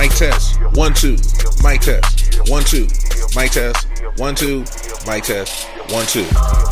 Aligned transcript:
Mic 0.00 0.12
test. 0.12 0.58
One, 0.76 0.94
two. 0.94 1.18
Mic 1.62 1.82
test. 1.82 2.48
One, 2.48 2.64
two. 2.64 2.88
Mic 3.36 3.50
test. 3.50 3.86
One, 4.16 4.34
two. 4.34 4.60
Mic 5.06 5.24
test. 5.24 5.68
One, 5.92 6.06
two. 6.06 6.24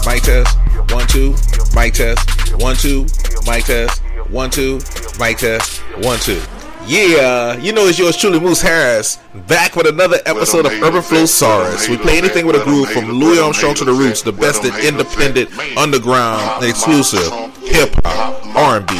Mic 0.06 0.22
test. 0.22 0.56
One, 0.90 1.06
two. 1.06 1.36
Mic 1.74 1.92
test. 1.92 2.54
One, 2.54 2.74
two. 2.74 3.06
Mic 3.46 3.66
test. 3.66 4.00
One, 4.30 4.48
two. 4.48 4.80
Mic 5.20 5.36
test. 5.36 5.80
One, 6.02 6.18
two. 6.20 6.40
Yeah, 6.86 7.58
you 7.58 7.74
know 7.74 7.86
it's 7.86 7.98
yours 7.98 8.16
truly, 8.16 8.40
Moose 8.40 8.62
Harris, 8.62 9.18
back 9.46 9.76
with 9.76 9.86
another 9.86 10.20
episode 10.24 10.64
of 10.64 10.72
Urban 10.72 11.02
Flosarus. 11.02 11.86
We 11.86 11.98
play 11.98 12.16
anything 12.16 12.46
with 12.46 12.56
a 12.56 12.64
groove 12.64 12.88
from 12.88 13.10
Louis 13.10 13.38
Armstrong 13.38 13.74
to 13.74 13.84
the 13.84 13.92
Roots, 13.92 14.22
the 14.22 14.32
best 14.32 14.64
in 14.64 14.74
independent, 14.74 15.50
underground, 15.76 16.64
exclusive 16.64 17.30
hip 17.68 17.90
hop, 18.04 18.44
R&B, 18.56 18.94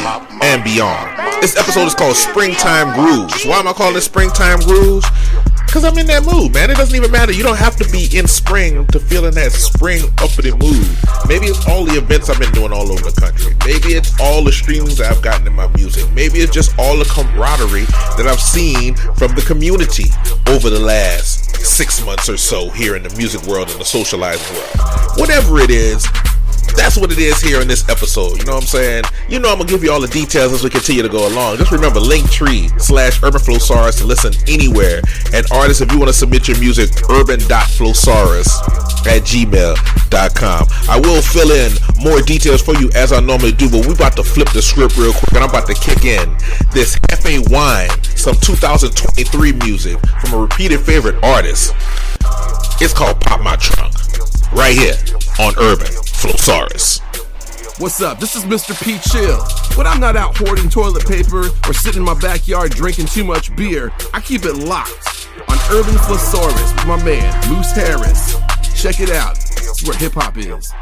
and 0.45 0.63
beyond. 0.63 1.17
This 1.41 1.57
episode 1.57 1.85
is 1.85 1.95
called 1.95 2.15
Springtime 2.15 2.93
Grooves. 2.93 3.45
Why 3.45 3.59
am 3.59 3.67
I 3.67 3.73
calling 3.73 3.97
it 3.97 4.01
Springtime 4.01 4.59
Grooves? 4.59 5.05
Cause 5.69 5.85
I'm 5.85 5.97
in 5.99 6.07
that 6.07 6.25
mood, 6.25 6.53
man. 6.53 6.71
It 6.71 6.77
doesn't 6.77 6.95
even 6.95 7.11
matter. 7.11 7.31
You 7.31 7.43
don't 7.43 7.57
have 7.57 7.75
to 7.75 7.87
be 7.91 8.09
in 8.17 8.25
spring 8.25 8.87
to 8.87 8.99
feel 8.99 9.25
in 9.25 9.35
that 9.35 9.51
spring 9.51 10.01
uppity 10.17 10.49
mood. 10.51 10.81
Maybe 11.29 11.45
it's 11.45 11.61
all 11.67 11.85
the 11.85 11.93
events 11.97 12.27
I've 12.27 12.39
been 12.39 12.51
doing 12.53 12.73
all 12.73 12.91
over 12.91 13.05
the 13.05 13.13
country. 13.21 13.53
Maybe 13.65 13.93
it's 13.93 14.19
all 14.19 14.43
the 14.43 14.51
streams 14.51 14.97
that 14.97 15.11
I've 15.11 15.21
gotten 15.21 15.45
in 15.45 15.53
my 15.53 15.67
music. 15.77 16.11
Maybe 16.13 16.39
it's 16.39 16.51
just 16.51 16.73
all 16.79 16.97
the 16.97 17.05
camaraderie 17.05 17.85
that 18.17 18.25
I've 18.25 18.41
seen 18.41 18.95
from 19.13 19.35
the 19.35 19.43
community 19.45 20.09
over 20.49 20.71
the 20.71 20.79
last 20.79 21.55
six 21.61 22.03
months 22.03 22.29
or 22.29 22.37
so 22.37 22.69
here 22.71 22.95
in 22.95 23.03
the 23.03 23.15
music 23.15 23.43
world 23.43 23.69
and 23.69 23.79
the 23.79 23.85
socializing 23.85 24.55
world. 24.57 25.19
Whatever 25.21 25.59
it 25.59 25.69
is, 25.69 26.03
that's 26.75 26.97
what 26.97 27.11
it 27.11 27.19
is 27.19 27.41
here 27.41 27.61
in 27.61 27.67
this 27.67 27.87
episode. 27.89 28.39
You 28.39 28.45
know 28.45 28.55
what 28.55 28.63
I'm 28.63 28.67
saying? 28.67 29.03
You 29.27 29.39
know 29.39 29.51
I'm 29.51 29.57
gonna 29.57 29.69
give 29.69 29.83
you 29.83 29.91
all 29.91 30.01
the 30.01 30.07
details 30.07 30.53
as 30.53 30.63
we 30.63 30.69
continue 30.69 31.01
to 31.01 31.09
go 31.09 31.27
along. 31.27 31.57
Just 31.57 31.71
remember 31.71 31.99
Linktree 31.99 32.79
slash 32.81 33.21
Urban 33.23 33.41
Flosarus 33.41 33.99
to 33.99 34.05
listen 34.05 34.33
anywhere. 34.47 35.01
And 35.33 35.45
artists, 35.51 35.81
if 35.81 35.91
you 35.91 35.99
want 35.99 36.09
to 36.09 36.13
submit 36.13 36.47
your 36.47 36.59
music, 36.59 36.89
urban.flosarus 37.09 38.47
at 39.07 39.23
gmail.com. 39.23 40.67
I 40.89 40.99
will 40.99 41.21
fill 41.21 41.51
in 41.51 41.71
more 42.01 42.21
details 42.21 42.61
for 42.61 42.75
you 42.75 42.89
as 42.95 43.11
I 43.11 43.19
normally 43.19 43.51
do, 43.51 43.69
but 43.69 43.85
we 43.85 43.93
about 43.93 44.15
to 44.17 44.23
flip 44.23 44.49
the 44.51 44.61
script 44.61 44.97
real 44.97 45.13
quick 45.13 45.33
and 45.33 45.43
I'm 45.43 45.49
about 45.49 45.67
to 45.67 45.73
kick 45.73 46.05
in 46.05 46.35
this 46.73 46.95
Hefe 47.09 47.49
Wine, 47.51 47.89
some 48.15 48.35
2023 48.35 49.53
music 49.53 49.99
from 50.21 50.33
a 50.33 50.41
repeated 50.41 50.81
favorite 50.81 51.23
artist. 51.23 51.73
It's 52.81 52.93
called 52.93 53.19
Pop 53.21 53.41
My 53.41 53.55
Trunk. 53.57 53.98
Right 54.51 54.75
here 54.75 54.95
on 55.39 55.53
Urban 55.59 55.87
Flosarus. 55.87 57.01
What's 57.79 58.01
up? 58.01 58.19
This 58.19 58.35
is 58.35 58.43
Mr. 58.45 58.73
P. 58.83 58.97
Chill. 59.09 59.39
When 59.77 59.85
I'm 59.85 59.99
not 59.99 60.15
out 60.15 60.35
hoarding 60.35 60.69
toilet 60.69 61.05
paper 61.07 61.45
or 61.67 61.73
sitting 61.73 62.01
in 62.01 62.05
my 62.05 62.19
backyard 62.19 62.71
drinking 62.71 63.05
too 63.05 63.23
much 63.23 63.55
beer, 63.55 63.93
I 64.13 64.21
keep 64.21 64.45
it 64.45 64.55
locked 64.55 65.27
on 65.47 65.57
Urban 65.71 65.93
Flosarus 65.95 66.75
with 66.75 66.87
my 66.87 67.01
man, 67.03 67.49
Moose 67.49 67.71
Harris. 67.71 68.35
Check 68.81 68.99
it 68.99 69.11
out. 69.11 69.37
It's 69.37 69.87
where 69.87 69.95
hip 69.97 70.13
hop 70.13 70.35
is. 70.37 70.73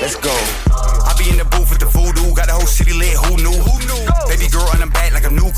Let's 0.00 0.16
go. 0.16 0.34
I 1.04 1.14
be 1.18 1.30
in 1.30 1.36
the 1.36 1.44
booth 1.44 1.70
with 1.70 1.78
the 1.78 1.86
voodoo, 1.86 2.34
got 2.34 2.46
the 2.46 2.54
whole 2.54 2.66
city 2.66 2.92
lit. 2.94 3.14
Who 3.26 3.36
knew? 3.36 3.52
Who 3.52 3.78
knew? 3.86 4.02
Baby 4.26 4.48
girl 4.48 4.66
on 4.72 4.80
the 4.80 4.86
back 4.86 5.01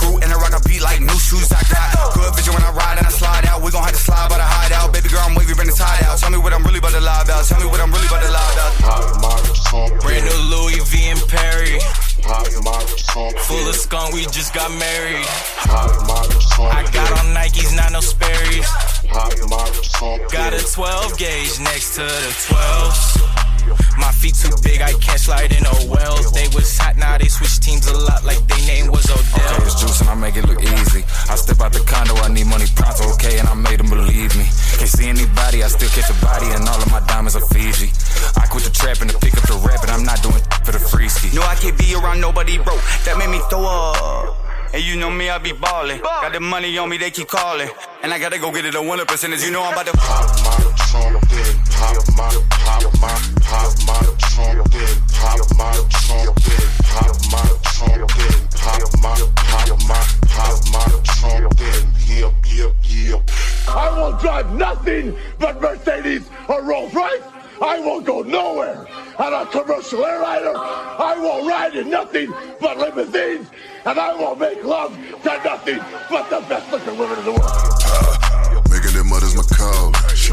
and 0.03 0.33
I 0.33 0.37
rock 0.37 0.55
a 0.55 0.61
beat 0.69 0.83
like 0.83 1.01
new 1.01 1.19
shoes. 1.19 1.51
I 1.53 1.63
got 1.71 2.15
good 2.15 2.35
vision 2.35 2.55
when 2.55 2.63
I 2.63 2.73
ride 2.73 2.99
and 2.99 3.07
I 3.07 3.11
slide 3.11 3.47
out. 3.47 3.63
We 3.63 3.71
gon' 3.71 3.85
have 3.85 3.93
to 3.93 3.99
slide 3.99 4.29
by 4.29 4.39
the 4.39 4.47
hideout. 4.47 4.93
Baby 4.93 5.09
girl, 5.09 5.23
I'm 5.23 5.35
wavy, 5.35 5.55
bring 5.55 5.69
the 5.69 5.77
out. 6.07 6.19
Tell 6.19 6.31
me 6.31 6.39
what 6.39 6.53
I'm 6.53 6.63
really 6.65 6.79
about 6.79 6.93
to 6.93 7.01
lie 7.01 7.23
about. 7.23 7.45
Tell 7.45 7.61
me 7.61 7.67
what 7.67 7.81
I'm 7.81 7.93
really 7.93 8.07
about 8.07 8.23
to 8.23 8.31
lie 8.31 8.53
about. 8.55 10.01
Brand 10.01 10.25
new 10.25 10.41
Louis 10.51 10.81
V 10.91 11.11
and 11.11 11.23
Perry. 11.29 11.79
Full 13.47 13.69
of 13.69 13.75
skunk, 13.75 14.15
we 14.15 14.25
just 14.33 14.55
got 14.55 14.71
married. 14.73 15.27
I 15.69 16.89
got 16.93 17.11
on 17.21 17.35
Nikes, 17.35 17.77
not 17.77 17.93
no 17.93 18.01
Sperry's. 18.01 18.69
Got 20.33 20.55
a 20.55 20.65
12 20.65 21.19
gauge 21.19 21.61
next 21.61 21.95
to 21.97 22.03
the 22.03 22.33
12s. 22.49 23.34
My 23.99 24.13
feet 24.13 24.35
too 24.35 24.53
big, 24.63 24.81
I 24.83 24.93
can't 24.99 25.21
slide 25.21 25.53
in 25.53 25.65
oh 25.67 25.87
well. 25.89 26.17
They 26.33 26.49
was 26.55 26.77
hot, 26.77 26.97
now 26.97 27.19
they 27.19 27.29
switch 27.29 27.61
teams 27.61 27.87
a 27.89 27.97
lot 27.97 28.25
like 28.25 28.41
they 28.47 28.61
name 28.67 28.91
was 28.91 29.07
Odell. 29.11 29.55
Okay, 29.55 29.65
it's 29.65 29.81
juice 29.81 30.01
and 30.01 30.11
I 30.11 30.15
make 30.15 30.37
it 30.37 30.47
look 30.47 30.63
easy. 30.63 31.05
I 31.31 31.37
step 31.37 31.61
out 31.61 31.73
the 31.73 31.81
condo, 31.87 32.15
I 32.17 32.29
need 32.29 32.47
money 32.47 32.67
pronto, 32.75 33.09
okay, 33.15 33.39
and 33.39 33.49
I 33.49 33.55
made 33.55 33.81
them 33.81 33.91
believe 33.91 34.37
me. 34.37 34.47
Can't 34.79 34.91
see 34.91 35.09
anybody, 35.09 35.63
I 35.63 35.69
still 35.69 35.91
catch 35.91 36.11
a 36.11 36.17
body, 36.25 36.47
and 36.53 36.69
all 36.69 36.81
of 36.81 36.91
my 36.91 37.01
diamonds 37.07 37.37
are 37.37 37.47
Fiji. 37.49 37.91
I 38.37 38.47
quit 38.47 38.65
the 38.65 38.71
trapping 38.71 39.09
to 39.09 39.19
pick 39.19 39.37
up 39.37 39.47
the 39.47 39.57
rap, 39.65 39.83
and 39.83 39.91
I'm 39.91 40.05
not 40.05 40.23
doing 40.23 40.43
for 40.65 40.73
the 40.73 40.83
free 40.83 41.09
ski. 41.09 41.35
No, 41.35 41.43
I 41.43 41.55
can't 41.55 41.79
be 41.79 41.95
around 41.95 42.21
nobody 42.21 42.59
broke. 42.59 42.83
That 43.05 43.17
made 43.19 43.31
me 43.31 43.41
throw 43.51 43.65
up. 43.65 44.44
And 44.75 44.83
you 44.83 44.97
know 44.97 45.09
me, 45.09 45.31
I 45.31 45.39
be 45.39 45.53
ballin'. 45.53 46.01
Got 46.01 46.33
the 46.33 46.41
money 46.41 46.77
on 46.79 46.89
me, 46.89 46.99
they 46.99 47.13
keep 47.13 47.29
calling. 47.29 47.69
And 48.03 48.13
I 48.13 48.19
gotta 48.19 48.41
go 48.41 48.51
get 48.51 48.65
it 48.65 48.75
a 48.75 48.83
100 48.83 49.07
percentage. 49.07 49.45
You 49.45 49.53
know 49.53 49.63
I'm 49.63 49.73
about 49.73 49.87
to 49.87 49.93
pop 49.93 50.27
my 50.43 50.59
trumpet, 50.91 51.55
pop 51.71 51.95
my, 52.19 52.27
pop 52.51 52.83
my, 52.99 53.15
pop 53.39 53.71
my 53.87 54.03
trumpet, 54.19 54.99
pop 55.15 55.39
my 55.55 55.71
trumpet, 56.03 56.67
pop 56.91 57.15
my 57.31 57.47
trumpet, 57.63 58.51
pop 58.51 58.83
my, 58.99 59.15
pop 59.47 59.79
my, 59.87 60.03
pop 60.27 60.59
my 60.75 60.91
trumpet. 61.23 61.87
Yep, 62.09 62.35
yep, 62.51 62.75
yep. 62.83 63.31
I 63.69 63.97
will 63.97 64.19
drive 64.19 64.57
nothing 64.57 65.17
but 65.39 65.61
Mercedes 65.61 66.29
or 66.49 66.63
Rolls 66.65 66.93
Royce. 66.93 67.34
I 67.63 67.81
won't 67.81 68.05
go 68.05 68.23
nowhere 68.23 68.87
on 69.19 69.33
a 69.33 69.47
commercial 69.51 70.05
airliner. 70.05 70.53
I 70.57 71.17
won't 71.19 71.47
ride 71.47 71.77
in 71.77 71.91
nothing 71.91 72.33
but 72.61 72.79
limousines. 72.79 73.49
And 73.85 73.99
I 73.99 74.15
won't 74.15 74.41
make 74.41 74.65
love 74.65 74.97
to 75.23 75.41
nothing 75.45 75.79
but 76.11 76.31
the 76.31 76.41
best 76.49 76.73
looking 76.73 76.99
women 76.99 77.19
in 77.19 77.25
the 77.25 77.33
world. 77.33 78.71
Making 78.71 78.99
it 78.99 79.05
mud 79.05 79.23
is 79.23 79.37
my 79.37 79.43
call. 79.57 79.93
She 80.15 80.33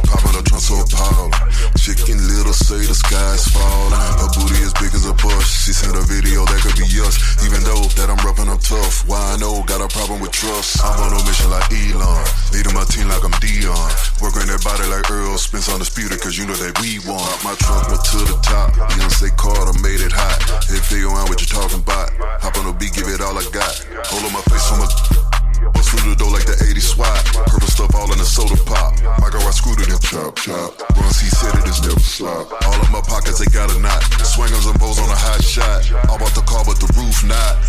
appalled. 0.51 1.33
Chicken 1.79 2.19
little 2.27 2.51
say 2.53 2.83
the 2.83 2.93
sky's 2.93 3.47
falling. 3.51 3.95
Her 4.19 4.29
booty 4.35 4.59
as 4.67 4.73
big 4.75 4.91
as 4.91 5.07
a 5.07 5.15
bush. 5.15 5.47
She 5.47 5.71
sent 5.71 5.95
a 5.95 6.03
video 6.03 6.43
that 6.45 6.59
could 6.59 6.75
be 6.75 6.87
us. 7.01 7.15
Even 7.45 7.63
though 7.63 7.87
that 7.95 8.11
I'm 8.11 8.19
and 8.19 8.49
I'm 8.51 8.59
tough. 8.59 9.07
Why 9.07 9.17
I 9.17 9.37
know 9.37 9.63
got 9.63 9.79
a 9.79 9.87
problem 9.87 10.19
with 10.19 10.31
trust. 10.31 10.83
I'm 10.83 10.99
on 10.99 11.15
a 11.15 11.21
mission 11.23 11.49
like 11.49 11.67
Elon. 11.71 12.23
Leading 12.51 12.75
my 12.75 12.85
team 12.85 13.07
like 13.07 13.23
I'm 13.23 13.35
Deion. 13.39 13.91
Working 14.19 14.47
that 14.51 14.61
body 14.63 14.85
like 14.91 15.07
Errol 15.09 15.39
Spence 15.39 15.71
undisputed. 15.71 16.19
Cause 16.19 16.37
you 16.37 16.45
know 16.45 16.57
that 16.59 16.75
we 16.83 16.99
won. 17.07 17.23
My 17.43 17.55
trunk 17.55 17.87
went 17.87 18.03
to 18.11 18.19
the 18.27 18.37
top. 18.43 18.75
Beyonce 18.91 19.31
Carter 19.39 19.75
made 19.79 20.03
it 20.03 20.11
hot. 20.11 20.39
They 20.67 21.03
around 21.03 21.29
what 21.29 21.39
you 21.39 21.47
talking 21.47 21.79
about. 21.79 22.11
Hop 22.43 22.57
on 22.57 22.65
the 22.65 22.73
beat, 22.73 22.93
give 22.93 23.07
it 23.07 23.21
all 23.21 23.37
I 23.37 23.43
got. 23.55 23.73
Hold 24.11 24.25
on 24.27 24.33
my 24.33 24.41
face 24.51 24.71
on 24.71 24.79
Bust 24.79 25.30
through 25.69 26.09
the 26.09 26.15
door 26.17 26.31
like 26.31 26.45
the 26.45 26.57
80s 26.57 26.95
SWAT. 26.95 27.21
Purple 27.45 27.67
stuff 27.67 27.93
all 27.95 28.11
in 28.11 28.17
the 28.17 28.25
soda 28.25 28.57
pop. 28.65 28.97
My 29.19 29.29
girl, 29.29 29.45
I 29.45 29.51
screwed 29.51 29.81
it 29.81 29.89
in 29.89 29.99
chop 29.99 30.35
chop. 30.37 30.71
Once 30.97 31.19
he 31.19 31.29
said 31.29 31.53
it, 31.59 31.67
it's 31.67 31.81
never 31.81 31.99
slop. 31.99 32.49
All 32.65 32.79
in 32.81 32.91
my 32.91 33.01
pockets, 33.01 33.39
they 33.39 33.49
got 33.51 33.69
a 33.69 33.77
knot. 33.79 34.01
Swingers 34.25 34.65
and 34.65 34.79
bows 34.79 34.99
on 34.99 35.09
a 35.09 35.17
hot 35.17 35.43
shot. 35.43 35.85
All 36.09 36.17
about 36.17 36.33
the 36.33 36.45
car, 36.47 36.63
but 36.65 36.79
the 36.79 36.89
roof 36.97 37.21
not. 37.27 37.59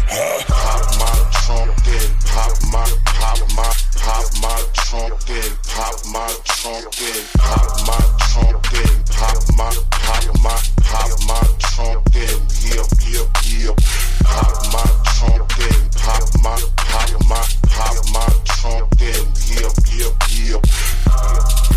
Pop 0.49 0.87
my 1.01 1.13
pop 1.45 1.69
my, 1.85 2.09
pop 2.33 2.57
my, 2.73 2.89
pop 3.21 3.39
my 3.57 3.83
pop 4.03 4.27
my 4.41 4.43
my 4.43 4.63
trumpet, 4.75 5.53
pop 5.69 5.97
my, 6.07 6.29
pop 6.47 6.85
my, 7.01 7.23
pop 7.39 7.87
my 7.87 8.23
yep, 8.43 8.67
yep. 8.73 9.07
Pop 9.07 9.57
my 9.57 9.71
pop 9.91 10.43
my, 10.43 10.72
pop 10.93 11.09
my, 17.29 17.43
pop 17.71 17.97
my 18.13 18.29
trumpet. 18.45 19.25
Yep, 19.49 19.73
yep, 19.97 20.15
yep. 20.37 21.72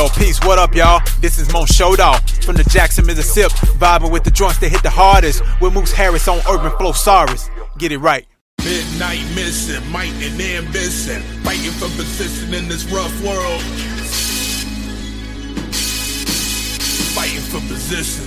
Yo, 0.00 0.08
peace, 0.16 0.40
what 0.46 0.58
up, 0.58 0.74
y'all? 0.74 1.02
This 1.20 1.38
is 1.38 1.52
Mon 1.52 1.66
Showdown 1.66 2.18
from 2.40 2.56
the 2.56 2.64
Jackson, 2.64 3.04
Mississippi, 3.04 3.52
vibing 3.76 4.10
with 4.10 4.24
the 4.24 4.30
joints 4.30 4.56
that 4.60 4.70
hit 4.70 4.82
the 4.82 4.88
hardest 4.88 5.42
with 5.60 5.74
Moose 5.74 5.92
Harris 5.92 6.26
on 6.26 6.38
Urban 6.48 6.72
Flosarus. 6.80 7.50
Get 7.76 7.92
it 7.92 7.98
right. 7.98 8.26
Midnight 8.64 9.22
missing, 9.34 9.86
might 9.92 10.08
and 10.24 10.40
ambition, 10.40 11.20
fighting 11.44 11.72
for 11.72 11.90
position 12.00 12.54
in 12.54 12.66
this 12.66 12.86
rough 12.90 13.12
world. 13.22 13.60
Fighting 17.12 17.44
for 17.52 17.60
position. 17.68 18.24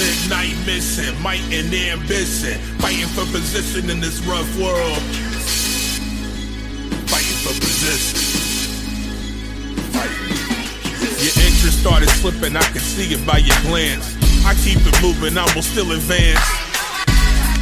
Midnight 0.00 0.56
missing, 0.64 1.20
might 1.20 1.44
and 1.52 1.68
ambition, 1.68 2.58
fighting 2.78 3.08
for 3.08 3.30
position 3.30 3.90
in 3.90 4.00
this 4.00 4.24
rough 4.24 4.58
world. 4.58 5.02
Fighting 7.12 7.36
for 7.44 7.52
position. 7.60 8.41
Interest 11.62 11.78
started 11.78 12.08
slipping, 12.18 12.56
I 12.56 12.66
can 12.74 12.80
see 12.80 13.14
it 13.14 13.24
by 13.24 13.38
your 13.38 13.54
glance. 13.62 14.18
I 14.42 14.52
keep 14.66 14.82
it 14.82 14.98
moving, 14.98 15.38
I 15.38 15.46
will 15.54 15.62
still 15.62 15.92
advance. 15.92 16.42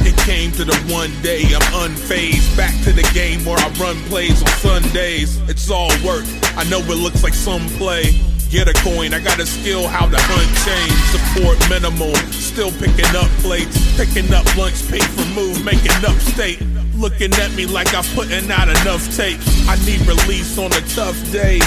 It 0.01 0.17
came 0.25 0.51
to 0.53 0.65
the 0.65 0.73
one 0.89 1.13
day 1.21 1.45
I'm 1.53 1.61
unfazed. 1.85 2.57
Back 2.57 2.73
to 2.85 2.93
the 2.93 3.05
game 3.13 3.45
where 3.45 3.59
I 3.59 3.69
run 3.77 4.01
plays 4.09 4.41
on 4.41 4.49
Sundays. 4.57 5.37
It's 5.47 5.69
all 5.69 5.93
work. 6.01 6.25
I 6.57 6.65
know 6.65 6.79
it 6.81 6.97
looks 6.97 7.21
like 7.21 7.35
some 7.35 7.69
play. 7.77 8.09
Get 8.49 8.67
a 8.67 8.73
coin, 8.81 9.13
I 9.13 9.19
got 9.19 9.37
a 9.37 9.45
skill 9.45 9.85
how 9.87 10.09
to 10.09 10.17
hunt 10.17 10.49
change. 10.65 10.97
Support 11.13 11.61
minimal, 11.69 12.15
still 12.33 12.71
picking 12.81 13.13
up 13.13 13.29
plates. 13.45 13.77
Picking 14.01 14.33
up 14.33 14.49
lunch, 14.57 14.81
pay 14.89 15.05
for 15.13 15.29
move, 15.37 15.63
making 15.63 15.93
up 16.09 16.17
state. 16.33 16.57
Looking 16.97 17.31
at 17.37 17.53
me 17.53 17.67
like 17.67 17.93
I'm 17.93 18.05
putting 18.17 18.49
out 18.49 18.65
enough 18.65 19.05
tapes. 19.15 19.45
I 19.69 19.77
need 19.85 20.01
release 20.09 20.57
on 20.57 20.73
a 20.73 20.81
tough 20.89 21.21
day 21.31 21.61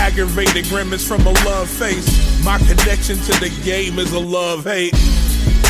aggravated 0.00 0.64
grimace 0.64 1.06
from 1.06 1.20
a 1.26 1.32
love 1.44 1.68
face. 1.68 2.08
My 2.42 2.56
connection 2.58 3.16
to 3.18 3.32
the 3.38 3.52
game 3.62 3.98
is 3.98 4.12
a 4.12 4.18
love 4.18 4.64
hate. 4.64 4.94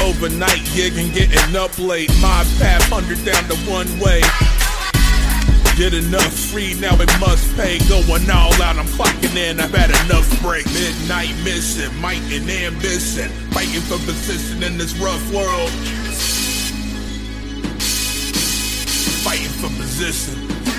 Overnight 0.00 0.64
gig 0.72 0.96
and 0.96 1.12
getting 1.12 1.56
up 1.56 1.76
late. 1.78 2.10
My 2.22 2.46
path 2.58 2.86
hundred 2.88 3.18
down 3.26 3.42
the 3.48 3.58
one 3.66 3.90
way. 3.98 4.22
Did 5.76 5.94
enough 5.94 6.32
free, 6.32 6.74
now 6.78 6.94
it 6.94 7.10
must 7.18 7.56
pay. 7.56 7.78
Going 7.88 8.30
all 8.30 8.54
out, 8.62 8.76
I'm 8.76 8.86
clocking 8.94 9.36
in, 9.36 9.58
I've 9.58 9.74
had 9.74 9.90
enough 10.06 10.28
break. 10.42 10.66
Midnight 10.66 11.34
mission, 11.42 11.90
might 12.00 12.22
and 12.30 12.48
ambition. 12.48 13.30
Fighting 13.50 13.82
for 13.82 13.98
position 14.06 14.62
in 14.62 14.78
this 14.78 14.96
rough 14.98 15.24
world. 15.34 15.70
Fighting 19.24 19.54
for 19.58 19.70
position. 19.76 20.69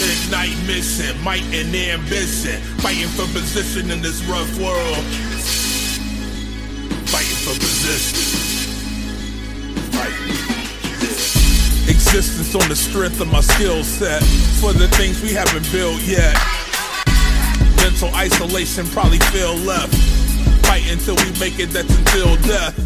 Midnight 0.00 0.56
mission, 0.66 1.20
might 1.22 1.42
and 1.54 1.74
ambition. 1.74 2.60
Fighting 2.80 3.08
for 3.08 3.26
position 3.32 3.90
in 3.90 4.02
this 4.02 4.22
rough 4.24 4.58
world. 4.58 5.04
Fighting 7.10 7.40
for 7.44 7.54
position. 7.58 8.18
Fighting. 9.92 10.34
Existence 11.88 12.54
on 12.54 12.68
the 12.68 12.76
strength 12.76 13.20
of 13.20 13.30
my 13.30 13.40
skill 13.40 13.84
set. 13.84 14.22
For 14.60 14.72
the 14.72 14.88
things 14.88 15.22
we 15.22 15.32
haven't 15.32 15.70
built 15.70 16.00
yet. 16.02 16.36
Mental 17.76 18.12
isolation 18.14 18.86
probably 18.88 19.18
feel 19.30 19.54
left. 19.56 19.94
Fight 20.66 20.90
until 20.90 21.16
we 21.16 21.30
make 21.38 21.60
it, 21.60 21.70
that's 21.70 21.94
until 21.96 22.36
death. 22.48 22.78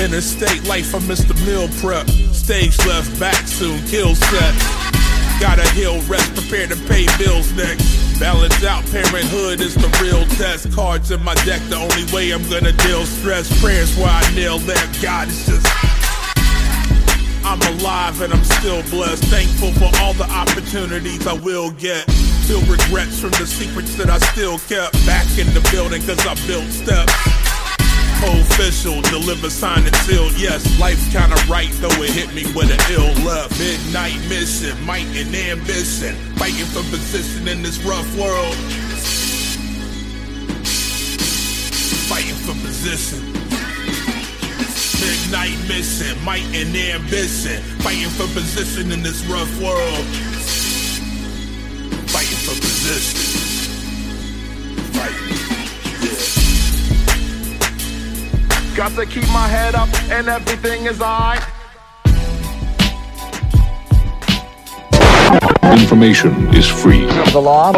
Interstate 0.00 0.62
life, 0.68 0.94
I 0.94 1.00
missed 1.08 1.26
the 1.26 1.34
meal 1.46 1.68
prep. 1.80 2.08
Stage 2.32 2.78
left, 2.86 3.18
back 3.18 3.46
soon, 3.48 3.84
kill 3.86 4.14
set. 4.14 4.87
Gotta 5.40 5.68
heal, 5.70 6.00
rest, 6.02 6.34
prepare 6.34 6.66
to 6.66 6.76
pay 6.88 7.06
bills 7.16 7.52
next. 7.52 8.18
Balance 8.18 8.64
out, 8.64 8.84
parenthood 8.86 9.60
is 9.60 9.74
the 9.76 9.88
real 10.02 10.26
test. 10.36 10.72
Cards 10.72 11.12
in 11.12 11.22
my 11.22 11.34
deck, 11.46 11.62
the 11.68 11.76
only 11.76 12.12
way 12.12 12.32
I'm 12.32 12.42
gonna 12.50 12.72
deal 12.72 13.04
stress. 13.06 13.46
Prayers 13.60 13.96
where 13.96 14.10
I 14.10 14.34
nail 14.34 14.58
that. 14.58 14.98
God 15.00 15.28
is 15.28 15.46
just. 15.46 15.66
I'm 17.44 17.62
alive 17.78 18.20
and 18.20 18.32
I'm 18.32 18.44
still 18.44 18.82
blessed. 18.90 19.24
Thankful 19.24 19.72
for 19.74 19.90
all 20.02 20.12
the 20.14 20.28
opportunities 20.28 21.26
I 21.26 21.34
will 21.34 21.70
get. 21.70 22.04
Feel 22.46 22.60
regrets 22.62 23.20
from 23.20 23.30
the 23.30 23.46
secrets 23.46 23.94
that 23.94 24.10
I 24.10 24.18
still 24.18 24.58
kept. 24.58 24.94
Back 25.06 25.26
in 25.38 25.46
the 25.54 25.66
building 25.70 26.02
cause 26.02 26.18
I 26.26 26.34
built 26.46 26.66
steps. 26.66 27.47
Official, 28.20 29.00
deliver, 29.02 29.48
sign 29.48 29.86
and 29.86 29.94
sealed. 29.96 30.32
Yes, 30.36 30.66
life's 30.80 31.06
kinda 31.12 31.36
right, 31.48 31.70
though 31.80 32.02
it 32.02 32.10
hit 32.10 32.34
me 32.34 32.44
with 32.52 32.70
an 32.70 32.80
ill 32.92 33.12
left. 33.24 33.56
Midnight 33.58 34.18
mission, 34.28 34.74
might 34.84 35.06
and 35.14 35.34
ambition. 35.34 36.16
Fighting 36.36 36.66
for 36.66 36.82
position 36.90 37.46
in 37.46 37.62
this 37.62 37.78
rough 37.78 38.12
world. 38.16 38.56
Fighting 42.10 42.34
for 42.44 42.54
position. 42.66 43.22
Midnight 45.00 45.58
mission, 45.68 46.24
might 46.24 46.44
and 46.54 46.76
ambition. 46.76 47.62
Fighting 47.82 48.10
for 48.10 48.26
position 48.34 48.90
in 48.90 49.02
this 49.02 49.24
rough 49.26 49.60
world. 49.60 50.04
Fighting 52.10 52.38
for 52.44 52.56
position. 52.60 53.20
Fighting. 54.92 55.37
Got 58.78 58.92
to 58.92 59.06
keep 59.06 59.26
my 59.30 59.48
head 59.48 59.74
up 59.74 59.88
and 60.08 60.28
everything 60.28 60.86
is 60.86 61.00
alright. 61.00 61.42
Information 65.80 66.54
is 66.54 66.68
free. 66.68 67.04
The 67.32 67.40
law. 67.40 67.72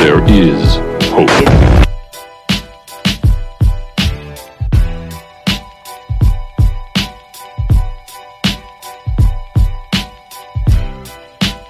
There 0.00 0.22
is 0.28 0.76
hope. 1.08 1.30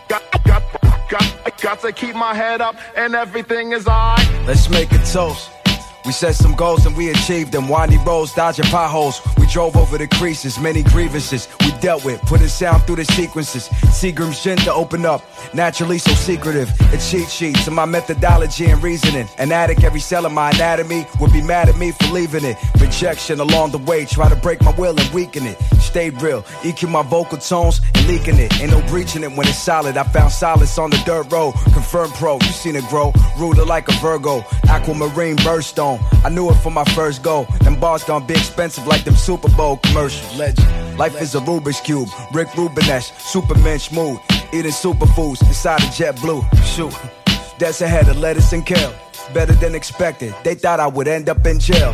Got, 0.09 0.25
got, 0.44 1.09
got, 1.09 1.62
got 1.62 1.81
to 1.83 1.93
keep 1.93 2.17
my 2.17 2.35
head 2.35 2.61
up 2.61 2.75
and 2.97 3.15
everything 3.15 3.71
is 3.71 3.87
alright. 3.87 4.29
Let's 4.44 4.69
make 4.69 4.91
a 4.91 4.99
toast. 5.05 5.50
We 6.06 6.12
set 6.12 6.37
some 6.37 6.55
goals 6.55 6.87
and 6.87 6.97
we 6.97 7.11
achieved 7.11 7.50
them. 7.50 7.69
Windy 7.69 7.99
roads, 8.06 8.32
dodging 8.32 8.67
potholes. 8.67 9.20
We 9.38 9.47
drove 9.47 9.76
over 9.76 9.99
the 9.99 10.06
creases, 10.06 10.56
many 10.56 10.85
grievances 10.85 11.49
we 11.62 11.73
dealt 11.76 12.05
with. 12.05 12.20
Putting 12.23 12.49
sound 12.49 12.82
through 12.84 12.96
the 12.96 13.05
sequences. 13.05 13.69
Seagram's 13.99 14.43
gin 14.43 14.58
to 14.58 14.73
open 14.73 15.05
up. 15.06 15.23
Naturally 15.55 15.99
so 15.99 16.12
secretive. 16.12 16.70
A 16.93 16.99
cheat 16.99 17.28
sheet 17.28 17.56
to 17.64 17.70
my 17.70 17.84
methodology 17.84 18.67
and 18.67 18.82
reasoning. 18.82 19.28
An 19.38 19.52
addict, 19.52 19.84
every 19.84 20.00
cell 20.00 20.26
of 20.26 20.32
my 20.32 20.50
anatomy 20.50 21.06
would 21.20 21.32
be 21.32 21.43
mad 21.43 21.69
at 21.69 21.76
me 21.76 21.93
for 21.93 22.06
leaving 22.06 22.44
it. 22.44 22.56
Rejection 22.81 23.40
along 23.40 23.70
the 23.70 23.78
way, 23.78 24.05
try 24.05 24.28
to 24.28 24.37
break 24.37 24.61
my 24.62 24.73
will 24.73 24.99
and 24.99 25.14
weaken 25.14 25.46
it. 25.46 25.58
Stayed 25.81 26.20
real, 26.20 26.43
EQ 26.62 26.90
my 26.90 27.02
vocal 27.02 27.38
tones 27.38 27.81
and 27.94 28.06
leaking 28.06 28.38
it. 28.38 28.52
Ain't 28.61 28.73
no 28.73 28.81
breaching 28.88 29.23
it 29.23 29.32
when 29.32 29.46
it's 29.46 29.58
solid. 29.58 29.96
I 29.96 30.05
found 30.05 30.32
solace 30.32 30.78
on 30.78 30.90
the 30.90 31.02
dirt 31.06 31.31
road. 31.32 31.55
Confirmed 31.73 32.12
pro, 32.14 32.34
you 32.34 32.52
seen 32.52 32.76
it 32.76 32.84
grow. 32.88 33.12
Ruler 33.38 33.64
like 33.64 33.88
a 33.88 33.93
Virgo. 33.93 34.44
Aquamarine 34.69 35.37
birthstone. 35.38 36.00
I 36.25 36.28
knew 36.28 36.50
it 36.50 36.56
from 36.56 36.75
my 36.75 36.84
first 36.84 37.23
go. 37.23 37.44
Them 37.62 37.78
bars 37.78 38.05
gonna 38.05 38.25
be 38.25 38.34
expensive 38.34 38.87
like 38.87 39.05
them 39.05 39.17
Super 39.17 39.49
Bowl 39.49 39.78
commercials. 39.78 40.37
Legend. 40.38 40.86
Life 40.98 41.20
is 41.20 41.34
a 41.34 41.40
Rubik's 41.40 41.81
Cube. 41.82 42.08
Rick 42.32 42.48
Rubenesh, 42.48 43.12
Superman 43.20 43.78
schmood. 43.78 44.19
Eating 44.54 44.70
superfoods 44.70 45.43
inside 45.46 45.82
a 45.82 45.90
jet 45.93 46.19
blue. 46.22 46.43
Shoot. 46.64 46.94
That's 47.58 47.82
ahead 47.82 48.08
of 48.08 48.19
lettuce 48.19 48.52
and 48.54 48.64
kale. 48.64 48.94
Better 49.34 49.52
than 49.52 49.75
expected. 49.75 50.34
They 50.43 50.54
thought 50.54 50.81
I 50.81 50.87
would 50.87 51.06
end 51.06 51.28
up 51.28 51.46
in 51.46 51.60
jail. 51.60 51.93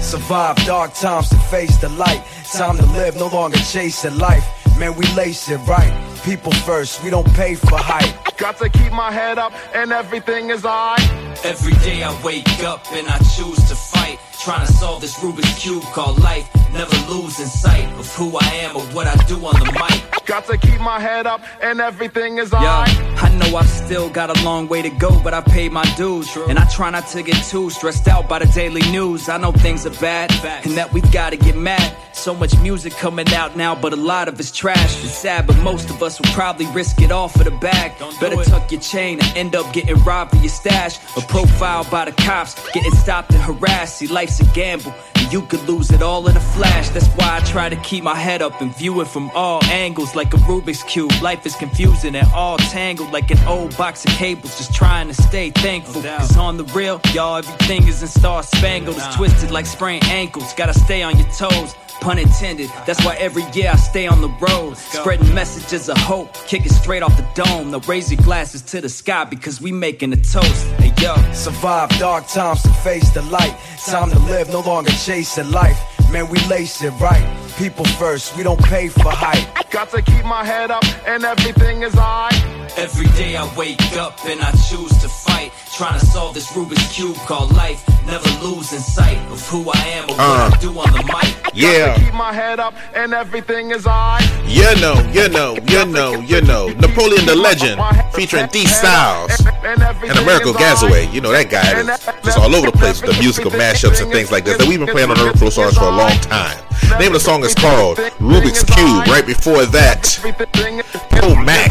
Survive 0.00 0.56
dark 0.64 0.94
times 0.94 1.28
to 1.28 1.36
face 1.36 1.76
the 1.78 1.90
light. 1.90 2.24
Time 2.50 2.78
to 2.78 2.86
live, 2.86 3.16
no 3.16 3.26
longer 3.28 3.58
chasing 3.58 4.16
life. 4.16 4.44
Man, 4.78 4.96
we 4.96 5.06
lace 5.14 5.50
it 5.50 5.58
right. 5.66 6.11
People 6.24 6.52
first, 6.52 7.02
we 7.02 7.10
don't 7.10 7.26
pay 7.34 7.56
for 7.56 7.76
hype. 7.76 8.36
Got 8.36 8.56
to 8.58 8.68
keep 8.68 8.92
my 8.92 9.10
head 9.10 9.38
up 9.38 9.52
and 9.74 9.90
everything 9.92 10.50
is 10.50 10.64
alright. 10.64 11.00
Every 11.44 11.72
day 11.84 12.04
I 12.04 12.22
wake 12.22 12.62
up 12.62 12.80
and 12.92 13.08
I 13.08 13.18
choose 13.18 13.58
to 13.68 13.74
fight. 13.74 14.20
Trying 14.40 14.66
to 14.66 14.72
solve 14.72 15.00
this 15.00 15.16
Rubik's 15.16 15.58
Cube 15.60 15.82
called 15.82 16.20
life. 16.20 16.48
Never 16.72 16.96
losing 17.10 17.46
sight 17.46 17.86
of 17.98 18.08
who 18.14 18.36
I 18.40 18.44
am 18.62 18.76
or 18.76 18.82
what 18.94 19.08
I 19.08 19.16
do 19.26 19.34
on 19.44 19.54
the 19.58 19.72
mic. 19.72 20.24
Got 20.26 20.46
to 20.46 20.56
keep 20.56 20.80
my 20.80 21.00
head 21.00 21.26
up 21.26 21.40
and 21.60 21.80
everything 21.80 22.38
is 22.38 22.52
Yo, 22.52 22.58
alright. 22.58 22.96
I 23.20 23.28
know 23.36 23.56
I've 23.56 23.68
still 23.68 24.08
got 24.08 24.36
a 24.36 24.44
long 24.44 24.68
way 24.68 24.80
to 24.82 24.90
go, 24.90 25.20
but 25.22 25.34
I 25.34 25.40
paid 25.40 25.72
my 25.72 25.84
dues. 25.96 26.36
And 26.48 26.56
I 26.58 26.68
try 26.68 26.90
not 26.90 27.08
to 27.08 27.22
get 27.22 27.44
too 27.44 27.68
stressed 27.70 28.06
out 28.06 28.28
by 28.28 28.38
the 28.38 28.46
daily 28.46 28.82
news. 28.92 29.28
I 29.28 29.38
know 29.38 29.50
things 29.50 29.86
are 29.86 30.00
bad, 30.00 30.30
and 30.64 30.76
that 30.76 30.92
we've 30.92 31.10
gotta 31.12 31.36
get 31.36 31.56
mad. 31.56 31.96
So 32.12 32.34
much 32.34 32.56
music 32.58 32.92
coming 32.92 33.28
out 33.34 33.56
now, 33.56 33.74
but 33.74 33.92
a 33.92 33.96
lot 33.96 34.28
of 34.28 34.38
it's 34.38 34.52
trash. 34.52 35.04
It's 35.04 35.12
sad, 35.16 35.46
but 35.46 35.56
most 35.58 35.90
of 35.90 36.02
us 36.02 36.11
will 36.20 36.30
probably 36.32 36.66
risk 36.66 37.00
it 37.00 37.10
all 37.10 37.28
for 37.28 37.44
the 37.44 37.50
bag. 37.50 37.92
Better 38.20 38.36
tuck 38.44 38.70
your 38.70 38.80
chain 38.80 39.18
and 39.22 39.36
end 39.36 39.54
up 39.54 39.72
getting 39.72 39.96
robbed 40.04 40.34
of 40.34 40.40
your 40.40 40.48
stash. 40.50 40.98
Or 41.16 41.22
profiled 41.22 41.90
by 41.90 42.04
the 42.04 42.12
cops, 42.12 42.54
getting 42.72 42.92
stopped 42.92 43.32
and 43.32 43.42
harassed. 43.42 43.98
See, 43.98 44.06
life's 44.06 44.40
a 44.40 44.44
gamble. 44.54 44.94
and 45.16 45.32
You 45.32 45.42
could 45.42 45.62
lose 45.68 45.90
it 45.90 46.02
all 46.02 46.28
in 46.28 46.36
a 46.36 46.40
flash. 46.40 46.88
That's 46.90 47.08
why 47.08 47.36
I 47.36 47.40
try 47.40 47.68
to 47.68 47.76
keep 47.76 48.04
my 48.04 48.14
head 48.14 48.42
up 48.42 48.60
and 48.60 48.74
view 48.76 49.00
it 49.00 49.08
from 49.08 49.30
all 49.34 49.62
angles 49.64 50.14
like 50.14 50.32
a 50.34 50.38
Rubik's 50.38 50.82
Cube. 50.84 51.12
Life 51.22 51.46
is 51.46 51.54
confusing 51.56 52.14
and 52.14 52.26
all 52.32 52.58
tangled 52.58 53.12
like 53.12 53.30
an 53.30 53.38
old 53.46 53.76
box 53.76 54.04
of 54.04 54.12
cables. 54.12 54.56
Just 54.58 54.74
trying 54.74 55.08
to 55.08 55.14
stay 55.14 55.50
thankful. 55.50 56.02
Cause 56.02 56.36
on 56.36 56.56
the 56.56 56.64
real, 56.74 57.00
y'all, 57.12 57.36
everything 57.36 57.86
is 57.88 58.02
in 58.02 58.08
star 58.08 58.42
spangled. 58.42 58.96
It's 58.96 59.16
twisted 59.16 59.50
like 59.50 59.66
sprained 59.66 60.04
ankles. 60.04 60.52
Gotta 60.54 60.74
stay 60.74 61.02
on 61.02 61.18
your 61.18 61.28
toes. 61.28 61.74
Pun 62.02 62.18
intended. 62.18 62.68
That's 62.84 63.02
why 63.04 63.14
every 63.16 63.44
year 63.54 63.70
I 63.72 63.76
stay 63.76 64.06
on 64.08 64.20
the 64.20 64.28
road. 64.28 64.76
Spreading 64.76 65.32
messages 65.34 65.88
of 65.88 65.96
hope. 65.98 66.34
Kick 66.48 66.66
it 66.66 66.72
straight 66.72 67.02
off 67.02 67.16
the 67.16 67.26
dome. 67.44 67.70
Now 67.70 67.78
raise 67.86 68.10
your 68.12 68.20
glasses 68.22 68.60
to 68.72 68.80
the 68.80 68.88
sky 68.88 69.24
because 69.24 69.60
we 69.60 69.70
making 69.70 70.12
a 70.12 70.16
toast. 70.16 70.66
Hey 70.80 70.92
yo. 71.00 71.14
Survive 71.32 71.90
dark 72.00 72.26
times 72.26 72.62
to 72.62 72.70
face 72.86 73.08
the 73.10 73.22
light. 73.22 73.54
Time 73.86 74.10
to 74.10 74.18
live, 74.20 74.48
no 74.48 74.60
longer 74.60 74.90
chasing 75.04 75.50
life. 75.52 75.78
Man, 76.10 76.28
we 76.28 76.38
lace 76.46 76.82
it 76.82 76.90
right. 77.00 77.24
people 77.56 77.84
first. 77.84 78.36
We 78.36 78.42
don't 78.42 78.60
pay 78.64 78.88
for 78.88 79.10
hype. 79.10 79.70
Got 79.70 79.90
to 79.90 80.02
keep 80.02 80.24
my 80.24 80.44
head 80.44 80.70
up 80.70 80.84
and 81.06 81.24
everything 81.24 81.82
is 81.82 81.94
alright. 81.96 82.34
Every 82.76 83.06
day 83.16 83.36
I 83.36 83.44
wake 83.56 83.80
up 83.96 84.18
and 84.26 84.40
I 84.42 84.50
choose 84.68 84.92
to 85.02 85.08
fight. 85.08 85.52
Trying 85.76 85.98
to 86.00 86.04
solve 86.06 86.34
this 86.34 86.48
Rubik's 86.52 86.94
Cube 86.94 87.16
called 87.28 87.54
life. 87.54 87.82
Never 88.06 88.28
losing 88.44 88.80
sight 88.80 89.16
of 89.30 89.40
who 89.48 89.70
I 89.70 89.78
am 89.98 90.10
or 90.10 90.16
Uh. 90.20 90.50
what 90.50 90.54
I 90.54 90.60
do 90.60 90.68
on 90.78 90.92
the 90.92 91.02
mic. 91.04 91.54
Yeah. 91.54 91.91
Keep 91.96 92.14
my 92.14 92.32
head 92.32 92.60
up 92.60 92.74
and 92.94 93.12
everything 93.12 93.70
is 93.70 93.86
alright. 93.86 94.28
You 94.46 94.74
know, 94.80 94.94
you 95.12 95.28
know, 95.28 95.56
you 95.68 95.86
know, 95.86 96.20
you 96.20 96.40
know. 96.42 96.68
Napoleon 96.68 97.24
Da 97.26 97.34
Legend 97.34 97.80
featuring 98.12 98.46
D 98.48 98.66
Styles 98.66 99.32
and 99.64 100.18
Amerigo 100.18 100.52
Gazaway. 100.52 101.12
You 101.12 101.20
know 101.20 101.32
that 101.32 101.50
guy 101.50 101.80
is 101.80 101.86
just 102.24 102.38
all 102.38 102.54
over 102.54 102.70
the 102.70 102.76
place 102.76 103.00
with 103.00 103.14
the 103.14 103.22
musical 103.22 103.50
mashups 103.50 104.02
and 104.02 104.10
things 104.12 104.30
like 104.30 104.44
this 104.44 104.58
that 104.58 104.68
we've 104.68 104.78
been 104.78 104.88
playing 104.88 105.10
on 105.10 105.16
Flosarus 105.16 105.74
for 105.74 105.84
a 105.84 105.96
long 105.96 106.12
time. 106.20 106.58
Name 106.98 107.08
of 107.08 107.14
the 107.14 107.20
song 107.20 107.42
is 107.44 107.54
called 107.54 107.98
Rubik's 108.18 108.64
Cube. 108.64 109.06
Right 109.06 109.24
before 109.26 109.64
that, 109.66 110.02
Poe 111.10 111.34
Mack. 111.42 111.70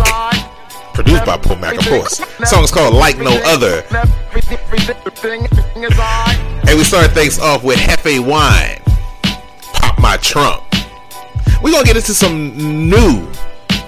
Produced 0.93 1.25
by 1.25 1.37
Poe 1.37 1.55
Mack, 1.55 1.77
of 1.77 1.87
course. 1.87 2.17
The 2.37 2.45
song 2.45 2.63
is 2.63 2.71
called 2.71 2.93
Like 2.93 3.17
No 3.17 3.39
Other. 3.45 3.83
And 6.67 6.77
we 6.77 6.83
started 6.83 7.11
things 7.13 7.39
off 7.39 7.63
with 7.63 7.77
Hefe 7.77 8.19
Wine. 8.19 8.81
Pop 9.81 9.99
My 9.99 10.17
Trunk. 10.17 10.63
We're 11.63 11.71
gonna 11.71 11.85
get 11.85 11.95
into 11.95 12.13
some 12.13 12.55
new, 12.89 13.27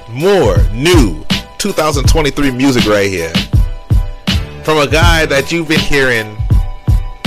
more 0.09 0.57
new 0.73 1.23
2023 1.59 2.51
music 2.51 2.85
right 2.87 3.09
here. 3.09 3.31
From 4.63 4.79
a 4.79 4.87
guy 4.87 5.25
that 5.27 5.51
you've 5.51 5.67
been 5.67 5.79
hearing 5.79 6.35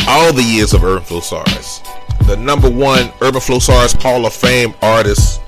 all 0.08 0.32
the 0.32 0.42
years 0.42 0.75
of 0.75 0.82
Urban 0.82 1.04
Flosarus. 1.04 1.87
The 2.26 2.37
number 2.37 2.68
one 2.68 3.12
Urban 3.20 3.40
Flosarus 3.40 4.00
Hall 4.02 4.26
of 4.26 4.32
Fame 4.32 4.75
artist. 4.82 5.40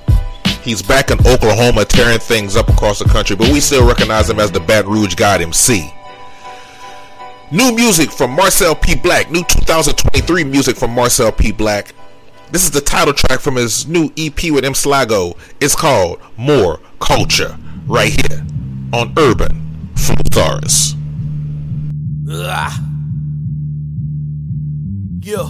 He's 0.61 0.81
back 0.81 1.11
in 1.11 1.19
Oklahoma 1.27 1.85
tearing 1.85 2.19
things 2.19 2.55
up 2.55 2.69
across 2.69 2.99
the 2.99 3.05
country, 3.05 3.35
but 3.35 3.49
we 3.49 3.59
still 3.59 3.87
recognize 3.87 4.29
him 4.29 4.39
as 4.39 4.51
the 4.51 4.59
Baton 4.61 4.91
Rouge 4.91 5.15
God 5.15 5.41
MC. 5.41 5.93
New 7.51 7.73
music 7.73 8.11
from 8.11 8.31
Marcel 8.31 8.75
P. 8.75 8.95
Black. 8.95 9.31
New 9.31 9.43
2023 9.43 10.43
music 10.43 10.77
from 10.77 10.91
Marcel 10.91 11.31
P. 11.31 11.51
Black. 11.51 11.93
This 12.51 12.63
is 12.63 12.71
the 12.71 12.81
title 12.81 13.13
track 13.13 13.41
from 13.41 13.57
his 13.57 13.87
new 13.87 14.11
EP 14.17 14.51
with 14.51 14.65
M. 14.65 14.73
Slago. 14.73 15.37
It's 15.61 15.75
called 15.75 16.19
More 16.35 16.79
Culture. 16.99 17.55
Right 17.85 18.11
here 18.11 18.43
on 18.91 19.13
Urban 19.17 19.91
Flow 19.95 20.15
Stars. 20.31 20.95
Ugh. 22.27 22.71
Yeah. 25.21 25.45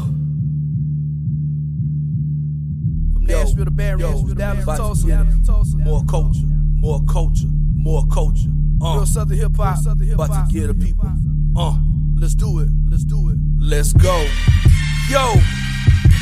From 3.14 3.26
Nashville 3.26 3.66
to 3.66 3.72
Baton 3.72 4.00
Rouge, 4.02 4.34
Dallas 4.34 5.04
to 5.04 5.42
Tulsa. 5.46 5.78
More 5.78 6.04
culture, 6.04 6.48
more 6.74 7.02
culture, 7.06 7.48
more 7.76 8.06
culture. 8.08 8.50
Uh, 8.82 8.96
Real 8.96 9.06
Southern 9.06 9.38
hip 9.38 9.56
hop, 9.56 9.80
about 9.86 10.50
to 10.50 10.54
get 10.54 10.68
the 10.68 10.74
people. 10.74 11.10
Uh, 11.56 11.78
let's 12.18 12.36
do 12.36 12.60
it, 12.60 12.70
let's 12.90 13.06
do 13.06 13.30
it. 13.30 13.38
Let's 13.58 13.94
go. 13.94 14.28
Yo. 15.10 15.36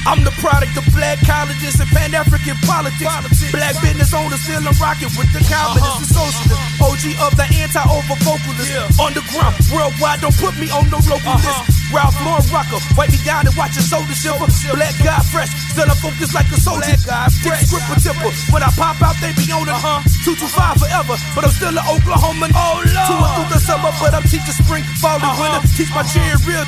I'm 0.08 0.24
the 0.24 0.32
product 0.40 0.72
of 0.80 0.88
black 0.96 1.20
colleges 1.28 1.84
and 1.84 1.90
Pan 1.92 2.16
African 2.16 2.56
politics. 2.64 3.12
Black 3.52 3.76
business 3.84 4.16
owners 4.16 4.40
still 4.40 4.64
I'm 4.64 4.72
rocking 4.80 5.12
with 5.20 5.28
the 5.36 5.44
communists 5.44 6.00
and 6.00 6.10
socialists. 6.16 6.80
OG 6.80 7.04
of 7.28 7.36
the 7.36 7.44
anti 7.60 7.84
over 7.92 8.16
vocalist. 8.24 8.96
Underground, 8.96 9.60
worldwide, 9.68 10.24
don't 10.24 10.32
put 10.40 10.56
me 10.56 10.72
on 10.72 10.88
the 10.88 10.96
local 11.12 11.36
list. 11.44 11.76
Ralph 11.92 12.16
Lauren 12.24 12.44
rocker, 12.56 12.80
wipe 12.96 13.12
me 13.12 13.20
down 13.28 13.52
and 13.52 13.56
watch 13.60 13.76
your 13.76 13.84
shoulder 13.84 14.16
shiver. 14.16 14.48
Black 14.72 14.96
guy 15.04 15.20
fresh, 15.28 15.52
still 15.76 15.92
I'm 15.92 16.00
focused 16.00 16.32
like 16.32 16.48
a 16.56 16.60
soldier. 16.60 16.96
Thick 17.44 17.68
script 17.68 17.92
a 17.92 17.96
tipper. 18.00 18.32
When 18.56 18.64
I 18.64 18.72
pop 18.80 19.04
out, 19.04 19.20
they 19.20 19.36
be 19.36 19.52
on 19.52 19.68
it. 19.68 19.76
225 20.24 20.88
forever, 20.88 21.20
but 21.36 21.44
I'm 21.44 21.52
still 21.52 21.76
an 21.76 21.84
Oklahoman. 21.84 22.56
Oh, 22.56 22.80
Lord. 22.80 23.12
Two 23.12 23.20
through 23.36 23.52
the 23.52 23.60
summer, 23.60 23.92
but 24.00 24.16
I'm 24.16 24.24
teaching 24.24 24.56
spring, 24.56 24.88
fall, 25.04 25.20
and 25.20 25.36
winter. 25.36 25.68
Teach 25.76 25.92
my 25.92 26.08
cheer 26.08 26.40
real. 26.48 26.64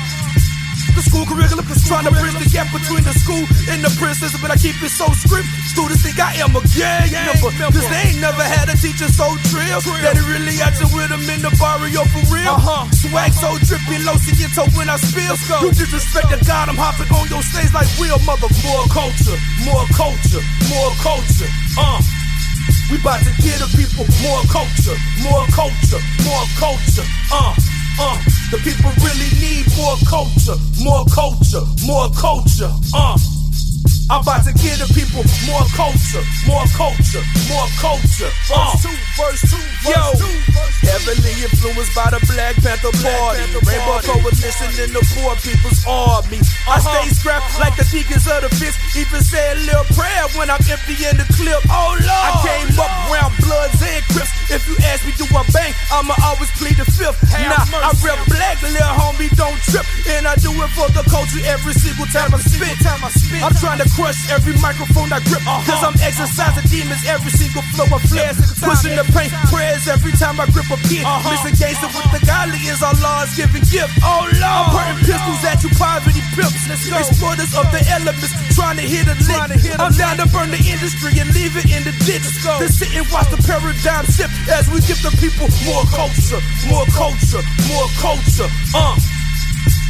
The 0.90 1.04
school 1.06 1.24
curriculum 1.24 1.66
is 1.70 1.86
trying 1.86 2.04
to 2.04 2.12
bridge 2.12 2.36
the 2.36 2.50
gap 2.50 2.68
between 2.74 3.06
the 3.06 3.14
school 3.14 3.44
and 3.70 3.80
the 3.80 3.90
prison, 3.96 4.28
but 4.42 4.50
I 4.50 4.56
keep 4.58 4.76
it 4.82 4.90
so 4.90 5.06
strict. 5.14 5.46
Students 5.70 6.02
think 6.02 6.18
I 6.18 6.42
am 6.42 6.52
a 6.56 6.62
gang 6.74 7.08
member, 7.14 7.50
cause 7.70 7.86
they 7.86 8.10
ain't 8.10 8.20
never 8.20 8.42
had 8.42 8.68
a 8.68 8.76
teacher 8.76 9.06
so 9.08 9.30
trill 9.48 9.80
that 10.02 10.18
it 10.18 10.26
really 10.26 10.58
out 10.60 10.74
you 10.82 10.90
with 10.90 11.08
them 11.08 11.22
in 11.30 11.40
the 11.40 11.52
barrio 11.56 12.02
for 12.10 12.22
real. 12.34 12.58
Uh-huh. 12.58 12.90
Swag 12.92 13.32
so 13.32 13.54
dripping, 13.64 14.02
low, 14.04 14.18
toe 14.56 14.68
when 14.74 14.90
I 14.90 14.98
spill. 14.98 15.36
You 15.62 15.70
disrespect 15.70 16.28
the 16.34 16.38
God, 16.44 16.68
I'm 16.68 16.76
hopping 16.76 17.08
on 17.14 17.26
your 17.30 17.42
stage 17.46 17.70
like 17.72 17.88
real 17.96 18.18
mother. 18.26 18.50
More 18.66 18.84
culture, 18.90 19.38
more 19.62 19.86
culture, 19.94 20.42
more 20.68 20.92
culture. 21.00 21.50
Uh. 21.78 22.02
We 22.90 22.98
bout 23.02 23.22
to 23.22 23.30
give 23.38 23.58
the 23.62 23.70
people 23.78 24.02
more 24.18 24.42
culture, 24.50 24.98
more 25.22 25.46
culture, 25.54 26.02
more 26.26 26.46
culture. 26.58 27.06
Uh, 27.30 27.54
uh. 27.98 28.16
The 28.50 28.58
people 28.62 28.90
really 29.02 29.30
need 29.40 29.66
more 29.76 29.96
culture, 30.06 30.58
more 30.82 31.04
culture, 31.14 31.64
more 31.86 32.10
culture. 32.14 32.70
Uh. 32.94 33.16
I'm 34.10 34.26
about 34.26 34.42
to 34.42 34.52
give 34.58 34.74
the 34.82 34.90
people 34.90 35.22
more 35.46 35.62
culture, 35.78 36.18
more 36.42 36.66
culture, 36.74 37.22
more 37.46 37.68
culture. 37.78 38.26
Uh. 38.50 38.74
Verse 39.14 39.38
two, 39.46 39.62
Yo, 39.86 40.02
heavily 40.82 41.46
influenced 41.46 41.94
by 41.94 42.10
the 42.10 42.18
Black 42.26 42.58
Panther 42.58 42.90
Party, 42.98 43.46
Rainbow 43.62 44.02
Coalition 44.02 44.66
and 44.82 44.90
the 44.90 45.02
Poor 45.14 45.38
People's 45.46 45.78
Army. 45.86 46.42
I 46.66 46.82
stay 46.82 47.06
strapped 47.14 47.54
like 47.62 47.78
the 47.78 47.86
deacons 47.86 48.26
of 48.26 48.42
the 48.42 48.50
fist. 48.58 48.82
Even 48.98 49.22
say 49.22 49.54
a 49.54 49.56
little 49.62 49.86
prayer 49.94 50.26
when 50.34 50.50
I'm 50.50 50.58
emptying 50.66 51.14
the 51.14 51.26
clip. 51.38 51.62
Oh 51.70 51.94
Lord, 51.94 52.10
I 52.10 52.30
came 52.42 52.74
up 52.82 52.90
round 53.14 53.32
Bloods 53.38 53.78
and 53.78 54.02
Crips. 54.10 54.34
If 54.50 54.66
you 54.66 54.74
ask 54.90 55.06
me, 55.06 55.14
do 55.14 55.30
I 55.30 55.46
bang? 55.54 55.70
I'ma 55.94 56.18
always 56.26 56.50
plead 56.58 56.74
the 56.74 56.82
fifth. 56.82 57.22
Nah, 57.30 57.62
I 57.70 57.94
rep 58.02 58.18
black, 58.26 58.58
little 58.66 58.82
homie, 58.98 59.30
don't 59.38 59.54
trip. 59.70 59.86
And 60.10 60.26
I 60.26 60.34
do 60.42 60.50
it 60.50 60.70
for 60.74 60.90
the 60.90 61.06
culture 61.06 61.38
every 61.46 61.70
single 61.78 62.10
time 62.10 62.34
I 62.34 62.42
spit. 62.42 62.74
Time 62.82 62.98
I 63.06 63.14
spit. 63.14 63.46
I'm 63.46 63.54
trying 63.54 63.78
to 63.78 63.88
crush 64.00 64.32
every 64.32 64.56
microphone 64.64 65.12
I 65.12 65.20
grip. 65.28 65.44
Cause 65.44 65.84
I'm 65.84 65.96
exercising 66.00 66.64
demons 66.72 67.04
every 67.04 67.30
single 67.36 67.60
flow 67.76 67.84
I 67.92 68.00
flip. 68.08 68.32
Pushing 68.64 68.96
the 68.96 69.04
pain, 69.12 69.28
prayers 69.52 69.84
every 69.84 70.16
time 70.16 70.40
I 70.40 70.48
grip 70.48 70.72
a 70.72 70.80
pen. 70.88 71.04
Missing 71.28 71.60
gangster 71.60 71.92
with 71.92 72.08
the 72.08 72.20
godly 72.24 72.64
is 72.64 72.80
our 72.80 72.96
Lord's 73.04 73.36
giving 73.36 73.64
gift. 73.68 73.92
Oh 74.00 74.24
Lord, 74.40 74.40
I'm 74.40 74.72
putting 74.72 74.98
pistols 75.04 75.42
at 75.44 75.60
you, 75.60 75.70
poverty 75.76 76.24
pimps. 76.32 76.64
Exploiters 76.72 77.52
of 77.52 77.68
the 77.68 77.84
elements, 77.92 78.32
trying 78.56 78.80
to 78.80 78.86
hit 78.88 79.04
a 79.04 79.16
lick. 79.28 79.60
I'm 79.76 79.92
down 79.92 80.16
to 80.16 80.26
burn 80.32 80.48
the 80.48 80.62
industry 80.64 81.20
and 81.20 81.28
leave 81.36 81.52
it 81.60 81.68
in 81.68 81.84
the 81.84 81.92
ditch. 82.08 82.24
To 82.40 82.66
sit 82.72 82.96
and 82.96 83.04
watch 83.12 83.28
the 83.28 83.40
paradigm 83.44 84.08
shift 84.08 84.32
as 84.48 84.64
we 84.72 84.80
give 84.88 85.00
the 85.04 85.12
people 85.20 85.48
more 85.68 85.84
culture, 85.92 86.40
more 86.72 86.88
culture, 86.96 87.44
more 87.68 87.88
culture. 88.00 88.48
Uh. 88.72 89.19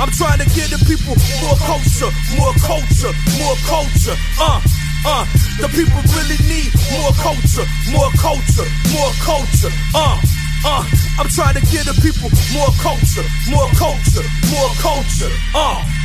I'm 0.00 0.09
trying 0.12 0.38
to 0.40 0.49
give 0.57 0.73
the 0.73 0.80
people 0.88 1.12
more 1.45 1.57
culture, 1.61 2.09
more 2.40 2.57
culture, 2.64 3.12
more 3.37 3.57
culture. 3.69 4.16
Uh, 4.40 4.57
uh, 5.04 5.25
the 5.61 5.69
people 5.76 6.00
really 6.16 6.40
need 6.49 6.73
more 6.97 7.12
culture, 7.21 7.69
more 7.92 8.09
culture, 8.16 8.64
more 8.97 9.12
culture. 9.21 9.69
Uh, 9.95 10.16
uh, 10.64 10.85
I'm 11.21 11.28
trying 11.28 11.52
to 11.52 11.64
give 11.69 11.85
the 11.85 11.92
people 12.00 12.33
more 12.57 12.73
culture, 12.80 13.28
more 13.52 13.69
culture, 13.76 14.25
more 14.49 14.73
culture. 14.80 15.28
Uh. 15.54 16.00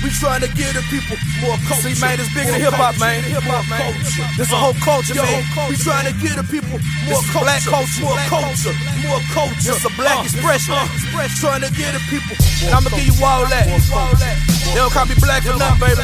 We 0.00 0.08
trying 0.16 0.40
to 0.40 0.48
give 0.56 0.72
the 0.72 0.80
people 0.88 1.16
more 1.44 1.60
culture. 1.68 1.92
See, 1.92 2.00
man, 2.00 2.16
it's 2.16 2.32
bigger 2.32 2.56
than 2.56 2.60
hip 2.60 2.72
hop, 2.72 2.96
man. 2.96 3.20
Hip 3.20 3.44
hop, 3.44 3.68
man. 3.68 3.92
This 4.40 4.48
a 4.48 4.56
whole 4.56 4.76
culture, 4.80 5.12
man. 5.12 5.44
We 5.68 5.76
trying 5.76 6.08
to 6.08 6.14
give 6.16 6.40
the 6.40 6.46
people 6.48 6.80
more 7.04 7.20
culture, 7.28 7.44
black 7.44 7.62
culture, 7.68 8.00
more 8.08 8.16
culture, 8.32 8.74
more 9.04 9.20
culture. 9.28 9.76
It's 9.76 9.84
a 9.84 9.92
black 10.00 10.24
expression. 10.24 10.72
Trying 11.40 11.64
to 11.64 11.72
give 11.72 11.92
the 11.92 12.00
people, 12.08 12.36
and 12.64 12.72
I'ma 12.72 12.88
give 12.96 13.12
you 13.12 13.16
all 13.20 13.44
that. 13.48 13.68
They 13.68 14.76
don't 14.76 14.92
call 14.92 15.04
me 15.04 15.16
black 15.20 15.44
for 15.44 15.56
nothing, 15.56 15.80
baby. 15.84 16.00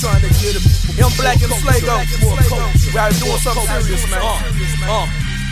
Trying 0.00 0.24
to 0.24 0.30
give 0.40 0.56
the 0.56 0.60
people. 0.64 0.96
Young 0.96 1.14
black 1.20 1.40
and. 1.44 1.52
More 1.52 2.40
culture. 2.48 2.92
We 2.92 2.98
out 2.98 3.12
doing 3.20 3.40
something 3.40 3.68
serious, 3.84 4.04
man. 4.08 4.20
Uh, 4.20 5.08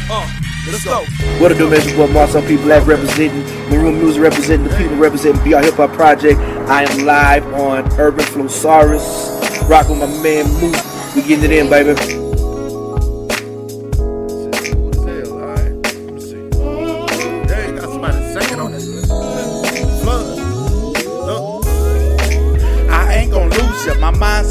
uh, 0.09 0.25
uh. 0.25 0.52
Let's 0.64 0.85
go. 0.85 1.04
What 1.40 1.50
it 1.50 1.59
do, 1.59 1.69
man? 1.69 1.81
It's 1.81 1.92
boy 1.92 2.07
Marcel 2.07 2.40
P. 2.42 2.57
Black 2.57 2.87
representing 2.87 3.42
Maroon 3.69 3.99
Music, 3.99 4.23
representing 4.23 4.69
the 4.69 4.76
people, 4.76 4.97
representing 4.97 5.42
BR 5.42 5.59
Hip 5.59 5.75
Hop 5.75 5.90
Project. 5.92 6.38
I 6.69 6.85
am 6.85 7.04
live 7.04 7.45
on 7.54 7.92
Urban 7.99 8.25
Flosarus. 8.26 9.69
Rock 9.69 9.88
with 9.88 9.99
my 9.99 10.07
man 10.23 10.47
Moose. 10.61 11.14
We 11.16 11.23
getting 11.23 11.45
it 11.45 11.52
in, 11.52 11.69
baby. 11.69 12.32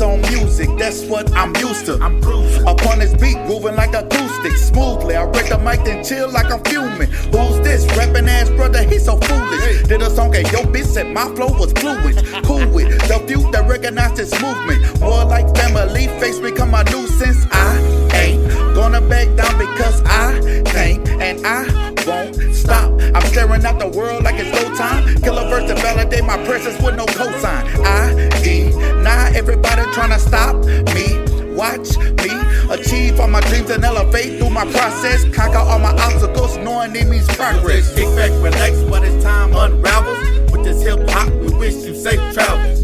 On 0.02 0.20
music, 0.34 0.68
that's 0.80 1.04
what 1.06 1.32
I'm 1.34 1.56
used 1.58 1.86
to. 1.86 1.94
I'm 2.02 2.18
Upon 2.66 2.98
this 2.98 3.14
beat, 3.22 3.36
grooving 3.46 3.76
like 3.76 3.94
acoustic, 3.94 4.58
smoothly. 4.58 5.16
I 5.16 5.26
wreck 5.26 5.50
the 5.50 5.60
mic, 5.60 5.84
then 5.84 6.04
chill 6.04 6.28
like 6.32 6.50
I'm 6.52 6.64
fuming. 6.64 7.08
Who's 7.30 7.60
this 7.60 7.86
rapping 7.96 8.28
ass 8.28 8.50
brother? 8.50 8.82
He's 8.82 9.06
so 9.06 9.18
foolish. 9.18 9.84
Did 9.84 10.02
a 10.02 10.10
song 10.10 10.34
at 10.36 10.52
your 10.52 10.64
bitch 10.64 10.86
said 10.86 11.14
my 11.14 11.26
flow 11.36 11.54
was 11.54 11.72
fluent. 11.74 12.18
Cool 12.44 12.68
with 12.70 12.90
the 13.08 13.24
few 13.28 13.50
that 13.52 13.68
recognize 13.70 14.18
this 14.18 14.32
movement. 14.42 15.00
More 15.00 15.24
like 15.24 15.56
family, 15.56 16.08
face 16.20 16.40
become 16.40 16.74
a 16.74 16.84
nuisance. 16.86 17.46
I 17.52 17.78
ain't 18.16 18.50
gonna 18.74 19.02
back 19.02 19.28
down 19.36 19.56
because 19.60 20.02
I 20.06 20.64
can't 20.66 21.08
and 21.22 21.46
I 21.46 21.92
won't 22.08 22.36
stop. 22.56 22.92
I'm 23.14 23.22
staring 23.28 23.64
at 23.64 23.78
the 23.78 23.88
world 23.88 24.24
like 24.24 24.36
it's 24.40 24.52
no 24.52 24.76
time. 24.76 25.22
Kill 25.22 25.38
a 25.38 25.48
verse 25.50 25.70
to 25.70 25.76
validate 25.76 26.26
my 26.26 26.44
presence 26.46 26.82
with 26.82 26.96
no 26.96 27.06
cosign. 27.06 27.64
I 27.86 28.30
deny 28.44 29.01
everybody 29.42 29.82
trying 29.92 30.12
to 30.12 30.20
stop 30.20 30.56
me. 30.94 31.18
Watch 31.56 31.98
me 31.98 32.30
achieve 32.70 33.20
all 33.20 33.28
my 33.28 33.42
dreams 33.42 33.72
and 33.72 33.84
elevate 33.84 34.38
through 34.38 34.52
my 34.52 34.66
process. 34.72 35.24
Conquer 35.36 35.58
all 35.58 35.80
my 35.80 35.94
obstacles, 35.94 36.58
knowing 36.58 36.96
it 36.96 37.08
means 37.08 37.28
progress. 37.36 37.94
Kick 37.96 38.06
back, 38.16 38.30
relax, 38.44 38.78
when 38.92 39.04
it's 39.04 39.24
time 39.24 39.56
unravels. 39.56 40.52
With 40.52 40.64
this 40.64 40.84
hip 40.84 41.10
hop, 41.10 41.30
we 41.42 41.50
wish 41.56 41.74
you 41.86 41.96
safe 41.96 42.22
travels. 42.36 42.82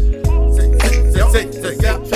Safe, 0.56 1.32
safe, 1.32 1.54
safe, 1.54 2.07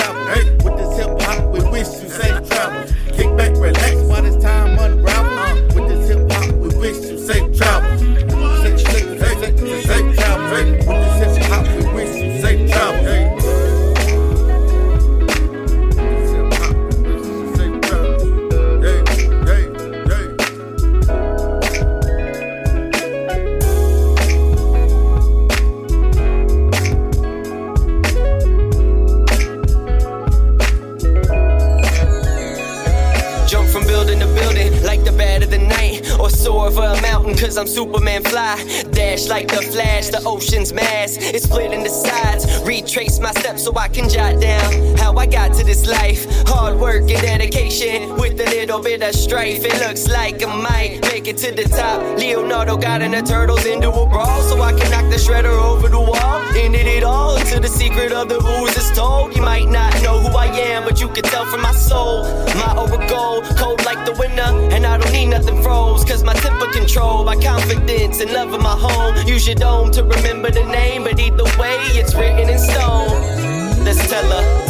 cause 37.52 37.58
I'm 37.58 37.66
Superman 37.66 38.22
fly. 38.22 38.56
Dash 38.92 39.28
like 39.28 39.48
the 39.48 39.60
flash, 39.60 40.08
the 40.08 40.22
ocean's 40.24 40.72
mass. 40.72 41.18
It's 41.18 41.44
split 41.44 41.72
into 41.72 41.90
sides. 41.90 42.46
Retrace 42.64 43.20
my 43.20 43.30
steps 43.32 43.64
so 43.64 43.76
I 43.76 43.88
can 43.88 44.08
jot 44.08 44.40
down 44.40 44.96
how 44.96 45.14
I 45.16 45.26
got 45.26 45.52
to 45.58 45.64
this 45.64 45.86
life. 45.86 46.24
Hard 46.54 46.78
work 46.78 47.10
and 47.10 47.22
dedication 47.22 48.16
with 48.16 48.40
a 48.40 48.48
little 48.56 48.80
bit 48.80 49.02
of 49.02 49.14
strife. 49.14 49.64
It 49.64 49.78
looks 49.86 50.08
like 50.08 50.42
I 50.42 50.48
might 50.62 51.02
make 51.12 51.26
it 51.26 51.36
to 51.38 51.50
the 51.52 51.64
top. 51.64 52.00
Leonardo 52.18 52.76
got 52.76 53.02
in 53.02 53.10
the 53.10 53.22
turtles 53.22 53.66
into 53.66 53.90
a 53.90 54.06
brawl 54.06 54.40
so 54.42 54.60
I 54.62 54.72
can 54.72 54.90
knock 54.90 55.10
the 55.10 55.16
shredder 55.16 55.56
over 55.70 55.88
the 55.88 56.00
wall. 56.00 56.40
Ended 56.56 56.86
it 56.86 57.02
it 57.02 57.04
all 57.04 57.36
until 57.36 57.60
the 57.60 57.68
secret 57.68 58.12
of 58.12 58.28
the 58.28 58.36
ooze 58.36 58.76
is 58.76 58.90
told. 58.92 59.34
You 59.34 59.42
might 59.42 59.68
not 59.68 59.92
know 60.02 60.20
who 60.20 60.28
I 60.36 60.46
am, 60.46 60.84
but 60.84 61.00
you 61.00 61.08
can 61.08 61.24
tell 61.24 61.44
from 61.44 61.62
my 61.62 61.72
soul. 61.72 62.24
My 62.54 62.72
gold, 63.08 63.44
cold 63.56 63.84
like 63.84 64.04
the 64.06 64.14
winter, 64.18 64.50
and 64.74 64.86
I 64.86 64.98
don't 64.98 65.12
need 65.12 65.26
nothing 65.26 65.62
froze. 65.62 66.04
Cause 66.04 66.22
my 66.22 66.34
temper 66.34 66.70
control, 66.72 67.24
by 67.24 67.36
confidence 67.36 68.20
and 68.20 68.32
love 68.32 68.52
of 68.52 68.62
my 68.62 68.76
home. 68.86 69.14
Use 69.26 69.46
your 69.46 69.56
dome 69.56 69.90
to 69.92 70.02
remember 70.04 70.50
the 70.50 70.64
name, 70.64 71.04
but 71.04 71.18
either 71.18 71.44
way, 71.58 71.76
it's 71.98 72.14
written 72.14 72.48
in 72.48 72.58
stone. 72.58 73.84
Let's 73.84 74.08
tell 74.08 74.24
her. 74.24 74.61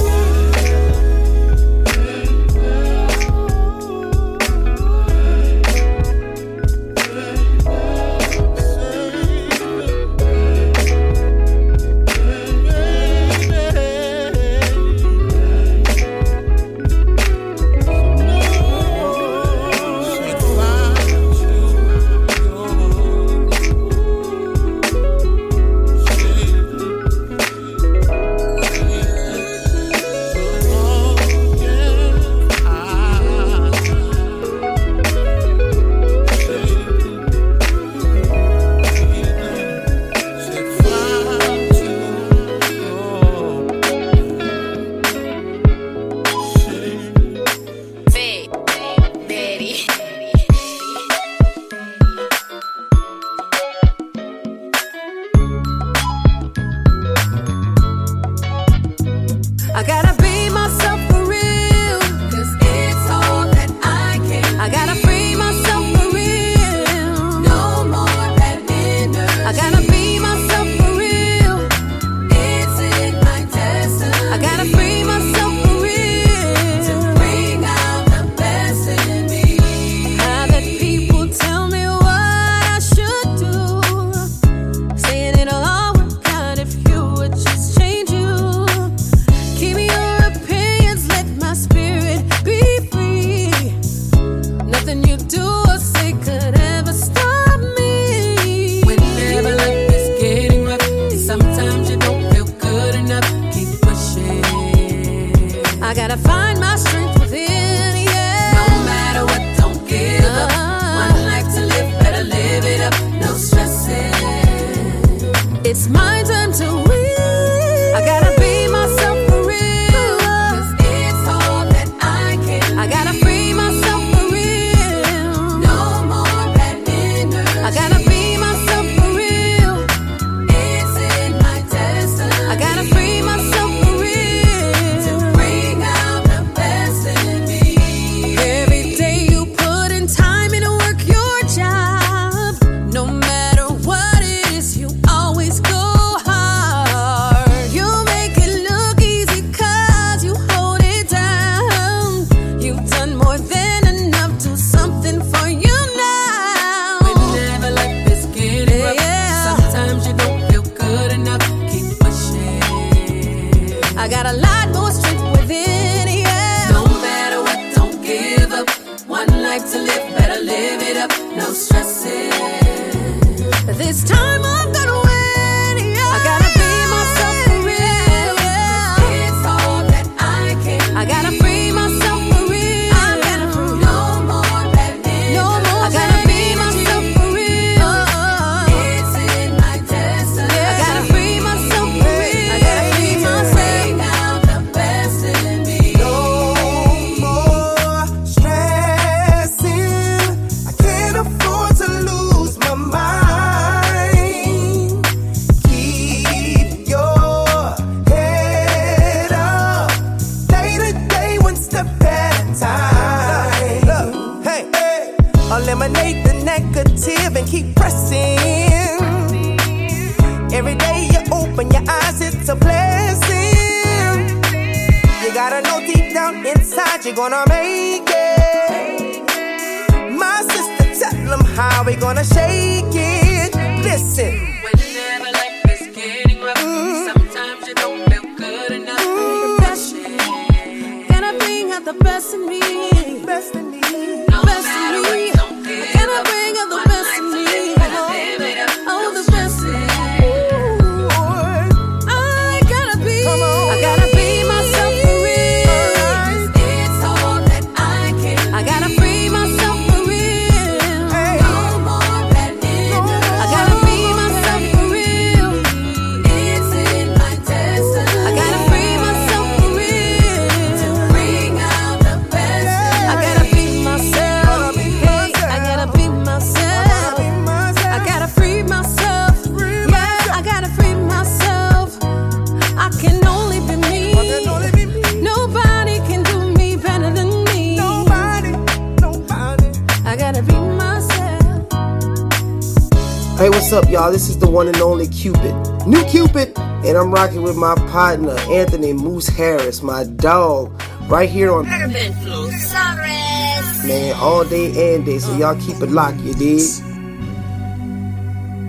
Anthony 298.52 298.92
Moose 298.92 299.28
Harris, 299.28 299.82
my 299.82 300.04
dog, 300.04 300.78
right 301.08 301.28
here 301.28 301.50
on 301.50 301.66
Urban 301.66 302.12
Flosarus. 302.20 303.86
man 303.86 304.14
all 304.16 304.44
day 304.44 304.94
and 304.94 305.06
day. 305.06 305.18
So 305.18 305.34
y'all 305.38 305.58
keep 305.58 305.80
it 305.80 305.90
locked, 305.90 306.20
you 306.20 306.34
dig? 306.34 306.60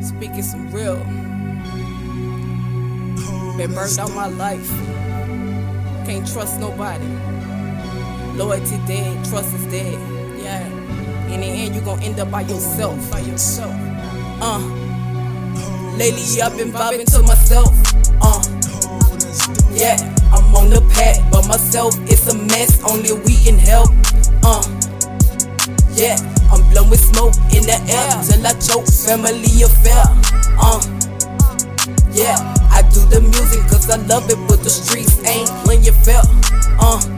Speaking 0.02 0.42
some 0.42 0.72
real. 0.72 0.96
Been 3.58 3.74
burned 3.76 4.00
out 4.00 4.12
my 4.16 4.28
life. 4.28 4.70
Can't 6.08 6.26
trust 6.32 6.62
nobody. 6.62 7.06
Loyalty 8.38 8.78
dead, 8.88 9.26
trust 9.26 9.54
is 9.54 9.66
dead. 9.66 10.00
Yeah. 10.42 10.66
In 11.28 11.42
the 11.42 11.46
end, 11.46 11.76
you 11.76 11.82
gon' 11.82 12.02
end 12.02 12.18
up 12.22 12.32
by 12.32 12.42
yourself. 12.42 13.12
By 13.12 13.20
yourself. 13.20 13.76
Uh. 14.40 14.60
Lately, 15.98 16.42
I've 16.42 16.56
been 16.58 16.72
vibing 16.72 17.06
to 17.14 17.22
myself. 17.24 17.83
Yeah, 19.84 20.00
I'm 20.32 20.56
on 20.56 20.70
the 20.70 20.80
pad, 20.96 21.30
but 21.30 21.46
myself 21.46 21.92
it's 22.08 22.32
a 22.32 22.38
mess. 22.38 22.80
Only 22.88 23.12
we 23.28 23.36
can 23.44 23.60
help. 23.60 23.92
Uh. 24.40 24.64
Yeah, 25.92 26.16
I'm 26.48 26.64
blowing 26.72 26.96
smoke 26.96 27.36
in 27.52 27.68
the 27.68 27.76
air 27.92 28.08
till 28.24 28.48
I 28.48 28.56
choke. 28.64 28.88
Family 28.88 29.52
affair. 29.60 30.08
Uh. 30.56 30.80
Yeah, 32.16 32.40
I 32.72 32.88
do 32.96 33.04
the 33.12 33.20
music 33.20 33.60
cause 33.68 33.90
I 33.90 33.98
love 34.08 34.30
it, 34.30 34.40
but 34.48 34.64
the 34.64 34.70
streets 34.70 35.20
ain't 35.28 35.50
playing 35.68 35.92
fair. 35.92 36.22
Uh. 36.80 37.13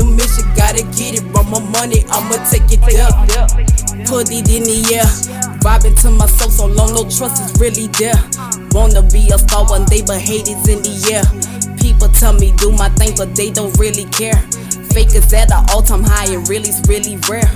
A 0.00 0.04
mission, 0.04 0.48
gotta 0.56 0.82
get 0.96 1.20
it. 1.20 1.24
Run 1.36 1.50
my 1.50 1.60
money, 1.76 2.04
I'ma 2.08 2.40
take 2.48 2.72
it 2.72 2.80
there. 2.88 3.12
Put 4.08 4.32
it 4.32 4.48
in 4.48 4.64
the 4.64 4.80
air, 4.96 5.06
vibing 5.60 5.94
to 6.02 6.10
my 6.10 6.26
soul 6.26 6.50
so 6.50 6.66
long, 6.66 6.94
no 6.94 7.04
trust 7.04 7.38
is 7.44 7.52
really 7.60 7.86
there. 8.00 8.16
Wanna 8.72 9.02
be 9.02 9.28
a 9.28 9.38
star 9.38 9.68
one 9.68 9.84
day, 9.84 10.02
but 10.02 10.18
hate 10.20 10.48
is 10.48 10.66
in 10.66 10.82
the 10.82 10.94
air. 11.12 11.22
People 11.78 12.08
tell 12.08 12.32
me 12.32 12.52
do 12.56 12.72
my 12.72 12.88
thing, 12.96 13.14
but 13.16 13.36
they 13.36 13.50
don't 13.50 13.76
really 13.78 14.06
care. 14.06 14.40
Fake 14.90 15.14
is 15.14 15.32
at 15.32 15.52
an 15.52 15.64
all 15.70 15.82
time 15.82 16.02
high, 16.02 16.32
and 16.32 16.48
really's 16.48 16.80
really 16.88 17.16
rare. 17.28 17.46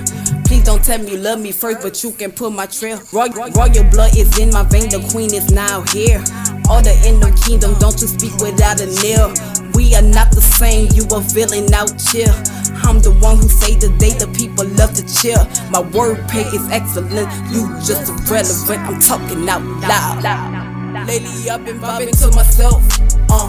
Please 0.45 0.63
don't 0.63 0.83
tell 0.83 0.99
me 0.99 1.11
you 1.11 1.17
love 1.17 1.39
me 1.41 1.51
first, 1.51 1.81
but 1.81 2.03
you 2.03 2.11
can 2.11 2.31
put 2.31 2.53
my 2.53 2.67
trail. 2.67 3.01
Royal, 3.11 3.49
royal 3.51 3.83
blood 3.89 4.15
is 4.15 4.37
in 4.37 4.51
my 4.51 4.63
vein, 4.63 4.87
the 4.87 5.01
queen 5.11 5.33
is 5.33 5.51
now 5.51 5.81
here. 5.91 6.21
Order 6.69 6.95
in 7.03 7.19
the 7.19 7.33
kingdom, 7.45 7.73
don't 7.79 7.99
you 7.99 8.07
speak 8.07 8.37
without 8.37 8.79
a 8.79 8.87
nail. 9.01 9.33
We 9.85 9.93
are 9.93 10.01
not 10.01 10.31
the 10.31 10.41
same, 10.41 10.89
you 10.97 11.05
a 11.13 11.21
villain 11.21 11.71
out 11.71 11.93
chill. 12.01 12.33
I'm 12.81 13.05
the 13.05 13.13
one 13.21 13.37
who 13.37 13.47
say 13.47 13.77
the 13.77 13.93
day 14.01 14.17
the 14.17 14.25
people 14.33 14.65
love 14.81 14.97
to 14.97 15.05
chill. 15.05 15.37
My 15.69 15.85
word 15.93 16.25
wordplay 16.25 16.41
is 16.57 16.65
excellent, 16.73 17.29
you 17.53 17.69
just 17.85 18.09
irrelevant. 18.09 18.81
I'm 18.81 18.97
talking 18.97 19.47
out 19.47 19.61
loud. 19.85 20.25
Lately 21.05 21.49
I've 21.51 21.63
been 21.63 21.77
vibing 21.77 22.17
to 22.17 22.33
myself. 22.33 22.81
Uh, 23.29 23.45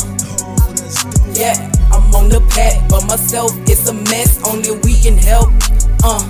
yeah, 1.32 1.56
I'm 1.88 2.04
on 2.12 2.28
the 2.28 2.44
path 2.52 2.84
by 2.92 3.00
myself 3.08 3.56
it's 3.64 3.88
a 3.88 3.94
mess. 3.94 4.36
Only 4.44 4.76
we 4.84 5.00
can 5.00 5.16
help. 5.16 5.48
Uh, 6.04 6.20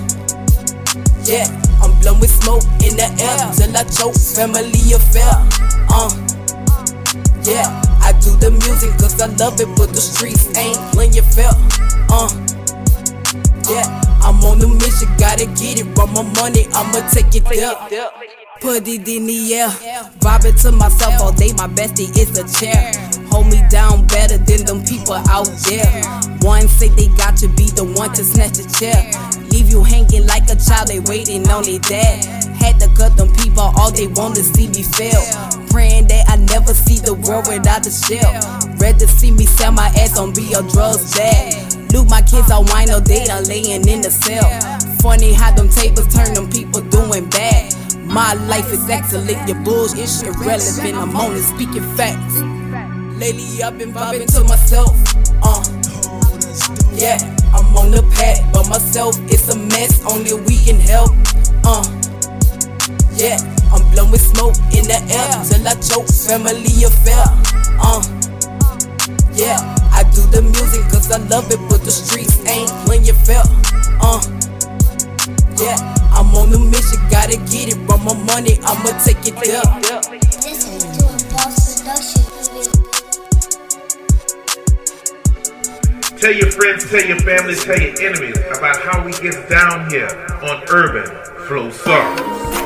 yeah, 1.27 1.51
I'm 1.83 1.91
blowing 1.99 2.31
smoke 2.31 2.63
in 2.79 2.95
the 2.95 3.11
air 3.19 3.43
till 3.59 3.75
I 3.75 3.83
choke. 3.91 4.15
Family 4.15 4.71
affair. 4.95 5.35
Uh, 5.91 6.15
yeah, 7.43 7.86
I 8.07 8.13
do 8.23 8.31
the 8.39 8.51
music 8.63 8.95
cause 9.03 9.19
I 9.19 9.27
love 9.35 9.59
it, 9.59 9.67
but 9.75 9.91
the 9.91 9.99
streets 9.99 10.47
ain't 10.55 10.79
playing 10.95 11.19
fair. 11.35 11.51
Uh, 12.07 12.31
yeah, 13.67 13.83
I'm 14.23 14.39
on 14.47 14.63
the 14.63 14.71
mission, 14.79 15.11
gotta 15.19 15.43
get 15.59 15.83
it. 15.83 15.91
Run 15.99 16.15
my 16.15 16.23
money, 16.39 16.71
I'ma 16.71 17.03
take 17.11 17.35
it 17.35 17.43
there. 17.51 17.75
Put 18.61 18.87
it 18.87 19.03
in 19.03 19.27
the 19.27 19.53
air, 19.55 19.67
vibing 20.23 20.55
to 20.63 20.71
myself 20.71 21.19
all 21.19 21.33
day. 21.33 21.51
My 21.59 21.67
bestie 21.67 22.07
is 22.15 22.31
a 22.39 22.47
chair. 22.47 22.95
Hold 23.27 23.47
me 23.51 23.59
down 23.69 24.07
better 24.07 24.37
than 24.37 24.63
them 24.63 24.85
people 24.87 25.19
out 25.27 25.51
there. 25.67 25.91
One 26.47 26.69
say 26.69 26.87
they 26.87 27.11
got 27.19 27.35
to 27.43 27.49
be 27.59 27.67
the 27.75 27.83
one 27.83 28.15
to 28.15 28.23
snatch 28.23 28.55
a 28.63 28.67
chair. 28.71 29.03
Leave 29.57 29.71
you 29.71 29.83
hanging 29.83 30.27
like 30.27 30.47
a 30.51 30.55
child, 30.55 30.87
they 30.87 30.99
waiting 30.99 31.49
on 31.49 31.63
their 31.63 31.79
dad. 31.79 32.23
Had 32.61 32.79
to 32.79 32.87
cut 32.93 33.17
them 33.17 33.33
people, 33.33 33.73
all 33.73 33.89
they 33.89 34.05
want 34.05 34.35
to 34.35 34.43
see 34.43 34.67
me 34.67 34.83
fail. 34.83 35.17
Praying 35.73 36.05
that 36.09 36.29
I 36.29 36.35
never 36.53 36.75
see 36.75 37.01
the 37.01 37.15
world 37.25 37.49
without 37.49 37.81
a 37.81 37.89
shell. 37.89 38.37
Rather 38.77 39.07
see 39.07 39.31
me 39.31 39.47
sell 39.47 39.71
my 39.71 39.87
ass 39.97 40.15
on 40.19 40.31
be 40.31 40.53
a 40.53 40.61
drugs 40.61 41.17
bag. 41.17 41.73
Loot 41.91 42.07
my 42.07 42.21
kids 42.21 42.51
on 42.51 42.67
wine 42.67 42.91
all 42.91 43.01
day, 43.01 43.25
I'm 43.31 43.45
laying 43.45 43.81
in 43.89 44.01
the 44.01 44.11
cell. 44.13 44.45
Funny 45.01 45.33
how 45.33 45.49
them 45.49 45.69
tables 45.69 46.05
turn 46.13 46.35
them 46.35 46.47
people 46.51 46.81
doing 46.93 47.27
bad. 47.27 47.73
My 48.05 48.35
life 48.45 48.71
is 48.71 48.87
excellent, 48.91 49.41
your 49.49 49.57
bullshit 49.65 50.05
is 50.05 50.21
irrelevant. 50.21 50.93
I'm 50.93 51.15
only 51.15 51.41
speaking 51.41 51.81
facts. 51.97 52.37
Lately 53.17 53.63
I've 53.63 53.79
been 53.79 53.91
vibing 53.91 54.29
to 54.37 54.43
myself. 54.43 54.93
Uh, 55.41 55.65
yeah, 56.93 57.17
I'm 57.53 57.75
on 57.77 57.91
the 57.91 58.03
pad, 58.15 58.51
but 58.53 58.67
myself 58.69 59.15
it's 59.29 59.49
a 59.53 59.57
mess. 59.57 60.01
Only 60.05 60.33
we 60.45 60.57
can 60.63 60.79
help. 60.79 61.11
Uh, 61.63 61.85
yeah, 63.15 63.37
I'm 63.73 63.83
blowing 63.93 64.17
smoke 64.17 64.57
in 64.73 64.85
the 64.89 64.99
air 65.09 65.27
till 65.45 65.67
I 65.67 65.75
choke. 65.81 66.09
Family 66.27 66.83
affair. 66.83 67.23
Uh, 67.79 68.01
yeah, 69.33 69.61
I 69.93 70.03
do 70.13 70.25
the 70.33 70.41
music 70.41 70.81
cause 70.89 71.11
I 71.11 71.17
love 71.29 71.51
it, 71.51 71.59
but 71.69 71.83
the 71.83 71.91
streets 71.91 72.41
ain't 72.45 72.69
playing 72.85 73.15
fair. 73.25 73.43
Uh, 74.01 74.21
yeah, 75.61 75.77
I'm 76.13 76.33
on 76.35 76.49
the 76.51 76.59
mission, 76.59 76.99
gotta 77.09 77.37
get 77.49 77.73
it. 77.73 77.77
Run 77.87 78.03
my 78.03 78.13
money, 78.25 78.59
I'ma 78.65 78.97
take 79.05 79.25
it 79.25 79.37
there. 79.41 79.61
Tell 86.19 86.33
your 86.33 86.49
friends, 86.49 86.89
tell 86.89 87.05
your 87.05 87.19
family, 87.19 87.53
tell 87.53 87.79
your 87.79 87.93
enemies 88.01 88.37
about 88.57 88.81
how 88.81 89.05
we 89.05 89.11
get 89.11 89.47
down 89.47 89.87
here 89.91 90.09
on 90.41 90.63
Urban 90.67 91.05
Flosarus. 91.45 92.57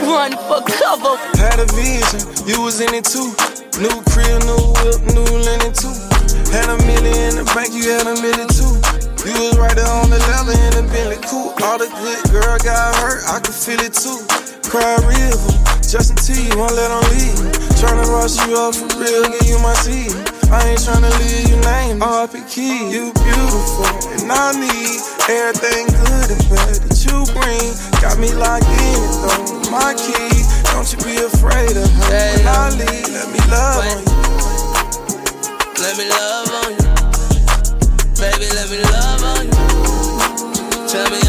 Run 0.00 0.32
for 0.32 0.62
cover. 0.72 1.16
Had 1.36 1.60
a 1.60 1.66
vision, 1.74 2.48
you 2.48 2.62
was 2.62 2.80
in 2.80 2.94
it 2.94 3.04
too. 3.04 3.53
New 3.74 3.90
crib, 4.14 4.38
new 4.46 4.62
whip, 4.86 5.02
new 5.18 5.26
linen 5.26 5.74
too. 5.74 5.90
Had 6.54 6.70
a 6.70 6.78
million 6.86 7.10
in 7.10 7.42
the 7.42 7.44
bank, 7.58 7.74
you 7.74 7.90
had 7.90 8.06
a 8.06 8.14
million 8.22 8.46
too. 8.46 8.70
You 9.26 9.34
was 9.34 9.58
right 9.58 9.74
there 9.74 9.90
on 9.98 10.14
the 10.14 10.20
level 10.30 10.54
in 10.54 10.72
the 10.78 10.86
Bentley 10.94 11.18
coupe. 11.26 11.58
All 11.58 11.74
the 11.82 11.90
good 11.90 12.22
girl 12.30 12.54
got 12.62 12.94
hurt, 13.02 13.26
I 13.26 13.42
could 13.42 13.50
feel 13.50 13.82
it 13.82 13.90
too. 13.90 14.22
cry 14.70 14.94
river. 15.02 15.74
Justin 15.82 16.14
T, 16.22 16.54
won't 16.54 16.70
let 16.78 16.86
them 16.86 17.02
leave. 17.18 17.34
Tryna 17.82 18.06
rush 18.14 18.38
you 18.46 18.54
up 18.54 18.78
for 18.78 18.86
real, 18.94 19.26
give 19.26 19.50
you 19.50 19.58
my 19.58 19.74
seed. 19.82 20.14
I 20.54 20.70
ain't 20.70 20.78
tryna 20.78 21.10
leave 21.18 21.50
you 21.50 21.58
name. 21.66 21.98
RP 21.98 22.46
key, 22.46 22.78
you 22.94 23.10
beautiful, 23.10 23.90
and 24.14 24.30
I 24.30 24.54
need 24.54 25.02
everything 25.26 25.90
good 25.90 26.30
and 26.30 26.42
bad 26.46 26.78
that 26.78 26.94
you 27.02 27.26
bring. 27.34 27.74
Got 27.98 28.22
me 28.22 28.30
locked 28.38 28.70
in 28.70 29.02
though. 29.18 29.74
My 29.74 29.98
key, 29.98 30.43
don't 30.84 30.92
you 30.92 31.14
be 31.14 31.16
afraid 31.24 31.76
of 31.78 31.90
her. 31.90 32.36
When 32.36 32.46
I 32.46 32.68
leave, 32.76 33.08
let 33.08 33.28
me 33.32 33.40
love 33.48 33.80
on 33.80 34.04
you. 34.04 34.12
Let 35.80 35.96
me 35.96 36.04
love 36.10 36.48
on 36.60 36.72
you. 36.72 36.84
Baby, 38.20 38.46
let 38.52 38.68
me 38.68 38.78
love 38.92 39.22
on 39.24 39.46
you. 39.46 39.52
Tell 40.86 41.10
me 41.10 41.23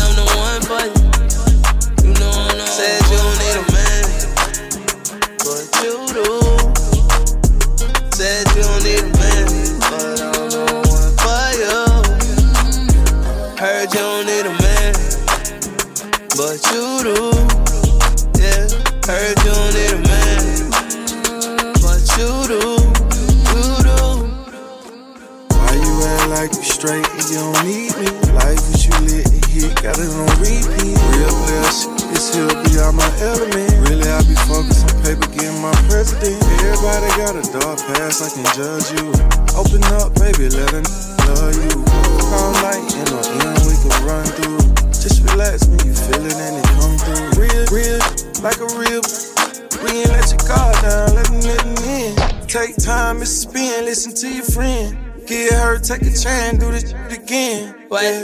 straight 26.86 27.10
and 27.18 27.26
you 27.34 27.42
don't 27.42 27.66
need 27.66 27.92
me? 27.98 28.10
Life 28.38 28.62
what 28.70 28.78
you 28.86 28.94
lit 29.10 29.26
and 29.26 29.46
hit, 29.50 29.74
got 29.82 29.98
it 29.98 30.06
on 30.06 30.30
repeat. 30.38 30.94
Real 31.18 31.34
player 31.34 31.72
shit, 31.74 31.90
here 32.30 32.54
be 32.62 32.78
out 32.78 32.94
my 32.94 33.10
element. 33.26 33.74
Really, 33.90 34.06
I 34.06 34.22
be 34.30 34.38
focused 34.46 34.86
on 34.86 34.94
paper, 35.02 35.26
getting 35.34 35.58
my 35.66 35.74
president. 35.90 36.38
Everybody 36.62 37.10
got 37.18 37.34
a 37.34 37.44
dark 37.58 37.82
past, 37.90 38.22
I 38.22 38.30
can 38.30 38.46
judge 38.54 38.94
you. 38.94 39.10
Open 39.58 39.82
up, 39.98 40.14
baby, 40.22 40.54
let 40.54 40.70
n- 40.78 40.86
love 41.26 41.58
you. 41.58 41.74
All 42.38 42.54
night 42.62 42.86
in 42.94 43.06
the 43.10 43.22
end, 43.34 43.58
we 43.66 43.74
can 43.82 43.96
run 44.06 44.26
through. 44.38 44.62
Just 44.94 45.26
relax 45.26 45.66
when 45.66 45.82
you 45.90 45.94
feel 45.94 46.22
it 46.22 46.38
and 46.38 46.62
it 46.62 46.68
come 46.78 46.96
through. 47.02 47.42
Real, 47.42 47.66
real, 47.74 48.02
like 48.46 48.62
a 48.62 48.70
real. 48.78 49.02
We 49.82 50.06
ain't 50.06 50.14
let 50.14 50.30
your 50.30 50.44
guard 50.46 50.78
down, 50.86 51.18
let 51.18 51.26
them 51.34 51.42
let 51.42 51.62
them 51.66 51.78
in. 51.82 52.14
Take 52.46 52.78
time, 52.78 53.22
it's 53.26 53.32
a 53.32 53.50
spin, 53.50 53.86
listen 53.86 54.14
to 54.22 54.30
your 54.30 54.46
friend. 54.46 55.05
Get 55.28 55.54
hurt, 55.54 55.84
take 55.84 56.04
a 56.04 56.12
chance, 56.12 56.60
do 56.60 56.72
this 56.72 56.92
shit 56.92 57.12
again. 57.12 57.74
Wait. 57.90 58.22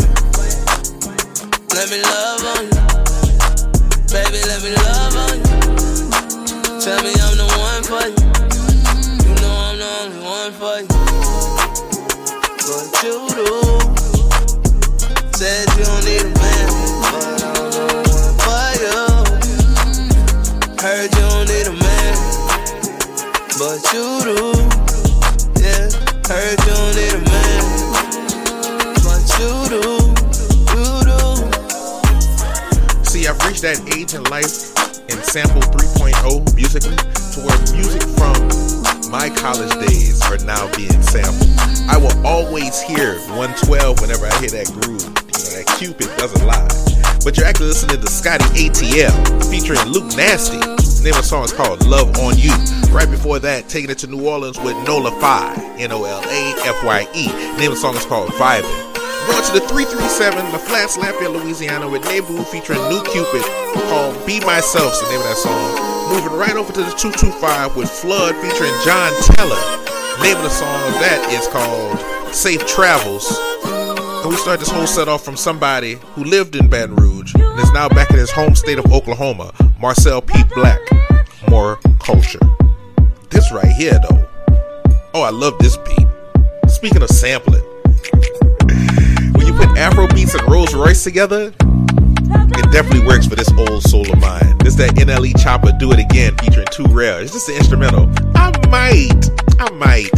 Let 1.73 1.89
me 1.89 1.99
love 1.99 2.45
on 2.45 2.63
you. 2.69 2.77
Baby, 4.13 4.37
let 4.45 4.61
me 4.61 4.69
love 4.75 5.15
on 5.17 5.37
you. 5.39 5.45
Tell 6.79 7.01
me 7.01 7.09
I'm 7.17 7.37
the 7.41 7.47
one 7.57 7.83
for 7.89 8.05
you. 8.05 8.13
You 9.25 9.33
know 9.41 9.53
I'm 9.57 9.81
the 9.81 9.89
only 9.97 10.21
one 10.21 10.53
for 10.53 10.77
you. 10.77 10.93
But 12.69 12.85
you 13.01 13.17
do. 13.33 13.49
Said 15.33 15.65
you 15.79 15.83
don't 15.85 16.05
need 16.05 16.21
a 16.21 16.29
man. 16.37 16.67
But 17.01 17.41
I'm 17.41 17.69
the 17.71 17.81
one 18.13 18.35
for 18.45 18.69
you. 18.77 19.01
Heard 20.77 21.09
you 21.15 21.25
don't 21.31 21.49
need 21.49 21.65
a 21.65 21.73
man. 21.81 22.13
But 23.57 23.81
you 23.91 24.05
do. 24.21 24.37
Yeah. 25.63 25.89
Heard 26.31 26.59
you 26.65 26.80
That 33.61 33.77
age 33.93 34.17
in 34.17 34.23
life 34.33 34.73
and 35.05 35.21
sample 35.21 35.61
3.0 35.61 36.17
musically 36.57 36.97
to 36.97 37.37
where 37.45 37.61
music 37.77 38.01
from 38.17 38.33
my 39.13 39.29
college 39.29 39.69
days 39.85 40.17
are 40.25 40.41
now 40.49 40.65
being 40.73 40.97
sampled. 41.05 41.45
I 41.85 41.93
will 41.95 42.09
always 42.25 42.81
hear 42.81 43.21
112 43.37 44.01
whenever 44.01 44.25
I 44.25 44.33
hear 44.41 44.49
that 44.57 44.65
groove. 44.81 45.05
You 45.05 45.37
know, 45.37 45.51
that 45.61 45.75
Cupid 45.77 46.09
doesn't 46.17 46.41
lie. 46.41 46.65
But 47.23 47.37
you're 47.37 47.45
actually 47.45 47.67
listening 47.67 48.01
to 48.01 48.09
Scotty 48.09 48.49
ATL 48.65 49.13
featuring 49.45 49.85
Luke 49.93 50.09
Nasty. 50.17 50.57
The 50.57 51.01
name 51.05 51.13
of 51.13 51.21
the 51.21 51.29
song 51.29 51.43
is 51.45 51.53
called 51.53 51.85
Love 51.85 52.17
on 52.17 52.39
You. 52.41 52.57
Right 52.89 53.11
before 53.11 53.37
that, 53.45 53.69
taking 53.69 53.91
it 53.91 53.99
to 53.99 54.07
New 54.07 54.25
Orleans 54.25 54.57
with 54.57 54.73
Nola 54.89 55.11
Fye, 55.21 55.53
N 55.77 55.91
O 55.91 56.03
L 56.03 56.23
A 56.25 56.41
F 56.65 56.83
Y 56.83 57.05
E. 57.13 57.27
Name 57.61 57.69
of 57.69 57.77
the 57.77 57.81
song 57.81 57.93
is 57.95 58.05
called 58.05 58.31
Vibing. 58.41 58.90
Going 59.31 59.45
to 59.45 59.53
the 59.53 59.67
337, 59.69 60.51
the 60.51 60.59
Flats, 60.59 60.97
Lafayette, 60.97 61.31
Louisiana, 61.31 61.87
with 61.87 62.03
Nebu 62.03 62.43
featuring 62.51 62.81
New 62.89 63.01
Cupid 63.03 63.41
called 63.87 64.13
Be 64.25 64.41
Myself's 64.41 64.99
the 64.99 65.07
name 65.07 65.21
of 65.21 65.27
that 65.31 65.37
song. 65.37 66.11
Moving 66.11 66.37
right 66.37 66.57
over 66.57 66.73
to 66.73 66.79
the 66.83 66.91
225 66.91 67.77
with 67.77 67.89
Flood 67.89 68.35
featuring 68.43 68.73
John 68.83 69.13
Teller. 69.21 69.55
The 70.17 70.23
name 70.23 70.35
of 70.35 70.43
the 70.43 70.49
song 70.49 70.75
of 70.83 70.99
that 70.99 71.31
is 71.31 71.47
called 71.47 72.35
Safe 72.35 72.67
Travels. 72.67 73.31
And 74.21 74.29
we 74.29 74.35
start 74.35 74.59
this 74.59 74.69
whole 74.69 74.85
set 74.85 75.07
off 75.07 75.23
from 75.23 75.37
somebody 75.37 75.93
who 76.13 76.25
lived 76.25 76.57
in 76.57 76.69
Baton 76.69 76.97
Rouge 76.97 77.33
and 77.33 77.59
is 77.61 77.71
now 77.71 77.87
back 77.87 78.11
in 78.11 78.17
his 78.17 78.31
home 78.31 78.53
state 78.53 78.79
of 78.79 78.91
Oklahoma, 78.91 79.53
Marcel 79.79 80.21
P. 80.21 80.43
Black. 80.53 80.81
More 81.49 81.77
culture. 81.99 82.41
This 83.29 83.49
right 83.53 83.71
here, 83.71 83.97
though. 84.09 84.27
Oh, 85.13 85.21
I 85.21 85.29
love 85.29 85.57
this 85.59 85.77
beat. 85.77 86.07
Speaking 86.67 87.01
of 87.01 87.09
sampling, 87.09 87.63
put 89.61 89.77
Afro 89.77 90.07
beats 90.07 90.33
and 90.33 90.49
Rolls 90.49 90.73
Royce 90.73 91.03
together, 91.03 91.53
it 91.59 92.71
definitely 92.71 93.05
works 93.05 93.27
for 93.27 93.35
this 93.35 93.51
old 93.57 93.83
soul 93.83 94.09
of 94.11 94.19
mine. 94.19 94.57
This 94.59 94.75
that 94.75 94.91
NLE 94.95 95.33
Choppa 95.33 95.77
Do 95.77 95.91
It 95.91 95.99
Again 95.99 96.35
featuring 96.37 96.67
2Rare. 96.67 97.21
It's 97.21 97.33
just 97.33 97.49
an 97.49 97.55
instrumental. 97.55 98.09
I 98.35 98.51
might, 98.69 99.29
I 99.59 99.69
might, 99.71 100.09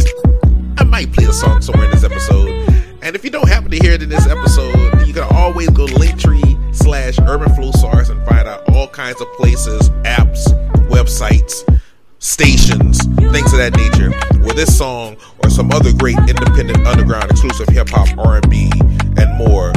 I 0.78 0.84
might 0.84 1.12
play 1.12 1.26
the 1.26 1.32
song 1.32 1.60
somewhere 1.60 1.86
in 1.86 1.90
this 1.90 2.04
episode. 2.04 2.48
And 3.02 3.14
if 3.14 3.24
you 3.24 3.30
don't 3.30 3.48
happen 3.48 3.70
to 3.70 3.76
hear 3.76 3.92
it 3.92 4.02
in 4.02 4.08
this 4.08 4.26
episode, 4.26 5.06
you 5.06 5.12
can 5.12 5.24
always 5.34 5.68
go 5.70 5.86
to 5.86 5.94
Linktree 5.94 6.74
slash 6.74 7.18
Urban 7.20 7.48
Flosarus 7.48 8.10
and 8.10 8.24
find 8.26 8.48
out 8.48 8.66
all 8.70 8.88
kinds 8.88 9.20
of 9.20 9.30
places, 9.34 9.90
apps, 10.04 10.44
websites, 10.88 11.68
stations, 12.24 13.04
things 13.32 13.52
of 13.52 13.58
that 13.58 13.76
nature, 13.76 14.10
where 14.40 14.54
this 14.54 14.76
song 14.76 15.14
or 15.42 15.50
some 15.50 15.70
other 15.70 15.92
great 15.92 16.16
independent 16.16 16.86
underground 16.86 17.30
exclusive 17.30 17.68
hip 17.68 17.88
hop, 17.90 18.08
R&B, 18.16 18.70
and 19.18 19.36
more 19.36 19.72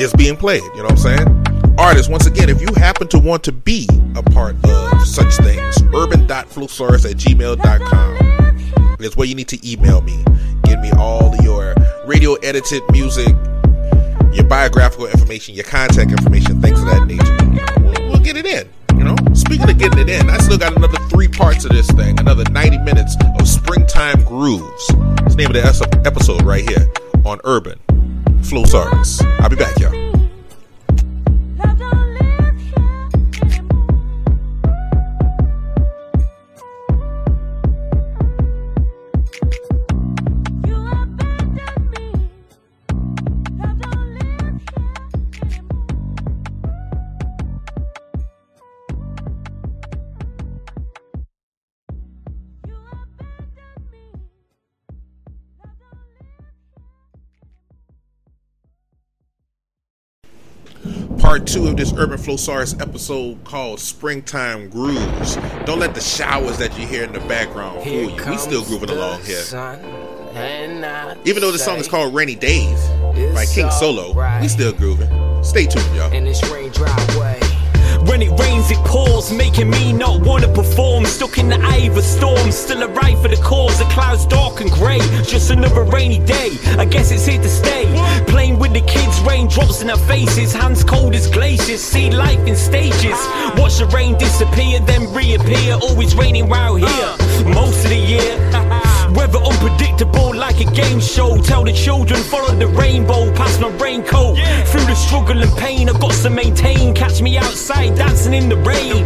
is 0.00 0.12
being 0.14 0.36
played. 0.36 0.62
You 0.74 0.78
know 0.78 0.90
what 0.90 0.92
I'm 0.92 0.96
saying? 0.96 1.46
Artists, 1.78 2.10
once 2.10 2.26
again, 2.26 2.48
if 2.48 2.60
you 2.60 2.66
happen 2.74 3.06
to 3.08 3.18
want 3.20 3.44
to 3.44 3.52
be 3.52 3.88
a 4.16 4.22
part 4.22 4.56
of 4.64 5.06
such 5.06 5.32
things, 5.36 5.80
urban.flosarus 5.94 7.08
at 7.08 7.16
gmail.com 7.16 8.96
is 8.98 9.16
where 9.16 9.28
you 9.28 9.36
need 9.36 9.48
to 9.48 9.70
email 9.70 10.00
me. 10.02 10.24
Give 10.64 10.80
me 10.80 10.90
all 10.98 11.34
your 11.36 11.76
radio 12.04 12.34
edited 12.34 12.82
music, 12.90 13.28
your 14.32 14.44
biographical 14.44 15.06
information, 15.06 15.54
your 15.54 15.64
contact 15.64 16.10
information, 16.10 16.60
things 16.60 16.80
of 16.80 16.86
that 16.86 17.06
nature. 17.06 17.80
We'll, 17.80 18.10
we'll 18.10 18.20
get 18.20 18.36
it 18.36 18.44
in. 18.44 18.68
You 18.96 19.04
know, 19.04 19.16
speaking 19.34 19.70
of 19.70 19.78
getting 19.78 19.98
it 19.98 20.08
in, 20.08 20.28
I 20.30 20.38
still 20.38 20.58
got 20.58 20.76
another 20.76 20.98
three 21.08 21.28
parts 21.28 21.64
of 21.64 21.70
this 21.70 21.90
thing, 21.90 22.18
another 22.18 22.44
90 22.50 22.78
minutes 22.78 23.16
of 23.38 23.48
springtime 23.48 24.24
grooves. 24.24 24.90
It's 25.24 25.34
the 25.34 25.36
name 25.36 25.48
of 25.48 25.54
the 25.54 26.02
episode 26.04 26.42
right 26.42 26.68
here 26.68 26.90
on 27.24 27.40
Urban 27.44 27.78
Flosarus. 28.42 29.22
I'll 29.40 29.48
be 29.48 29.56
back, 29.56 29.78
y'all. 29.78 29.99
Part 61.30 61.46
two 61.46 61.68
of 61.68 61.76
this 61.76 61.92
Urban 61.92 62.18
Flosarus 62.18 62.80
episode 62.80 63.44
called 63.44 63.78
Springtime 63.78 64.68
Grooves. 64.68 65.36
Don't 65.64 65.78
let 65.78 65.94
the 65.94 66.00
showers 66.00 66.58
that 66.58 66.76
you 66.76 66.84
hear 66.88 67.04
in 67.04 67.12
the 67.12 67.20
background 67.20 67.84
fool 67.84 67.92
you. 67.92 68.16
We 68.28 68.36
still 68.36 68.64
grooving 68.64 68.90
along 68.90 69.22
here. 69.22 69.38
Even 71.24 71.40
though 71.40 71.52
the 71.52 71.58
song 71.60 71.78
is 71.78 71.86
called 71.86 72.16
Rainy 72.16 72.34
Days 72.34 72.84
by 73.32 73.46
King 73.46 73.70
Solo, 73.70 74.12
we 74.40 74.48
still 74.48 74.72
grooving. 74.72 75.08
Stay 75.44 75.66
tuned, 75.66 75.94
y'all. 75.94 76.10
When 78.10 78.22
it 78.22 78.32
rains, 78.40 78.68
it 78.72 78.78
pours, 78.78 79.32
making 79.32 79.70
me 79.70 79.92
not 79.92 80.22
wanna 80.22 80.48
perform. 80.48 81.04
Stuck 81.06 81.38
in 81.38 81.48
the 81.48 81.60
eye 81.60 81.86
of 81.88 81.96
a 81.96 82.02
storm, 82.02 82.50
still 82.50 82.82
a 82.82 82.88
right 82.88 83.16
for 83.18 83.28
the 83.28 83.36
cause. 83.36 83.78
The 83.78 83.84
clouds 83.84 84.26
dark 84.26 84.60
and 84.60 84.68
grey, 84.68 84.98
just 85.22 85.52
another 85.52 85.84
rainy 85.84 86.18
day. 86.18 86.50
I 86.76 86.86
guess 86.86 87.12
it's 87.12 87.24
here 87.24 87.40
to 87.40 87.48
stay. 87.48 87.86
Playing 88.26 88.58
with 88.58 88.72
the 88.72 88.80
kids, 88.80 89.20
raindrops 89.20 89.80
in 89.80 89.86
their 89.86 90.04
faces, 90.08 90.52
hands 90.52 90.82
cold 90.82 91.14
as 91.14 91.28
glaciers. 91.28 91.84
See 91.84 92.10
life 92.10 92.44
in 92.48 92.56
stages. 92.56 93.18
Watch 93.56 93.78
the 93.78 93.88
rain 93.94 94.18
disappear, 94.18 94.80
then 94.80 95.14
reappear. 95.14 95.74
Always 95.74 96.16
raining 96.16 96.48
round 96.48 96.80
here, 96.80 97.12
most 97.44 97.84
of 97.84 97.90
the 97.90 97.96
year. 97.96 98.86
Weather 99.14 99.38
unpredictable 99.38 100.34
like 100.34 100.60
a 100.60 100.70
game 100.70 101.00
show. 101.00 101.40
Tell 101.42 101.64
the 101.64 101.72
children, 101.72 102.20
follow 102.22 102.54
the 102.54 102.68
rainbow, 102.68 103.32
past 103.34 103.60
my 103.60 103.68
raincoat. 103.78 104.36
Through 104.68 104.86
the 104.86 104.94
struggle 104.94 105.42
and 105.42 105.52
pain, 105.58 105.88
I've 105.88 106.00
got 106.00 106.12
to 106.12 106.30
maintain. 106.30 106.94
Catch 106.94 107.20
me 107.20 107.36
outside 107.36 107.96
dancing 107.96 108.34
in 108.34 108.48
the 108.48 108.56
rain. 108.56 109.04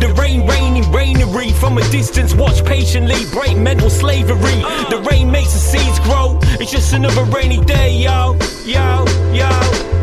The 0.00 0.12
rain, 0.18 0.46
raining, 0.46 0.84
rainery. 0.92 1.52
From 1.52 1.78
a 1.78 1.88
distance, 1.90 2.34
watch 2.34 2.64
patiently, 2.64 3.24
break 3.32 3.56
mental 3.56 3.90
slavery. 3.90 4.62
Uh. 4.64 4.88
The 4.90 4.98
rain 5.10 5.30
makes 5.30 5.52
the 5.52 5.58
seeds 5.58 5.98
grow. 6.00 6.38
It's 6.60 6.72
just 6.72 6.92
another 6.92 7.24
rainy 7.24 7.60
day, 7.64 7.96
yo, 7.96 8.36
yo, 8.64 9.04
yo. 9.32 9.93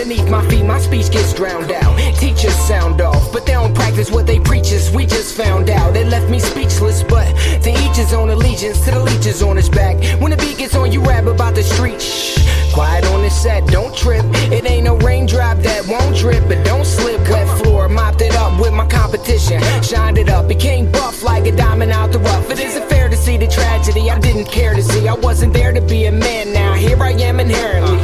Underneath 0.00 0.30
my 0.30 0.46
feet. 0.48 0.64
My 0.64 0.78
speech 0.78 1.10
gets 1.10 1.34
drowned 1.34 1.70
out. 1.70 1.98
Teachers 2.18 2.54
sound 2.54 3.00
off, 3.00 3.32
but 3.32 3.46
they 3.46 3.52
don't 3.52 3.74
practice 3.74 4.10
what 4.10 4.26
they 4.26 4.38
preach. 4.40 4.72
Us. 4.72 4.90
We 4.90 5.06
just 5.06 5.36
found 5.36 5.68
out. 5.68 5.96
It 5.96 6.06
left 6.08 6.30
me 6.30 6.38
speechless, 6.38 7.02
but 7.02 7.28
to 7.62 7.70
each 7.70 7.96
his 7.96 8.12
own 8.12 8.30
allegiance. 8.30 8.84
To 8.84 8.92
the 8.92 9.00
leeches 9.00 9.42
on 9.42 9.56
his 9.56 9.68
back. 9.68 9.96
When 10.20 10.30
the 10.30 10.36
beat 10.36 10.58
gets 10.58 10.74
on, 10.74 10.92
you 10.92 11.00
rap 11.02 11.26
about 11.26 11.54
the 11.54 11.62
street. 11.62 12.00
Shh. 12.00 12.38
Quiet 12.72 13.04
on 13.06 13.22
the 13.22 13.30
set, 13.30 13.66
don't 13.66 13.94
trip. 13.96 14.24
It 14.52 14.64
ain't 14.64 14.84
no 14.84 14.96
raindrop 14.98 15.58
that 15.58 15.86
won't 15.88 16.16
drip, 16.16 16.46
but 16.46 16.64
don't 16.64 16.86
slip. 16.86 17.20
Wet 17.28 17.48
floor, 17.58 17.88
mopped 17.88 18.20
it 18.20 18.34
up 18.36 18.60
with 18.60 18.72
my 18.72 18.86
competition. 18.86 19.60
Shined 19.82 20.18
it 20.18 20.28
up, 20.28 20.46
became 20.46 20.90
buff 20.90 21.22
like 21.22 21.46
a 21.46 21.52
diamond 21.52 21.90
out 21.90 22.12
the 22.12 22.20
rough. 22.20 22.48
It 22.48 22.60
isn't 22.60 22.88
fair 22.88 22.99
to 23.10 23.16
see 23.16 23.36
the 23.36 23.46
tragedy 23.46 24.10
I 24.10 24.18
didn't 24.18 24.46
care 24.46 24.74
to 24.74 24.82
see. 24.82 25.08
I 25.08 25.14
wasn't 25.14 25.52
there 25.52 25.72
to 25.72 25.80
be 25.80 26.06
a 26.06 26.12
man 26.12 26.52
now. 26.52 26.74
Here 26.74 27.00
I 27.02 27.10
am 27.12 27.40
inherently. 27.40 27.98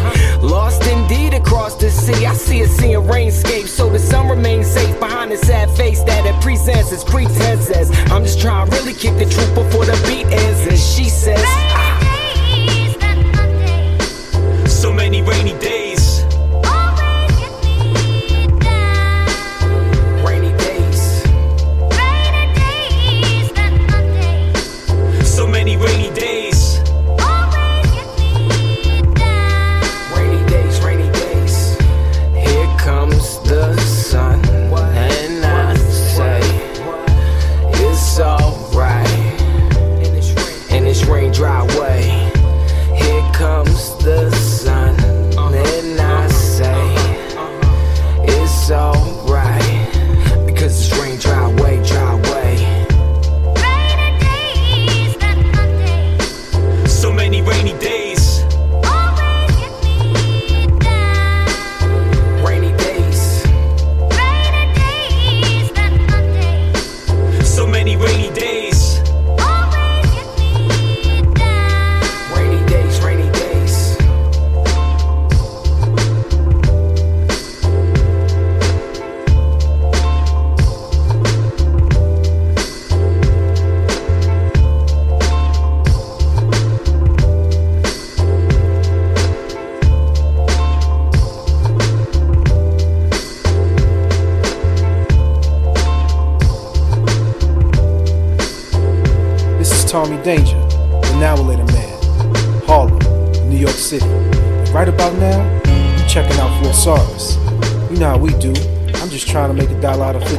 Lost 0.46 0.82
indeed 0.86 1.34
across 1.34 1.76
the 1.76 1.90
sea. 1.90 2.26
I 2.26 2.34
see 2.34 2.62
a 2.62 2.68
sea 2.68 2.94
of 2.94 3.04
rainscape, 3.04 3.68
so 3.68 3.88
the 3.88 3.98
sun 3.98 4.28
remains 4.28 4.66
safe 4.66 4.98
behind 4.98 5.30
the 5.30 5.36
sad 5.36 5.70
face 5.70 6.02
that 6.04 6.26
it 6.26 6.40
presents 6.42 6.92
as 6.92 7.04
pretenses. 7.04 7.90
I'm 8.10 8.24
just 8.24 8.40
trying 8.40 8.68
to 8.68 8.76
really 8.76 8.94
kick 8.94 9.16
the 9.16 9.26
truth 9.26 9.54
before 9.54 9.84
the 9.84 9.96
beat 10.06 10.26
ends. 10.26 10.60
And 10.66 10.78
she 10.78 11.08
says, 11.08 11.44
So 14.70 14.92
many 14.92 15.22
rainy 15.22 15.58
days. 15.58 15.85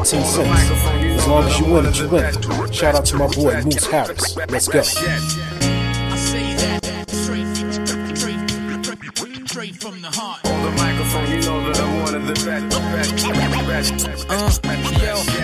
17 0.08 0.26
cents. 0.26 0.72
As 1.20 1.28
long 1.28 1.44
as 1.44 1.60
you 1.60 1.66
win 1.66 1.86
it, 1.86 2.00
you 2.00 2.08
win 2.08 2.24
it. 2.24 2.74
Shout 2.74 2.96
out 2.96 3.04
to 3.08 3.18
my 3.18 3.28
boy 3.28 3.62
Moose 3.64 3.86
Harris. 3.88 4.38
Let's 4.38 4.70
go. 4.70 4.80
Uh, 4.80 4.84
From 9.80 10.02
the 10.02 10.10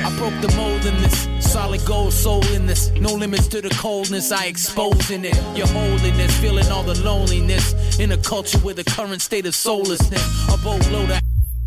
I 0.06 0.16
broke 0.18 0.42
the 0.42 0.54
mold 0.56 0.86
in 0.86 0.96
this 1.02 1.28
solid 1.52 1.84
gold 1.86 2.14
soul 2.14 2.46
in 2.54 2.66
this. 2.66 2.90
No 2.92 3.14
limits 3.14 3.48
to 3.48 3.60
the 3.60 3.70
coldness 3.72 4.32
I 4.32 4.46
expose 4.46 5.12
in 5.12 5.26
it. 5.26 5.36
Your 5.58 5.68
holiness, 5.68 6.40
feeling 6.40 6.70
all 6.70 6.84
the 6.84 6.98
loneliness 7.04 8.00
in 8.00 8.14
a 8.14 8.18
culture 8.18 8.60
with 8.60 8.80
a 8.80 8.86
current 8.86 9.22
state 9.22 9.46
of 9.46 9.56
soullessness. 9.56 10.24
A 10.54 10.58
boatload 10.64 11.12
of 11.12 11.20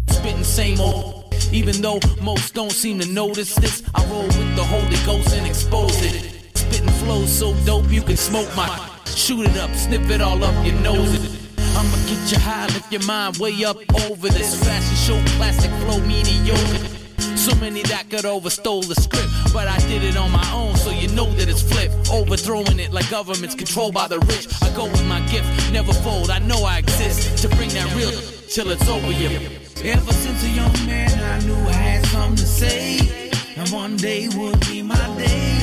spitting 0.09 0.45
same 0.45 0.81
old 0.81 1.26
even 1.53 1.81
though 1.81 2.01
most 2.23 2.55
don't 2.55 2.73
seem 2.73 2.99
to 3.01 3.09
notice 3.09 3.55
this, 3.55 3.83
I 3.95 4.05
roll 4.07 4.27
with 4.27 4.57
the 4.57 4.65
Holy 4.65 4.97
Ghost 5.07 5.35
and 5.35 5.47
expose 5.47 6.01
it. 6.03 6.33
Spitting 6.55 6.89
flows 6.89 7.31
so 7.31 7.55
dope 7.65 7.91
you 7.91 8.03
can 8.03 8.17
smoke 8.17 8.55
my. 8.57 8.69
Shoot 9.07 9.47
it 9.47 9.57
up, 9.57 9.71
snip 9.75 10.09
it 10.11 10.21
all 10.21 10.43
up 10.43 10.67
your 10.67 10.75
nose. 10.81 11.37
I'ma 11.77 11.97
get 12.07 12.33
you 12.33 12.39
high, 12.39 12.67
lift 12.67 12.91
your 12.91 13.05
mind 13.05 13.37
way 13.39 13.65
up 13.65 13.77
over 14.05 14.29
this 14.29 14.63
fashion 14.65 14.97
show, 14.97 15.37
classic 15.37 15.71
flow, 15.83 16.01
mediocre. 16.01 16.97
So 17.37 17.55
many 17.57 17.83
that 17.83 18.11
could 18.11 18.25
overstole 18.25 18.83
the 18.83 18.95
script, 18.95 19.29
but 19.53 19.69
I 19.69 19.79
did 19.87 20.03
it 20.03 20.17
on 20.17 20.33
my 20.33 20.53
own, 20.53 20.75
so 20.77 20.91
you 20.91 21.09
know 21.09 21.31
that 21.35 21.49
it's 21.49 21.63
flipped. 21.63 22.11
Overthrowing 22.11 22.81
it 22.81 22.93
like 22.93 23.09
governments 23.11 23.55
controlled 23.55 23.95
by 23.95 24.09
the 24.09 24.19
rich. 24.21 24.49
I 24.63 24.75
go 24.75 24.85
with 24.85 25.07
my 25.07 25.21
gift, 25.29 25.47
never 25.73 25.93
fold. 25.93 26.31
I 26.31 26.41
know 26.41 26.65
I 26.65 26.79
exist 26.79 27.39
to 27.43 27.49
bring 27.57 27.69
that 27.71 27.95
real 27.95 28.11
till 28.49 28.71
it's 28.71 28.89
over 28.89 29.13
you. 29.13 29.66
Ever 29.85 30.13
since 30.13 30.43
a 30.43 30.49
young 30.49 30.73
man, 30.87 31.11
I 31.23 31.47
knew 31.47 31.55
I 31.55 31.73
had 31.73 32.07
something 32.07 32.37
to 32.37 32.47
say. 32.47 33.31
And 33.57 33.69
one 33.71 33.97
day 33.97 34.29
would 34.35 34.59
be 34.61 34.83
my 34.83 34.97
day. 35.17 35.59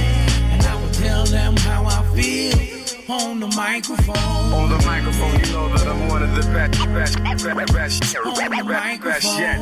And 0.52 0.64
I 0.66 0.82
would 0.82 0.94
tell 0.94 1.26
them 1.26 1.58
how 1.58 1.86
I 1.86 2.04
feel 2.16 2.54
on 3.10 3.40
the 3.40 3.48
microphone. 3.48 4.54
On 4.54 4.70
the 4.70 4.78
microphone, 4.86 5.40
you 5.40 5.52
know 5.52 5.68
that 5.76 5.88
I'm 5.88 6.08
one 6.08 6.24
of 6.24 6.36
the 6.36 6.42
best, 6.54 6.80
best, 6.94 7.24
best, 7.24 7.44
best, 7.46 7.74
best, 7.74 8.68
best, 8.68 9.04
best 9.04 9.40
yet. 9.40 9.60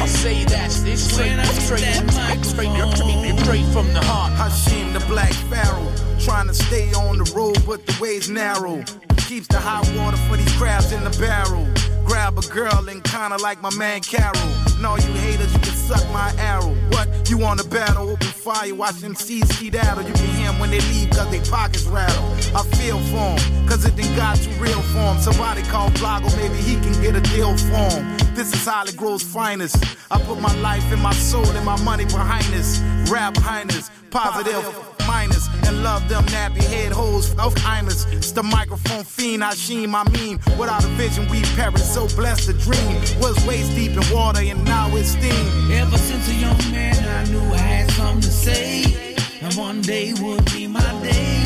I 0.00 0.06
say 0.06 0.44
that 0.44 0.70
this 0.84 1.12
straight, 1.12 1.38
straight, 1.60 2.44
straight, 2.44 2.44
straight, 2.44 3.38
straight 3.40 3.66
from 3.66 3.92
the 3.92 4.00
heart. 4.02 4.32
Hashim 4.32 4.92
the 4.92 5.00
Black 5.06 5.32
Pharaoh, 5.50 5.92
trying 6.20 6.48
to 6.48 6.54
stay 6.54 6.92
on 6.94 7.18
the 7.18 7.32
road, 7.34 7.58
but 7.66 7.84
the 7.86 7.96
way's 8.00 8.28
narrow. 8.28 8.84
Keeps 9.28 9.48
the 9.48 9.58
hot 9.58 9.86
water 9.96 10.16
for 10.28 10.36
these 10.36 10.52
crabs 10.56 10.92
in 10.92 11.04
the 11.04 11.10
barrel. 11.18 11.66
Grab 12.06 12.38
a 12.38 12.42
girl 12.48 12.88
and 12.88 13.04
kinda 13.04 13.36
like 13.36 13.60
my 13.60 13.70
man 13.76 14.00
Carol. 14.00 14.48
And 14.76 14.86
all 14.86 14.98
you 14.98 15.12
haters, 15.20 15.52
you 15.52 15.58
can 15.58 15.74
suck 15.74 16.02
my 16.10 16.32
arrow. 16.38 16.74
What? 16.92 17.28
You 17.28 17.36
want 17.36 17.60
to 17.60 17.68
battle? 17.68 18.08
Open 18.08 18.26
fire, 18.26 18.74
watch 18.74 18.96
them 19.00 19.14
seeds 19.14 19.54
skedaddle. 19.54 20.04
You 20.04 20.14
can 20.14 20.26
hear 20.36 20.48
'em 20.48 20.58
when 20.58 20.70
they 20.70 20.80
leave 20.80 21.10
cause 21.10 21.30
they 21.30 21.40
pockets 21.40 21.84
rattle. 21.84 22.34
I 22.56 22.62
feel 22.78 22.98
for 23.10 23.36
'em, 23.36 23.68
cause 23.68 23.84
it 23.84 23.94
done 23.96 24.16
got 24.16 24.36
too 24.38 24.50
real 24.58 24.80
for 24.92 25.12
'em. 25.12 25.20
Somebody 25.20 25.62
call 25.64 25.90
Blago, 25.90 26.34
maybe 26.38 26.56
he 26.56 26.76
can 26.76 26.98
get 27.02 27.14
a 27.14 27.20
deal 27.20 27.54
for. 27.68 27.90
This 28.34 28.54
is 28.54 28.64
Holly 28.64 28.92
Grove's 28.92 29.22
finest. 29.22 29.76
I 30.10 30.18
put 30.18 30.40
my 30.40 30.54
life 30.62 30.84
and 30.90 31.02
my 31.02 31.12
soul 31.12 31.44
and 31.44 31.66
my 31.66 31.76
money 31.82 32.06
behind 32.06 32.46
this. 32.46 32.80
Rap 33.10 33.36
highness, 33.36 33.90
positive 34.10 34.64
minus, 35.06 35.48
and 35.66 35.82
love 35.82 36.06
them 36.08 36.24
nappy 36.26 36.62
head 36.62 36.92
hoes 36.92 37.30
of 37.38 37.54
Imus. 37.56 38.10
It's 38.12 38.32
the 38.32 38.42
microphone 38.42 39.04
fiend, 39.04 39.42
Hashim, 39.42 39.94
I 39.94 40.04
mean. 40.10 40.38
Without 40.58 40.84
a 40.84 40.88
vision, 40.88 41.26
we 41.28 41.42
perish. 41.56 41.82
So 41.82 42.06
blessed 42.08 42.46
to 42.46 42.52
dream. 42.52 43.00
Was 43.20 43.36
waist 43.46 43.74
deep 43.74 43.92
in 43.92 44.14
water 44.14 44.40
and 44.40 44.62
now 44.64 44.94
it's 44.94 45.10
steam. 45.10 45.72
Ever 45.72 45.98
since 45.98 46.28
a 46.28 46.34
young 46.34 46.58
man, 46.70 46.96
I 47.18 47.30
knew 47.30 47.40
I 47.52 47.58
had 47.58 47.90
something 47.92 48.20
to 48.20 48.30
say. 48.30 49.16
And 49.40 49.54
one 49.54 49.80
day 49.80 50.12
would 50.20 50.44
be 50.52 50.66
my 50.66 50.90
day. 51.02 51.42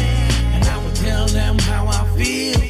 And 0.54 0.64
I 0.64 0.84
would 0.84 0.96
tell 0.96 1.26
them 1.28 1.58
how 1.60 1.86
I 1.86 2.02
feel 2.16 2.60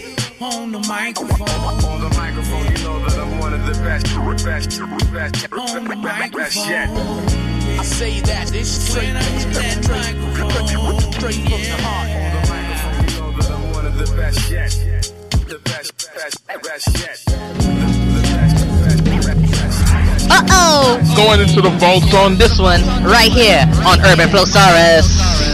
on 0.40 0.72
the 0.72 0.80
microphone. 0.80 1.48
On 1.48 2.00
the 2.00 2.12
microphone, 2.16 2.64
you 2.64 2.84
know 2.84 2.98
that 3.06 3.18
I'm 3.18 3.38
one 3.38 3.54
of 3.54 3.64
the 3.66 3.72
best, 3.82 4.06
best, 4.44 5.12
best, 5.12 5.52
on 5.52 5.84
the 5.84 5.96
microphone. 5.96 7.61
I 7.78 7.84
say 7.84 8.20
that 8.20 8.48
this 8.48 8.88
straight, 8.88 9.14
straight, 9.22 9.84
straight, 9.84 9.84
straight 9.84 10.16
from 10.36 10.48
the 10.48 11.68
heart. 11.82 12.08
The 12.32 12.40
microphone, 12.48 13.08
you 13.08 13.20
know 13.20 13.30
that 13.38 13.50
I'm 13.50 13.72
one 13.72 13.86
of 13.86 13.96
the 13.96 14.16
best 14.16 14.50
yet. 14.50 14.70
The 15.48 15.58
best, 15.64 16.10
best, 16.14 16.46
best 16.46 16.88
yet. 17.00 17.22
Uh 20.30 20.46
oh! 20.50 21.14
Going 21.16 21.40
into 21.40 21.60
the 21.60 21.70
vaults 21.78 22.14
on 22.14 22.36
This 22.36 22.58
one 22.58 22.80
right 23.04 23.30
here 23.30 23.66
on 23.86 24.00
Urban 24.00 24.28
Flosarus. 24.28 25.51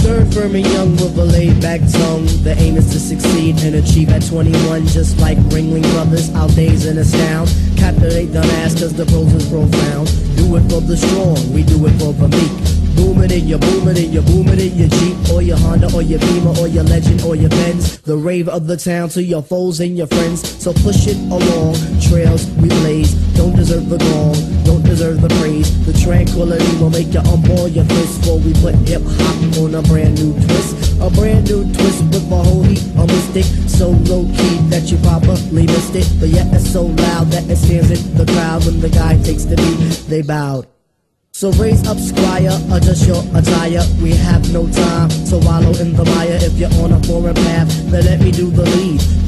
Stern, 0.00 0.30
firm, 0.30 0.54
and 0.54 0.66
young 0.66 0.92
with 0.92 1.18
a 1.18 1.24
laid 1.24 1.60
back 1.60 1.80
tongue. 1.80 2.26
The 2.44 2.54
aim 2.58 2.76
is 2.76 2.90
to 2.92 3.00
succeed 3.00 3.58
and 3.62 3.74
achieve 3.74 4.10
at 4.10 4.24
21, 4.26 4.86
just 4.86 5.18
like 5.18 5.38
Ringling 5.50 5.82
Brothers. 5.92 6.32
Our 6.34 6.48
days 6.50 6.86
in 6.86 6.98
astound. 6.98 7.48
Captivate 7.76 8.26
the 8.26 8.40
mass, 8.40 8.78
cause 8.78 8.94
the 8.94 9.06
pros 9.06 9.32
is 9.34 9.48
profound. 9.48 10.06
Do 10.36 10.54
it 10.56 10.62
for 10.70 10.80
the 10.80 10.96
strong, 10.96 11.52
we 11.52 11.64
do 11.64 11.84
it 11.86 11.92
for 11.98 12.12
the 12.12 12.28
meek. 12.28 12.78
Booming 12.94 13.30
in 13.30 13.46
your 13.46 13.58
booming 13.58 13.96
in 13.96 14.12
your 14.12 14.22
booming 14.22 14.58
in 14.58 14.74
your 14.76 14.88
Jeep 14.88 15.16
or 15.32 15.42
your 15.42 15.56
Honda 15.58 15.92
or 15.94 16.02
your 16.02 16.18
Beamer 16.18 16.54
or 16.58 16.68
your 16.68 16.84
Legend 16.84 17.22
or 17.22 17.36
your 17.36 17.50
Benz. 17.50 17.98
The 17.98 18.16
rave 18.16 18.48
of 18.48 18.66
the 18.66 18.76
town 18.76 19.08
to 19.10 19.22
your 19.22 19.42
foes 19.42 19.80
and 19.80 19.96
your 19.96 20.08
friends. 20.08 20.42
So 20.62 20.72
push 20.72 21.06
it 21.06 21.16
along. 21.30 21.74
Trails 22.00 22.46
we 22.56 22.68
blaze. 22.68 23.14
Don't 23.36 23.54
deserve 23.54 23.88
the 23.88 23.98
gong. 23.98 24.57
Don't 24.68 24.84
deserve 24.84 25.22
the 25.22 25.32
praise. 25.40 25.72
The 25.86 25.94
tranquility 25.96 26.76
will 26.76 26.90
make 26.90 27.08
you 27.08 27.24
unball 27.24 27.74
your 27.74 27.86
fist 27.86 28.20
before 28.20 28.38
we 28.38 28.52
put 28.60 28.74
hip 28.84 29.00
hop 29.00 29.64
on 29.64 29.74
a 29.74 29.80
brand 29.80 30.20
new 30.20 30.34
twist. 30.44 31.00
A 31.00 31.08
brand 31.08 31.48
new 31.48 31.64
twist 31.72 32.04
with 32.12 32.30
a 32.30 32.36
whole 32.36 32.62
heap 32.64 32.84
of 33.00 33.08
mystic. 33.08 33.48
So 33.64 33.96
low 34.12 34.28
key 34.36 34.56
that 34.68 34.92
you 34.92 34.98
probably 34.98 35.64
missed 35.64 35.96
it. 35.96 36.04
But 36.20 36.28
yet 36.28 36.52
it's 36.52 36.70
so 36.70 36.84
loud 36.84 37.32
that 37.32 37.48
it 37.48 37.56
stands 37.56 37.88
in 37.96 38.14
the 38.20 38.30
crowd 38.30 38.66
when 38.66 38.80
the 38.80 38.90
guy 38.90 39.16
takes 39.22 39.44
the 39.44 39.56
beat. 39.56 40.04
They 40.04 40.20
bowed. 40.20 40.66
So 41.32 41.50
raise 41.52 41.88
up, 41.88 41.96
squire, 41.96 42.52
adjust 42.68 43.08
your 43.08 43.24
attire. 43.32 43.80
We 44.02 44.12
have 44.20 44.52
no 44.52 44.68
time 44.68 45.08
to 45.32 45.38
wallow 45.48 45.72
in 45.80 45.96
the 45.96 46.04
mire. 46.04 46.36
If 46.44 46.60
you're 46.60 46.74
on 46.84 46.92
a 46.92 47.00
foreign 47.04 47.34
path, 47.36 47.72
then 47.88 48.04
let 48.04 48.20
me 48.20 48.30
do 48.32 48.50
the 48.50 48.68
lead. 48.76 49.27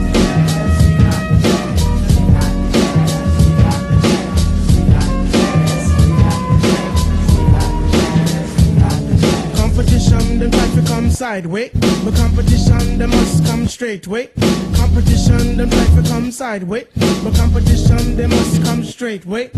Sideways. 11.31 11.71
But 12.03 12.13
competition, 12.15 12.97
they 12.97 13.05
must 13.05 13.45
come 13.45 13.65
straight 13.65 14.05
way. 14.05 14.31
Competition, 14.75 15.55
them 15.55 15.69
to 15.69 16.03
come 16.09 16.29
sideways. 16.29 16.87
But 17.23 17.33
competition, 17.35 18.17
they 18.17 18.27
must 18.27 18.61
come 18.65 18.83
straight 18.83 19.25
way. 19.25 19.49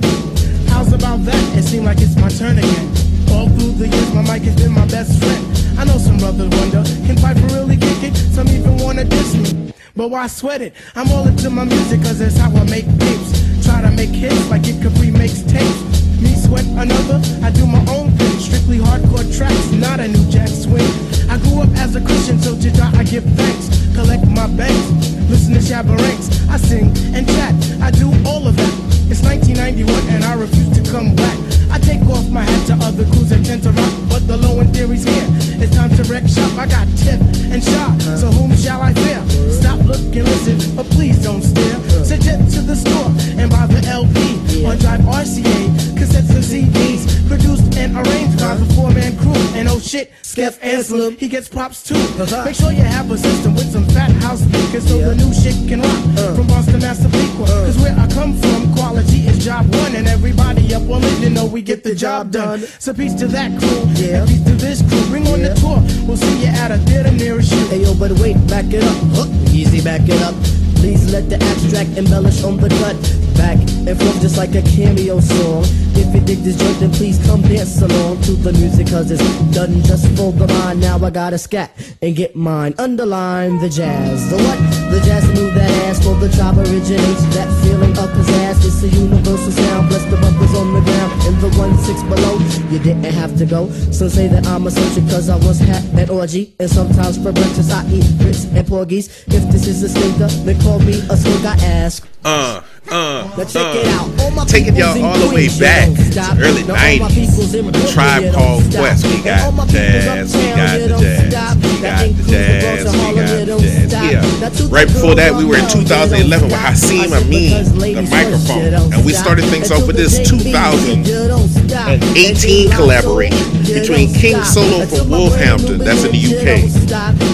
How's 0.69 0.93
about 0.93 1.25
that? 1.25 1.43
It 1.57 1.63
seems 1.63 1.85
like 1.85 1.97
it's 1.99 2.15
my 2.15 2.29
turn 2.29 2.59
again. 2.59 2.87
All 3.33 3.49
through 3.49 3.73
the 3.81 3.87
years, 3.87 4.13
my 4.13 4.21
mic 4.21 4.43
has 4.43 4.55
been 4.55 4.71
my 4.71 4.85
best 4.85 5.17
friend. 5.17 5.43
I 5.79 5.85
know 5.85 5.97
some 5.97 6.17
brothers 6.17 6.51
wonder, 6.59 6.83
can 7.07 7.15
Piper 7.15 7.47
really 7.57 7.77
kick 7.77 8.03
it? 8.03 8.15
Some 8.35 8.49
even 8.49 8.77
wanna 8.77 9.05
diss 9.05 9.33
me. 9.33 9.73
But 9.95 10.09
why 10.11 10.27
sweat 10.27 10.61
it? 10.61 10.73
I'm 10.93 11.09
all 11.11 11.27
into 11.27 11.49
my 11.49 11.63
music 11.63 12.03
cause 12.03 12.21
it's 12.21 12.37
how 12.37 12.51
I 12.55 12.63
make 12.65 12.85
tapes. 12.99 13.65
Try 13.65 13.81
to 13.81 13.89
make 13.89 14.11
hits 14.11 14.47
like 14.51 14.67
it 14.67 14.77
Capri 14.83 15.09
makes 15.09 15.41
tapes. 15.41 15.81
Me 16.21 16.35
sweat 16.35 16.65
another, 16.77 17.19
I 17.41 17.49
do 17.49 17.65
my 17.65 17.83
own 17.95 18.11
thing. 18.11 18.39
Strictly 18.39 18.77
hardcore 18.77 19.25
tracks, 19.35 19.71
not 19.71 19.99
a 19.99 20.07
new 20.07 20.23
jack 20.29 20.49
swing. 20.49 21.12
I 21.33 21.37
grew 21.39 21.61
up 21.63 21.69
as 21.81 21.95
a 21.95 22.01
Christian, 22.01 22.37
so 22.37 22.53
to 22.55 22.69
God 22.69 22.93
I 22.93 23.03
give 23.03 23.23
thanks. 23.33 23.65
Collect 23.95 24.21
my 24.27 24.45
banks, 24.45 24.85
listen 25.33 25.53
to 25.53 25.59
Shabba 25.59 25.97
Ranks. 25.97 26.29
I 26.47 26.57
sing 26.57 26.93
and 27.15 27.25
chat, 27.25 27.55
I 27.81 27.89
do 27.89 28.13
all 28.23 28.45
of 28.47 28.55
that. 28.55 28.73
It's 29.09 29.25
1991 29.25 29.89
and 30.13 30.23
I 30.23 30.35
refuse 30.35 30.69
to 30.77 30.91
come 30.91 31.15
back. 31.15 31.33
I 31.73 31.79
take 31.79 32.05
off 32.05 32.29
my 32.29 32.43
hat 32.45 32.67
to 32.67 32.73
other 32.85 33.03
crews 33.05 33.29
that 33.33 33.43
tend 33.43 33.63
to 33.63 33.71
rock, 33.71 33.93
but 34.09 34.27
the 34.27 34.37
low 34.37 34.59
end 34.59 34.75
theory's 34.75 35.05
here. 35.05 35.25
It's 35.57 35.75
time 35.75 35.89
to 35.97 36.03
wreck 36.05 36.29
shop. 36.29 36.53
I 36.53 36.67
got 36.67 36.85
tip 37.01 37.17
and 37.49 37.63
shot, 37.63 37.97
so 38.21 38.29
whom 38.29 38.53
shall 38.55 38.83
I 38.83 38.93
fear? 38.93 39.25
Stop, 39.49 39.81
look, 39.89 40.05
and 40.13 40.29
listen, 40.29 40.75
but 40.75 40.85
please 40.93 41.17
don't 41.17 41.41
stare. 41.41 41.81
Suggest 42.05 42.53
to 42.53 42.61
the 42.61 42.75
store 42.77 43.09
and 43.41 43.49
buy 43.49 43.65
the 43.65 43.81
LP 43.89 44.21
on 44.69 44.77
Jive 44.77 45.01
RCA, 45.01 45.97
cassettes 45.97 46.29
and 46.29 46.45
CDs, 46.45 47.02
produced 47.27 47.75
and 47.77 47.95
arranged 47.95 48.39
by 48.39 48.55
the 48.55 48.65
four-man 48.73 49.17
crew. 49.17 49.33
And 49.55 49.67
oh 49.67 49.79
shit, 49.79 50.11
Skeff 50.21 50.61
Anselm, 50.63 51.15
he 51.17 51.27
gets 51.27 51.47
props 51.47 51.83
too. 51.83 51.95
Uh-huh. 51.95 52.45
Make 52.45 52.55
sure 52.55 52.71
you 52.71 52.83
have 52.83 53.09
a 53.11 53.17
system 53.17 53.55
with 53.55 53.71
some 53.71 53.85
fat 53.89 54.11
house 54.23 54.41
speakers 54.41 54.87
so 54.87 54.97
the 54.97 55.15
new 55.15 55.33
shit 55.33 55.55
can 55.67 55.81
rock. 55.81 56.03
Uh. 56.17 56.35
From 56.35 56.47
Boston, 56.47 56.79
Massapequa, 56.79 57.43
uh. 57.43 57.65
cause 57.65 57.77
where 57.79 57.95
I 57.97 58.07
come 58.07 58.33
from, 58.37 58.73
quality 58.73 59.27
is 59.27 59.43
job 59.43 59.65
one, 59.75 59.95
and 59.95 60.07
everybody 60.07 60.73
up 60.73 60.89
on 60.89 61.03
it, 61.03 61.19
you 61.19 61.29
know 61.29 61.45
we 61.45 61.61
get 61.61 61.83
the 61.83 61.95
job 61.95 62.31
done. 62.31 62.59
So 62.79 62.93
peace 62.93 63.13
to 63.15 63.27
that 63.27 63.57
crew, 63.59 63.81
and 64.03 64.27
peace 64.27 64.43
to 64.45 64.55
this 64.55 64.81
crew. 64.81 65.05
Bring 65.09 65.27
on 65.27 65.41
the 65.41 65.53
tour, 65.55 65.79
we'll 66.07 66.17
see 66.17 66.41
you 66.41 66.47
at 66.47 66.71
a 66.71 66.77
theater 66.79 67.11
nearest 67.11 67.51
you. 67.51 67.65
Hey 67.67 67.81
yo, 67.83 67.93
but 67.93 68.11
wait, 68.19 68.35
back 68.47 68.65
it 68.73 68.83
up. 68.83 68.97
Huh, 69.13 69.27
Easy, 69.51 69.81
back 69.81 70.01
it 70.05 70.21
up. 70.21 70.35
Please 70.83 71.13
let 71.13 71.29
the 71.29 71.37
abstract 71.41 71.91
embellish 71.97 72.43
on 72.43 72.57
the 72.57 72.67
cut. 72.67 72.99
Back 73.37 73.57
and 73.87 73.95
forth 73.97 74.19
just 74.19 74.37
like 74.37 74.53
a 74.53 74.61
cameo 74.61 75.21
song. 75.21 75.63
If 75.95 76.13
you 76.13 76.19
dig 76.19 76.39
this 76.39 76.57
joint, 76.57 76.79
then 76.81 76.91
please 76.91 77.17
come 77.25 77.41
dance 77.41 77.81
along 77.81 78.19
to 78.23 78.31
the 78.33 78.51
music, 78.51 78.87
cause 78.87 79.09
it's 79.09 79.23
done 79.55 79.81
just 79.83 80.05
for 80.17 80.33
the 80.33 80.45
mind. 80.45 80.81
Now 80.81 80.99
I 80.99 81.09
gotta 81.09 81.37
scat 81.37 81.71
and 82.01 82.13
get 82.15 82.35
mine. 82.35 82.75
Underline 82.77 83.59
the 83.59 83.69
jazz. 83.69 84.29
The 84.29 84.35
what? 84.35 84.59
The 84.91 84.99
jazz 85.07 85.23
move 85.39 85.53
that 85.55 85.71
ass 85.87 86.03
for 86.03 86.15
the 86.15 86.27
job 86.27 86.57
originates. 86.57 87.23
That 87.33 87.47
feeling 87.63 87.91
of 87.97 88.11
ass. 88.43 88.65
It's 88.65 88.83
a 88.83 88.89
universal 88.89 89.51
sound. 89.51 89.87
Bless 89.87 90.03
the 90.11 90.17
bumpers 90.17 90.53
on 90.53 90.73
the 90.73 90.81
ground. 90.81 91.11
In 91.27 91.39
the 91.39 91.49
one 91.57 91.77
six 91.79 92.03
below, 92.03 92.37
you 92.69 92.79
didn't 92.79 93.05
have 93.05 93.37
to 93.37 93.45
go. 93.45 93.71
Some 93.91 94.09
say 94.09 94.27
that 94.27 94.45
I'm 94.47 94.67
a 94.67 94.71
soldier 94.71 95.01
cause 95.09 95.29
I 95.29 95.37
once 95.37 95.59
had 95.59 95.83
an 95.97 96.09
orgy. 96.09 96.53
And 96.59 96.69
sometimes 96.69 97.17
for 97.17 97.31
breakfast 97.31 97.71
I 97.71 97.87
eat 97.87 98.05
grits 98.19 98.45
and 98.45 98.67
porgies. 98.67 99.07
If 99.27 99.47
this 99.51 99.67
is 99.67 99.81
a 99.83 99.89
stinker, 99.89 100.27
then 100.45 100.59
call 100.61 100.72
me 100.79 101.01
a 101.09 101.17
skink. 101.17 101.45
I 101.45 101.55
ask. 101.65 102.07
Uh, 102.23 102.61
uh, 102.91 103.33
Now 103.37 103.43
check 103.45 103.75
it 103.75 103.87
out. 103.87 104.19
All 104.19 104.31
my 104.31 104.43
uh. 104.43 104.45
Taking 104.45 104.75
y'all 104.75 105.03
all 105.03 105.17
the 105.17 105.33
way 105.33 105.47
back 105.59 105.89
you 105.89 105.95
don't 105.95 106.11
stop. 106.11 106.37
to 106.37 106.43
early 106.43 106.63
Now 106.63 106.75
all 106.75 106.99
my 106.99 107.09
peoples 107.09 107.53
in 107.53 107.65
90s. 107.65 107.71
The 107.71 107.71
Brooklyn, 107.71 107.93
tribe 107.93 108.33
called. 108.33 108.63
Quest. 108.73 109.05
We 109.05 109.23
got 109.23 109.55
the 109.55 109.71
jazz. 109.71 110.35
We 110.35 110.41
got 110.53 110.77
the 110.77 110.87
jazz. 110.99 111.55
We 111.55 111.81
got 111.81 112.07
the 112.07 112.23
jazz. 112.23 112.85
We 112.93 113.15
got 113.15 113.45
the 113.45 113.57
jazz. 113.61 113.93
Yeah. 113.93 114.69
Right 114.69 114.87
before 114.87 115.15
that, 115.15 115.33
we 115.33 115.45
were 115.45 115.55
in 115.55 115.63
girls 115.63 115.91
around, 115.91 116.11
you 116.11 116.27
2011 116.27 116.49
with 116.49 116.59
Hassim. 116.59 117.13
Amin, 117.13 117.63
the 117.95 118.01
microphone. 118.09 118.41
first, 118.43 118.55
you 118.55 118.71
don't 118.71 118.93
And 118.93 119.05
we 119.05 119.13
started 119.13 119.45
things 119.45 119.71
off 119.71 119.87
with 119.87 119.95
this 119.95 120.19
JBs, 120.19 120.51
2000 120.51 121.07
you 121.07 121.27
don't 121.27 121.47
stop. 121.47 121.87
an 121.87 122.03
18 122.17 122.71
collaboration 122.71 123.63
between 123.63 124.13
King 124.13 124.43
Solo 124.43 124.85
from 124.85 125.09
Wolverhampton, 125.09 125.79
that's 125.79 126.03
in 126.03 126.11
the 126.11 126.19
UK, 126.19 126.67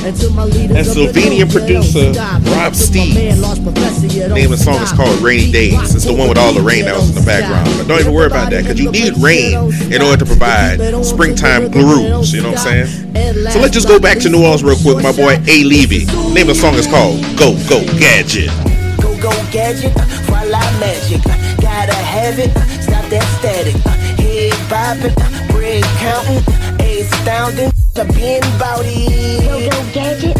and 0.05 0.85
Slovenian 0.85 1.51
producer 1.51 2.11
Rob 2.53 2.75
Steve. 2.75 3.15
The 3.15 4.29
name 4.33 4.51
of 4.51 4.59
the 4.59 4.63
song 4.63 4.81
is 4.81 4.91
called 4.91 5.19
Rainy 5.39 5.51
Days. 5.51 5.95
It's 5.95 6.05
the 6.05 6.13
one 6.13 6.27
with 6.27 6.37
all 6.37 6.53
the 6.53 6.61
rain 6.61 6.85
that 6.85 6.95
was 6.95 7.09
in 7.09 7.15
the 7.15 7.25
background. 7.25 7.69
But 7.77 7.87
don't 7.87 7.99
even 7.99 8.13
worry 8.13 8.27
about 8.27 8.49
that 8.51 8.63
because 8.63 8.79
you 8.79 8.91
need 8.91 9.17
rain 9.17 9.55
in 9.91 10.01
order 10.01 10.17
to 10.17 10.25
provide 10.25 10.79
springtime 11.05 11.71
grooves. 11.71 12.33
You 12.33 12.41
know 12.43 12.51
what 12.51 12.67
I'm 12.67 12.87
saying? 12.87 13.51
So 13.51 13.59
let's 13.59 13.73
just 13.73 13.87
go 13.87 13.99
back 13.99 14.19
to 14.19 14.29
New 14.29 14.43
Orleans 14.43 14.63
real 14.63 14.77
quick. 14.77 15.01
My 15.03 15.15
boy 15.15 15.39
A. 15.47 15.63
Levy. 15.63 16.05
Name 16.35 16.49
of 16.49 16.55
the 16.55 16.59
song 16.59 16.75
is 16.75 16.87
called 16.87 17.23
Go 17.39 17.55
Go 17.71 17.79
Gadget. 17.97 18.51
Go 18.99 19.15
go 19.19 19.31
gadget, 19.51 19.95
voila 20.27 20.59
magic. 20.79 21.23
Gotta 21.63 21.95
have 21.95 22.39
it, 22.39 22.51
stop 22.83 23.07
that 23.07 23.23
static. 23.39 23.75
Head 24.19 24.51
bobbing, 24.67 25.15
bread 25.55 25.83
counting, 26.03 26.43
astounding. 26.83 27.71
The 27.95 28.05
being 28.13 28.43
body. 28.59 29.07
Go 29.47 29.69
go 29.71 29.93
gadget, 29.93 30.37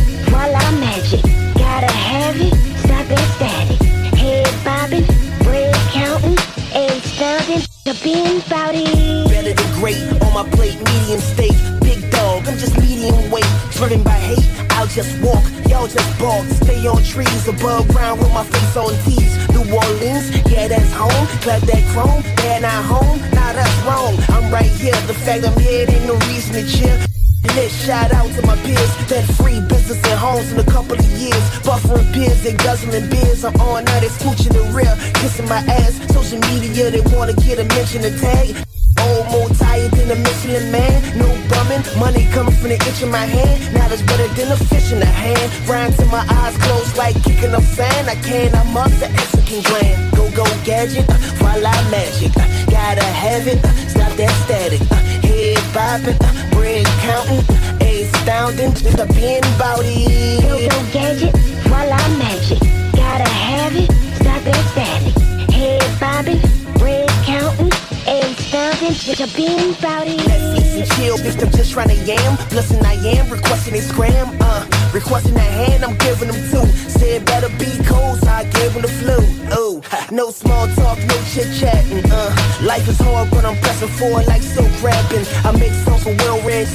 The 7.90 8.00
bean 8.04 8.40
body. 8.46 8.86
Better 9.34 9.52
than 9.52 9.80
great 9.82 9.98
on 10.22 10.32
my 10.32 10.48
plate, 10.52 10.78
medium 10.78 11.20
steak. 11.20 11.58
Big 11.82 11.98
dog, 12.12 12.48
I'm 12.48 12.56
just 12.56 12.78
medium 12.78 13.32
weight. 13.32 13.50
Driven 13.72 14.04
by 14.04 14.12
hate, 14.12 14.46
I'll 14.78 14.86
just 14.86 15.20
walk. 15.24 15.42
Y'all 15.68 15.88
just 15.88 16.20
balk. 16.20 16.46
Stay 16.62 16.86
on 16.86 17.02
trees 17.02 17.48
above 17.48 17.88
ground 17.88 18.20
with 18.20 18.32
my 18.32 18.44
face 18.44 18.78
on 18.78 18.94
T's. 19.06 19.34
New 19.50 19.66
Orleans, 19.74 20.30
yeah, 20.52 20.68
that's 20.68 20.94
home. 20.94 21.26
Clap 21.42 21.62
that 21.64 21.84
chrome, 21.90 22.22
they're 22.38 22.62
not 22.62 22.86
home. 22.86 23.18
Nah, 23.34 23.54
that's 23.54 23.78
wrong. 23.82 24.14
I'm 24.38 24.54
right 24.54 24.70
here. 24.70 24.94
The 25.08 25.16
fact 25.16 25.48
I'm 25.48 25.60
here 25.60 25.90
ain't 25.90 26.06
no 26.06 26.14
reason 26.30 26.62
to 26.62 26.68
cheer. 26.70 27.19
And 27.44 27.52
then 27.56 27.70
shout 27.70 28.12
out 28.12 28.30
to 28.36 28.42
my 28.46 28.56
peers 28.68 28.92
that 29.08 29.24
free 29.40 29.60
business 29.72 30.00
and 30.04 30.20
homes 30.20 30.52
in 30.52 30.60
a 30.60 30.64
couple 30.64 31.00
of 31.00 31.06
years. 31.16 31.44
Buffering 31.64 32.12
peers 32.14 32.46
and 32.46 32.58
guzzling 32.60 33.10
beers. 33.10 33.46
I'm 33.46 33.56
on 33.62 33.86
now, 33.86 34.00
they 34.00 34.08
scooching 34.08 34.52
the 34.52 34.64
rear, 34.76 34.92
kissing 35.16 35.48
my 35.48 35.64
ass. 35.68 35.96
Social 36.14 36.40
media, 36.52 36.92
they 36.92 37.02
wanna 37.16 37.34
get 37.34 37.60
a 37.60 37.66
mention 37.76 38.04
and 38.04 38.18
tag. 38.20 38.56
Old 39.00 39.26
more 39.32 39.50
tired 39.56 39.92
than 39.92 40.12
a 40.12 40.16
Michelin 40.20 40.72
man. 40.72 41.18
No 41.18 41.28
bumming, 41.48 41.84
money 41.98 42.28
coming 42.36 42.54
from 42.54 42.70
the 42.70 42.76
itch 42.76 43.02
in 43.02 43.10
my 43.10 43.26
hand. 43.26 43.74
Now 43.74 43.88
that's 43.88 44.02
better 44.04 44.28
than 44.36 44.52
a 44.52 44.58
fish 44.58 44.92
in 44.92 45.00
the 45.00 45.06
hand. 45.06 45.50
Grind 45.66 45.96
till 45.96 46.08
my 46.08 46.26
eyes 46.28 46.58
closed 46.58 46.98
like 46.98 47.16
kicking 47.24 47.54
a 47.54 47.62
fan. 47.62 48.10
I 48.10 48.16
can, 48.16 48.54
I 48.54 48.64
must, 48.74 49.00
the 49.00 49.08
Mexican 49.10 49.62
gland. 49.64 50.12
Go 50.16 50.29
go 50.40 50.46
gadget, 50.64 51.10
uh, 51.10 51.18
voila 51.36 51.74
magic. 51.92 52.32
Gotta 52.72 53.04
have 53.04 53.46
it, 53.48 53.60
stop 53.92 54.14
that 54.16 54.32
static. 54.46 54.80
Head 55.28 55.60
bobbing, 55.76 56.16
uh, 56.24 56.32
bread 56.52 56.86
counting, 57.04 57.44
astounding. 57.84 58.72
The 58.96 59.06
being 59.16 59.48
body. 59.60 60.40
Go 60.48 60.56
go 60.72 60.80
gadget, 60.96 61.36
voila 61.68 62.00
magic. 62.16 62.60
Gotta 62.96 63.28
have 63.28 63.76
it, 63.76 63.92
stop 64.20 64.42
that 64.48 64.64
static. 64.72 65.16
Head 65.52 65.84
bobbing, 66.00 66.42
bread 66.80 67.10
counting, 67.28 67.72
astounding. 68.08 68.96
The 69.20 69.28
bean 69.36 69.74
body. 69.84 70.16
Netflix 70.24 70.68
and 70.80 70.88
chill, 70.96 71.18
bitch, 71.18 71.44
I'm 71.44 71.52
just 71.52 71.72
trying 71.72 71.90
to 71.90 72.00
yam. 72.08 72.38
Listen, 72.52 72.86
I 72.86 72.94
am 72.94 73.30
requesting 73.30 73.76
a 73.76 73.82
scram, 73.82 74.30
uh. 74.40 74.79
Requesting 74.94 75.36
a 75.36 75.40
hand, 75.40 75.86
I'm 75.86 75.96
giving 75.98 76.30
them 76.30 76.42
two. 76.50 76.66
Said 76.90 77.24
better 77.26 77.50
be 77.60 77.70
cold, 77.86 78.20
so 78.20 78.28
I 78.28 78.44
gave 78.44 78.74
them 78.74 78.82
the 78.82 78.88
flu. 78.88 79.18
Ooh, 79.54 79.82
no 80.12 80.32
small 80.32 80.68
talk, 80.76 80.98
no 80.98 81.18
chit 81.30 81.48
chatting, 81.60 82.04
uh. 82.12 82.34
Life 82.64 82.88
is 82.88 82.98
hard, 82.98 83.30
but 83.30 83.46
I'm 83.46 83.56
pressing 83.62 83.88
forward 83.90 84.26
like 84.26 84.42
so 84.42 84.64
grabbing. 84.82 85.26
I 85.46 85.52
make 85.58 85.74
songs 85.86 86.04
for 86.04 86.16
well 86.26 86.42
read, 86.42 86.68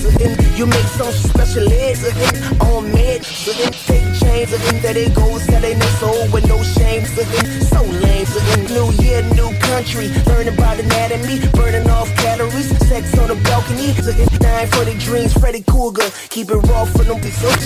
you 0.57 0.67
make 0.67 0.89
songs 0.95 1.21
for 1.23 1.29
special 1.29 1.67
ed, 1.73 1.97
so 1.97 2.11
then 2.11 2.35
on 2.62 2.85
meds, 2.95 3.27
take 3.87 4.07
chains, 4.23 4.51
so 4.51 4.59
then 4.59 4.81
there 4.83 4.95
they 4.95 5.09
go, 5.11 5.39
selling 5.39 5.79
their 5.79 5.95
soul 5.99 6.31
with 6.31 6.47
no 6.47 6.62
shame, 6.62 7.05
so 7.05 7.83
lame, 7.83 8.27
new 8.71 8.93
year, 9.03 9.23
new 9.35 9.51
country. 9.59 10.09
Learn 10.31 10.49
about 10.49 10.79
anatomy, 10.79 11.41
burning 11.51 11.91
off 11.91 12.15
calories, 12.17 12.71
sex 12.87 13.19
on 13.19 13.29
the 13.29 13.37
balcony, 13.43 13.91
dying 14.39 14.69
for 14.69 14.85
the 14.85 14.95
dreams, 15.01 15.33
Freddy 15.33 15.62
Krueger. 15.62 16.09
Keep 16.31 16.51
it 16.51 16.62
raw 16.71 16.85
for 16.85 17.03
them 17.03 17.21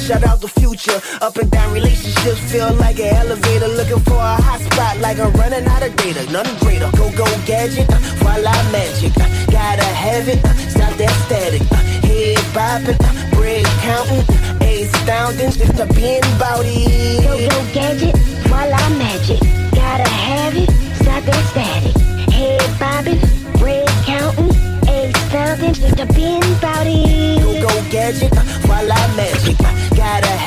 shout 0.08 0.24
out 0.24 0.37
the 0.40 0.48
future. 0.48 1.00
Up 1.20 1.36
and 1.36 1.50
down 1.50 1.72
relationships 1.72 2.40
feel 2.50 2.72
like 2.74 2.98
an 3.00 3.14
elevator, 3.16 3.68
looking 3.68 4.00
for 4.00 4.14
a 4.18 4.36
hot 4.40 4.60
spot 4.60 4.98
like 4.98 5.18
I'm 5.18 5.32
running 5.34 5.66
out 5.66 5.82
of 5.82 5.94
data. 5.96 6.30
Nothing 6.30 6.58
greater. 6.60 6.90
Go 6.96 7.10
go 7.16 7.26
gadget, 7.46 7.88
uh, 7.90 7.98
voila 8.22 8.52
magic. 8.70 9.12
uh, 9.18 9.26
Gotta 9.50 9.84
have 9.84 10.28
it, 10.28 10.44
uh, 10.44 10.54
stop 10.68 10.94
that 10.98 11.14
static. 11.26 11.62
uh, 11.72 11.76
Head 12.06 12.38
bobbing, 12.54 12.98
uh, 13.00 13.12
bread 13.34 13.66
counting, 13.82 14.24
uh, 14.62 14.64
astounding. 14.64 15.52
It's 15.58 15.80
a 15.80 15.86
being 15.94 16.28
body. 16.38 16.86
Go 17.22 17.34
go 17.48 17.58
gadget, 17.74 18.16
voila 18.48 18.82
magic. 19.00 19.40
Gotta 19.74 20.08
have 20.08 20.54
it, 20.56 20.70
stop 21.02 21.22
that 21.24 21.44
static. 21.52 21.96
Head 22.32 22.62
bobbing, 22.78 23.20
bread 23.58 23.88
counting, 24.06 24.50
astounding. 24.86 25.74
Just 25.74 25.96
The 25.96 26.06
bean 26.14 26.42
body. 26.60 27.38
Go 27.42 27.50
go 27.66 27.72
gadget, 27.90 28.32
uh, 28.36 28.42
voila 28.66 28.98
magic. 29.16 29.67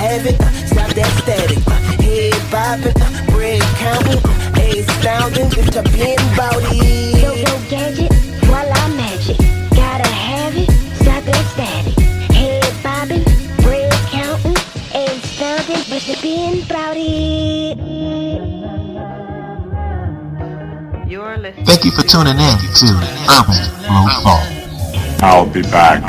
Gotta 0.01 0.15
have 0.17 0.25
it, 0.25 0.41
uh, 0.41 0.51
stop 0.65 0.89
that 0.95 1.13
static. 1.21 1.59
Head 2.01 2.33
bobbing, 2.49 2.97
bread 3.29 3.61
counting, 3.77 4.17
astounding. 4.57 5.45
It's 5.53 5.77
a 5.77 5.83
being 5.93 6.17
body. 6.33 7.13
Go 7.21 7.37
go 7.37 7.53
gadget, 7.69 8.11
voila 8.41 8.87
magic. 8.97 9.37
Gotta 9.77 10.09
have 10.09 10.57
it, 10.57 10.71
stop 10.97 11.23
that 11.23 11.45
static. 11.53 11.93
Head 12.33 12.65
bobbing, 12.81 13.23
bread 13.61 13.93
counting, 14.09 14.57
astounding. 14.89 15.85
The 15.85 16.17
bean 16.19 16.65
body. 16.65 17.77
You're 21.07 21.37
listening. 21.37 21.65
Thank 21.65 21.85
you 21.85 21.91
for 21.91 22.01
tuning 22.01 22.39
in 22.41 22.57
to 22.57 22.87
Urban 23.37 23.69
Flow 23.85 24.07
Fall. 24.23 24.61
I'll 25.21 25.45
be 25.45 25.61
back. 25.61 26.01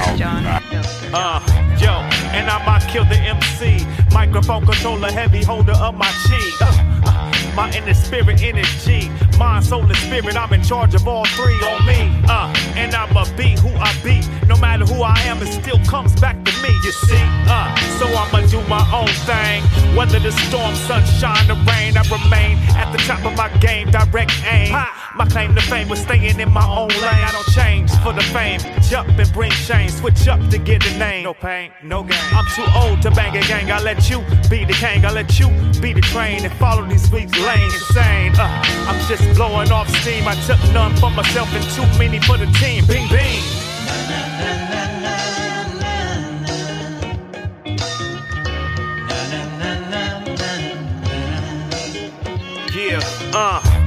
Uh, 1.15 1.41
yo, 1.79 1.91
and 2.33 2.49
I 2.49 2.65
might 2.65 2.89
kill 2.89 3.05
the 3.05 3.17
MC. 3.19 3.82
Microphone 4.33 4.65
controller, 4.65 5.13
heavy 5.13 5.45
holder 5.45 5.73
of 5.73 5.95
my 5.95 6.11
cheek. 6.27 6.55
Uh, 6.63 6.82
my 7.55 7.71
inner 7.73 7.95
spirit, 7.95 8.43
energy. 8.43 9.11
Mind, 9.39 9.65
soul, 9.65 9.83
and 9.83 9.97
spirit, 9.97 10.37
I'm 10.37 10.53
in 10.53 10.63
charge 10.63 10.95
of 10.95 11.07
all 11.07 11.25
three 11.25 11.55
on 11.55 11.87
me. 11.87 12.11
Uh, 12.29 12.53
and 12.77 12.95
I'ma 12.95 13.25
be 13.37 13.57
who 13.61 13.71
I 13.77 13.93
be. 14.03 14.23
No 14.47 14.57
matter 14.57 14.85
who 14.85 15.03
I 15.03 15.19
am, 15.21 15.43
it 15.43 15.53
still 15.53 15.79
comes 15.87 16.19
back 16.21 16.37
to 16.45 16.53
me, 16.63 16.71
you 16.85 16.93
see. 16.93 17.25
Uh, 17.49 17.75
so 17.99 18.07
I'ma 18.07 18.47
do 18.47 18.61
my 18.69 18.85
own 18.93 19.13
thing. 19.27 19.63
Whether 19.97 20.19
the 20.19 20.33
storm, 20.33 20.75
sunshine, 20.75 21.51
or 21.51 21.61
rain, 21.71 21.97
I 21.97 22.03
remain 22.11 22.59
at 22.77 22.91
the 22.93 22.99
top 22.99 23.25
of 23.25 23.37
my 23.37 23.49
game, 23.59 23.91
direct 23.91 24.33
aim. 24.47 24.73
My 25.15 25.27
claim 25.27 25.55
to 25.55 25.61
fame 25.63 25.89
was 25.89 26.01
staying 26.01 26.41
in 26.41 26.51
my 26.53 26.67
own 26.67 26.89
lane. 26.89 27.23
I 27.29 27.31
don't 27.33 27.49
change 27.55 27.91
for 28.03 28.13
the 28.13 28.23
fame. 28.23 28.61
Jump 28.83 29.09
and 29.19 29.31
bring 29.33 29.51
shame. 29.51 29.91
Switch 29.91 30.27
up 30.27 30.41
to 30.51 30.59
get 30.59 30.83
the 30.83 30.97
name. 30.99 31.25
No 31.25 31.35
pain, 31.35 31.71
no 31.83 32.03
gain. 32.03 32.19
I'm 32.33 32.47
too 32.55 32.65
old 32.75 33.03
to 33.03 33.11
bang 33.11 33.37
a 33.37 33.47
gang. 33.47 33.71
I 33.71 33.81
let 33.81 34.09
you 34.09 34.21
be 34.49 34.65
the 34.65 34.73
king. 34.73 35.05
I 35.05 35.11
let 35.11 35.39
you 35.39 35.49
be 35.81 35.93
the 35.93 36.01
train 36.01 36.45
and 36.45 36.53
follow 36.55 36.87
these 36.87 37.11
weeks 37.11 37.39
Insane. 37.43 38.33
Uh, 38.39 38.63
I'm 38.87 38.99
just 39.09 39.35
blowing 39.35 39.73
off 39.73 39.89
steam. 40.01 40.29
I 40.29 40.35
took 40.47 40.61
none 40.73 40.95
for 40.97 41.11
myself 41.11 41.49
and 41.55 41.65
too 41.71 41.99
many 41.99 42.21
for 42.21 42.37
the 42.37 42.47
team. 42.47 42.87
Bing, 42.87 43.09
bing. 43.09 43.43
Yeah, 52.75 53.01
uh. 53.35 53.82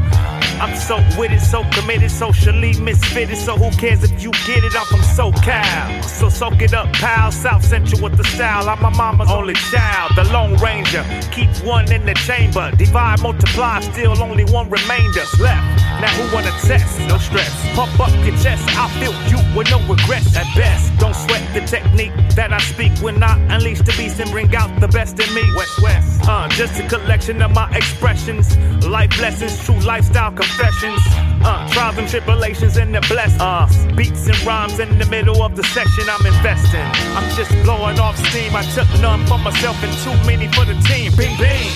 I'm 0.61 0.75
so 0.75 0.97
with 1.17 1.31
it, 1.31 1.41
so 1.41 1.63
committed, 1.71 2.11
socially 2.11 2.73
misfitted. 2.73 3.35
So 3.35 3.57
who 3.57 3.69
cares 3.77 4.03
if 4.03 4.23
you 4.23 4.31
get 4.47 4.63
it? 4.63 4.73
I'm 4.75 4.85
from 4.85 5.01
SoCal. 5.01 6.03
So 6.03 6.29
soak 6.29 6.61
it 6.61 6.73
up, 6.73 6.91
pal. 6.93 7.31
South 7.31 7.63
Central 7.63 8.01
with 8.01 8.17
the 8.17 8.23
style. 8.23 8.69
I'm 8.69 8.81
my 8.81 8.89
mama's 8.95 9.31
only 9.31 9.55
child, 9.55 10.11
the 10.15 10.23
Lone 10.25 10.55
Ranger. 10.57 11.03
Keep 11.31 11.49
one 11.65 11.91
in 11.91 12.05
the 12.05 12.13
chamber. 12.13 12.71
Divide, 12.77 13.21
multiply, 13.21 13.79
still 13.81 14.21
only 14.21 14.45
one 14.45 14.69
remainder 14.69 15.25
left. 15.39 15.65
Now 16.01 16.11
who 16.17 16.35
wanna 16.35 16.51
test? 16.63 16.99
No 17.07 17.17
stress. 17.17 17.51
Pump 17.75 17.99
up 17.99 18.13
your 18.25 18.35
chest. 18.37 18.63
I'll 18.77 18.89
feel 18.99 19.13
you 19.31 19.39
with 19.55 19.69
no 19.71 19.79
regrets 19.87 20.35
at 20.35 20.47
best. 20.55 20.97
Don't 20.99 21.15
sweat 21.15 21.43
the 21.53 21.61
technique 21.61 22.13
that 22.35 22.53
I 22.53 22.59
speak 22.59 22.91
when 23.01 23.21
I 23.23 23.37
unleash 23.53 23.79
the 23.79 23.93
beast 23.97 24.19
and 24.19 24.29
bring 24.31 24.53
out 24.55 24.79
the 24.79 24.87
best 24.87 25.19
in 25.19 25.33
me. 25.33 25.43
West 25.55 25.81
West. 25.81 26.27
Uh, 26.27 26.47
just 26.49 26.79
a 26.79 26.87
collection 26.87 27.41
of 27.41 27.51
my 27.51 27.69
expressions. 27.71 28.57
Life 28.85 29.19
lessons, 29.19 29.63
true 29.65 29.79
lifestyle 29.79 30.31
confessions. 30.45 31.01
Uh, 31.43 31.67
trials 31.71 31.97
and 31.97 32.07
tribulations 32.07 32.77
and 32.77 32.93
the 32.93 33.01
blessings. 33.01 33.41
Uh, 33.41 33.67
beats 33.95 34.27
and 34.27 34.39
rhymes 34.43 34.79
in 34.79 34.97
the 34.97 35.05
middle 35.05 35.41
of 35.41 35.55
the 35.55 35.63
session. 35.63 36.05
I'm 36.09 36.25
investing. 36.25 36.87
I'm 37.15 37.27
just 37.35 37.51
blowing 37.63 37.99
off 37.99 38.17
steam. 38.29 38.55
I 38.55 38.63
took 38.73 38.89
none 39.01 39.25
for 39.27 39.37
myself 39.37 39.81
and 39.83 39.93
too 40.03 40.15
many 40.27 40.47
for 40.53 40.65
the 40.65 40.75
team. 40.87 41.11
Bing, 41.17 41.37
bing. 41.37 41.69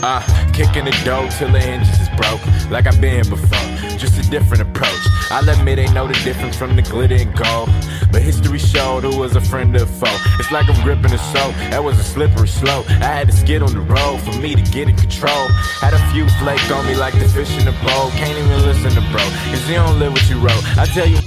Uh, 0.00 0.22
kicking 0.52 0.84
the 0.84 0.96
door 1.04 1.26
till 1.38 1.50
the 1.50 1.60
hinges 1.60 2.00
is 2.00 2.08
broke. 2.10 2.40
Like 2.70 2.86
I've 2.86 3.00
been 3.00 3.28
before, 3.28 3.98
just 3.98 4.16
a 4.18 4.30
different 4.30 4.62
approach. 4.62 5.17
I'll 5.30 5.48
admit 5.48 5.76
they 5.76 5.92
know 5.92 6.06
the 6.06 6.14
difference 6.24 6.56
from 6.56 6.76
the 6.76 6.82
glitter 6.82 7.16
and 7.16 7.34
gold. 7.36 7.68
But 8.10 8.22
history 8.22 8.58
showed 8.58 9.04
who 9.04 9.18
was 9.18 9.36
a 9.36 9.40
friend 9.40 9.76
or 9.76 9.86
foe. 9.86 10.16
It's 10.38 10.50
like 10.50 10.68
I'm 10.68 10.82
gripping 10.82 11.12
a 11.12 11.18
soul. 11.18 11.52
That 11.70 11.84
was 11.84 11.98
a 11.98 12.04
slippery 12.04 12.48
slope. 12.48 12.88
I 12.88 13.12
had 13.18 13.28
to 13.28 13.34
skid 13.34 13.62
on 13.62 13.72
the 13.72 13.80
road 13.80 14.18
for 14.22 14.32
me 14.40 14.54
to 14.54 14.62
get 14.62 14.88
in 14.88 14.96
control. 14.96 15.48
Had 15.80 15.92
a 15.92 16.12
few 16.12 16.26
flake 16.40 16.70
on 16.70 16.86
me 16.86 16.94
like 16.94 17.14
the 17.14 17.28
fish 17.28 17.52
in 17.58 17.64
the 17.66 17.76
bowl. 17.84 18.10
Can't 18.16 18.38
even 18.38 18.62
listen 18.62 18.90
to 18.92 19.00
bro, 19.12 19.20
cause 19.50 19.68
you 19.68 19.76
don't 19.76 19.98
live 19.98 20.12
what 20.12 20.28
you 20.30 20.38
wrote. 20.38 20.64
I 20.78 20.86
tell 20.86 21.06
you 21.06 21.18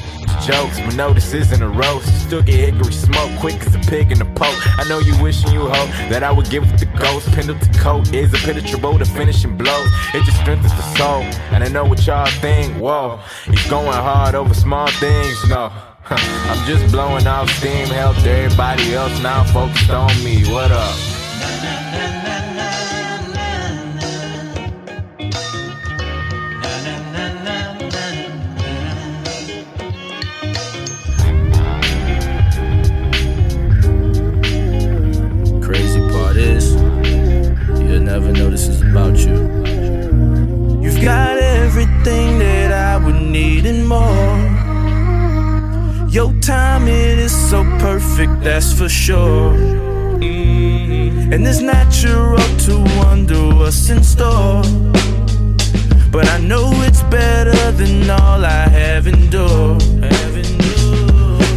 jokes, 0.45 0.79
but 0.79 0.95
no, 0.95 1.13
this 1.13 1.33
isn't 1.33 1.61
a 1.61 1.69
roast. 1.69 2.07
Still 2.25 2.41
get 2.41 2.55
hickory 2.55 2.93
smoke 2.93 3.31
quick 3.39 3.55
as 3.65 3.75
a 3.75 3.79
pig 3.79 4.11
in 4.11 4.21
a 4.21 4.25
poke. 4.25 4.79
I 4.79 4.87
know 4.89 4.99
you 4.99 5.13
wishing 5.21 5.51
you 5.51 5.61
hope 5.61 5.89
that 6.09 6.23
I 6.23 6.31
would 6.31 6.49
give 6.49 6.69
with 6.69 6.79
the 6.79 6.87
ghost. 6.97 7.31
Pendleton 7.31 7.73
coat 7.75 8.13
is 8.13 8.33
impenetrable 8.33 8.97
to 8.97 9.05
finishing 9.05 9.57
blows. 9.57 9.89
It 10.13 10.23
just 10.23 10.39
strengthens 10.39 10.73
the 10.73 10.95
soul, 10.97 11.21
and 11.53 11.63
I 11.63 11.67
know 11.67 11.85
what 11.85 12.05
y'all 12.05 12.25
think. 12.41 12.75
Whoa, 12.77 13.19
he's 13.45 13.65
going 13.67 13.93
hard 13.93 14.35
over 14.35 14.53
small 14.53 14.87
things. 14.87 15.49
No. 15.49 15.71
I'm 16.09 16.67
just 16.67 16.91
blowing 16.91 17.25
off 17.27 17.49
steam, 17.49 17.87
helped 17.87 18.25
everybody 18.25 18.93
else 18.93 19.21
now 19.21 19.43
focused 19.45 19.89
on 19.91 20.11
me. 20.23 20.43
What 20.51 20.71
up? 20.71 22.20
Your 46.11 46.33
timing 46.41 47.19
is 47.19 47.31
so 47.31 47.63
perfect, 47.79 48.43
that's 48.43 48.73
for 48.73 48.89
sure. 48.89 49.55
Mhm. 50.19 51.31
And 51.31 51.47
it's 51.47 51.61
natural 51.61 52.35
to 52.65 52.73
wonder 52.99 53.41
what's 53.55 53.89
in 53.89 54.03
store. 54.03 54.61
But 56.11 56.27
I 56.27 56.37
know 56.49 56.73
it's 56.87 57.01
better 57.03 57.71
than 57.71 58.09
all 58.09 58.43
I 58.43 58.67
have 58.79 59.07
endured. 59.07 59.81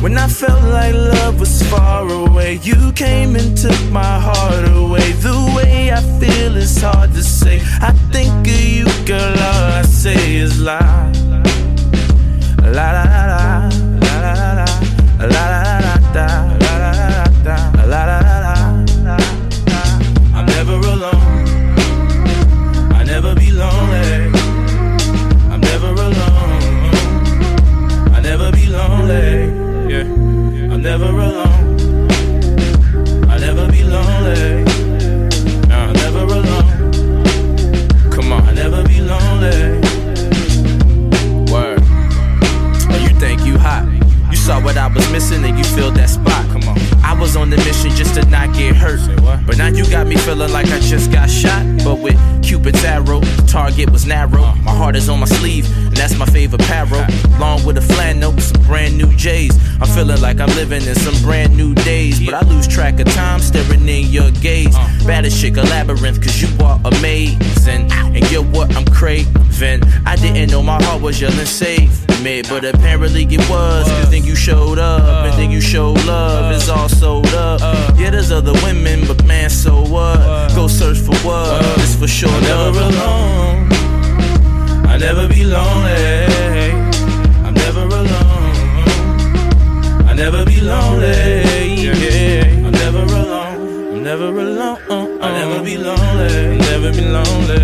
When 0.01 0.17
I 0.17 0.29
felt 0.29 0.63
like 0.63 0.95
love 0.95 1.41
was 1.41 1.61
far 1.65 2.09
away, 2.09 2.61
you 2.63 2.93
came 2.93 3.35
and 3.35 3.57
took 3.57 3.83
my 3.91 4.21
heart 4.27 4.65
away. 4.69 5.07
The 5.29 5.37
way 5.57 5.91
I 5.91 6.01
feel 6.21 6.57
is 6.57 6.81
hard 6.81 7.13
to 7.15 7.25
say. 7.25 7.57
I 7.81 7.91
think 8.13 8.47
of 8.47 8.65
you, 8.79 8.87
girl, 9.05 9.35
all 9.51 9.67
I 9.81 9.83
say 9.83 10.37
is. 10.45 10.61
La 10.61 10.79
la 12.77 12.89
la 12.93 13.05
la, 13.13 13.25
la 13.33 13.54
missing 45.25 45.45
and 45.45 45.57
you 45.57 45.65
filled 45.65 45.95
that 45.95 46.11
spot. 46.11 46.45
Come 46.51 46.69
on. 46.69 46.77
I 47.03 47.19
was 47.19 47.37
on 47.37 47.51
the 47.51 47.57
mission 47.59 47.91
just 47.91 48.15
to 48.15 48.25
not 48.29 48.55
get 48.55 48.77
hurt. 48.77 49.01
But 49.47 49.59
now 49.59 49.69
you 49.69 49.89
got 49.91 50.07
me 50.07 50.17
feeling 50.17 50.53
like 50.53 50.67
I 50.67 50.81
just 50.81 51.11
got 51.13 51.31
shot. 51.31 51.65
But 51.85 52.01
with 52.01 52.19
Cupid's 52.43 52.85
arrow, 52.85 53.21
the 53.21 53.45
target 53.47 53.91
was 53.91 54.07
narrow. 54.07 54.43
Uh. 54.43 54.64
Heart 54.75 54.97
is 54.97 55.09
on 55.09 55.21
my 55.21 55.27
sleeve, 55.27 55.67
and 55.87 55.97
that's 55.97 56.17
my 56.19 56.27
favorite 56.27 56.63
apparel. 56.63 57.05
Along 57.37 57.65
with 57.65 57.79
a 57.79 57.81
flannel 57.81 58.37
some 58.39 58.63
brand 58.65 58.99
new 58.99 59.13
J's. 59.17 59.57
I'm 59.81 59.89
feeling 59.89 60.21
like 60.21 60.41
I'm 60.41 60.51
living 60.57 60.83
in 60.83 60.95
some 60.95 61.17
brand 61.23 61.57
new 61.57 61.75
days. 61.75 62.25
But 62.25 62.35
I 62.35 62.43
lose 62.49 62.67
track 62.67 63.01
of 63.01 63.07
time 63.13 63.41
staring 63.41 63.89
in 63.89 64.07
your 64.07 64.31
gaze. 64.43 64.75
Bad 65.07 65.25
as 65.25 65.37
shit, 65.39 65.57
a 65.57 65.63
labyrinth, 65.63 66.21
cause 66.23 66.41
you 66.43 66.49
are 66.65 66.81
amazing. 66.85 67.91
And 67.93 68.31
you're 68.31 68.43
what 68.43 68.75
I'm 68.77 68.85
craving. 68.87 69.83
I 70.07 70.17
didn't 70.17 70.51
know 70.51 70.63
my 70.63 70.83
heart 70.85 71.01
was 71.03 71.21
yelling 71.21 71.47
save 71.47 72.05
me, 72.23 72.43
but 72.43 72.65
apparently 72.65 73.25
it 73.25 73.49
was. 73.51 73.87
Cause 73.87 74.11
then 74.11 74.25
you 74.25 74.35
showed 74.35 74.79
up, 74.79 75.27
and 75.27 75.39
then 75.39 75.51
you 75.51 75.61
showed 75.61 76.05
love. 76.05 76.55
It's 76.55 76.69
all 76.69 76.89
sold 76.89 77.29
up. 77.29 77.61
Yeah, 77.99 78.11
there's 78.11 78.33
other 78.33 78.53
women, 78.65 79.07
but 79.07 79.25
man, 79.25 79.51
so 79.51 79.83
what? 79.83 80.19
Go 80.55 80.69
search 80.69 80.99
for 80.99 81.15
what? 81.27 81.63
It's 81.79 81.95
for 81.95 82.09
sure. 82.09 82.41
never 82.41 82.81
alone. 82.81 83.74
I 84.95 84.97
never 84.97 85.27
be 85.27 85.43
lonely. 85.43 86.25
I'm 87.45 87.53
never 87.53 87.81
alone. 87.81 88.55
I'll 90.07 90.15
never 90.15 90.45
be 90.45 90.61
lonely. 90.61 91.43
I'm 92.65 92.71
never 92.71 93.03
alone. 93.03 93.97
I'm 93.97 94.03
never 94.05 94.29
alone. 94.29 94.79
I'll 95.21 95.33
never 95.33 95.65
be 95.65 95.77
lonely. 95.79 96.59
Never 96.59 96.93
be 96.93 97.01
lonely. 97.01 97.59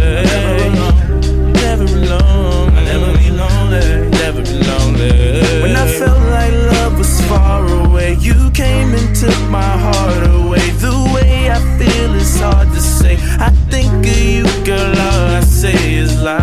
Never 1.53 1.85
alone. 1.85 2.75
I 2.75 2.83
never 2.91 3.17
be 3.17 3.31
lonely. 3.31 4.11
Never 4.11 4.43
be 4.43 4.57
lonely. 4.67 5.63
When 5.63 5.77
I 5.77 5.87
felt 5.87 6.21
like 6.33 6.53
love 6.73 6.99
was 6.99 7.21
far 7.29 7.65
away, 7.87 8.15
you 8.15 8.51
came 8.51 8.93
and 8.93 9.15
took 9.15 9.41
my 9.49 9.63
heart 9.63 10.27
away. 10.35 10.69
The 10.83 10.97
way 11.15 11.49
I 11.49 11.61
feel 11.79 12.13
is 12.17 12.41
hard 12.41 12.73
to 12.73 12.81
say. 12.81 13.19
I 13.39 13.51
think 13.71 14.05
of 14.05 14.19
you, 14.19 14.47
girl. 14.65 14.99
All 14.99 15.37
I 15.37 15.43
say 15.43 15.95
is 15.95 16.21
la, 16.21 16.41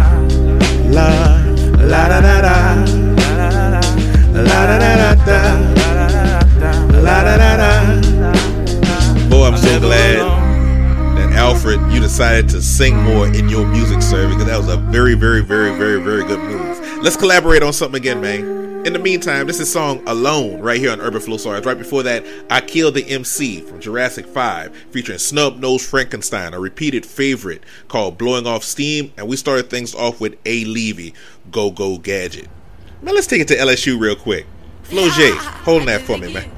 la, 0.89 1.07
la 1.77 2.07
da 2.07 2.21
da 2.21 2.41
da, 2.41 2.75
la 4.33 4.65
da 4.65 4.77
da 4.77 5.15
da, 5.15 5.15
da, 5.25 6.71
la 7.01 7.23
da 7.23 7.37
da 7.37 7.57
da. 7.57 7.69
Boy, 9.29 9.47
I'm 9.47 9.57
so 9.57 9.79
glad 9.79 10.17
that 11.17 11.31
Alfred, 11.33 11.79
you 11.91 11.99
decided 11.99 12.49
to 12.49 12.61
sing 12.61 12.95
more 12.95 13.27
in 13.27 13.49
your 13.49 13.65
music, 13.67 14.01
sir, 14.01 14.27
because 14.27 14.45
that 14.45 14.57
was 14.57 14.69
a 14.69 14.77
very, 14.77 15.13
very, 15.13 15.41
very, 15.41 15.75
very, 15.77 16.01
very 16.01 16.23
good 16.23 16.39
move. 16.39 17.03
Let's 17.03 17.17
collaborate 17.17 17.63
on 17.63 17.73
something 17.73 17.97
again, 17.97 18.21
man. 18.21 18.66
In 18.87 18.93
the 18.93 18.99
meantime, 18.99 19.47
this 19.47 19.59
is 19.59 19.69
song 19.69 20.01
Alone 20.07 20.61
right 20.61 20.79
here 20.79 20.91
on 20.91 21.01
Urban 21.01 21.19
Flosarus. 21.19 21.65
Right 21.65 21.77
before 21.77 22.03
that, 22.03 22.25
Akil 22.49 22.89
the 22.89 23.05
MC 23.05 23.59
from 23.59 23.81
Jurassic 23.81 24.25
5 24.25 24.73
featuring 24.91 25.19
Snub 25.19 25.59
Nose 25.59 25.85
Frankenstein, 25.85 26.53
a 26.53 26.59
repeated 26.61 27.05
favorite 27.05 27.65
called 27.89 28.17
Blowing 28.17 28.47
Off 28.47 28.63
Steam. 28.63 29.11
And 29.17 29.27
we 29.27 29.35
started 29.35 29.69
things 29.69 29.93
off 29.93 30.21
with 30.21 30.37
A. 30.45 30.63
Levy, 30.63 31.13
Go 31.51 31.69
Go 31.69 31.97
Gadget. 31.97 32.47
Now 33.01 33.11
let's 33.11 33.27
take 33.27 33.41
it 33.41 33.49
to 33.49 33.57
LSU 33.57 33.99
real 33.99 34.15
quick. 34.15 34.45
Flau'Jae, 34.83 35.35
holding 35.35 35.87
that 35.87 36.03
for 36.03 36.17
me, 36.17 36.33
man. 36.33 36.49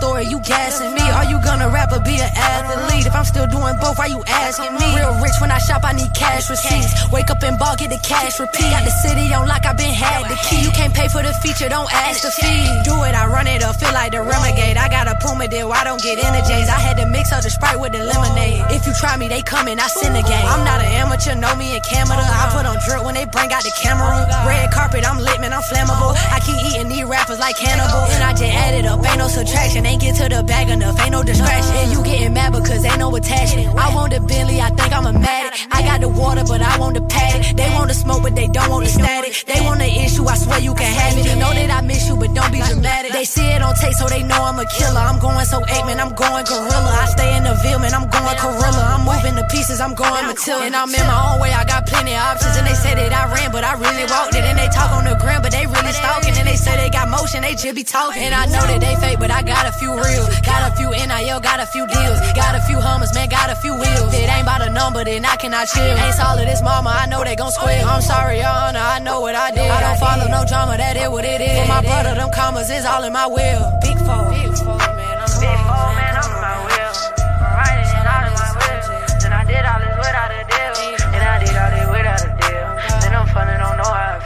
Story, 0.00 0.24
you 0.24 0.40
gassing 0.40 0.92
me? 0.96 1.04
Are 1.12 1.28
you 1.28 1.36
gonna 1.44 1.68
rap 1.68 1.92
or 1.92 2.00
be 2.00 2.16
an 2.16 2.32
athlete? 2.32 3.04
If 3.04 3.14
I'm 3.14 3.28
still 3.28 3.46
doing 3.46 3.76
both, 3.84 4.00
why 4.00 4.08
you 4.08 4.24
asking 4.26 4.72
me? 4.80 4.88
Real 4.96 5.12
rich 5.20 5.36
when 5.44 5.52
I 5.52 5.60
shop, 5.60 5.84
I 5.84 5.92
need 5.92 6.12
cash 6.16 6.48
receipts. 6.48 6.88
Wake 7.12 7.28
up 7.28 7.42
and 7.44 7.58
ball, 7.60 7.76
get 7.76 7.90
the 7.92 8.00
cash 8.00 8.40
repeat. 8.40 8.72
Got 8.72 8.84
the 8.88 8.94
city 9.04 9.28
on 9.36 9.46
lock, 9.46 9.64
I 9.68 9.76
been 9.76 9.92
had 9.92 10.24
the 10.32 10.38
key. 10.48 10.64
You 10.64 10.72
can't 10.72 10.94
pay 10.96 11.08
for 11.12 11.22
the 11.22 11.36
feature, 11.44 11.68
don't 11.68 11.92
ask 11.92 12.24
the 12.24 12.32
fee. 12.32 12.64
Do 12.88 12.96
it, 13.04 13.12
I 13.12 13.28
run 13.28 13.46
it 13.46 13.62
up, 13.62 13.76
feel 13.76 13.92
like 13.92 14.12
the 14.16 14.24
renegade. 14.24 14.80
I 14.80 14.88
got 14.88 15.04
a 15.06 15.14
Puma 15.20 15.46
deal, 15.48 15.70
I 15.70 15.84
don't 15.84 16.00
get 16.00 16.16
energies. 16.16 16.68
I 16.72 16.80
had 16.80 16.96
to 16.96 17.06
mix 17.06 17.32
up 17.32 17.44
the 17.44 17.50
Sprite 17.50 17.78
with 17.78 17.92
the 17.92 18.02
lemonade. 18.02 18.64
If 18.72 18.86
you 18.86 18.94
try 18.96 19.16
me, 19.20 19.28
they 19.28 19.42
coming, 19.42 19.78
I 19.78 19.88
send 20.00 20.16
the 20.16 20.24
game. 20.24 20.46
I'm 20.48 20.64
not 20.64 20.80
an 20.80 20.88
amateur, 20.96 21.36
know 21.36 21.52
me 21.60 21.76
in 21.76 21.82
Canada. 21.84 22.24
I 22.24 22.48
put 22.56 22.64
on 22.64 22.80
drip 22.88 23.04
when 23.04 23.14
they 23.14 23.26
bring 23.28 23.52
out 23.52 23.62
the 23.62 23.74
camera. 23.76 24.24
Red 24.48 24.72
carpet, 24.72 25.04
I'm 25.04 25.20
lit, 25.20 25.40
man, 25.40 25.52
I'm 25.52 25.62
flammable. 25.62 26.16
I 26.32 26.40
keep 26.40 26.56
eating 26.64 26.88
these 26.88 27.04
rappers 27.04 27.38
like 27.38 27.56
cannibal. 27.60 28.08
And 28.16 28.24
I 28.24 28.32
just 28.32 28.48
added 28.48 28.86
up, 28.86 29.04
ain't 29.04 29.18
no 29.18 29.28
subtraction. 29.28 29.84
Ain't 29.90 30.00
get 30.00 30.14
to 30.22 30.28
the 30.28 30.44
bag 30.44 30.70
enough, 30.70 31.00
ain't 31.02 31.10
no 31.10 31.24
distraction. 31.24 31.74
And 31.74 31.90
you 31.90 31.98
getting 32.04 32.32
mad 32.32 32.52
because 32.52 32.84
ain't 32.84 33.00
no 33.00 33.10
attachment. 33.10 33.74
I 33.74 33.92
want 33.92 34.14
the 34.14 34.20
Bentley, 34.20 34.60
I 34.60 34.70
think 34.70 34.94
I'm 34.94 35.04
a 35.04 35.10
Matic. 35.10 35.66
I 35.72 35.82
got 35.82 36.00
the 36.00 36.08
water, 36.08 36.44
but 36.46 36.62
I 36.62 36.78
want 36.78 36.94
the 36.94 37.02
paddock. 37.02 37.56
They 37.58 37.68
want 37.74 37.88
the 37.88 37.94
smoke, 37.94 38.22
but 38.22 38.36
they 38.38 38.46
don't 38.46 38.70
want 38.70 38.84
the 38.86 38.92
static. 38.94 39.34
They 39.50 39.58
want 39.66 39.80
the 39.80 39.90
issue, 39.90 40.22
I 40.30 40.36
swear 40.38 40.60
you 40.60 40.74
can 40.78 40.86
have 40.86 41.18
it. 41.18 41.26
You 41.26 41.34
know 41.34 41.50
that 41.50 41.70
I 41.74 41.80
miss 41.82 42.06
you, 42.06 42.14
but 42.14 42.30
don't 42.38 42.52
be 42.54 42.62
dramatic. 42.62 43.10
They 43.10 43.24
see 43.24 43.42
it 43.50 43.62
on 43.66 43.74
tape, 43.74 43.94
so 43.98 44.06
they 44.06 44.22
know 44.22 44.38
I'm 44.38 44.62
a 44.62 44.66
killer. 44.78 45.02
I'm 45.02 45.18
going 45.18 45.44
so 45.44 45.58
eight, 45.58 45.84
man, 45.90 45.98
I'm 45.98 46.14
going 46.14 46.44
gorilla. 46.46 46.90
I 46.94 47.06
stay 47.10 47.36
in 47.36 47.42
the 47.42 47.58
Ville, 47.58 47.82
man, 47.82 47.90
I'm 47.90 48.06
going 48.06 48.36
gorilla. 48.38 48.94
I'm 48.94 49.02
moving 49.02 49.34
the 49.34 49.46
pieces, 49.50 49.80
I'm 49.82 49.98
going 49.98 50.22
Matilda. 50.30 50.70
And 50.70 50.76
I'm 50.78 50.94
in 50.94 51.02
my 51.02 51.18
own 51.34 51.42
way, 51.42 51.50
I 51.50 51.66
got 51.66 51.90
plenty 51.90 52.14
of 52.14 52.22
options. 52.30 52.54
And 52.54 52.62
they 52.62 52.78
say 52.78 52.94
that 52.94 53.10
I 53.10 53.26
ran, 53.34 53.50
but 53.50 53.66
I 53.66 53.74
really 53.74 54.06
walked 54.06 54.38
it. 54.38 54.46
And 54.46 54.54
they 54.54 54.70
talk 54.70 54.94
on 54.94 55.02
the 55.02 55.18
gram, 55.18 55.42
but 55.42 55.50
they 55.50 55.66
really 55.66 55.94
stalking. 55.98 56.38
And 56.38 56.46
they 56.46 56.54
say 56.54 56.78
they 56.78 56.94
got 56.94 57.10
motion, 57.10 57.42
they 57.42 57.58
just 57.58 57.74
be 57.74 57.82
talking. 57.82 58.22
And 58.22 58.38
I 58.38 58.46
know 58.46 58.62
that 58.70 58.78
they 58.78 58.94
fake, 59.02 59.18
but 59.18 59.34
I 59.34 59.42
got 59.42 59.66
a 59.66 59.72
few 59.80 59.96
real. 59.96 60.28
Got 60.44 60.68
a 60.68 60.70
few 60.76 60.90
NIL, 60.92 61.40
got 61.40 61.58
a 61.58 61.64
few 61.64 61.86
deals. 61.88 62.18
Got 62.36 62.54
a 62.54 62.60
few 62.68 62.78
hummers, 62.78 63.12
man, 63.14 63.28
got 63.28 63.48
a 63.48 63.56
few 63.56 63.72
wheels. 63.72 64.12
It 64.12 64.28
ain't 64.28 64.44
about 64.44 64.60
a 64.60 64.68
number, 64.68 65.02
then 65.02 65.24
I 65.24 65.36
cannot 65.36 65.66
chill. 65.72 65.96
Ain't 65.96 66.14
solid, 66.14 66.46
this 66.46 66.62
mama, 66.62 66.90
I 66.92 67.06
know 67.06 67.24
they 67.24 67.34
gon' 67.34 67.50
squeal. 67.50 67.88
I'm 67.88 68.02
sorry, 68.02 68.38
your 68.44 68.52
honor, 68.52 68.78
I 68.78 68.98
know 69.00 69.20
what 69.24 69.34
I 69.34 69.50
did. 69.50 69.64
I 69.64 69.80
don't 69.80 69.98
follow 69.98 70.28
no 70.28 70.44
drama, 70.44 70.76
that 70.76 70.96
is 71.00 71.08
what 71.08 71.24
it 71.24 71.40
is. 71.40 71.56
For 71.64 71.66
my 71.66 71.80
brother, 71.80 72.14
them 72.14 72.30
commas 72.30 72.68
is 72.68 72.84
all 72.84 73.02
in 73.04 73.12
my 73.12 73.26
will. 73.26 73.64
Big 73.80 73.96
four. 74.04 74.28
Big 74.28 74.52
four, 74.60 74.76
man, 74.76 75.16
I'm 75.16 75.32
Big 75.40 75.58
four, 75.64 75.88
man, 75.96 76.12
I'm 76.20 76.28
in 76.28 76.40
my 76.44 76.56
will. 76.68 76.94
I'm 77.40 77.52
writing 77.56 77.88
it 77.88 78.04
in 78.28 78.34
my 78.36 78.50
will. 78.60 78.80
Then 79.24 79.32
I 79.32 79.42
did 79.48 79.64
all 79.64 79.80
this 79.80 79.96
without 79.96 80.30
a 80.30 80.42
deal. 80.44 80.72
Then 81.08 81.24
I 81.24 81.36
did 81.40 81.56
all 81.56 81.70
this 81.72 81.88
without 81.88 82.20
a 82.20 82.30
deal. 82.36 82.68
Then 83.00 83.12
I'm 83.16 83.26
funny, 83.32 83.56
don't 83.56 83.80
know 83.80 83.88
how. 83.88 84.20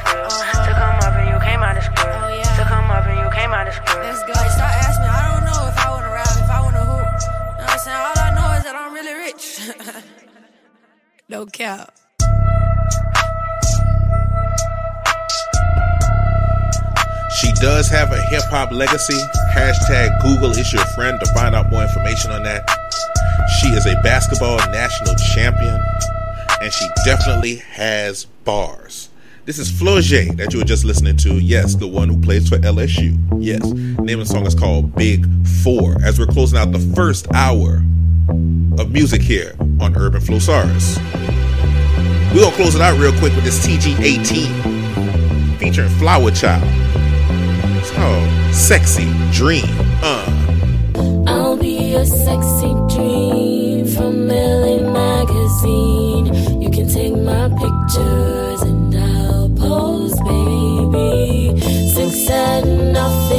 To 0.66 0.72
come 0.74 0.98
up 1.06 1.14
and 1.14 1.30
you 1.30 1.38
came 1.46 1.62
out 1.62 1.78
of 1.78 1.84
school. 1.86 2.34
Come 2.64 2.90
up 2.90 3.06
and 3.06 3.20
you 3.20 3.28
came 3.30 3.52
out 3.52 3.68
of 3.68 3.74
school. 3.74 4.00
Let's 4.00 4.22
go. 4.24 4.32
Start 4.32 4.72
asking 4.88 5.04
I 5.04 5.28
don't 5.28 5.33
I'm? 7.86 8.06
All 8.06 8.24
I 8.24 8.30
know 8.34 8.56
is 8.58 8.64
that 8.64 8.76
I'm 8.76 8.92
really 8.92 9.14
rich. 9.14 9.60
no 11.28 11.46
cap. 11.46 11.94
She 17.40 17.52
does 17.60 17.88
have 17.88 18.12
a 18.12 18.20
hip 18.22 18.44
hop 18.44 18.70
legacy. 18.70 19.20
Hashtag 19.52 20.22
Google 20.22 20.50
is 20.50 20.72
your 20.72 20.84
friend 20.86 21.18
to 21.20 21.26
find 21.34 21.54
out 21.54 21.70
more 21.70 21.82
information 21.82 22.30
on 22.30 22.42
that. 22.44 22.68
She 23.60 23.68
is 23.68 23.86
a 23.86 24.00
basketball 24.02 24.56
national 24.70 25.14
champion, 25.16 25.80
and 26.60 26.72
she 26.72 26.86
definitely 27.04 27.56
has 27.56 28.24
bars. 28.44 29.10
This 29.46 29.58
is 29.58 29.70
Flau'Jae 29.70 30.34
that 30.38 30.54
you 30.54 30.60
were 30.60 30.64
just 30.64 30.86
listening 30.86 31.18
to. 31.18 31.34
Yes, 31.34 31.74
the 31.74 31.86
one 31.86 32.08
who 32.08 32.18
plays 32.18 32.48
for 32.48 32.56
LSU. 32.56 33.14
Yes, 33.38 33.62
name 33.72 34.18
of 34.18 34.26
the 34.26 34.32
song 34.32 34.46
is 34.46 34.54
called 34.54 34.94
Big 34.94 35.26
Four. 35.62 35.96
As 36.02 36.18
we're 36.18 36.24
closing 36.26 36.58
out 36.58 36.72
the 36.72 36.78
first 36.96 37.30
hour 37.34 37.82
of 38.78 38.90
music 38.90 39.20
here 39.20 39.54
on 39.80 39.94
Urban 39.98 40.22
Flosarus. 40.22 40.96
We're 42.32 42.40
gonna 42.40 42.56
close 42.56 42.74
it 42.74 42.80
out 42.80 42.98
real 42.98 43.12
quick 43.18 43.34
with 43.34 43.44
this 43.44 43.66
TG18 43.66 45.58
featuring 45.58 45.90
Flowerchile. 45.90 46.62
It's 47.78 47.90
called 47.90 48.54
Sexy 48.54 49.12
Dream. 49.30 49.66
Uh. 50.02 50.24
I'll 51.26 51.58
be 51.58 51.90
your 51.90 52.06
sexy 52.06 52.72
dream 52.96 53.88
from 53.88 54.26
LA 54.26 54.90
Magazine. 54.90 56.62
You 56.62 56.70
can 56.70 56.88
take 56.88 57.14
my 57.14 57.50
pictures 57.50 58.33
Sex 62.24 62.30
and 62.30 62.92
nothing 62.94 63.33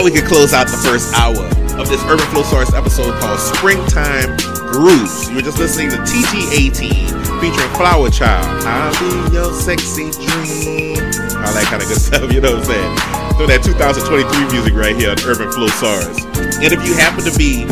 now 0.00 0.04
we 0.04 0.10
can 0.10 0.26
close 0.26 0.54
out 0.54 0.64
the 0.64 0.80
first 0.80 1.12
hour 1.12 1.44
of 1.76 1.84
this 1.92 2.00
Urban 2.08 2.24
Flosarus 2.32 2.72
episode 2.72 3.12
called 3.20 3.38
Springtime 3.38 4.32
Grooves. 4.72 5.28
You 5.28 5.36
were 5.36 5.44
just 5.44 5.58
listening 5.58 5.90
to 5.92 6.00
TG18 6.08 7.12
featuring 7.36 7.72
Flowerchile. 7.76 8.40
I'll 8.64 8.96
be 8.96 9.36
your 9.36 9.52
sexy 9.52 10.08
dream. 10.08 10.96
All 11.36 11.52
that 11.52 11.68
kind 11.68 11.84
of 11.84 11.88
good 11.92 12.00
stuff, 12.08 12.32
you 12.32 12.40
know 12.40 12.56
what 12.56 12.64
I'm 12.64 12.72
saying? 12.72 12.96
So 13.36 13.44
that 13.44 13.60
2023 13.60 14.48
music 14.48 14.72
right 14.72 14.96
here 14.96 15.12
on 15.12 15.20
Urban 15.20 15.52
Flosarus. 15.52 16.16
And 16.64 16.72
if 16.72 16.80
you 16.80 16.96
happen 16.96 17.20
to 17.28 17.34
be 17.36 17.68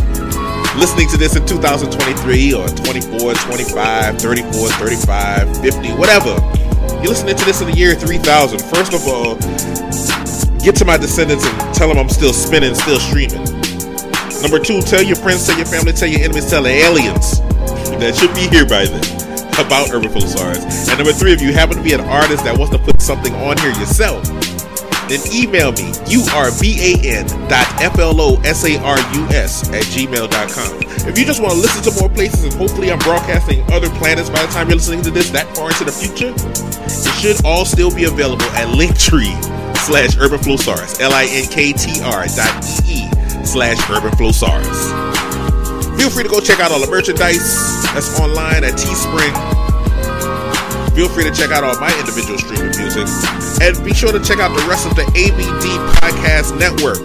listening 0.76 1.08
to 1.08 1.16
this 1.16 1.32
in 1.32 1.48
2023 1.48 2.52
or 2.52 2.68
24, 2.68 3.40
25, 3.40 4.20
34, 4.20 4.68
35, 4.76 5.62
50, 5.64 5.96
whatever, 5.96 6.36
you're 7.00 7.08
listening 7.08 7.40
to 7.40 7.44
this 7.48 7.64
in 7.64 7.72
the 7.72 7.76
year 7.76 7.94
3000. 7.94 8.60
First 8.68 8.92
of 8.92 9.00
all, 9.08 9.40
get 10.62 10.76
to 10.76 10.84
my 10.84 10.96
descendants 10.96 11.46
and 11.46 11.74
tell 11.74 11.88
them 11.88 11.98
I'm 11.98 12.08
still 12.08 12.32
spinning, 12.32 12.74
still 12.74 12.98
streaming. 12.98 13.44
Number 14.42 14.58
two, 14.58 14.80
tell 14.82 15.02
your 15.02 15.16
friends, 15.16 15.46
tell 15.46 15.56
your 15.56 15.66
family, 15.66 15.92
tell 15.92 16.08
your 16.08 16.20
enemies, 16.20 16.48
tell 16.48 16.62
the 16.62 16.70
aliens 16.70 17.40
that 17.98 18.14
should 18.14 18.34
be 18.34 18.46
here 18.46 18.66
by 18.66 18.86
then 18.86 19.02
about 19.58 19.90
Urban 19.90 20.10
Flosarus. 20.10 20.88
And 20.88 20.98
number 20.98 21.12
three, 21.12 21.32
if 21.32 21.42
you 21.42 21.52
happen 21.52 21.76
to 21.76 21.82
be 21.82 21.92
an 21.92 22.00
artist 22.00 22.44
that 22.44 22.56
wants 22.56 22.76
to 22.76 22.80
put 22.82 23.00
something 23.02 23.34
on 23.34 23.58
here 23.58 23.74
yourself, 23.74 24.22
then 25.10 25.18
email 25.32 25.72
me, 25.72 25.90
urban 26.30 27.26
dot 27.48 27.66
F-L-O-S-A-R-U-S 27.82 29.52
at 29.72 29.82
gmail.com. 29.90 30.72
If 31.08 31.18
you 31.18 31.24
just 31.24 31.42
want 31.42 31.54
to 31.54 31.58
listen 31.58 31.82
to 31.90 32.00
more 32.00 32.10
places 32.10 32.44
and 32.44 32.52
hopefully 32.54 32.92
I'm 32.92 32.98
broadcasting 33.00 33.64
other 33.72 33.88
planets 33.98 34.30
by 34.30 34.44
the 34.44 34.52
time 34.52 34.68
you're 34.68 34.76
listening 34.76 35.02
to 35.02 35.10
this 35.10 35.30
that 35.30 35.48
far 35.56 35.70
into 35.70 35.84
the 35.84 35.92
future, 35.92 36.34
it 36.36 37.14
should 37.18 37.44
all 37.44 37.64
still 37.64 37.90
be 37.90 38.04
available 38.04 38.44
at 38.52 38.68
Linktree 38.68 39.57
slash 39.88 40.18
Urban 40.20 40.38
Flosarus, 40.38 41.00
L-I-N-K-T-R 41.00 42.26
dot 42.36 42.52
E-E 42.84 43.08
slash 43.40 43.80
Urban 43.88 44.12
Flosarus. 44.20 44.92
Feel 45.96 46.10
free 46.10 46.24
to 46.24 46.28
go 46.28 46.40
check 46.44 46.60
out 46.60 46.70
all 46.70 46.78
the 46.78 46.92
merchandise 46.92 47.40
that's 47.96 48.20
online 48.20 48.68
at 48.68 48.76
Teespring. 48.76 49.32
Feel 50.92 51.08
free 51.08 51.24
to 51.24 51.32
check 51.32 51.56
out 51.56 51.64
all 51.64 51.72
my 51.80 51.88
individual 52.04 52.36
streaming 52.36 52.76
music. 52.76 53.08
And 53.64 53.72
be 53.80 53.96
sure 53.96 54.12
to 54.12 54.20
check 54.20 54.44
out 54.44 54.52
the 54.52 54.60
rest 54.68 54.84
of 54.84 54.92
the 54.92 55.08
ABD 55.08 55.64
Podcast 56.04 56.52
Network, 56.60 57.00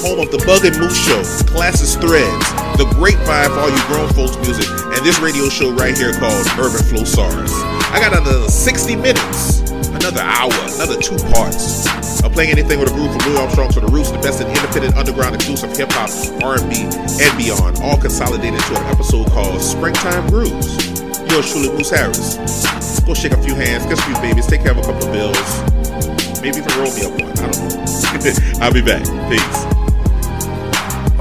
home 0.00 0.24
of 0.24 0.32
the 0.32 0.40
Bug 0.48 0.64
and 0.64 0.72
Moose 0.80 0.96
Show, 0.96 1.20
Classes 1.52 2.00
Threads, 2.00 2.48
The 2.80 2.88
Great 2.96 3.20
Grapevine 3.28 3.52
for 3.52 3.60
all 3.60 3.68
you 3.68 3.82
grown 3.92 4.08
folks 4.16 4.40
music, 4.40 4.72
and 4.96 5.04
this 5.04 5.20
radio 5.20 5.52
show 5.52 5.68
right 5.76 5.92
here 5.92 6.16
called 6.16 6.48
Urban 6.56 6.80
Flosarus. 6.88 7.52
I 7.92 8.00
got 8.00 8.16
another 8.16 8.48
60 8.48 8.96
minutes, 8.96 9.60
another 9.92 10.24
hour, 10.24 10.56
another 10.80 10.96
two 10.96 11.20
parts 11.28 11.81
of 12.24 12.32
playing 12.32 12.50
anything 12.50 12.78
with 12.78 12.90
a 12.90 12.94
groove 12.94 13.10
from 13.12 13.32
Louis 13.32 13.40
Armstrong 13.40 13.70
to 13.72 13.80
the 13.80 13.88
Roots, 13.88 14.10
the 14.10 14.18
best 14.18 14.40
in 14.40 14.48
independent, 14.48 14.96
underground, 14.96 15.34
exclusive 15.34 15.76
hip 15.76 15.90
hop, 15.92 16.10
R&B, 16.42 16.86
and 17.20 17.32
beyond, 17.38 17.78
all 17.82 17.98
consolidated 17.98 18.54
into 18.54 18.76
an 18.76 18.86
episode 18.86 19.28
called 19.30 19.60
Springtime 19.60 20.28
Grooves. 20.28 21.00
Yours 21.30 21.50
truly, 21.50 21.70
Moose 21.72 21.90
Harris. 21.90 22.36
Go 23.00 23.14
shake 23.14 23.32
a 23.32 23.42
few 23.42 23.54
hands, 23.54 23.86
kiss 23.86 23.98
a 23.98 24.02
few 24.02 24.14
babies, 24.20 24.46
take 24.46 24.62
care 24.62 24.72
of 24.72 24.78
a 24.78 24.82
couple 24.82 25.06
of 25.06 25.12
bills. 25.12 25.48
Maybe 26.42 26.58
even 26.58 26.72
roll 26.78 26.92
me 26.94 27.06
up 27.06 27.14
one. 27.18 27.32
I 27.38 27.50
don't 27.50 27.58
know. 27.58 27.82
I'll 28.60 28.72
be 28.72 28.82
back. 28.82 29.02
Peace. 29.30 29.82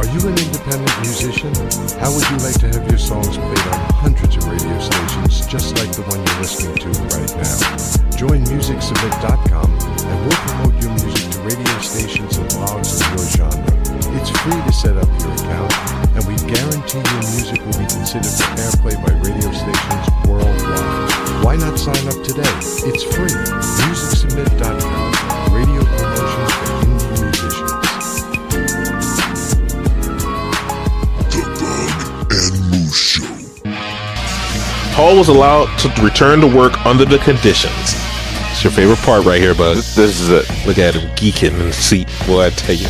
Are 0.01 0.09
you 0.09 0.27
an 0.27 0.37
independent 0.37 0.91
musician? 1.01 1.53
How 2.01 2.09
would 2.09 2.25
you 2.29 2.37
like 2.41 2.57
to 2.61 2.67
have 2.73 2.89
your 2.89 2.97
songs 2.97 3.37
played 3.37 3.67
on 3.69 3.79
hundreds 4.01 4.35
of 4.35 4.49
radio 4.49 4.79
stations 4.79 5.45
just 5.45 5.77
like 5.77 5.91
the 5.93 6.01
one 6.09 6.17
you're 6.25 6.41
listening 6.41 6.75
to 6.75 6.89
right 7.13 7.33
now? 7.37 8.17
Join 8.17 8.43
MusicSubmit.com 8.45 9.69
and 9.71 10.17
we'll 10.25 10.41
promote 10.41 10.81
your 10.81 10.90
radio 11.43 11.79
stations 11.79 12.37
and 12.37 12.47
blogs 12.49 13.01
of 13.01 13.07
your 13.17 13.25
genre. 13.33 13.73
It's 14.17 14.29
free 14.41 14.61
to 14.61 14.71
set 14.71 14.97
up 14.97 15.07
your 15.19 15.33
account, 15.33 15.73
and 16.13 16.23
we 16.27 16.35
guarantee 16.45 17.01
your 17.01 17.23
music 17.33 17.59
will 17.65 17.79
be 17.79 17.87
considered 17.89 18.29
for 18.29 18.53
airplay 18.61 18.95
by 19.01 19.13
radio 19.25 19.51
stations 19.51 20.05
worldwide. 20.27 21.43
Why 21.43 21.55
not 21.55 21.79
sign 21.79 22.07
up 22.07 22.21
today? 22.23 22.45
It's 22.85 23.03
free. 23.03 23.33
MusicSubmit.com. 23.89 25.11
Radio 25.55 25.83
promotions 25.83 26.51
for 26.53 26.69
indie 26.85 27.09
musicians. 27.23 28.07
The 31.33 31.41
Bug 31.59 32.29
and 32.31 32.55
Moose 32.69 32.95
Show. 32.95 33.33
Paul 34.95 35.17
was 35.17 35.29
allowed 35.29 35.75
to 35.79 35.89
return 36.03 36.41
to 36.41 36.47
work 36.47 36.85
under 36.85 37.05
the 37.05 37.17
conditions. 37.19 38.10
It's 38.61 38.65
your 38.65 38.73
favorite 38.73 39.03
part 39.03 39.25
right 39.25 39.41
here, 39.41 39.55
bud. 39.55 39.77
This, 39.77 39.95
this 39.95 40.19
is 40.19 40.29
it. 40.29 40.67
Look 40.67 40.77
at 40.77 40.93
him 40.93 41.09
geeking 41.15 41.59
in 41.59 41.69
the 41.69 41.73
seat. 41.73 42.07
Well, 42.27 42.41
I 42.41 42.51
tell 42.51 42.75
you. 42.75 42.85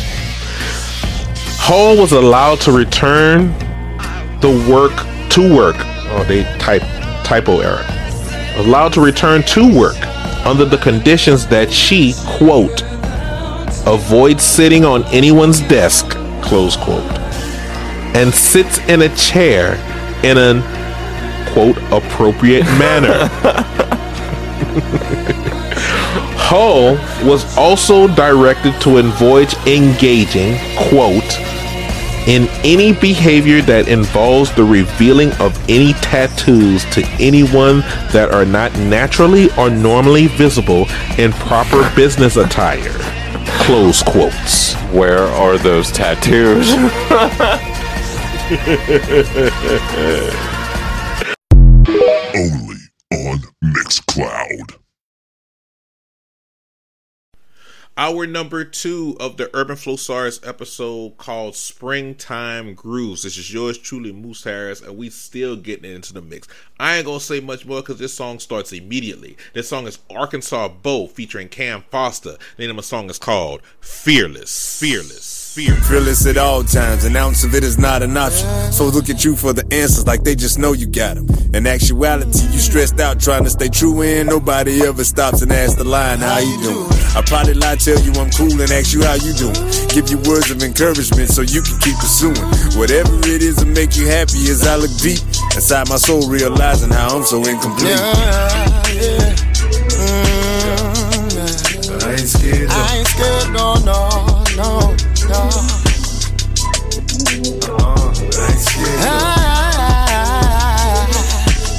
Hall 1.56 1.96
was 1.96 2.12
allowed 2.12 2.60
to 2.60 2.72
return 2.72 3.46
the 4.42 4.50
work 4.70 4.92
to 5.30 5.56
work. 5.56 5.76
Oh, 5.78 6.26
they 6.28 6.42
type 6.58 6.82
typo 7.24 7.60
error. 7.60 7.86
Allowed 8.56 8.92
to 8.92 9.00
return 9.00 9.42
to 9.44 9.74
work 9.74 9.96
under 10.44 10.66
the 10.66 10.76
conditions 10.76 11.46
that 11.46 11.72
she 11.72 12.12
quote 12.26 12.82
avoid 13.86 14.42
sitting 14.42 14.84
on 14.84 15.04
anyone's 15.04 15.60
desk 15.60 16.10
close 16.42 16.76
quote 16.76 17.10
and 18.14 18.34
sits 18.34 18.76
in 18.90 19.00
a 19.00 19.16
chair 19.16 19.76
in 20.22 20.36
an 20.36 20.60
quote 21.54 21.78
appropriate 21.90 22.64
manner. 22.76 23.30
Hull 26.54 26.96
was 27.26 27.56
also 27.56 28.06
directed 28.08 28.78
to 28.82 28.98
avoid 28.98 29.50
engaging, 29.66 30.58
quote, 30.90 31.40
in 32.28 32.46
any 32.62 32.92
behavior 32.92 33.62
that 33.62 33.88
involves 33.88 34.54
the 34.54 34.62
revealing 34.62 35.32
of 35.40 35.58
any 35.70 35.94
tattoos 35.94 36.84
to 36.92 37.06
anyone 37.18 37.80
that 38.12 38.32
are 38.34 38.44
not 38.44 38.70
naturally 38.80 39.48
or 39.56 39.70
normally 39.70 40.26
visible 40.26 40.84
in 41.16 41.32
proper 41.32 41.90
business 41.96 42.36
attire. 42.36 42.98
Close 43.64 44.02
quotes. 44.02 44.74
Where 44.92 45.22
are 45.22 45.56
those 45.56 45.90
tattoos? 45.90 46.70
Only 52.34 52.76
on 53.10 53.40
Mixcloud. 53.64 54.01
Hour 57.94 58.26
number 58.26 58.64
two 58.64 59.18
of 59.20 59.36
the 59.36 59.50
Urban 59.52 59.76
Flosarus 59.76 60.46
episode 60.48 61.18
called 61.18 61.54
Springtime 61.54 62.72
Grooves. 62.72 63.22
This 63.22 63.36
is 63.36 63.52
yours 63.52 63.76
truly, 63.76 64.12
Moose 64.12 64.44
Harris, 64.44 64.80
and 64.80 64.96
we 64.96 65.10
still 65.10 65.56
getting 65.56 65.92
into 65.92 66.14
the 66.14 66.22
mix. 66.22 66.48
I 66.80 66.96
ain't 66.96 67.04
gonna 67.04 67.20
say 67.20 67.40
much 67.40 67.66
more 67.66 67.82
because 67.82 67.98
this 67.98 68.14
song 68.14 68.38
starts 68.38 68.72
immediately. 68.72 69.36
This 69.52 69.68
song 69.68 69.86
is 69.86 69.98
Arkansas 70.08 70.68
Bo 70.68 71.06
featuring 71.06 71.50
Cam 71.50 71.84
Foster. 71.90 72.38
The 72.56 72.66
name 72.66 72.70
of 72.70 72.76
the 72.76 72.82
song 72.82 73.10
is 73.10 73.18
called 73.18 73.60
Fearless. 73.82 74.80
Fearless. 74.80 75.41
Fearless. 75.52 75.86
Fearless 75.86 76.26
at 76.26 76.38
all 76.38 76.64
times, 76.64 77.04
an 77.04 77.14
ounce 77.14 77.44
of 77.44 77.54
it 77.54 77.62
is 77.62 77.76
not 77.76 78.02
an 78.02 78.16
option. 78.16 78.48
So 78.72 78.86
look 78.86 79.10
at 79.10 79.22
you 79.22 79.36
for 79.36 79.52
the 79.52 79.62
answers 79.70 80.06
like 80.06 80.24
they 80.24 80.34
just 80.34 80.58
know 80.58 80.72
you 80.72 80.86
got 80.86 81.16
them. 81.16 81.28
In 81.52 81.66
actuality, 81.66 82.40
you 82.48 82.58
stressed 82.58 82.98
out 83.00 83.20
trying 83.20 83.44
to 83.44 83.50
stay 83.50 83.68
true 83.68 84.00
and 84.00 84.30
nobody 84.30 84.80
ever 84.82 85.04
stops 85.04 85.42
and 85.42 85.52
asks 85.52 85.76
the 85.76 85.84
line, 85.84 86.20
how 86.20 86.38
you 86.38 86.56
doing? 86.62 86.88
I 87.14 87.20
probably 87.26 87.52
lie, 87.52 87.76
tell 87.76 88.00
you 88.00 88.12
I'm 88.16 88.30
cool 88.30 88.48
and 88.48 88.70
ask 88.72 88.94
you 88.94 89.04
how 89.04 89.20
you 89.20 89.34
doing. 89.34 89.52
Give 89.92 90.08
you 90.08 90.16
words 90.24 90.50
of 90.50 90.62
encouragement 90.62 91.28
so 91.28 91.42
you 91.42 91.60
can 91.60 91.76
keep 91.84 91.96
pursuing. 92.00 92.40
Whatever 92.80 93.12
it 93.28 93.42
is 93.44 93.56
to 93.56 93.66
make 93.66 93.94
you 93.94 94.06
happy 94.08 94.48
as 94.48 94.66
I 94.66 94.76
look 94.76 94.96
deep 95.04 95.20
inside 95.52 95.86
my 95.90 96.00
soul, 96.00 96.30
realizing 96.30 96.88
how 96.88 97.18
I'm 97.18 97.24
so 97.24 97.44
incomplete. 97.44 98.00
Mm, 100.00 100.32
I 102.00 102.10
ain't 102.16 102.24
scared. 102.24 102.70
I 102.72 102.96
ain't 102.96 103.06
scared, 103.06 103.52
no, 103.52 103.76
no, 103.84 104.08
no, 104.56 104.96
I 105.34 105.38
ain't 108.48 108.60
scared. 108.60 109.00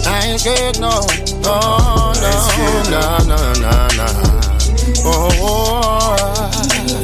I 0.06 0.26
ain't 0.26 0.40
scared, 0.40 0.80
no, 0.80 0.90
no, 1.44 1.58
no, 2.20 2.32
no, 2.90 3.04
no, 3.28 3.38
no, 3.62 3.88
no. 3.98 4.08
Oh, 5.06 5.30
oh, 5.40 6.18
oh. 6.20 6.50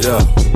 Yeah. 0.02 0.49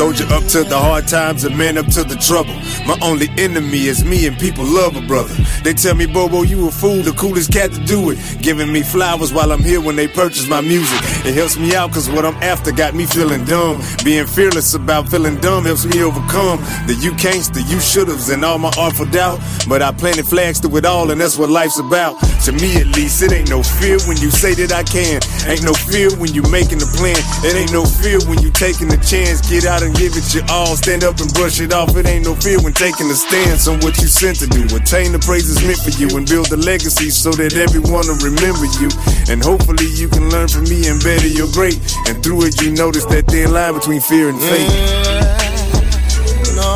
Soldier 0.00 0.24
up 0.32 0.44
to 0.44 0.64
the 0.64 0.78
hard 0.78 1.06
times 1.06 1.44
and 1.44 1.58
man 1.58 1.76
up 1.76 1.84
to 1.88 2.02
the 2.02 2.16
trouble. 2.16 2.54
My 2.88 2.96
only 3.02 3.28
enemy 3.36 3.84
is 3.84 4.02
me 4.02 4.26
and 4.26 4.34
people 4.38 4.64
love 4.64 4.96
a 4.96 5.02
brother. 5.02 5.34
They 5.62 5.74
tell 5.74 5.94
me, 5.94 6.06
Bobo, 6.06 6.40
you 6.40 6.68
a 6.68 6.70
fool, 6.70 7.02
the 7.02 7.12
coolest 7.12 7.52
cat 7.52 7.70
to 7.72 7.84
do 7.84 8.08
it. 8.08 8.18
Giving 8.40 8.72
me 8.72 8.82
flowers 8.82 9.30
while 9.30 9.52
I'm 9.52 9.62
here 9.62 9.78
when 9.78 9.96
they 9.96 10.08
purchase 10.08 10.48
my 10.48 10.62
music. 10.62 10.98
It 11.26 11.34
helps 11.34 11.58
me 11.58 11.74
out 11.74 11.92
cause 11.92 12.08
what 12.08 12.24
I'm 12.24 12.36
after 12.42 12.72
got 12.72 12.94
me 12.94 13.04
feeling 13.04 13.44
dumb. 13.44 13.82
Being 14.02 14.26
fearless 14.26 14.72
about 14.72 15.10
feeling 15.10 15.36
dumb 15.36 15.66
helps 15.66 15.84
me 15.84 16.02
overcome 16.02 16.64
the 16.86 16.96
you 17.02 17.12
can'ts, 17.16 17.50
the 17.50 17.60
you 17.60 17.76
should'ves, 17.76 18.32
and 18.32 18.42
all 18.42 18.56
my 18.56 18.72
artful 18.78 19.04
doubt. 19.04 19.38
But 19.68 19.82
I 19.82 19.92
planted 19.92 20.26
flags 20.26 20.60
through 20.60 20.78
it 20.78 20.86
all, 20.86 21.10
and 21.10 21.20
that's 21.20 21.36
what 21.36 21.50
life's 21.50 21.78
about. 21.78 22.16
To 22.46 22.52
me 22.52 22.80
at 22.80 22.86
least, 22.96 23.22
it 23.22 23.32
ain't 23.32 23.50
no 23.50 23.62
fear 23.62 23.98
when 24.08 24.16
you 24.16 24.30
say 24.30 24.54
that 24.54 24.72
I 24.72 24.82
can. 24.82 25.20
Ain't 25.44 25.62
no 25.62 25.74
fear 25.74 26.08
when 26.16 26.32
you 26.32 26.40
making 26.48 26.80
a 26.80 26.88
plan. 26.96 27.20
It 27.44 27.54
ain't 27.54 27.72
no 27.72 27.84
fear 27.84 28.18
when 28.24 28.40
you 28.40 28.48
taking 28.48 28.90
a 28.90 28.96
chance. 28.96 29.44
Get 29.44 29.66
out 29.66 29.82
and 29.82 29.89
give 29.94 30.16
it 30.16 30.34
your 30.34 30.44
all. 30.50 30.76
Stand 30.76 31.04
up 31.04 31.20
and 31.20 31.32
brush 31.32 31.60
it 31.60 31.72
off. 31.72 31.96
It 31.96 32.06
ain't 32.06 32.24
no 32.24 32.34
fear 32.34 32.60
when 32.60 32.72
taking 32.72 33.10
a 33.10 33.14
stance 33.14 33.66
on 33.68 33.80
what 33.80 33.96
you 33.98 34.08
sent 34.08 34.38
to 34.40 34.46
do. 34.46 34.64
Attain 34.74 35.12
the 35.12 35.18
praises 35.18 35.62
meant 35.64 35.80
for 35.80 35.90
you 35.96 36.08
and 36.16 36.28
build 36.28 36.52
a 36.52 36.56
legacy 36.56 37.10
so 37.10 37.30
that 37.32 37.56
everyone 37.56 38.06
will 38.06 38.20
remember 38.20 38.66
you. 38.78 38.90
And 39.32 39.42
hopefully 39.42 39.86
you 39.96 40.08
can 40.08 40.28
learn 40.30 40.48
from 40.48 40.64
me 40.64 40.86
and 40.88 41.02
better 41.02 41.26
your 41.26 41.48
great. 41.52 41.78
And 42.06 42.22
through 42.22 42.46
it 42.46 42.60
you 42.60 42.72
notice 42.72 43.04
that 43.06 43.26
thin 43.26 43.52
line 43.52 43.74
between 43.74 44.00
fear 44.00 44.28
and 44.28 44.40
faith. 44.40 44.70
Mm, 44.70 46.56
no. 46.56 46.68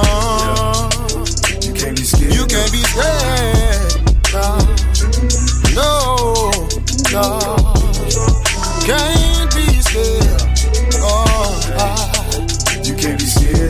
You 1.60 1.72
can't 1.74 1.96
be 1.96 2.04
scared. 2.04 2.34
You 2.34 2.44
can't 2.46 2.72
be 2.72 2.82
scared. 2.88 4.00
No. 4.32 4.58
No. 5.74 6.50
No. 7.12 7.38
Can't 8.86 9.23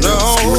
no. 0.00 0.54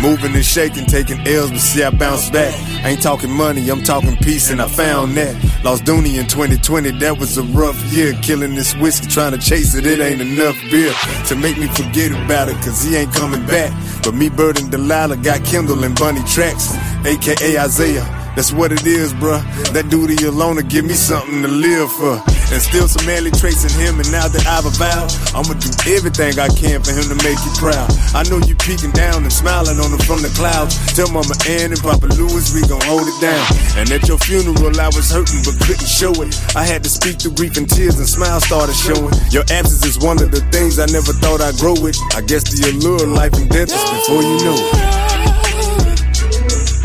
Moving 0.00 0.34
and 0.36 0.44
shaking, 0.44 0.86
taking 0.86 1.26
L's, 1.26 1.50
but 1.50 1.58
see 1.60 1.82
I 1.82 1.90
bounce 1.90 2.30
back. 2.30 2.54
I 2.84 2.90
ain't 2.90 3.02
talking 3.02 3.30
money, 3.30 3.68
I'm 3.68 3.82
talking 3.82 4.16
peace, 4.16 4.48
and 4.48 4.62
I 4.62 4.68
found 4.68 5.16
that. 5.16 5.34
Lost 5.64 5.84
Dooney 5.84 6.18
in 6.18 6.26
2020, 6.26 6.92
that 7.00 7.18
was 7.18 7.36
a 7.36 7.42
rough 7.42 7.78
year. 7.92 8.14
Killing 8.22 8.54
this 8.54 8.74
whiskey, 8.76 9.08
trying 9.08 9.32
to 9.32 9.38
chase 9.38 9.74
it, 9.74 9.84
it 9.84 9.98
ain't 10.00 10.20
enough 10.20 10.56
beer 10.70 10.92
to 11.26 11.34
make 11.36 11.58
me 11.58 11.66
forget 11.66 12.12
about 12.12 12.48
it, 12.48 12.54
cause 12.62 12.82
he 12.82 12.94
ain't 12.96 13.12
coming 13.12 13.44
back. 13.46 13.72
But 14.04 14.14
me, 14.14 14.28
Bird, 14.28 14.60
and 14.60 14.70
Delilah 14.70 15.16
got 15.16 15.44
Kendall 15.44 15.82
and 15.82 15.98
Bunny 15.98 16.22
tracks, 16.24 16.72
aka 17.06 17.58
Isaiah. 17.58 18.06
That's 18.38 18.54
what 18.54 18.70
it 18.70 18.86
is, 18.86 19.12
bruh. 19.14 19.42
That 19.74 19.90
duty 19.90 20.14
alone 20.22 20.62
will 20.62 20.70
give 20.70 20.86
me 20.86 20.94
something 20.94 21.42
to 21.42 21.50
live 21.50 21.90
for. 21.90 22.22
And 22.54 22.62
still 22.62 22.86
some 22.86 23.02
manly 23.02 23.34
traits 23.34 23.66
in 23.66 23.74
him, 23.74 23.98
and 23.98 24.06
now 24.14 24.30
that 24.30 24.46
I've 24.46 24.62
avowed, 24.62 25.10
I'ma 25.34 25.58
do 25.58 25.68
everything 25.90 26.38
I 26.38 26.46
can 26.46 26.78
for 26.80 26.94
him 26.94 27.04
to 27.10 27.18
make 27.26 27.36
you 27.42 27.52
proud. 27.58 27.90
I 28.14 28.22
know 28.30 28.38
you 28.40 28.54
peeking 28.54 28.94
down 28.94 29.26
and 29.26 29.32
smiling 29.34 29.82
on 29.82 29.90
him 29.90 29.98
from 30.06 30.22
the 30.22 30.30
clouds. 30.38 30.78
Tell 30.94 31.10
Mama 31.10 31.34
Ann 31.50 31.74
and 31.74 31.82
Papa 31.82 32.06
Louis 32.14 32.46
we 32.54 32.62
gon' 32.64 32.80
hold 32.86 33.10
it 33.10 33.18
down. 33.18 33.42
And 33.74 33.90
at 33.90 34.06
your 34.06 34.22
funeral, 34.22 34.70
I 34.80 34.86
was 34.94 35.10
hurting 35.10 35.42
but 35.42 35.58
couldn't 35.66 35.90
show 35.90 36.14
it. 36.22 36.30
I 36.54 36.62
had 36.62 36.86
to 36.86 36.90
speak 36.94 37.18
through 37.18 37.34
grief 37.34 37.58
and 37.58 37.66
tears, 37.68 37.98
and 37.98 38.06
smiles 38.06 38.46
started 38.46 38.78
showing. 38.78 39.12
Your 39.34 39.44
absence 39.50 39.82
is 39.82 39.98
one 39.98 40.22
of 40.22 40.30
the 40.30 40.46
things 40.54 40.78
I 40.78 40.86
never 40.94 41.10
thought 41.10 41.42
I'd 41.42 41.58
grow 41.58 41.74
with. 41.74 41.98
I 42.14 42.22
guess 42.22 42.46
the 42.48 42.70
allure 42.70 43.02
of 43.02 43.10
life 43.12 43.34
and 43.34 43.50
death 43.50 43.74
is 43.74 43.82
before 43.98 44.22
you 44.22 44.38
know 44.46 44.56
it. 44.56 45.47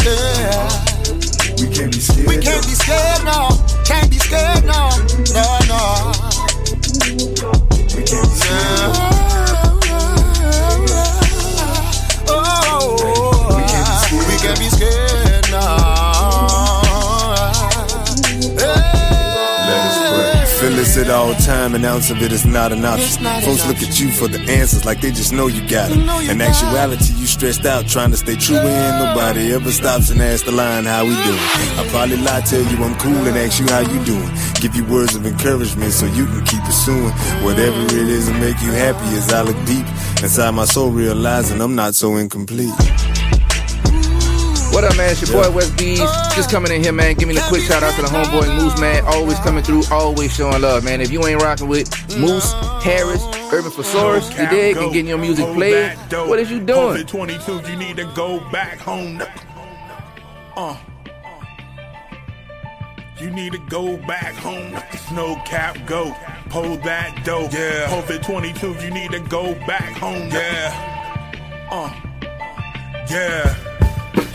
Yeah. 0.03 0.67
We 1.59 1.69
can't 1.73 1.91
be 1.93 1.99
scared. 1.99 2.27
We 2.27 2.37
can't 2.37 2.65
be 2.65 2.73
scared, 2.73 3.23
no. 3.23 3.47
Can't 3.85 4.09
be 4.11 4.17
scared, 4.17 4.65
no. 4.65 4.89
No, 5.31 5.45
no. 5.71 6.11
We 7.95 8.03
can't 8.03 8.27
be 8.27 8.35
scared. 8.35 8.91
Oh, 8.95 9.02
This 21.03 21.11
all 21.11 21.33
time, 21.33 21.75
an 21.75 21.83
ounce 21.83 22.11
of 22.11 22.21
it 22.21 22.31
is 22.31 22.45
not 22.45 22.71
an 22.71 22.85
option. 22.85 23.25
Folks 23.43 23.67
look 23.67 23.81
at 23.83 23.99
you 23.99 24.09
for 24.09 24.29
the 24.29 24.39
answers 24.49 24.85
like 24.85 25.01
they 25.01 25.11
just 25.11 25.33
know 25.33 25.47
you 25.47 25.59
got 25.67 25.91
it. 25.91 25.97
In 26.29 26.39
actuality, 26.39 27.13
you 27.15 27.27
stressed 27.27 27.65
out 27.65 27.87
trying 27.87 28.11
to 28.11 28.17
stay 28.17 28.37
true 28.37 28.55
and 28.55 29.05
nobody 29.05 29.53
ever 29.53 29.69
stops 29.71 30.11
and 30.11 30.21
asks 30.21 30.45
the 30.45 30.53
line 30.53 30.85
how 30.85 31.03
we 31.03 31.11
doing. 31.11 31.39
I 31.77 31.85
probably 31.89 32.15
lie, 32.17 32.39
tell 32.41 32.61
you 32.61 32.81
I'm 32.81 32.95
cool 32.99 33.27
and 33.27 33.37
ask 33.37 33.59
you 33.59 33.67
how 33.67 33.81
you 33.81 34.03
doing. 34.05 34.29
Give 34.61 34.73
you 34.75 34.85
words 34.85 35.13
of 35.13 35.25
encouragement 35.25 35.91
so 35.91 36.05
you 36.05 36.25
can 36.25 36.45
keep 36.45 36.61
pursuing 36.61 37.11
whatever 37.43 37.83
it 37.83 38.07
is 38.07 38.27
to 38.27 38.33
make 38.35 38.61
you 38.61 38.71
happy 38.71 39.17
as 39.17 39.31
I 39.33 39.41
look 39.41 39.57
deep 39.65 39.85
inside 40.23 40.51
my 40.51 40.65
soul, 40.65 40.89
realizing 40.89 41.59
I'm 41.59 41.75
not 41.75 41.95
so 41.95 42.15
incomplete. 42.15 42.71
What 44.73 44.83
up, 44.85 44.97
man? 44.97 45.11
It's 45.11 45.21
your 45.21 45.43
boy 45.43 45.51
West 45.51 45.77
Bees. 45.77 45.99
Just 46.35 46.49
coming 46.49 46.71
in 46.71 46.81
here, 46.81 46.91
man. 46.91 47.13
Give 47.13 47.27
me 47.27 47.37
a 47.37 47.47
quick 47.47 47.61
shout 47.61 47.83
out 47.83 47.93
to 47.93 48.01
the 48.01 48.07
homeboy 48.07 48.57
Moose, 48.57 48.79
man. 48.81 49.05
Always 49.05 49.37
coming 49.41 49.63
through, 49.63 49.83
always 49.91 50.33
showing 50.33 50.59
love, 50.63 50.83
man. 50.83 50.99
If 50.99 51.11
you 51.11 51.23
ain't 51.27 51.39
rocking 51.43 51.67
with 51.67 51.91
Moose, 52.17 52.51
Harris, 52.81 53.23
Urban 53.53 53.69
Flosarus, 53.69 54.31
you 54.31 54.49
dig, 54.49 54.75
and 54.77 54.91
getting 54.91 55.07
your 55.07 55.19
music 55.19 55.45
played, 55.53 55.95
what 56.27 56.39
is 56.39 56.49
you 56.49 56.59
doing? 56.59 57.05
COVID 57.05 57.07
22, 57.07 57.69
you 57.69 57.77
need 57.77 57.97
to 57.97 58.11
go 58.15 58.39
back 58.49 58.79
home. 58.79 59.21
Uh. 60.57 60.75
You 63.21 63.29
need 63.29 63.51
to 63.51 63.59
go 63.69 63.95
back 64.07 64.33
home. 64.33 64.75
Snow 65.07 65.39
cap, 65.45 65.77
go. 65.85 66.15
Pull 66.49 66.77
that 66.77 67.23
dope. 67.23 67.53
Yeah. 67.53 67.89
COVID 67.89 68.23
22, 68.23 68.73
you 68.83 68.89
need 68.89 69.11
to 69.11 69.19
go 69.19 69.53
back 69.67 69.95
home. 69.97 70.31
Yeah. 70.31 71.69
Uh. 71.69 71.93
Yeah. 73.07 73.72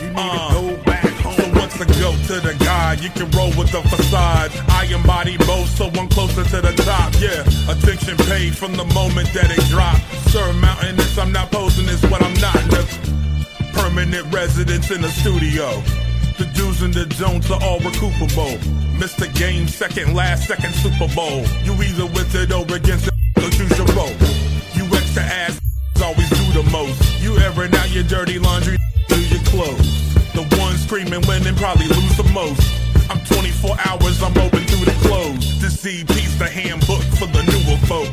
You 0.09 0.15
need 0.15 0.33
to 0.33 0.77
go 0.77 0.83
back 0.85 1.05
home. 1.21 1.35
So 1.35 1.45
once 1.59 1.77
to 1.79 1.87
go 2.01 2.13
to 2.13 2.41
the 2.41 2.57
God, 2.65 3.01
you 3.01 3.11
can 3.11 3.31
roll 3.33 3.53
with 3.59 3.71
the 3.73 3.83
facade. 3.83 4.51
I 4.69 4.85
embody 4.87 5.37
both, 5.39 5.69
so 5.69 5.91
I'm 5.95 6.09
closer 6.09 6.45
to 6.45 6.61
the 6.61 6.73
top. 6.83 7.13
Yeah, 7.21 7.45
attention 7.71 8.17
paid 8.27 8.57
from 8.57 8.73
the 8.73 8.85
moment 8.87 9.33
that 9.35 9.51
it 9.51 9.65
dropped. 9.69 10.03
Surmounting 10.31 10.97
this, 10.97 11.19
I'm 11.19 11.33
not 11.33 11.51
posing 11.51 11.87
this, 11.87 12.03
what 12.11 12.23
I'm 12.23 12.35
not. 12.35 12.59
The 12.71 12.83
permanent 13.73 14.33
residence 14.33 14.91
in 14.91 15.03
the 15.03 15.11
studio. 15.11 15.83
The 16.39 16.47
do's 16.55 16.83
and 16.83 16.95
the 16.95 17.07
don'ts 17.07 17.51
are 17.51 17.63
all 17.63 17.81
recoupable. 17.81 18.59
Mr. 18.99 19.33
Game, 19.35 19.69
second 19.69 20.15
last, 20.15 20.47
second 20.47 20.75
Super 20.75 21.13
Bowl. 21.15 21.45
You 21.65 21.75
either 21.83 22.07
with 22.07 22.35
it 22.35 22.53
or 22.53 22.63
against 22.75 23.09
it, 23.09 23.15
so 23.39 23.51
choose 23.51 23.77
your 23.77 23.87
role. 23.95 24.15
You 24.75 24.85
extra 24.97 25.23
ass 25.23 25.61
always 26.03 26.31
do 26.31 26.63
the 26.63 26.71
most. 26.71 27.08
You 27.21 27.37
ever 27.39 27.65
out 27.77 27.91
your 27.91 28.05
dirty 28.05 28.39
laundry 28.39 28.77
through 29.09 29.25
your 29.25 29.43
clothes. 29.45 30.15
The 30.33 30.47
ones 30.59 30.85
screaming 30.85 31.27
winning 31.27 31.57
probably 31.57 31.89
lose 31.89 32.17
the 32.17 32.31
most. 32.33 32.63
I'm 33.11 33.25
24 33.25 33.77
hours, 33.87 34.23
I'm 34.23 34.37
open 34.39 34.63
through 34.65 34.85
the 34.85 34.97
clothes. 35.09 35.59
To 35.61 35.71
see 35.71 36.05
CP's 36.05 36.39
the 36.39 36.47
handbook 36.47 37.03
for 37.19 37.27
the 37.27 37.43
newer 37.43 37.79
folk. 37.87 38.09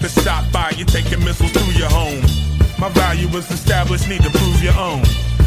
To 0.00 0.08
stop 0.08 0.50
by, 0.52 0.70
you're 0.76 0.86
taking 0.86 1.24
missiles 1.24 1.52
to 1.52 1.60
your 1.72 1.90
home. 1.90 2.22
My 2.78 2.88
value 2.90 3.28
is 3.36 3.50
established, 3.50 4.08
need 4.08 4.22
to 4.22 4.30
prove 4.30 4.62
your 4.62 4.78
own. 4.78 5.02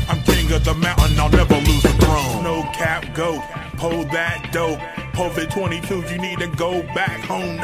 I'm 0.10 0.22
king 0.24 0.52
of 0.52 0.66
the 0.66 0.74
mountain, 0.74 1.20
I'll 1.20 1.30
never 1.30 1.56
lose 1.56 1.84
the 1.84 1.96
throne. 2.02 2.44
No 2.44 2.64
cap, 2.74 3.14
go, 3.14 3.42
pull 3.78 4.04
that 4.12 4.50
dope. 4.52 4.80
COVID 5.14 5.52
22, 5.52 6.14
you 6.14 6.18
need 6.18 6.40
to 6.40 6.48
go 6.48 6.82
back 6.94 7.22
home. 7.22 7.60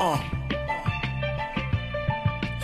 Uh. 0.00 0.39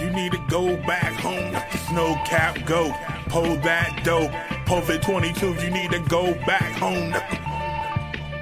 You 0.00 0.10
need 0.10 0.32
to 0.32 0.38
go 0.48 0.76
back 0.86 1.12
home. 1.20 1.56
Snow 1.88 2.20
cap, 2.26 2.58
go. 2.66 2.92
Pull 3.28 3.56
that 3.64 4.02
dope. 4.04 4.30
COVID 4.66 5.02
22, 5.02 5.54
you 5.64 5.70
need 5.70 5.90
to 5.90 6.00
go 6.00 6.34
back 6.44 6.72
home. 6.76 7.14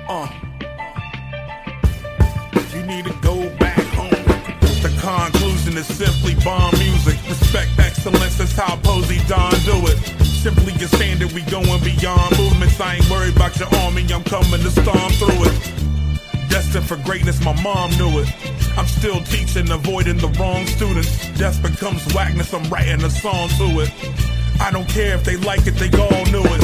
Uh. 0.08 0.28
You 2.74 2.82
need 2.82 3.04
to 3.04 3.14
go 3.22 3.48
back 3.58 3.84
home. 3.94 4.10
The 4.82 4.90
conclusion 5.00 5.78
is 5.78 5.86
simply 5.86 6.34
bomb 6.44 6.74
music. 6.78 7.18
Respect 7.28 7.70
excellence, 7.78 8.36
that's 8.36 8.52
how 8.52 8.76
Posey 8.78 9.20
Don 9.28 9.52
do 9.62 9.78
it. 9.86 9.98
Simply 10.24 10.72
your 10.74 10.88
standard, 10.88 11.30
we 11.32 11.42
going 11.42 11.82
beyond 11.84 12.36
movements. 12.36 12.80
I 12.80 12.96
ain't 12.96 13.08
worried 13.08 13.36
about 13.36 13.56
your 13.60 13.68
army, 13.76 14.04
I'm 14.12 14.24
coming 14.24 14.60
to 14.60 14.70
storm 14.70 15.12
through 15.12 15.44
it. 15.44 15.74
Destined 16.48 16.86
for 16.86 16.96
greatness, 16.98 17.42
my 17.44 17.60
mom 17.62 17.90
knew 17.98 18.20
it. 18.20 18.28
I'm 18.76 18.86
still 18.86 19.20
teaching, 19.24 19.70
avoiding 19.70 20.18
the 20.18 20.28
wrong 20.40 20.66
students. 20.66 21.28
Death 21.38 21.62
becomes 21.62 22.04
whackness, 22.14 22.52
I'm 22.52 22.68
writing 22.70 23.02
a 23.02 23.10
song 23.10 23.48
to 23.58 23.80
it. 23.80 23.90
I 24.60 24.70
don't 24.70 24.88
care 24.88 25.14
if 25.14 25.24
they 25.24 25.36
like 25.36 25.66
it, 25.66 25.76
they 25.76 25.90
all 25.98 26.24
knew 26.26 26.44
it. 26.44 26.62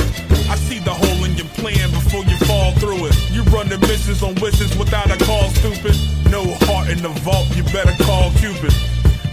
I 0.48 0.56
see 0.56 0.78
the 0.78 0.94
hole 0.94 1.24
in 1.24 1.36
your 1.36 1.46
plan 1.58 1.90
before 1.90 2.24
you 2.24 2.36
fall 2.38 2.72
through 2.72 3.06
it. 3.06 3.14
You 3.30 3.42
run 3.54 3.68
the 3.68 3.78
missions 3.78 4.22
on 4.22 4.34
wishes 4.36 4.76
without 4.76 5.10
a 5.10 5.24
call, 5.24 5.48
stupid. 5.50 5.96
No 6.30 6.42
heart 6.66 6.88
in 6.90 7.02
the 7.02 7.10
vault, 7.22 7.46
you 7.56 7.62
better 7.64 7.94
call 8.04 8.30
Cupid. 8.32 8.72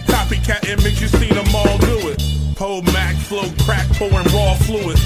Copycat 0.06 0.68
image, 0.68 1.00
you 1.00 1.08
seen 1.08 1.34
them 1.34 1.46
all 1.54 1.78
do 1.78 2.08
it. 2.08 2.22
Poe 2.56 2.82
Mack, 2.92 3.16
flow 3.16 3.48
crack, 3.64 3.86
pouring 3.94 4.26
raw 4.34 4.54
fluid. 4.54 4.98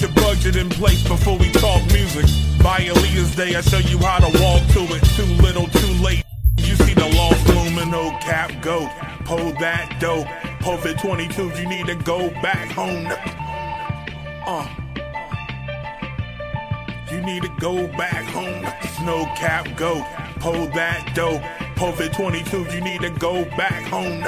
Your 0.00 0.12
budget 0.12 0.54
in 0.54 0.68
place 0.68 1.02
before 1.02 1.36
we 1.38 1.50
talk 1.50 1.84
music. 1.92 2.24
By 2.62 2.78
Aaliyah's 2.78 3.34
day, 3.34 3.56
I 3.56 3.60
show 3.62 3.78
you 3.78 3.98
how 3.98 4.18
to 4.18 4.40
walk 4.40 4.62
to 4.74 4.94
it. 4.94 5.02
Too 5.16 5.42
little, 5.42 5.66
too 5.66 5.92
late. 6.04 6.22
You 6.58 6.76
see 6.76 6.94
the 6.94 7.08
lost 7.16 7.44
blooming 7.46 7.92
old 7.92 8.20
cap 8.20 8.52
go. 8.62 8.88
Pull 9.24 9.52
that 9.58 9.96
dough. 9.98 10.22
COVID 10.60 11.00
22, 11.00 11.60
you 11.60 11.68
need 11.68 11.86
to 11.86 11.96
go 11.96 12.30
back 12.42 12.70
home. 12.70 13.08
Uh. 14.46 14.68
You 17.10 17.20
need 17.22 17.42
to 17.42 17.50
go 17.58 17.88
back 17.88 18.24
home. 18.26 18.64
Snow 18.98 19.24
cap 19.34 19.66
go. 19.76 20.06
Pull 20.38 20.68
that 20.76 21.12
dough. 21.16 21.40
COVID 21.74 22.14
22, 22.14 22.72
you 22.72 22.80
need 22.82 23.00
to 23.00 23.10
go 23.10 23.44
back 23.56 23.82
home. 23.88 24.22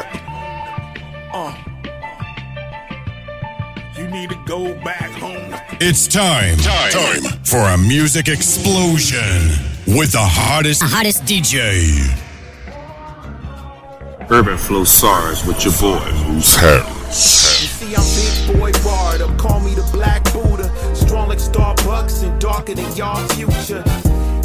Uh. 1.32 1.69
You 4.00 4.08
need 4.08 4.30
to 4.30 4.44
go 4.46 4.72
back 4.82 5.10
home. 5.10 5.54
It's 5.78 6.08
time. 6.08 6.56
Time. 6.56 7.20
for 7.44 7.58
a 7.58 7.76
music 7.76 8.28
explosion 8.28 9.42
with 9.86 10.12
the 10.12 10.22
hottest, 10.22 10.82
hottest 10.82 11.24
DJ. 11.24 12.08
Urban 14.30 14.56
Flow 14.56 14.84
SARS 14.84 15.44
with 15.44 15.62
your 15.66 15.74
boy, 15.74 16.00
Moose 16.28 16.56
Harris. 16.56 17.60
You 17.60 17.68
see, 17.68 17.94
I'm 17.94 18.48
big 18.48 18.58
boy 18.58 18.72
barred 18.82 19.20
up. 19.20 19.36
Call 19.36 19.60
me 19.60 19.74
the 19.74 19.86
Black 19.92 20.24
Buddha. 20.32 20.74
Strong 20.96 21.28
like 21.28 21.38
Starbucks 21.38 22.22
and 22.22 22.40
darker 22.40 22.74
than 22.74 22.90
y'all 22.96 23.28
future. 23.28 23.84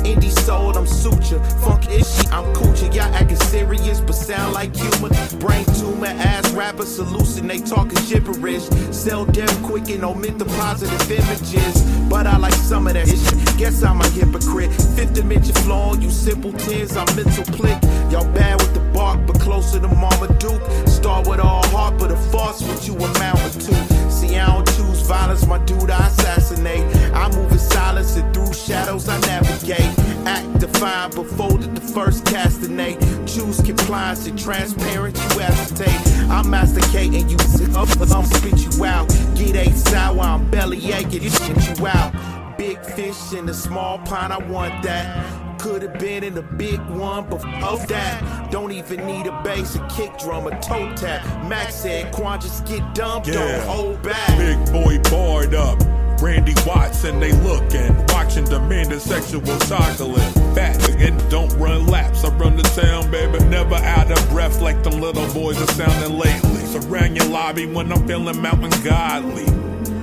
Indie 0.06 0.32
sold, 0.46 0.78
I'm 0.78 0.86
suture. 0.86 1.40
Funk 1.64 1.84
ishy, 1.86 2.32
I'm 2.32 2.46
coochie. 2.54 2.94
Y'all 2.94 3.14
acting 3.16 3.38
serious, 3.38 4.00
but 4.00 4.14
sound 4.14 4.54
like 4.54 4.76
humor. 4.76 5.10
Brain 5.40 5.66
tumor, 5.80 6.08
ass 6.08 6.52
rappers 6.52 7.00
hallucinate, 7.00 7.68
talking 7.68 7.98
gibberish. 8.08 8.64
Sell 8.94 9.26
them 9.26 9.50
quick 9.64 9.90
and 9.90 10.04
omit 10.06 10.38
the 10.38 10.46
positive 10.46 11.12
images. 11.12 11.82
But 12.10 12.28
I 12.28 12.38
like 12.38 12.54
some 12.54 12.88
of 12.88 12.94
that 12.94 13.08
shit. 13.08 13.58
Guess 13.58 13.84
I'm 13.84 14.00
a 14.02 14.08
hypocrite. 14.10 14.72
Fifth 14.96 15.14
dimension 15.14 15.56
flaw, 15.56 15.96
you 15.96 16.10
simpletons, 16.10 16.96
I'm 16.96 17.08
mental 17.16 17.44
plick. 17.56 17.82
Y'all 18.12 18.32
bad 18.34 18.62
with 18.62 18.74
the 18.74 18.82
bark, 18.94 19.26
but 19.26 19.40
closer 19.40 19.80
to 19.80 19.88
Marmaduke. 19.88 20.62
Start 20.88 21.28
with 21.28 21.40
all 21.40 21.66
heart, 21.68 21.98
but 21.98 22.12
a 22.12 22.18
farce 22.32 22.62
what 22.62 22.88
you 22.88 22.96
amount 22.96 23.54
to. 23.62 24.12
See, 24.12 24.38
I 24.38 24.46
don't 24.54 24.75
violence, 25.06 25.46
my 25.46 25.60
dude, 25.66 25.90
I 25.90 26.08
assassinate. 26.08 26.84
I 27.14 27.30
move 27.36 27.52
in 27.52 27.60
silence 27.60 28.16
and 28.18 28.34
through 28.34 28.54
shadows 28.54 29.08
I 29.08 29.20
navigate. 29.22 29.82
Act 30.26 30.60
defiant, 30.60 31.16
but 31.16 31.28
folded 31.28 31.76
the 31.76 31.82
first 31.82 32.26
castanet. 32.26 32.98
Choose 33.28 33.62
compliance 33.62 34.28
and 34.28 34.38
transparent, 34.38 35.18
you 35.18 35.42
acetate. 35.42 36.30
I'm 36.30 36.50
masticating 36.50 37.30
you, 37.30 37.38
sit 37.40 37.76
up, 37.76 37.88
but 38.00 38.12
I'm 38.12 38.26
spit 38.26 38.58
you 38.66 38.86
out. 38.86 39.08
Get 39.36 39.56
a 39.56 39.72
sour, 39.74 40.20
I'm 40.20 40.50
belly 40.50 40.92
aching, 40.92 41.30
shit 41.30 41.80
you 41.80 41.88
out. 41.88 42.45
Big 42.58 42.80
fish 42.84 43.34
in 43.34 43.50
a 43.50 43.54
small 43.54 44.00
pond, 44.00 44.32
I 44.32 44.38
want 44.38 44.84
that. 44.84 45.60
Could 45.60 45.82
have 45.82 46.00
been 46.00 46.24
in 46.24 46.38
a 46.38 46.42
big 46.42 46.80
one, 46.88 47.30
but 47.30 47.44
of 47.64 47.88
that, 47.88 48.52
don't 48.52 48.72
even 48.72 49.06
need 49.06 49.28
a 49.28 49.42
bass, 49.44 49.76
a 49.76 49.88
kick 49.88 50.18
drum, 50.18 50.48
a 50.48 50.52
toe 50.62 50.94
tap. 50.96 51.24
Max 51.48 51.76
said, 51.76 52.14
Quan, 52.14 52.40
just 52.40 52.66
get 52.66 52.82
dumb, 52.94 53.24
don't 53.24 53.64
hold 53.64 54.02
back. 54.02 54.38
Big 54.38 54.58
boy 54.72 55.00
barred 55.10 55.54
up. 55.54 55.80
Randy 56.22 56.54
Watson, 56.66 57.20
they 57.20 57.34
looking, 57.34 57.94
watching 58.08 58.46
demanding 58.46 59.00
sexual 59.00 59.42
chocolate. 59.42 60.34
Fat 60.56 60.76
and 61.00 61.30
don't 61.30 61.52
run 61.58 61.88
laps. 61.88 62.24
I 62.24 62.30
run 62.38 62.56
the 62.56 62.64
town, 62.64 63.12
baby. 63.12 63.44
Never 63.46 63.76
out 63.76 64.12
of 64.12 64.30
breath 64.30 64.62
like 64.62 64.82
them 64.84 65.02
little 65.02 65.32
boys 65.34 65.62
are 65.62 65.74
sounding 65.74 66.18
lately. 66.18 66.66
Surround 66.66 67.18
your 67.18 67.28
lobby 67.28 67.66
when 67.66 67.92
I'm 67.92 68.08
feeling 68.08 68.42
mountain 68.42 68.72
godly. 68.84 69.46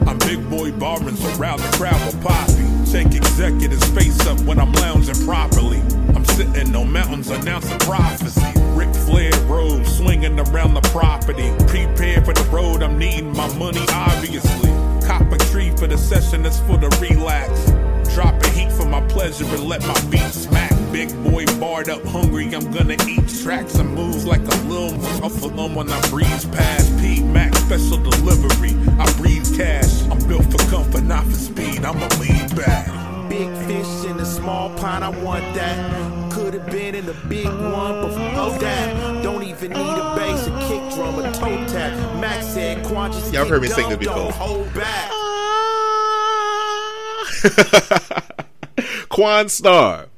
I'm 0.06 0.18
big 0.18 0.48
boy 0.50 0.72
barring, 0.72 1.16
surround 1.16 1.60
the 1.60 1.76
crowd 1.76 2.00
with 2.06 2.22
posse. 2.22 2.62
Take 2.90 3.14
executive 3.14 3.82
space 3.84 4.26
up 4.26 4.38
when 4.40 4.58
I'm 4.58 4.72
lounging 4.72 5.24
properly. 5.24 5.80
I'm 6.14 6.24
sitting 6.24 6.74
on 6.76 6.92
mountains 6.92 7.30
announcing 7.30 7.78
prophecy. 7.80 8.42
Ric 8.74 8.94
Flair 8.94 9.32
road 9.46 9.86
swinging 9.86 10.38
around 10.38 10.74
the 10.74 10.82
property. 10.90 11.50
Prepare 11.66 12.22
for 12.22 12.34
the 12.34 12.44
road, 12.52 12.82
I'm 12.82 12.98
needing 12.98 13.34
my 13.34 13.52
money, 13.56 13.84
obviously. 13.92 14.70
Cop 15.06 15.32
a 15.32 15.38
tree 15.50 15.70
for 15.76 15.86
the 15.86 15.96
session, 15.96 16.42
that's 16.42 16.60
for 16.60 16.76
the 16.76 16.88
relax. 17.00 17.50
Dropping 18.14 18.52
heat 18.52 18.72
for 18.72 18.84
my 18.84 19.00
pleasure 19.08 19.46
and 19.46 19.64
let 19.64 19.80
my 19.86 19.98
beat 20.10 20.32
smack. 20.32 20.70
Big 20.92 21.08
boy 21.24 21.46
barred 21.58 21.88
up, 21.88 22.04
hungry, 22.04 22.54
I'm 22.54 22.70
gonna 22.70 22.96
eat 23.08 23.26
tracks 23.42 23.76
and 23.76 23.94
moves 23.94 24.26
like 24.26 24.42
a 24.42 24.56
little 24.68 25.24
off 25.24 25.40
alone 25.42 25.74
when 25.74 25.90
I 25.90 25.98
breeze 26.10 26.44
past. 26.44 26.92
P 27.00 27.22
Mac 27.22 27.54
special 27.54 27.96
delivery. 27.96 28.76
I 28.98 29.10
breathe 29.14 29.31
cash. 29.56 30.02
I'm 30.10 30.18
built 30.28 30.44
for 30.50 30.58
comfort, 30.70 31.04
not 31.04 31.24
for 31.24 31.34
speed. 31.34 31.84
I'm 31.84 31.96
a 31.96 32.08
lead 32.18 32.56
back. 32.56 32.86
Big 33.28 33.48
fish 33.66 34.04
in 34.10 34.18
a 34.18 34.24
small 34.24 34.70
pond, 34.76 35.04
I 35.04 35.08
want 35.08 35.42
that. 35.54 36.32
Could 36.32 36.54
have 36.54 36.70
been 36.70 36.94
in 36.94 37.08
a 37.08 37.14
big 37.28 37.46
one, 37.46 38.02
but 38.02 38.12
of 38.36 38.60
that, 38.60 39.22
don't 39.22 39.42
even 39.42 39.70
need 39.72 39.78
a 39.78 40.14
bass, 40.16 40.46
a 40.46 40.50
kick 40.68 40.94
drum, 40.94 41.18
a 41.18 41.32
toe 41.32 41.66
tap. 41.68 42.20
Max 42.20 42.46
said, 42.46 42.84
Quan, 42.86 43.12
just 43.12 43.32
Y'all 43.32 43.44
get 43.44 43.50
heard 43.50 43.62
me 43.62 43.68
sing 43.68 43.88
this 43.88 43.98
before. 43.98 44.14
Don't 44.16 44.34
hold 44.34 44.74
back. 44.74 45.10
Quanstar 49.10 50.08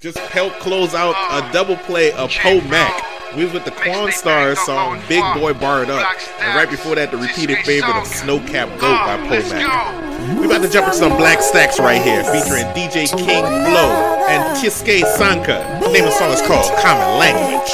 just 0.00 0.18
helped 0.18 0.58
close 0.60 0.94
out 0.94 1.14
a 1.30 1.52
double 1.52 1.76
play 1.76 2.12
of 2.12 2.30
Poe 2.30 2.60
Mack. 2.62 3.11
We 3.36 3.44
was 3.44 3.54
with 3.54 3.64
the 3.64 3.70
Quanstar 3.70 4.54
song 4.56 5.00
Big 5.08 5.22
Boy 5.34 5.54
Barred 5.54 5.88
Up. 5.88 6.06
And 6.40 6.54
right 6.54 6.68
before 6.68 6.96
that, 6.96 7.10
the 7.10 7.16
repeated 7.16 7.58
favorite 7.64 7.96
of 7.96 8.04
Snokap 8.04 8.68
GOAT 8.78 8.98
by 9.06 9.16
Poe 9.26 9.48
Mack. 9.48 10.38
We 10.38 10.44
about 10.46 10.60
to 10.62 10.68
jump 10.68 10.86
into 10.86 10.98
some 10.98 11.16
Black 11.16 11.38
Stax 11.38 11.78
right 11.78 12.02
here, 12.02 12.22
featuring 12.24 12.64
DJ 12.76 13.08
King 13.16 13.44
Flow 13.44 14.26
and 14.28 14.44
Tiske 14.58 15.00
Sanka. 15.16 15.80
The 15.82 15.90
name 15.92 16.04
of 16.04 16.10
the 16.10 16.18
song 16.18 16.30
is 16.32 16.42
called 16.42 16.70
Common 16.80 17.18
Language. 17.18 17.72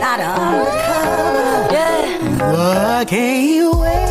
Not 0.00 0.20
undercover. 0.20 1.74
Yeah. 1.74 2.98
What 2.98 3.08
can 3.08 3.48
you 3.48 3.72
wait? 3.72 4.09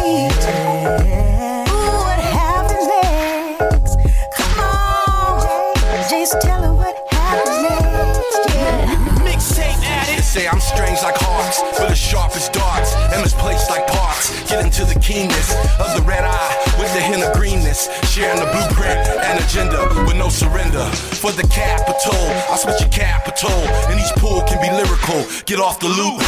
Strange 11.51 11.79
like 11.79 11.97
hawks, 11.97 12.48
Get 14.49 14.65
into 14.65 14.81
the 14.81 14.97
keenness 14.97 15.53
of 15.77 15.93
the 15.93 16.01
red 16.09 16.25
eye 16.25 16.57
with 16.81 16.89
the 16.97 16.99
hint 16.99 17.21
of 17.21 17.37
greenness. 17.37 17.85
Sharing 18.09 18.41
the 18.41 18.49
blueprint 18.49 18.97
and 19.21 19.37
agenda 19.37 19.77
with 20.09 20.17
no 20.17 20.29
surrender. 20.29 20.89
For 21.21 21.29
the 21.31 21.45
capital, 21.53 22.17
I 22.49 22.57
switch 22.57 22.81
your 22.81 22.89
capital, 22.89 23.53
and 23.93 24.01
each 24.01 24.09
pool 24.17 24.41
can 24.49 24.57
be 24.57 24.73
lyrical. 24.73 25.21
Get 25.45 25.61
off 25.61 25.79
the 25.79 25.93
loop. 25.93 26.25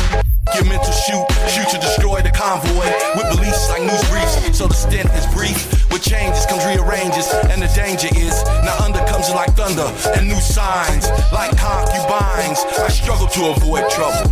Your 0.53 0.65
mental 0.69 0.93
shoot, 0.93 1.26
shoot 1.49 1.65
to 1.73 1.81
destroy 1.81 2.22
the 2.22 2.30
convoy 2.30 2.93
with 3.18 3.26
beliefs 3.34 3.69
like 3.73 3.81
news 3.81 4.06
briefs. 4.14 4.38
So 4.53 4.68
the 4.68 4.77
stint 4.77 5.10
is 5.18 5.26
brief. 5.34 5.89
With 5.89 6.03
changes 6.06 6.45
comes 6.45 6.61
rearranges, 6.61 7.26
and 7.49 7.57
the 7.57 7.73
danger 7.73 8.14
is 8.14 8.38
now 8.61 8.77
under 8.85 9.02
comes 9.10 9.34
like 9.34 9.49
thunder 9.57 9.89
and 10.14 10.30
new 10.30 10.38
signs 10.38 11.10
like 11.34 11.57
concubines. 11.57 12.61
I 12.77 12.89
struggle 12.93 13.26
to 13.34 13.49
avoid 13.57 13.89
trouble. 13.89 14.30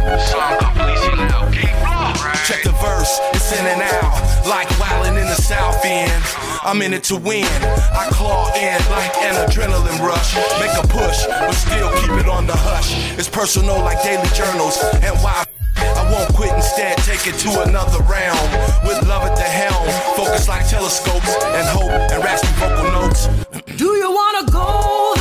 Check 2.50 2.64
the 2.64 2.72
verse, 2.82 3.20
it's 3.34 3.52
in 3.52 3.64
and 3.64 3.80
out 3.80 4.48
like 4.50 4.68
wildin' 4.82 5.22
in 5.22 5.28
the 5.28 5.36
south 5.36 5.86
end. 5.86 6.12
I'm 6.64 6.82
in 6.82 6.96
it 6.96 7.04
to 7.04 7.16
win. 7.16 7.46
I 7.46 8.10
claw 8.10 8.52
in 8.56 8.82
like 8.90 9.16
an 9.22 9.36
adrenaline 9.46 10.00
rush. 10.02 10.34
Make 10.58 10.74
a 10.74 10.88
push, 10.88 11.28
but 11.28 11.52
still 11.54 11.92
keep 12.02 12.10
it 12.18 12.28
on 12.28 12.48
the 12.48 12.56
hush. 12.58 12.98
It's 13.20 13.30
personal 13.30 13.78
like 13.82 14.02
daily 14.02 14.28
journals 14.34 14.82
and 15.06 15.16
why. 15.22 15.46
I 15.78 16.12
won't 16.12 16.34
quit, 16.34 16.52
instead 16.56 16.98
take 17.06 17.28
it 17.28 17.38
to 17.46 17.62
another 17.70 18.00
round. 18.10 18.42
With 18.82 18.98
love 19.08 19.30
at 19.30 19.36
the 19.36 19.44
helm, 19.44 19.86
focus 20.18 20.50
like 20.50 20.68
telescopes 20.68 21.30
and 21.54 21.68
hope 21.68 21.94
and 22.10 22.24
raspy 22.24 22.50
vocal 22.58 22.90
notes. 22.90 23.28
Do 23.78 23.94
you 23.94 24.10
wanna 24.10 24.52
go 24.52 25.19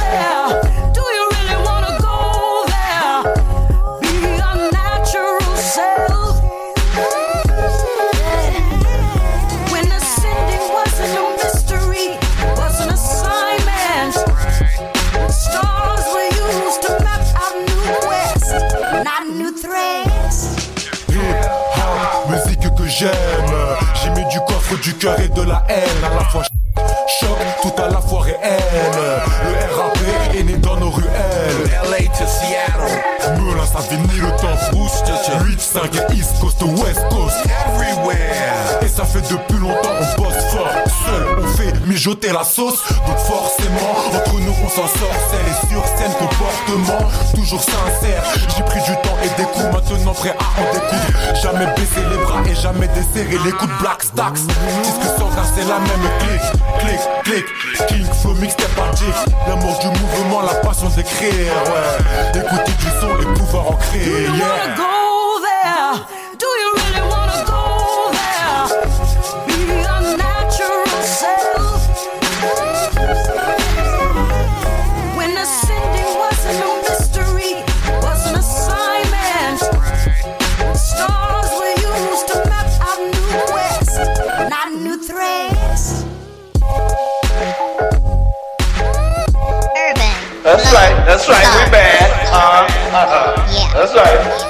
j'aime. 22.99 23.11
J'ai 24.03 24.11
mis 24.11 24.27
du 24.29 24.39
coffre, 24.41 24.77
du 24.81 24.95
cœur 24.95 25.19
et 25.21 25.29
de 25.29 25.43
la 25.43 25.63
haine. 25.69 26.05
À 26.05 26.15
la 26.15 26.25
fois 26.29 26.43
choc, 27.21 27.39
tout 27.63 27.83
à 27.83 27.89
la 27.89 28.01
fois 28.01 28.23
réel. 28.23 28.61
Le 29.45 29.77
RAP 29.77 29.99
est 30.35 30.43
né 30.43 30.57
dans 30.57 30.77
nos 30.77 30.91
ruelles. 30.91 31.11
LA 31.91 32.09
to 32.09 32.27
Seattle. 32.27 33.41
Melun, 33.41 33.67
ça 33.67 33.81
finit 33.81 34.21
le 34.21 34.31
temps. 34.41 34.59
Booster 34.73 35.13
to 35.27 35.45
8, 35.45 35.61
5 35.61 35.95
et 35.95 36.15
East 36.15 36.39
Coast, 36.41 36.63
West 36.63 37.05
Coast. 37.11 37.37
Everywhere. 37.67 38.58
Ça 38.99 39.05
fait 39.05 39.21
depuis 39.21 39.61
longtemps 39.61 39.95
on 39.95 40.23
bosse 40.23 40.45
fort. 40.51 40.67
Seul 41.07 41.39
on 41.39 41.47
fait 41.57 41.73
mijoter 41.87 42.33
la 42.33 42.43
sauce. 42.43 42.83
Donc 43.07 43.17
forcément 43.19 43.95
entre 44.13 44.41
nous 44.41 44.53
on 44.65 44.69
s'en 44.69 44.89
sort. 44.89 45.15
Celle 45.31 45.47
et 45.47 45.73
sur 45.73 45.87
scène 45.87 46.13
comportement 46.19 47.09
Toujours 47.33 47.63
sincère 47.63 48.25
J'ai 48.57 48.65
pris 48.65 48.81
du 48.81 48.95
temps 49.03 49.17
et 49.23 49.29
des 49.41 49.47
coups 49.47 49.67
Maintenant 49.73 50.15
prêt 50.15 50.35
à 50.37 50.61
en 50.61 50.73
découdre. 50.73 51.41
Jamais 51.41 51.67
baisser 51.77 52.03
les 52.11 52.17
bras 52.25 52.43
et 52.51 52.57
jamais 52.57 52.89
desserrer 52.89 53.39
les 53.45 53.53
coups 53.53 53.73
de 53.73 53.79
Black 53.79 54.03
Stacks. 54.03 54.35
Disque 54.83 55.17
sans 55.17 55.31
c'est 55.55 55.69
la 55.69 55.79
même 55.79 56.11
clic 56.19 56.43
Clic, 56.81 57.01
clic 57.23 57.87
King 57.87 58.07
flow 58.21 58.35
mixtape 58.35 58.75
party 58.75 59.05
L'amour 59.47 59.79
du 59.79 59.87
mouvement, 59.87 60.43
la 60.43 60.55
passion 60.55 60.89
d'écrire 60.89 61.31
Ouais, 61.31 62.41
écouter 62.41 62.73
du 62.73 63.01
son 63.01 63.17
et 63.17 63.35
pouvoir 63.39 63.71
en 63.71 63.75
créer 63.75 64.25
yeah. 64.25 65.08
Right, 91.29 91.43
that's 91.45 91.57
right, 91.57 91.67
we 91.67 91.73
bad. 91.73 92.11
Uh-huh, 92.33 92.97
uh-huh. 92.97 93.47
Yeah. 93.53 93.73
That's 93.75 93.95
right. 93.95 94.48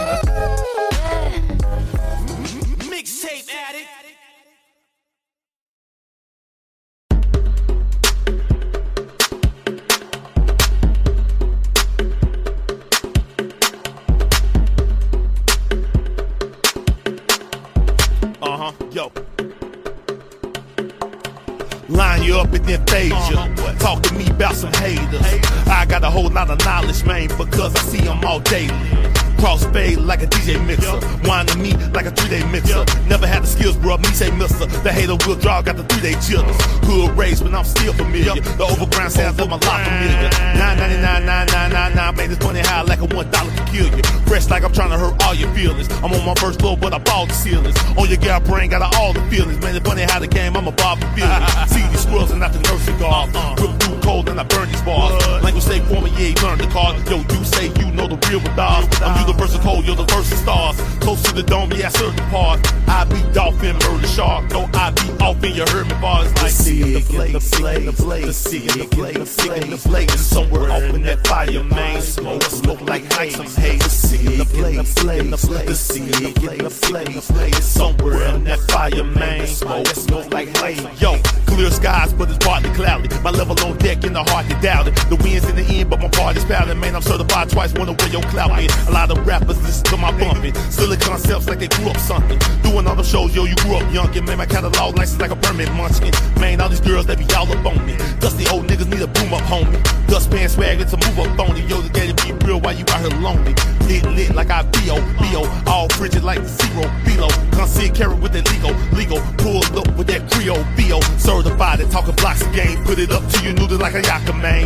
Man, 87.39 87.49
certified 87.49 87.51
twice, 87.51 87.79
wonder 87.79 87.93
where 88.03 88.13
your 88.13 88.23
clout 88.31 88.59
is. 88.61 88.89
A 88.89 88.91
lot 88.91 89.11
of 89.11 89.27
rappers 89.27 89.61
listen 89.63 89.85
to 89.85 89.97
my 89.97 90.11
bumping. 90.19 90.55
Silly 90.71 90.97
concepts 90.97 91.49
like 91.49 91.59
they 91.59 91.69
grew 91.69 91.91
up 91.91 91.97
something. 91.99 92.39
Doing 92.63 92.87
all 92.87 92.97
the 92.97 93.05
shows, 93.05 93.35
yo, 93.35 93.45
you 93.45 93.55
grew 93.57 93.77
up 93.77 93.93
young. 93.93 94.15
And 94.17 94.27
man, 94.27 94.39
my 94.39 94.47
catalog 94.47 94.97
license 94.97 95.21
like 95.21 95.31
a 95.31 95.37
permit 95.37 95.73
munchkin. 95.75 96.13
Man, 96.41 96.61
all 96.61 96.69
these 96.69 96.81
girls, 96.81 97.07
they 97.07 97.17
be 97.17 97.25
all 97.35 97.51
up 97.51 97.65
on 97.65 97.87
me. 97.87 97.97
Dusty 98.21 98.47
old 98.49 98.67
niggas 98.67 98.89
need 98.89 99.03
a 99.03 99.07
boom 99.07 99.35
up, 99.35 99.43
homie. 99.43 99.79
Dustpan 100.09 100.49
swagger 100.49 100.85
to 100.85 100.97
move 100.97 101.19
up 101.19 101.39
on 101.39 101.57
it. 101.57 101.69
Yo, 101.69 101.81
the 101.81 101.91
daddy 101.91 102.13
be 102.13 102.33
real 102.47 102.61
while 102.61 102.75
you 102.75 102.85
out 102.91 103.01
here 103.01 103.21
lonely. 103.21 103.55
Lit, 103.87 104.05
lit 104.17 104.35
like 104.35 104.51
I 104.51 104.63
B.O. 104.63 104.97
Oh, 104.97 105.17
B.O. 105.21 105.43
Oh. 105.45 105.63
All 105.67 105.89
frigid 105.91 106.25
like 106.25 106.43
zero 106.45 106.91
below. 107.05 107.29
Oh. 107.31 107.49
Conceit 107.53 107.95
carry 107.95 108.15
with 108.15 108.33
that 108.33 108.51
legal, 108.51 108.75
legal. 108.99 109.21
Pull 109.39 109.63
up 109.79 109.89
with 109.97 110.07
that 110.09 110.31
Creole 110.31 110.65
B.O. 110.77 111.01
Certified 111.19 111.81
at 111.81 111.91
talking 111.91 112.15
blocks 112.17 112.43
of 112.43 112.53
game. 112.53 112.83
Put 112.85 112.99
it 112.99 113.11
up 113.11 113.23
to 113.31 113.45
you, 113.45 113.53
noodle 113.53 113.79
like 113.79 113.95
a 113.95 114.03
yaka, 114.03 114.33
man. 114.33 114.58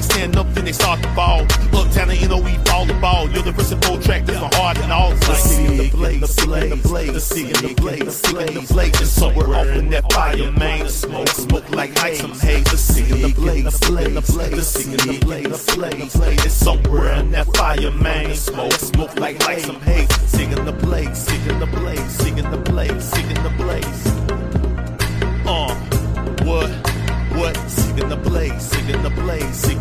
Can't 0.00 0.12
stand 0.12 0.36
up, 0.38 0.46
then 0.54 0.64
they 0.64 0.72
start 0.72 1.02
to 1.02 1.14
fall. 1.14 1.42
Uptown 1.76 2.08
and 2.08 2.28
NOE 2.30 2.64
fall 2.64 2.86
the 2.86 2.94
ball. 3.02 3.28
You're 3.28 3.42
the 3.42 3.52
first 3.52 3.76
full 3.84 4.00
track, 4.00 4.24
that's 4.24 4.40
my 4.40 4.48
heart 4.56 4.78
and 4.78 4.90
all. 4.90 5.10
The 5.10 5.34
sig 5.34 5.66
in 5.66 5.76
the 5.76 5.90
blaze, 5.90 6.20
the 6.20 6.26
sig 6.26 6.48
in 6.48 6.70
the 6.70 6.76
blaze, 6.76 7.12
the 7.12 7.20
sig 7.20 7.44
in 7.44 7.68
the 7.68 7.74
blaze, 7.74 8.00
the 8.00 8.10
sig 8.10 8.48
in 8.48 8.54
the 8.54 8.72
blaze. 8.72 8.98
And 8.98 9.06
somewhere 9.06 9.48
off 9.48 9.66
in 9.66 9.90
that 9.90 10.10
fire, 10.10 10.52
man. 10.52 10.88
Smoke, 10.88 11.28
smoke 11.28 11.68
like 11.68 11.98
haze, 11.98 12.20
some 12.20 12.32
haze. 12.32 12.64
The 12.64 12.78
sig 12.78 13.10
in 13.10 13.20
the 13.20 13.28
blaze, 13.34 13.64
the 13.64 13.86
blaze, 13.92 14.14
the 14.14 14.32
blaze, 14.32 14.50
the 14.50 14.62
sig 14.62 14.86
in 14.86 15.12
the 15.12 15.18
blaze, 15.26 15.44
the 15.44 15.76
blaze, 15.76 16.12
the 16.12 16.18
blaze. 16.18 16.42
And 16.44 16.52
somewhere 16.52 17.12
in 17.16 17.30
that 17.32 17.54
fire, 17.54 17.90
man. 17.90 18.34
Smoke, 18.34 18.72
smoke 18.72 19.20
like 19.20 19.42
haze, 19.42 19.66
some 19.66 19.80
haze. 19.82 20.08
Sing 20.30 20.50
in 20.50 20.64
the 20.64 20.72
blaze, 20.72 21.18
sing 21.18 21.46
in 21.46 21.58
the 21.60 21.66
blaze, 21.66 22.10
sing 22.10 22.38
in 22.38 22.50
the 22.50 22.56
blaze, 22.56 23.04
sing 23.04 23.26
in 23.28 23.42
the 23.42 23.50
blaze. 23.50 24.06
Uh? 25.46 25.74
What? 26.46 26.79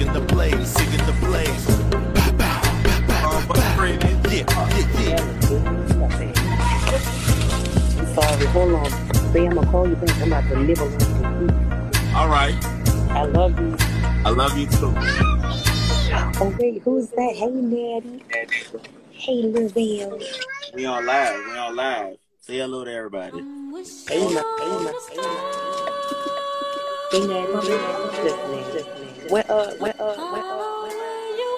Blaze, 0.05 0.07
sing 0.07 0.07
in 0.07 0.13
the 0.13 0.21
blaze, 0.21 0.69
sing 0.69 0.91
in 0.93 1.05
the 1.05 1.13
blaze. 1.19 1.65
Bow, 2.15 2.31
bow, 2.31 2.61
bow, 2.83 2.99
bow, 3.07 3.53
bow. 3.53 3.83
Yeah, 4.29 4.45
yeah, 4.69 4.87
yeah. 5.03 5.23
I'm 7.99 8.07
sorry, 8.15 8.45
hold 8.47 8.73
on. 8.73 8.89
Say 9.33 9.45
I'm 9.45 9.55
gonna 9.55 9.71
call 9.71 9.87
you 9.87 9.95
back. 9.95 10.21
I'm 10.21 10.27
about 10.33 10.47
to 10.49 10.55
live 10.59 10.79
alone. 10.79 11.49
All 12.15 12.29
right. 12.29 12.55
I 13.11 13.25
love 13.25 13.59
you. 13.59 13.75
I 14.25 14.29
love 14.29 14.57
you 14.57 14.67
too. 14.67 14.93
Oh 16.41 16.55
wait, 16.59 16.81
who's 16.83 17.09
that? 17.09 17.35
Hey 17.35 17.49
Natty. 17.49 18.23
Hey 19.11 19.43
Lizelle. 19.43 20.23
We 20.73 20.85
on 20.85 21.05
live. 21.05 21.45
We 21.45 21.57
on 21.57 21.75
live. 21.75 22.17
Say 22.39 22.57
hello 22.57 22.85
to 22.85 22.91
everybody. 22.91 23.37
Hey 23.37 23.43
my, 23.43 23.83
hey 24.07 24.25
my, 24.25 24.43
hey 24.59 24.75
my. 24.83 24.93
Hey 27.11 27.21
Natty. 27.27 27.53
Just 28.23 28.87
me, 28.87 28.98
just 29.29 29.79
me. 29.79 29.89
Where 29.89 29.93
where. 29.93 29.93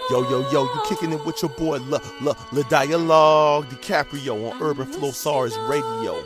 Yo, 0.10 0.30
yo, 0.30 0.49
yo, 0.52 0.64
you 0.64 0.81
kicking 0.88 1.14
it 1.14 1.26
with 1.26 1.41
your 1.41 1.52
boy 1.52 1.77
La 1.77 1.99
La 2.22 2.34
La 2.52 2.64
Dialogue 2.64 3.65
DiCaprio 3.69 4.52
on 4.52 4.61
Urban 4.61 4.85
Flosarus 4.88 5.56
Radio. 5.69 6.22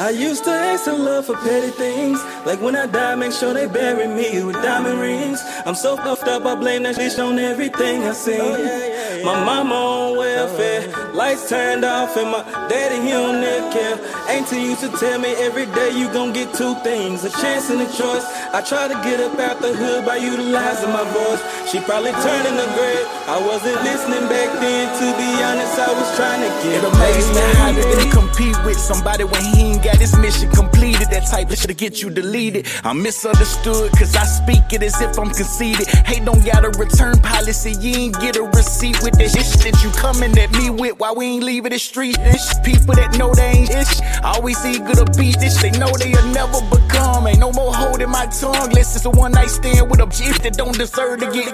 I 0.00 0.10
used 0.10 0.44
to 0.44 0.50
ask 0.50 0.86
in 0.86 1.04
love 1.04 1.26
for 1.26 1.34
petty 1.34 1.70
things. 1.70 2.22
Like 2.46 2.60
when 2.60 2.76
I 2.76 2.86
die, 2.86 3.16
make 3.16 3.32
sure 3.32 3.52
they 3.52 3.66
bury 3.66 4.06
me 4.06 4.44
with 4.44 4.54
diamond 4.56 5.00
rings. 5.00 5.42
I'm 5.66 5.74
so 5.74 5.96
puffed 5.96 6.28
up, 6.28 6.44
I 6.46 6.54
blame 6.54 6.84
that 6.84 6.94
bitch 6.94 7.18
on 7.18 7.38
everything 7.38 8.04
I 8.04 8.12
seen. 8.12 8.87
My 9.24 9.42
mama 9.44 9.74
on 9.74 10.16
welfare, 10.16 10.86
lights 11.12 11.48
turned 11.48 11.84
off, 11.84 12.16
and 12.16 12.30
my 12.30 12.42
daddy, 12.68 13.00
he 13.02 13.10
don't 13.10 13.40
never 13.40 13.72
care. 13.72 13.96
Auntie 14.28 14.62
used 14.62 14.80
to 14.80 14.90
tell 14.98 15.18
me 15.18 15.30
every 15.42 15.66
day 15.66 15.90
you 15.90 16.06
gon' 16.12 16.32
get 16.32 16.54
two 16.54 16.74
things 16.86 17.24
a 17.24 17.30
chance 17.30 17.70
and 17.70 17.80
a 17.80 17.86
choice. 17.86 18.24
I 18.54 18.62
try 18.62 18.86
to 18.86 18.94
get 19.02 19.18
up 19.20 19.38
out 19.38 19.60
the 19.60 19.74
hood 19.74 20.06
by 20.06 20.16
utilizing 20.16 20.92
my 20.92 21.04
voice. 21.10 21.42
She 21.70 21.80
probably 21.80 22.12
turned 22.12 22.46
in 22.46 22.56
the 22.56 22.68
grave. 22.78 23.06
I 23.26 23.42
wasn't 23.42 23.82
listening 23.82 24.28
back 24.28 24.50
then, 24.60 24.86
to 24.86 25.06
be 25.18 25.28
honest, 25.42 25.78
I 25.78 25.90
was 25.92 26.08
trying 26.16 26.42
to 26.44 26.50
get 26.62 26.78
It 26.78 26.84
amazes 26.86 27.28
me 27.34 27.46
how 27.58 27.72
to 27.74 28.10
compete 28.10 28.56
with 28.64 28.78
somebody 28.78 29.24
when 29.24 29.42
he 29.42 29.72
ain't 29.72 29.82
got 29.82 29.96
his 29.96 30.16
mission 30.18 30.50
completed. 30.50 30.77
That 31.10 31.26
type 31.26 31.50
of 31.50 31.58
shit 31.58 31.68
to 31.68 31.74
get 31.74 32.02
you 32.02 32.10
deleted. 32.10 32.66
I'm 32.84 33.02
misunderstood, 33.02 33.92
cause 33.92 34.14
I 34.16 34.24
speak 34.24 34.72
it 34.72 34.82
as 34.82 35.00
if 35.00 35.18
I'm 35.18 35.30
conceited. 35.30 35.86
Hey, 36.06 36.20
don't 36.24 36.44
got 36.44 36.64
a 36.64 36.70
return 36.78 37.18
policy, 37.20 37.72
you 37.80 37.96
ain't 37.96 38.20
get 38.20 38.36
a 38.36 38.42
receipt 38.42 39.02
with 39.02 39.14
the 39.18 39.28
shit 39.28 39.72
that 39.72 39.82
you 39.82 39.90
coming 39.90 40.36
at 40.38 40.50
me 40.52 40.70
with. 40.70 40.98
Why 40.98 41.12
we 41.12 41.26
ain't 41.26 41.44
leaving 41.44 41.72
the 41.72 41.78
street? 41.78 42.16
This 42.16 42.54
people 42.64 42.94
that 42.94 43.16
know 43.18 43.32
they 43.34 43.64
ain't 43.64 43.70
ish. 43.70 44.00
Always 44.22 44.64
eager 44.64 44.94
to 44.94 45.06
beat 45.16 45.38
this, 45.38 45.60
they 45.60 45.70
know 45.72 45.90
they'll 45.96 46.26
never 46.32 46.60
become. 46.70 47.26
Ain't 47.26 47.40
no 47.40 47.52
more 47.52 47.74
holding 47.74 48.10
my 48.10 48.26
tongue. 48.26 48.56
Unless 48.56 48.96
it's 48.96 49.04
a 49.04 49.10
one 49.10 49.32
night 49.32 49.50
stand 49.50 49.90
with 49.90 50.00
a 50.00 50.06
bitch 50.06 50.42
that 50.42 50.54
don't 50.54 50.76
deserve 50.76 51.20
to 51.20 51.30
get. 51.32 51.48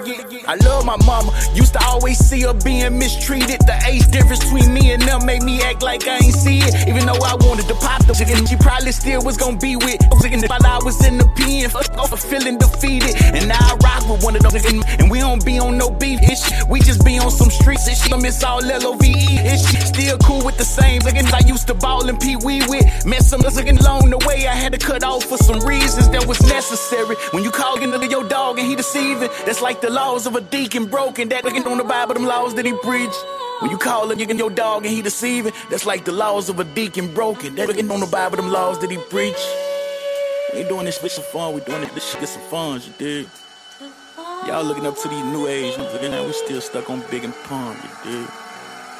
I 0.47 0.55
love 0.55 0.85
my 0.85 0.97
mama, 1.05 1.31
used 1.53 1.73
to 1.73 1.83
always 1.85 2.17
see 2.17 2.41
her 2.41 2.53
being 2.53 2.97
mistreated. 2.97 3.61
The 3.65 3.77
age 3.87 4.07
difference 4.11 4.43
between 4.43 4.73
me 4.73 4.91
and 4.91 5.01
them 5.01 5.25
made 5.25 5.43
me 5.43 5.61
act 5.61 5.81
like 5.81 6.07
I 6.07 6.17
ain't 6.17 6.35
see 6.35 6.59
it. 6.59 6.87
Even 6.87 7.05
though 7.05 7.21
I 7.23 7.35
wanted 7.35 7.67
to 7.67 7.75
pop 7.75 8.05
the 8.05 8.13
chicken, 8.13 8.45
she 8.45 8.55
probably 8.55 8.91
still 8.91 9.23
was 9.23 9.37
gonna 9.45 9.57
be 9.57 9.75
with. 9.75 10.01
While 10.49 10.65
I 10.65 10.79
was 10.83 10.97
in 11.05 11.17
the 11.17 11.27
pen, 11.37 11.69
for 11.69 12.17
feeling 12.17 12.57
defeated. 12.57 13.15
And 13.21 13.47
now 13.47 13.61
I 13.61 13.75
rock 13.83 14.09
with 14.09 14.23
one 14.23 14.35
of 14.35 14.41
them, 14.41 14.83
and 14.99 15.09
we 15.11 15.19
don't 15.19 15.43
be 15.45 15.59
on 15.59 15.77
no 15.77 15.89
beef. 15.89 16.19
Ish. 16.21 16.65
We 16.67 16.79
just 16.79 17.05
be 17.05 17.19
on 17.19 17.31
some 17.31 17.49
streets, 17.49 17.87
and 17.87 17.97
she 17.97 18.09
miss 18.17 18.43
all 18.43 18.63
L 18.63 18.87
O 18.87 18.93
V 18.97 19.07
E. 19.07 19.39
Ish. 19.53 19.65
Still 19.93 20.17
cool 20.19 20.43
with 20.43 20.57
the 20.57 20.65
same 20.65 21.01
looking 21.01 21.25
I 21.27 21.41
used 21.45 21.67
to 21.67 21.73
ball 21.73 22.09
and 22.09 22.19
pee 22.19 22.35
wee 22.35 22.63
with. 22.67 23.05
Met 23.05 23.23
some 23.23 23.41
looking 23.41 23.77
along 23.77 24.09
the 24.09 24.17
way, 24.27 24.47
I 24.47 24.55
had 24.55 24.71
to 24.73 24.79
cut 24.79 25.03
off 25.03 25.23
for 25.23 25.37
some 25.37 25.59
reasons 25.59 26.09
that 26.09 26.25
was 26.25 26.41
necessary. 26.41 27.15
When 27.31 27.43
you 27.43 27.51
call 27.51 27.81
into 27.81 28.05
your 28.07 28.27
dog 28.27 28.57
and 28.59 28.67
he 28.67 28.75
deceiving, 28.75 29.29
that's 29.45 29.61
like 29.61 29.81
the 29.81 29.89
laws 29.89 30.25
of 30.25 30.35
a 30.35 30.41
deacon 30.41 30.85
broken. 30.87 31.29
That 31.29 31.43
looking 31.43 31.65
on 31.67 31.77
the 31.77 31.83
Bible, 31.83 32.15
them 32.15 32.25
laws 32.25 32.55
that 32.55 32.65
he 32.65 32.73
preached. 32.83 33.21
When 33.65 33.71
you 33.71 33.79
call 33.79 34.13
you 34.13 34.27
get 34.27 34.37
your 34.37 34.51
dog 34.51 34.85
and 34.85 34.93
he 34.93 35.01
deceiving, 35.01 35.51
that's 35.71 35.87
like 35.87 36.05
the 36.05 36.11
laws 36.11 36.49
of 36.49 36.59
a 36.59 36.63
deacon 36.63 37.11
broken. 37.15 37.55
That 37.55 37.67
looking 37.67 37.89
on 37.89 37.99
the 37.99 38.05
Bible, 38.05 38.37
them 38.37 38.51
laws 38.51 38.77
that 38.81 38.91
he 38.91 38.97
preached. 39.09 39.49
We 40.53 40.59
ain't 40.59 40.69
doing 40.69 40.85
this 40.85 40.99
for 40.99 41.09
some 41.09 41.23
fun, 41.33 41.55
we 41.55 41.61
doing 41.61 41.81
it 41.81 41.91
this 41.95 42.07
shit 42.07 42.19
get 42.19 42.29
some 42.29 42.43
fun, 42.43 42.79
you 42.85 42.93
dig? 42.99 43.27
Y'all 44.45 44.63
looking 44.63 44.85
up 44.85 44.95
to 45.01 45.07
these 45.09 45.25
new 45.33 45.47
age, 45.47 45.73
I'm 45.79 45.91
looking 45.91 46.13
at 46.13 46.23
we 46.23 46.33
still 46.33 46.61
stuck 46.61 46.91
on 46.91 47.03
big 47.09 47.23
and 47.23 47.33
pump, 47.45 47.79
you 47.83 47.89
dig? 48.11 48.29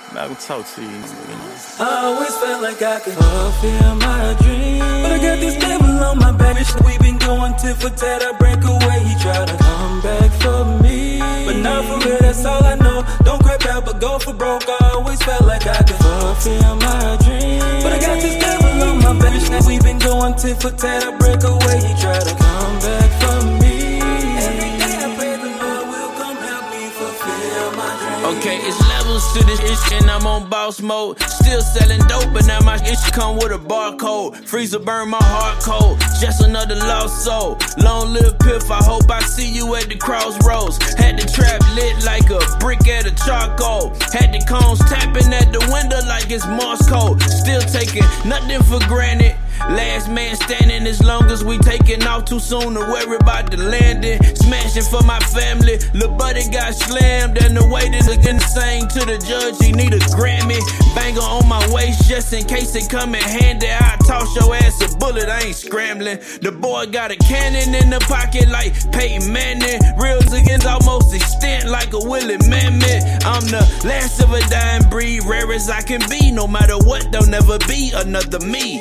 I'm 0.10 0.16
not 0.16 0.28
gonna 0.30 0.40
talk 0.40 0.66
to 0.66 0.82
you, 0.82 0.88
you 0.88 0.98
know. 0.98 1.56
I 1.82 2.02
always 2.06 2.36
felt 2.36 2.64
like 2.64 2.82
I 2.82 3.00
could 3.02 3.14
fulfill 3.14 3.96
my 4.02 4.36
dream. 4.42 4.80
But 4.80 5.12
I 5.12 5.20
got 5.22 5.40
this 5.46 5.58
devil 5.62 6.04
on 6.10 6.18
my 6.18 6.32
back. 6.32 6.58
We 6.84 6.98
been 6.98 7.20
going 7.20 7.54
tit 7.62 7.76
for 7.78 7.92
tat. 7.92 8.24
I 8.24 8.32
break 8.40 8.64
away. 8.64 9.00
He 9.06 9.14
try 9.22 9.46
to 9.46 9.58
come 9.58 10.02
back 10.02 10.32
for 10.42 10.66
me. 10.82 11.05
But 11.46 11.58
not 11.58 11.86
for 11.86 12.08
real, 12.08 12.18
that's 12.20 12.44
all 12.44 12.64
I 12.64 12.76
know. 12.76 13.06
Don't 13.24 13.42
crap 13.44 13.66
out, 13.68 13.86
but 13.86 14.02
go 14.02 14.18
for 14.18 14.34
broke. 14.34 14.68
I 14.68 14.92
always 14.96 15.22
felt 15.22 15.46
like 15.46 15.68
I 15.68 15.78
could 15.84 16.02
fulfill 16.02 16.76
my 16.78 17.18
dream. 17.24 17.60
But 17.84 17.94
I 17.94 18.00
got 18.00 18.20
this 18.20 18.36
devil 18.42 18.82
on 18.82 18.98
my 19.00 19.14
back. 19.20 19.68
We 19.68 19.80
been 19.80 20.00
going 20.00 20.34
tit 20.36 20.60
for 20.62 20.72
tat. 20.72 21.04
I 21.04 21.16
break 21.18 21.44
away. 21.44 21.78
He 21.86 21.94
try 22.02 22.18
to 22.18 22.34
come 22.36 22.76
back 22.82 23.10
for 23.22 23.46
me. 23.62 24.02
Every 24.42 24.72
day 24.82 24.96
I 25.06 25.16
pray 25.18 25.38
the 25.38 25.52
Lord 25.62 25.86
will 25.94 26.12
come 26.18 26.38
help 26.50 26.66
me 26.74 26.90
fulfill 26.98 27.72
my 27.78 27.94
dream. 28.02 28.38
Okay, 28.38 28.58
it's 28.68 28.95
levels 29.16 29.34
to 29.34 29.46
this 29.46 29.60
ish, 29.72 29.92
and 29.94 30.10
I'm 30.10 30.28
on 30.28 30.50
boss 30.50 30.82
mode. 30.82 31.20
Still 31.22 31.62
selling 31.62 32.00
dope, 32.08 32.34
but 32.34 32.46
now 32.46 32.60
my 32.62 32.76
ish 32.84 33.12
come 33.12 33.36
with 33.38 33.52
a 33.52 33.58
barcode. 33.58 34.36
Freezer 34.48 34.80
burn 34.80 35.10
my 35.10 35.22
heart 35.22 35.64
cold. 35.64 36.00
Just 36.20 36.42
another 36.42 36.76
lost 36.76 37.24
soul. 37.24 37.58
Long 37.78 38.14
live 38.14 38.38
Piff, 38.40 38.70
I 38.70 38.84
hope 38.84 39.10
I 39.10 39.22
see 39.22 39.50
you 39.50 39.76
at 39.76 39.88
the 39.90 39.96
crossroads. 39.96 40.78
Had 40.96 41.20
the 41.20 41.28
trap 41.32 41.62
lit 41.76 42.04
like 42.04 42.30
a 42.30 42.40
brick 42.60 42.88
at 42.88 43.06
a 43.06 43.16
charcoal. 43.26 43.94
Had 44.12 44.34
the 44.34 44.44
cones 44.48 44.80
tapping 44.80 45.34
at 45.34 45.52
the 45.52 45.60
window 45.72 46.00
like 46.08 46.30
it's 46.32 46.46
Morse 46.48 46.88
code. 46.90 47.22
Still 47.24 47.62
taking 47.62 48.08
nothing 48.26 48.62
for 48.64 48.80
granted. 48.88 49.36
Last 49.70 50.10
man 50.10 50.36
standing 50.36 50.86
as 50.88 51.02
long 51.02 51.30
as 51.32 51.44
we 51.44 51.58
taking 51.60 52.04
off 52.04 52.26
too 52.26 52.40
soon 52.40 52.74
to 52.74 52.80
worry 52.80 53.18
about 53.18 53.52
the 53.52 53.58
landing. 53.58 54.24
Smashing 54.36 54.84
for 54.84 55.04
my 55.04 55.20
family. 55.20 55.80
Lil' 55.94 56.16
buddy 56.16 56.48
got 56.50 56.74
slammed 56.76 57.42
and 57.42 57.58
the 57.58 57.68
weight 57.68 57.94
is 57.94 58.08
insane 58.08 58.88
to 58.90 59.00
the 59.06 59.18
judge. 59.28 59.56
He 59.64 59.72
need 59.72 59.94
a 59.94 60.00
Grammy. 60.16 60.60
Banger 60.96 61.22
on 61.22 61.48
my 61.48 61.66
waist 61.74 62.08
just 62.08 62.34
in 62.34 62.46
case 62.46 62.76
it 62.76 62.90
come 62.90 63.16
in 63.16 63.24
handy. 63.24 63.68
I 63.68 63.98
toss 64.06 64.36
your 64.36 64.54
ass 64.56 64.82
a 64.82 64.98
bullet, 64.98 65.30
I 65.30 65.42
ain't 65.42 65.56
scrambling. 65.56 66.20
The 66.42 66.52
boy 66.52 66.88
got 66.88 67.12
a 67.12 67.16
cannon 67.16 67.74
in 67.76 67.90
the 67.90 68.00
pocket 68.02 68.50
like 68.50 68.74
Peyton 68.92 69.32
Manning. 69.32 69.80
Reels 69.98 70.32
against 70.34 70.68
almost 70.68 71.14
extent 71.14 71.70
like 71.70 71.94
a 71.94 72.00
Willie 72.00 72.38
Mammoth. 72.48 73.26
I'm 73.26 73.46
the 73.46 73.66
last 73.84 74.22
of 74.22 74.32
a 74.32 74.42
dying 74.50 74.88
breed, 74.90 75.24
rare 75.26 75.52
as 75.52 75.70
I 75.70 75.82
can 75.82 76.02
be. 76.10 76.32
No 76.32 76.48
matter 76.48 76.78
what, 76.78 77.12
there'll 77.12 77.28
never 77.28 77.58
be 77.68 77.92
another 77.96 78.40
me. 78.40 78.80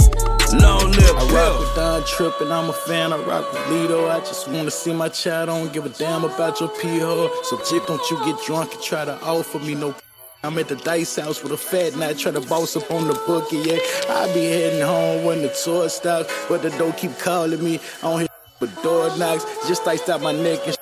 Long 0.61 0.91
live 0.93 1.17
I 1.17 1.27
rock 1.33 1.61
with 1.61 1.75
Don 1.75 2.05
Trip 2.05 2.41
and 2.41 2.53
I'm 2.53 2.71
a 2.71 2.73
fan. 2.73 3.13
I 3.13 3.19
rock 3.19 3.53
with 3.53 3.69
Lido. 3.71 4.09
I 4.09 4.21
just 4.21 4.49
wanna 4.49 4.71
see 4.71 4.93
my 4.93 5.09
child. 5.09 5.49
I 5.49 5.59
don't 5.59 5.73
give 5.73 5.87
a 5.87 5.89
damn 5.89 6.25
about 6.25 6.61
your 6.61 6.69
pee 6.69 6.99
hole. 6.99 7.31
So 7.43 7.59
chick, 7.59 7.87
don't 7.87 8.03
you 8.11 8.19
get 8.25 8.43
drunk 8.45 8.75
and 8.75 8.83
try 8.83 9.05
to 9.05 9.21
offer 9.23 9.59
me 9.59 9.75
no. 9.75 9.95
I'm 10.43 10.59
at 10.59 10.69
the 10.69 10.77
dice 10.77 11.17
house 11.17 11.43
with 11.43 11.53
a 11.53 11.57
fat 11.57 11.97
night, 11.97 12.19
try 12.19 12.31
to 12.31 12.41
boss 12.43 12.77
up 12.77 12.91
on 12.91 13.09
the 13.09 13.15
bookie, 13.27 13.57
yeah. 13.57 13.79
I 14.11 14.31
be 14.35 14.45
heading 14.45 14.83
home 14.83 15.25
when 15.25 15.41
the 15.41 15.49
tour 15.49 15.89
stops, 15.89 16.31
but 16.51 16.61
the 16.61 16.69
door 16.71 16.93
keep 16.93 17.19
calling 17.19 17.65
me. 17.65 17.81
I 18.03 18.11
don't 18.11 18.19
hear 18.21 18.29
but 18.61 18.83
door 18.83 19.17
knocks, 19.17 19.45
just 19.67 19.87
iced 19.87 20.09
out 20.11 20.21
my 20.21 20.33
neck 20.33 20.61
and 20.67 20.77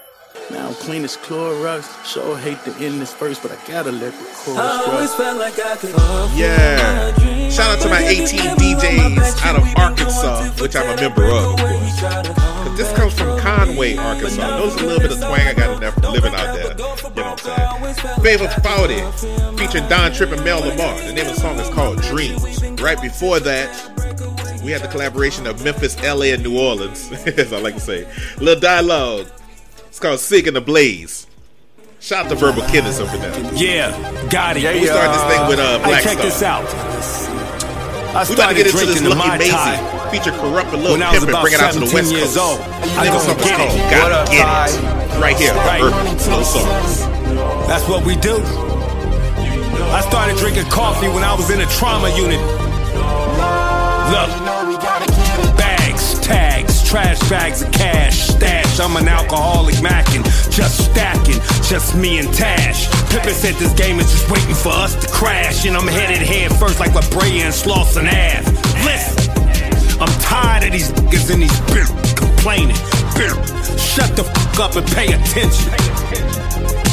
now 0.50 0.66
I'm 0.66 0.74
clean 0.74 1.04
as 1.04 1.16
Clorox. 1.16 2.04
Sure 2.04 2.36
hate 2.36 2.62
to 2.64 2.72
end 2.84 3.00
this 3.00 3.14
verse, 3.14 3.38
but 3.38 3.52
I 3.52 3.56
gotta 3.66 3.92
let 3.92 4.12
the 4.12 4.24
chorus 4.34 4.58
I 4.58 4.92
always 4.92 5.14
felt 5.14 5.38
like 5.38 5.58
I 5.58 5.76
could 5.76 5.94
Yeah. 6.36 7.31
Shout 7.52 7.76
out 7.76 7.82
to 7.82 7.88
my 7.90 8.00
18 8.00 8.40
DJs 8.56 9.42
out 9.44 9.56
of 9.56 9.76
Arkansas, 9.76 10.50
which 10.62 10.74
I'm 10.74 10.88
a 10.88 10.96
member 10.98 11.26
of, 11.26 11.52
of 11.52 11.58
course. 11.58 12.00
But 12.00 12.74
this 12.76 12.90
comes 12.94 13.12
from 13.12 13.38
Conway, 13.38 13.94
Arkansas. 13.96 14.56
Knows 14.58 14.74
a 14.76 14.86
little 14.86 15.00
bit 15.00 15.12
of 15.12 15.18
twang 15.18 15.46
I 15.46 15.52
got 15.52 15.74
in 15.74 15.80
there 15.80 15.92
from 15.92 16.14
living 16.14 16.34
out 16.34 16.54
there. 16.54 16.70
You 16.70 16.78
know 16.78 16.88
what 16.88 17.46
I'm 17.46 17.94
saying? 17.94 18.20
Favorite 18.22 18.50
Foudy, 18.62 19.58
featuring 19.58 19.86
Don 19.90 20.12
Trip 20.12 20.32
and 20.32 20.42
Mel 20.42 20.60
Lamar. 20.60 20.98
The 21.02 21.12
name 21.12 21.26
of 21.26 21.34
the 21.34 21.40
song 21.42 21.58
is 21.58 21.68
called 21.68 22.00
Dreams. 22.00 22.62
Right 22.80 23.00
before 23.02 23.38
that, 23.40 23.68
we 24.64 24.70
had 24.70 24.80
the 24.80 24.88
collaboration 24.88 25.46
of 25.46 25.62
Memphis, 25.62 26.02
LA, 26.02 26.32
and 26.32 26.42
New 26.42 26.58
Orleans, 26.58 27.12
as 27.26 27.52
I 27.52 27.58
like 27.58 27.74
to 27.74 27.80
say. 27.80 28.10
Little 28.38 28.62
dialogue. 28.62 29.26
It's 29.88 30.00
called 30.00 30.20
Sig 30.20 30.46
and 30.46 30.56
the 30.56 30.62
Blaze. 30.62 31.26
Shout 32.00 32.24
out 32.24 32.30
to 32.30 32.34
Verbal 32.34 32.62
Kidness 32.62 32.98
over 32.98 33.14
there. 33.18 33.54
Yeah, 33.54 33.90
got 34.30 34.56
it. 34.56 34.62
We 34.74 34.86
started 34.86 35.12
this 35.12 35.36
thing 35.36 35.48
with 35.48 35.58
uh, 35.58 35.78
Black 35.84 36.02
check 36.02 36.14
Star. 36.14 36.24
this 36.24 36.42
out. 36.42 37.31
I 38.12 38.24
We 38.28 38.34
about 38.34 38.48
to 38.50 38.54
get 38.54 38.68
started 38.68 38.68
into 38.68 38.76
this 38.86 39.00
drinking 39.00 39.04
the 39.04 39.16
Lucky 39.16 39.48
Mai 39.48 39.48
Tai 39.48 40.10
feature 40.12 40.32
Corrupt 40.36 40.68
a 40.72 40.76
Little 40.76 40.92
when 40.92 41.02
I 41.02 41.10
was 41.12 41.24
Pimp 41.24 41.28
and 41.28 41.30
about 41.32 41.42
bring 41.48 41.54
it 41.56 41.60
out 41.64 41.72
to 41.72 41.80
the 41.80 41.86
17 41.88 41.96
West 41.96 42.12
years 42.12 42.36
Coast. 42.36 42.44
old. 42.44 42.58
The 42.60 42.92
I 42.92 43.04
name 43.08 43.16
of 43.16 43.24
the 43.24 43.24
don't 43.24 43.24
song 43.24 43.38
is 43.40 43.44
get 43.48 43.56
called 43.56 43.72
it. 43.72 43.88
Gotta 43.88 44.20
Get 44.28 44.44
It. 44.44 45.20
Right 45.22 45.36
here 45.40 45.52
on 45.56 45.64
Right. 45.64 45.80
Urban 45.80 46.16
Flosarus. 46.20 46.94
That's 47.66 47.88
what 47.88 48.04
we 48.04 48.16
do. 48.16 48.36
I 49.96 50.00
started 50.04 50.36
drinking 50.36 50.68
coffee 50.68 51.08
when 51.08 51.24
I 51.24 51.32
was 51.34 51.48
in 51.48 51.60
a 51.60 51.66
trauma 51.80 52.08
unit. 52.12 52.40
Look, 54.12 54.28
bags, 55.56 56.18
tags, 56.20 56.84
trash 56.88 57.18
bags 57.30 57.62
of 57.62 57.72
cash, 57.72 58.28
stash. 58.28 58.61
I'm 58.80 58.96
an 58.96 59.08
alcoholic 59.08 59.80
mackin', 59.82 60.22
just 60.50 60.90
stacking, 60.90 61.40
just 61.62 61.94
me 61.94 62.18
and 62.18 62.32
Tash. 62.32 62.88
Pippin 63.10 63.34
said 63.34 63.54
this 63.54 63.72
game 63.74 63.98
is 64.00 64.10
just 64.10 64.30
waiting 64.30 64.54
for 64.54 64.70
us 64.70 64.94
to 64.94 65.08
crash, 65.08 65.66
and 65.66 65.76
I'm 65.76 65.86
headed 65.86 66.18
head 66.18 66.52
first 66.58 66.80
like 66.80 66.94
La 66.94 67.02
Brea 67.10 67.42
and 67.42 67.52
Slauson 67.52 68.06
Ave. 68.06 68.46
Listen, 68.84 70.00
I'm 70.00 70.20
tired 70.20 70.64
of 70.64 70.72
these 70.72 70.90
niggas 70.92 71.32
and 71.32 71.42
these 71.42 71.60
bitches 71.68 72.16
complaining. 72.16 72.76
Bitch, 73.16 73.78
Shut 73.78 74.16
the 74.16 74.24
fuck 74.24 74.60
up 74.60 74.76
and 74.76 74.86
pay 74.86 75.12
attention. 75.12 76.91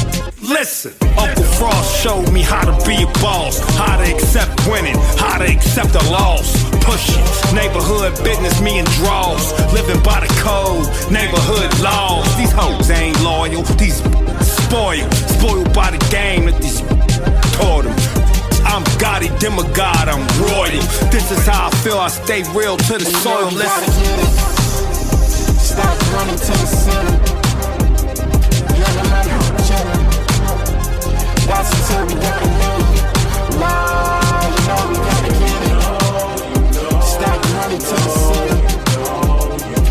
Listen, 0.50 0.92
Uncle 1.16 1.44
Frost 1.44 2.02
showed 2.02 2.32
me 2.32 2.42
how 2.42 2.64
to 2.66 2.74
be 2.84 3.00
a 3.04 3.06
boss, 3.22 3.60
how 3.78 3.96
to 3.96 4.02
accept 4.12 4.50
winning, 4.66 4.96
how 5.16 5.38
to 5.38 5.44
accept 5.44 5.94
a 5.94 6.10
loss. 6.10 6.58
Pushing, 6.82 7.22
neighborhood 7.54 8.12
business, 8.24 8.60
me 8.60 8.80
and 8.80 8.88
draws, 8.98 9.52
living 9.72 10.02
by 10.02 10.18
the 10.18 10.32
code, 10.42 10.82
neighborhood 11.08 11.70
laws. 11.78 12.26
These 12.36 12.50
hoes 12.50 12.90
ain't 12.90 13.14
loyal, 13.22 13.62
these 13.78 14.02
spoiled, 14.42 15.14
spoiled 15.14 15.72
by 15.72 15.92
the 15.92 16.02
game 16.10 16.46
that 16.46 16.60
these 16.60 16.80
taught 17.54 17.84
them. 17.84 17.94
I'm 18.66 18.82
Gotti, 18.98 19.30
demigod, 19.38 20.08
I'm 20.10 20.26
royal. 20.50 20.82
This 21.14 21.30
is 21.30 21.46
how 21.46 21.68
I 21.68 21.70
feel, 21.86 21.98
I 21.98 22.08
stay 22.08 22.42
real 22.52 22.76
to 22.76 22.98
the 22.98 23.06
soil. 23.22 23.52
Listen. 23.52 23.86
Stop 25.62 26.12
running 26.12 26.34
to 26.34 26.50
the 26.50 26.66
center. 26.66 27.39
That's 31.50 31.70
until 31.74 32.06
we 32.06 32.14
live. 32.14 32.38
Nah, 33.58 34.46
you 34.54 34.62
know 34.68 34.82
we 34.86 34.96
gotta 35.02 35.32
get 35.42 35.60
it. 35.66 35.76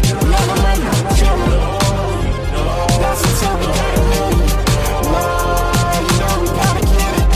To 0.08 0.16
the 0.16 0.56
money, 0.64 0.88
chillin'. 1.20 1.62
That's 3.02 3.22
until 3.28 3.54
we 3.60 3.68
live. 3.76 4.40
Nah, 5.12 6.00
you 6.00 6.14
know 6.22 6.34
we 6.42 6.48
gotta 6.48 6.84
get 6.96 7.12
it. 7.20 7.28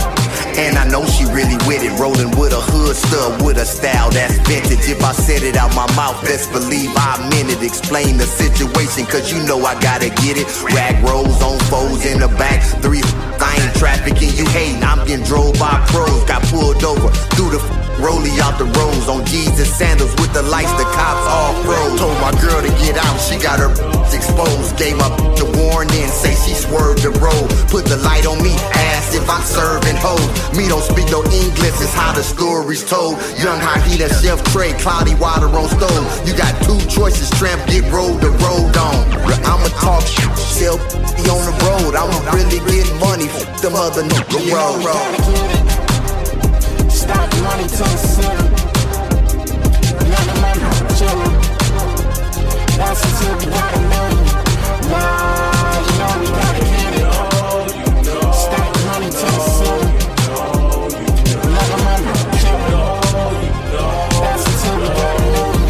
And 0.58 0.74
I 0.78 0.84
know 0.88 1.04
she 1.04 1.24
really 1.26 1.58
with 1.68 1.82
it, 1.84 1.92
rolling 2.00 2.30
with 2.38 2.54
a 2.94 3.06
stuff 3.06 3.42
with 3.42 3.58
a 3.58 3.64
style 3.64 4.10
that's 4.10 4.36
vintage. 4.48 4.88
If 4.88 5.02
I 5.02 5.12
said 5.12 5.42
it 5.42 5.56
out 5.56 5.74
my 5.74 5.86
mouth, 5.96 6.20
best 6.22 6.52
believe 6.52 6.90
I 6.94 7.18
meant 7.30 7.50
it. 7.50 7.62
Explain 7.62 8.16
the 8.16 8.26
situation, 8.26 9.06
cause 9.06 9.32
you 9.32 9.42
know 9.44 9.58
I 9.64 9.78
gotta 9.80 10.10
get 10.22 10.38
it. 10.38 10.46
Rag 10.62 11.02
rolls 11.04 11.42
on 11.42 11.58
foes 11.70 12.06
in 12.06 12.20
the 12.20 12.28
back, 12.28 12.62
three. 12.82 13.02
I 13.40 13.58
ain't 13.60 13.74
trafficking, 13.76 14.30
you 14.38 14.46
hating. 14.46 14.82
I'm 14.82 15.06
getting 15.06 15.24
drove 15.24 15.58
by 15.58 15.84
pros. 15.88 16.24
Got 16.24 16.42
pulled 16.44 16.82
over 16.84 17.10
through 17.34 17.50
the 17.50 17.83
rollie 17.98 18.38
out 18.40 18.58
the 18.58 18.66
roads 18.78 19.08
on 19.08 19.24
Jesus 19.26 19.68
sandals 19.68 20.14
with 20.16 20.32
the 20.32 20.42
lights. 20.42 20.72
The 20.74 20.84
cops 20.94 21.26
all 21.28 21.54
froze. 21.62 21.98
Told 22.00 22.18
my 22.20 22.32
girl 22.40 22.60
to 22.62 22.72
get 22.82 22.96
out, 22.96 23.18
she 23.20 23.36
got 23.38 23.58
her 23.58 23.70
exposed. 24.14 24.76
Gave 24.78 24.96
my 24.96 25.08
the 25.36 25.46
warning, 25.58 26.08
say 26.08 26.34
she 26.34 26.54
swerved 26.54 27.02
the 27.02 27.10
road. 27.18 27.46
Put 27.68 27.86
the 27.86 27.96
light 27.98 28.26
on 28.26 28.42
me, 28.42 28.54
asked 28.94 29.14
if 29.14 29.28
I'm 29.28 29.42
serving 29.42 29.96
hoes. 29.98 30.26
Me 30.56 30.68
don't 30.68 30.82
speak 30.82 31.10
no 31.10 31.22
English, 31.24 31.76
it's 31.82 31.94
how 31.94 32.12
the 32.12 32.22
story's 32.22 32.84
told. 32.84 33.18
Young 33.38 33.58
Hahita, 33.58 34.08
chef 34.22 34.42
Trey, 34.52 34.72
cloudy 34.78 35.14
water 35.16 35.50
on 35.50 35.68
stove. 35.68 36.06
You 36.26 36.34
got 36.36 36.54
two 36.62 36.78
choices, 36.88 37.30
tramp, 37.38 37.60
get 37.66 37.84
road 37.92 38.20
to 38.22 38.30
road 38.42 38.76
on. 38.76 38.96
I'ma 39.44 39.68
talk 39.78 40.02
shit, 40.06 40.30
sell 40.38 40.78
on 40.78 41.42
the 41.46 41.54
road. 41.66 41.94
I'ma 41.94 42.18
really 42.32 42.60
get 42.70 42.88
money, 43.00 43.28
the 43.62 43.70
mother 43.70 44.02
no 44.02 44.18
the 44.30 44.40
road. 44.54 45.63
Stop 47.04 47.28
money 47.42 47.64
to 47.68 47.84
the 47.84 47.98
city. 47.98 48.46
Let 50.10 50.24
the 50.24 50.34
money 50.40 50.60
chillin'. 50.98 51.34
That's 52.78 53.00
until 53.04 53.34
we 53.38 53.46
got 53.52 53.74
a 53.74 53.80
million. 53.92 54.24
You 55.84 55.92
know 56.00 56.12
we 56.20 56.26
gotta 56.40 56.62
get 56.64 56.94
it. 56.96 57.06
To 58.04 58.14
the. 58.20 58.32
That's 64.22 64.52
we 64.80 64.88
got 64.96 65.14
a 65.14 65.24
million. 65.28 65.60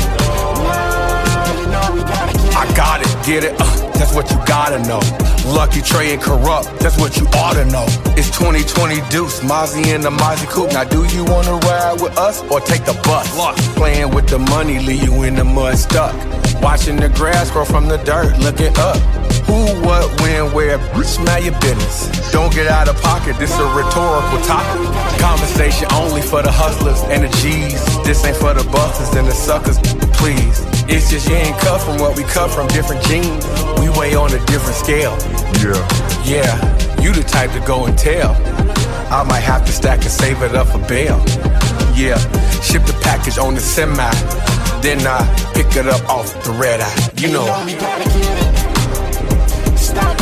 You 1.58 1.66
know 1.72 1.86
we 1.94 2.00
gotta 2.12 2.32
get 2.32 2.46
it. 2.46 2.56
I 2.56 2.64
got 2.76 2.98
it, 3.02 3.12
get 3.26 3.42
it, 3.44 3.54
uh, 3.60 3.83
what 4.14 4.30
you 4.30 4.36
gotta 4.46 4.78
know. 4.86 5.00
Lucky 5.44 5.82
Trey 5.82 6.12
and 6.12 6.22
corrupt, 6.22 6.78
that's 6.78 6.96
what 6.98 7.16
you 7.16 7.26
oughta 7.34 7.64
know. 7.66 7.84
It's 8.16 8.30
2020 8.30 9.00
Deuce, 9.10 9.40
Mozzie 9.40 9.94
and 9.94 10.04
the 10.04 10.10
Mozzie 10.10 10.48
Coupe. 10.48 10.72
Now, 10.72 10.84
do 10.84 11.04
you 11.04 11.24
wanna 11.24 11.56
ride 11.56 12.00
with 12.00 12.16
us 12.16 12.40
or 12.50 12.60
take 12.60 12.84
the 12.84 12.94
bus? 13.04 13.28
Playing 13.74 14.14
with 14.14 14.28
the 14.28 14.38
money, 14.38 14.78
leave 14.78 15.02
you 15.02 15.22
in 15.24 15.34
the 15.34 15.44
mud 15.44 15.76
stuck. 15.76 16.14
Watching 16.62 16.96
the 16.96 17.08
grass 17.08 17.50
grow 17.50 17.64
from 17.64 17.88
the 17.88 17.98
dirt, 17.98 18.38
looking 18.38 18.72
up. 18.78 19.23
Who, 19.54 19.86
what, 19.86 20.20
when, 20.20 20.52
where, 20.52 20.78
smell 21.04 21.40
your 21.40 21.54
business. 21.60 22.10
Don't 22.32 22.52
get 22.52 22.66
out 22.66 22.88
of 22.88 23.00
pocket, 23.02 23.38
this 23.38 23.56
a 23.56 23.64
rhetorical 23.70 24.42
topic. 24.42 24.82
Conversation 25.20 25.86
only 25.92 26.22
for 26.22 26.42
the 26.42 26.50
hustlers 26.50 27.00
and 27.06 27.22
the 27.22 27.30
G's. 27.38 27.78
This 28.02 28.24
ain't 28.24 28.36
for 28.36 28.52
the 28.52 28.64
busters 28.74 29.14
and 29.14 29.28
the 29.28 29.32
suckers, 29.32 29.78
please. 30.18 30.58
It's 30.90 31.08
just 31.08 31.28
you 31.28 31.36
ain't 31.36 31.56
cut 31.58 31.80
from 31.82 31.98
what 31.98 32.16
we 32.16 32.24
cut 32.24 32.50
from, 32.50 32.66
different 32.74 33.04
genes. 33.04 33.46
We 33.78 33.90
weigh 33.94 34.16
on 34.16 34.34
a 34.34 34.44
different 34.46 34.74
scale. 34.74 35.14
Yeah. 35.62 35.78
Yeah, 36.26 36.58
you 37.00 37.12
the 37.12 37.22
type 37.22 37.52
to 37.52 37.60
go 37.60 37.86
and 37.86 37.96
tell. 37.96 38.34
I 39.12 39.22
might 39.22 39.46
have 39.46 39.64
to 39.66 39.72
stack 39.72 40.00
and 40.02 40.10
save 40.10 40.42
it 40.42 40.56
up 40.56 40.66
for 40.66 40.82
bail. 40.88 41.22
Yeah, 41.94 42.18
ship 42.58 42.82
the 42.90 42.98
package 43.04 43.38
on 43.38 43.54
the 43.54 43.60
semi. 43.60 44.10
Then 44.82 45.06
I 45.06 45.22
pick 45.54 45.76
it 45.76 45.86
up 45.86 46.02
off 46.10 46.42
the 46.42 46.50
red 46.50 46.80
eye. 46.80 47.10
You 47.18 47.30
know. 47.30 48.43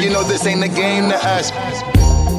You 0.00 0.08
know 0.08 0.24
this 0.24 0.46
ain't 0.46 0.64
a 0.64 0.68
game 0.68 1.10
to 1.10 1.16
us. 1.16 1.89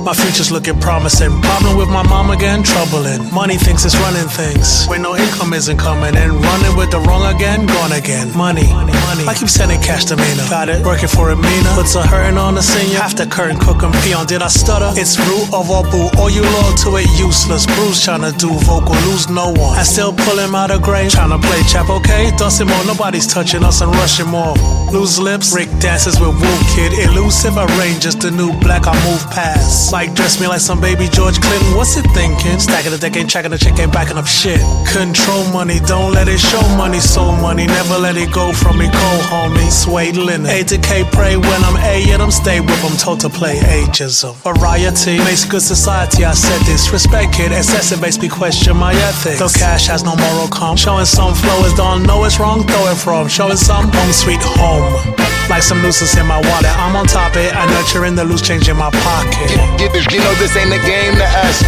My 0.04 0.14
future's 0.14 0.50
looking 0.50 0.80
promising. 0.80 1.30
Problem 1.42 1.78
with 1.78 1.88
my 1.88 2.02
mom 2.02 2.32
again, 2.32 2.64
troubling. 2.64 3.22
Money 3.32 3.58
thinks 3.58 3.86
it's 3.86 3.96
running 3.98 4.28
things. 4.28 4.88
When 4.88 5.04
no 5.04 5.16
income 5.16 5.54
isn't 5.54 5.78
coming 5.78 6.16
in. 6.16 6.42
Running 6.42 6.76
with 6.76 6.90
the 6.90 7.00
wrong 7.06 7.30
again, 7.34 7.68
gone 7.68 7.92
again. 7.92 8.36
Money, 8.36 8.66
money. 8.74 8.94
money. 8.94 9.26
I 9.28 9.36
keep 9.36 9.48
sending 9.48 9.80
cash 9.80 10.06
to 10.06 10.16
Mina. 10.16 10.50
Got 10.50 10.70
it, 10.70 10.84
working 10.84 11.08
for 11.08 11.30
a 11.30 11.36
Mina. 11.36 11.70
Puts 11.76 11.94
a 11.94 12.02
hurting 12.02 12.38
on 12.38 12.56
the 12.56 12.64
senior. 12.64 12.98
The 13.14 13.28
curtain 13.30 13.60
cook 13.60 13.84
and 13.84 13.94
peon. 14.02 14.26
Did 14.26 14.42
I 14.42 14.48
stutter? 14.48 14.90
It's 14.98 15.20
root 15.22 15.54
of 15.54 15.70
all 15.70 15.84
boo. 15.84 16.10
All 16.18 16.32
you 16.32 16.42
loyal 16.42 16.74
to 16.82 16.98
it, 16.98 17.06
useless. 17.20 17.68
Bruce 17.78 18.04
trying 18.04 18.26
to 18.26 18.34
do 18.42 18.50
vocal, 18.66 18.96
lose 19.06 19.30
no 19.30 19.54
one. 19.54 19.78
I 19.78 19.84
still 19.84 20.14
pull 20.14 20.40
him 20.40 20.56
out 20.56 20.72
of 20.72 20.82
grave. 20.82 21.12
Trying 21.12 21.30
to 21.30 21.38
play 21.38 21.62
chap, 21.70 21.90
okay? 21.90 22.32
Dustin 22.38 22.68
more, 22.68 22.86
nobody's 22.86 23.28
touching 23.28 23.64
us 23.64 23.82
and 23.82 23.94
rushing 24.02 24.28
more. 24.28 24.56
Lose 24.90 25.20
lips, 25.20 25.54
Rick 25.54 25.70
dances 25.78 26.20
with 26.20 26.34
Woo 26.34 26.58
Kid. 26.74 26.98
Elusive, 27.06 27.58
I 27.58 27.68
just 28.00 28.22
the 28.22 28.32
new 28.32 28.52
black 28.60 28.88
I 28.88 28.94
move 29.06 29.22
past. 29.30 29.91
Like 29.92 30.14
dress 30.16 30.40
me 30.40 30.48
like 30.48 30.62
some 30.62 30.80
baby 30.80 31.10
George 31.12 31.42
Clinton. 31.42 31.76
What's 31.76 31.98
it 31.98 32.08
thinking? 32.16 32.60
Stacking 32.60 32.92
the 32.92 32.98
deck, 32.98 33.18
ain't 33.18 33.30
checking 33.30 33.52
the 33.52 33.58
check, 33.58 33.78
ain't 33.78 33.92
backing 33.92 34.18
up 34.18 34.26
shit. 34.26 34.62
Control 34.88 35.44
money, 35.52 35.80
don't 35.86 36.14
let 36.14 36.30
it 36.30 36.40
show 36.40 36.62
money, 36.78 37.00
soul 37.00 37.36
money. 37.38 37.68
Never 37.68 37.98
let 37.98 38.16
it 38.16 38.32
go 38.32 38.54
from 38.54 38.80
me, 38.80 38.88
cold 38.88 39.24
homie. 39.28 39.70
Suede 39.70 40.16
linen. 40.16 40.48
A 40.48 40.64
to 40.64 40.78
K, 40.78 41.04
pray 41.12 41.36
when 41.36 41.64
I'm 41.64 41.76
A, 41.84 42.04
yet 42.08 42.22
I'm 42.22 42.32
stay 42.32 42.62
with 42.62 42.82
them. 42.82 42.96
Told 42.98 43.20
to 43.22 43.30
play 43.30 43.60
ageism. 43.60 44.36
Variety 44.48 45.18
makes 45.20 45.44
good 45.44 45.62
society, 45.62 46.24
I 46.24 46.34
said 46.34 46.62
this. 46.66 46.92
Respect 46.92 47.34
kid, 47.34 47.52
excessive 47.52 48.00
makes 48.00 48.18
me 48.18 48.30
question 48.30 48.78
my 48.78 48.94
ethics. 48.94 49.40
Though 49.40 49.50
cash 49.50 49.88
has 49.88 50.04
no 50.04 50.16
moral 50.16 50.48
calm. 50.48 50.78
Showing 50.78 51.06
some 51.06 51.36
flow 51.36 51.66
is 51.66 51.74
don't 51.74 52.04
know 52.04 52.24
it's 52.24 52.40
wrong, 52.40 52.66
throw 52.66 52.88
it 52.88 52.96
from. 52.96 53.28
Showing 53.28 53.58
some 53.58 53.92
home 53.92 54.14
sweet 54.14 54.42
home. 54.42 55.16
Like 55.50 55.64
some 55.64 55.82
nooses 55.82 56.16
in 56.16 56.26
my 56.28 56.40
wallet. 56.40 56.72
I'm 56.80 56.96
on 56.96 57.08
top 57.08 57.36
it, 57.36 57.54
I 57.54 57.66
nurturing 57.66 58.16
the 58.16 58.24
loose 58.24 58.42
change 58.42 58.70
in 58.70 58.78
my 58.78 58.90
pocket. 58.90 59.81
Get 59.82 59.94
this, 59.94 60.06
you 60.14 60.20
know 60.20 60.34
this 60.36 60.56
ain't 60.56 60.72
a 60.72 60.78
game 60.86 61.16
to 61.16 61.26
us. 61.42 61.64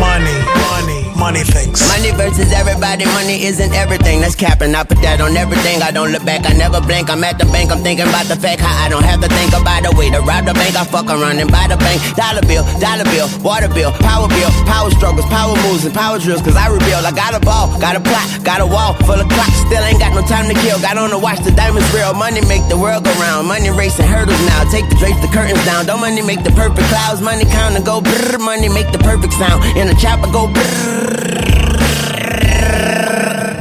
Money, 0.00 0.32
money, 0.72 1.04
money 1.18 1.42
things. 1.42 1.82
Money 1.90 2.14
versus 2.14 2.52
everybody, 2.54 3.04
money 3.18 3.42
isn't 3.44 3.74
everything. 3.74 4.22
That's 4.22 4.34
capping. 4.34 4.74
I 4.74 4.84
put 4.84 5.02
that 5.02 5.20
on 5.20 5.36
everything. 5.36 5.82
I 5.82 5.90
don't 5.90 6.14
look 6.14 6.24
back, 6.24 6.46
I 6.46 6.54
never 6.54 6.80
blink. 6.80 7.10
I'm 7.10 7.22
at 7.26 7.38
the 7.38 7.44
bank, 7.50 7.70
I'm 7.74 7.82
thinking 7.82 8.06
about 8.06 8.30
the 8.30 8.38
fact 8.38 8.62
how 8.62 8.70
I 8.70 8.88
don't 8.88 9.02
have 9.04 9.20
to 9.20 9.28
think 9.28 9.52
about 9.52 9.82
the 9.82 9.92
way 9.98 10.08
to 10.14 10.22
rob 10.22 10.46
the 10.46 10.54
bank. 10.54 10.78
I 10.78 10.86
fuck 10.86 11.10
around 11.10 11.42
and 11.42 11.50
buy 11.50 11.66
the 11.66 11.76
bank. 11.76 11.98
Dollar 12.14 12.42
bill, 12.46 12.64
dollar 12.78 13.04
bill, 13.10 13.26
water 13.42 13.68
bill, 13.68 13.90
power 13.98 14.30
bill, 14.30 14.50
power 14.64 14.90
struggles, 14.94 15.26
power 15.26 15.58
moves, 15.66 15.84
and 15.84 15.92
power 15.92 16.18
drills. 16.22 16.40
Cause 16.40 16.56
I 16.56 16.70
rebuild. 16.70 17.04
I 17.04 17.12
got 17.12 17.34
a 17.34 17.42
ball, 17.42 17.66
got 17.82 17.98
a 17.98 18.02
plot, 18.02 18.26
got 18.46 18.62
a 18.62 18.66
wall 18.66 18.94
full 19.02 19.18
of 19.18 19.28
clocks. 19.28 19.58
Still 19.66 19.82
ain't 19.82 19.98
got 19.98 20.14
no 20.14 20.22
time 20.22 20.46
to 20.46 20.56
kill. 20.62 20.78
Got 20.80 20.96
on 20.96 21.10
the 21.10 21.18
watch, 21.18 21.42
the 21.42 21.50
diamonds 21.50 21.88
real. 21.90 22.14
Money 22.14 22.40
make 22.46 22.62
the 22.70 22.78
world 22.78 23.04
go 23.04 23.12
round. 23.18 23.50
Money 23.50 23.70
racing 23.74 24.06
hurdles 24.06 24.40
now. 24.46 24.62
Take 24.70 24.86
the 24.88 24.96
drapes, 24.96 25.20
the 25.20 25.28
curtains 25.28 25.60
down. 25.66 25.86
Don't 25.86 26.00
money 26.00 26.22
make 26.22 26.42
the 26.46 26.54
perfect 26.54 26.86
clouds. 26.88 27.20
Money 27.20 27.44
count 27.44 27.74
and 27.74 27.84
go 27.84 28.00
brrr. 28.00 28.38
Money 28.38 28.68
make 28.68 28.90
the 28.94 29.02
perfect 29.02 29.34
sound. 29.34 29.64
In 29.76 29.88
the 29.88 29.96
chopper 29.98 30.30
go 30.30 30.46
brrr. 30.46 31.07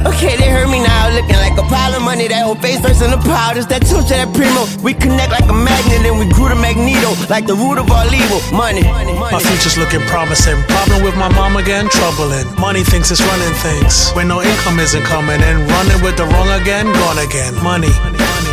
Okay, 0.07 0.33
they 0.37 0.49
heard 0.49 0.69
me 0.69 0.81
now, 0.81 1.13
looking 1.13 1.37
like 1.37 1.53
a 1.59 1.65
pile 1.69 1.93
of 1.93 2.01
money. 2.01 2.27
That 2.27 2.43
whole 2.43 2.55
face 2.55 2.79
first 2.79 3.01
in 3.01 3.11
the 3.11 3.19
it's 3.57 3.67
that 3.67 3.85
touch 3.85 4.09
that 4.09 4.33
primo. 4.33 4.65
We 4.81 4.93
connect 4.93 5.29
like 5.29 5.45
a 5.45 5.53
magnet 5.53 6.09
and 6.09 6.17
we 6.17 6.25
grew 6.31 6.49
the 6.49 6.55
magneto, 6.55 7.13
like 7.29 7.45
the 7.45 7.53
root 7.53 7.77
of 7.77 7.91
all 7.91 8.09
evil. 8.09 8.41
Money. 8.49 8.81
My 8.81 9.37
future's 9.37 9.77
looking 9.77 10.01
promising. 10.09 10.57
Problem 10.73 11.03
with 11.03 11.15
my 11.15 11.29
mom 11.29 11.57
again, 11.57 11.89
troubling. 11.89 12.47
Money 12.57 12.83
thinks 12.83 13.11
it's 13.11 13.21
running 13.21 13.53
things. 13.61 14.09
When 14.17 14.27
no 14.27 14.41
income 14.41 14.79
isn't 14.79 15.03
coming 15.03 15.41
in, 15.41 15.57
running 15.69 16.01
with 16.01 16.17
the 16.17 16.25
wrong 16.33 16.49
again, 16.61 16.85
gone 16.85 17.19
again. 17.19 17.53
Money. 17.61 17.93
Money. 18.01 18.46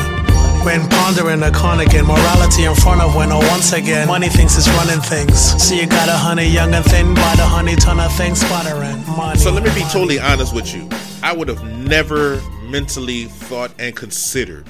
When 0.65 0.89
pondering 0.89 1.43
a 1.43 1.51
con 1.51 1.81
again, 1.81 2.07
morality 2.07 2.65
in 2.65 2.75
front 2.75 3.03
of 3.03 3.15
oh 3.15 3.39
once 3.51 3.75
again, 3.75 4.09
money 4.09 4.31
thinks 4.31 4.57
it's 4.57 4.67
running 4.71 4.99
things. 5.03 5.39
See 5.63 5.79
you 5.79 5.87
got 5.87 6.09
a 6.09 6.13
honey 6.13 6.49
young 6.49 6.73
and 6.73 6.83
thin, 6.87 7.13
buy 7.13 7.35
the 7.37 7.45
honey 7.45 7.77
ton 7.77 8.01
of 8.01 8.11
things, 8.17 8.41
sputtering. 8.41 9.05
Money. 9.15 9.39
So 9.39 9.53
let 9.53 9.63
me 9.63 9.75
be 9.75 9.83
totally 9.93 10.19
honest 10.19 10.55
with 10.55 10.75
you. 10.75 10.89
I 11.23 11.35
would 11.35 11.49
have 11.49 11.63
never 11.87 12.41
mentally 12.63 13.25
thought 13.25 13.73
and 13.79 13.95
considered 13.95 14.67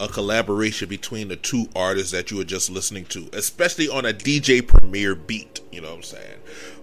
a 0.00 0.08
collaboration 0.08 0.88
between 0.88 1.28
the 1.28 1.36
two 1.36 1.66
artists 1.76 2.12
that 2.12 2.30
you 2.30 2.38
were 2.38 2.44
just 2.44 2.70
listening 2.70 3.04
to, 3.06 3.28
especially 3.34 3.90
on 3.90 4.06
a 4.06 4.14
DJ 4.14 4.66
Premier 4.66 5.14
beat. 5.14 5.60
You 5.70 5.82
know 5.82 5.90
what 5.90 5.96
I'm 5.96 6.02
saying? 6.04 6.38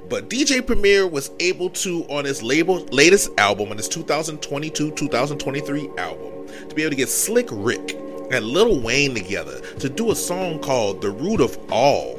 But 0.07 0.29
DJ 0.29 0.63
Premier 0.63 1.07
was 1.07 1.31
able 1.39 1.71
to, 1.71 2.03
on 2.09 2.25
his 2.25 2.43
label 2.43 2.85
latest 2.91 3.31
album, 3.39 3.71
on 3.71 3.77
his 3.77 3.87
2022 3.87 4.91
2023 4.91 5.89
album, 5.97 6.47
to 6.69 6.75
be 6.75 6.83
able 6.83 6.91
to 6.91 6.95
get 6.95 7.09
Slick 7.09 7.47
Rick 7.51 7.97
and 8.33 8.45
Lil 8.45 8.79
Wayne 8.79 9.13
together 9.13 9.59
to 9.79 9.89
do 9.89 10.11
a 10.11 10.15
song 10.15 10.59
called 10.59 11.01
The 11.01 11.11
Root 11.11 11.41
of 11.41 11.57
All. 11.71 12.17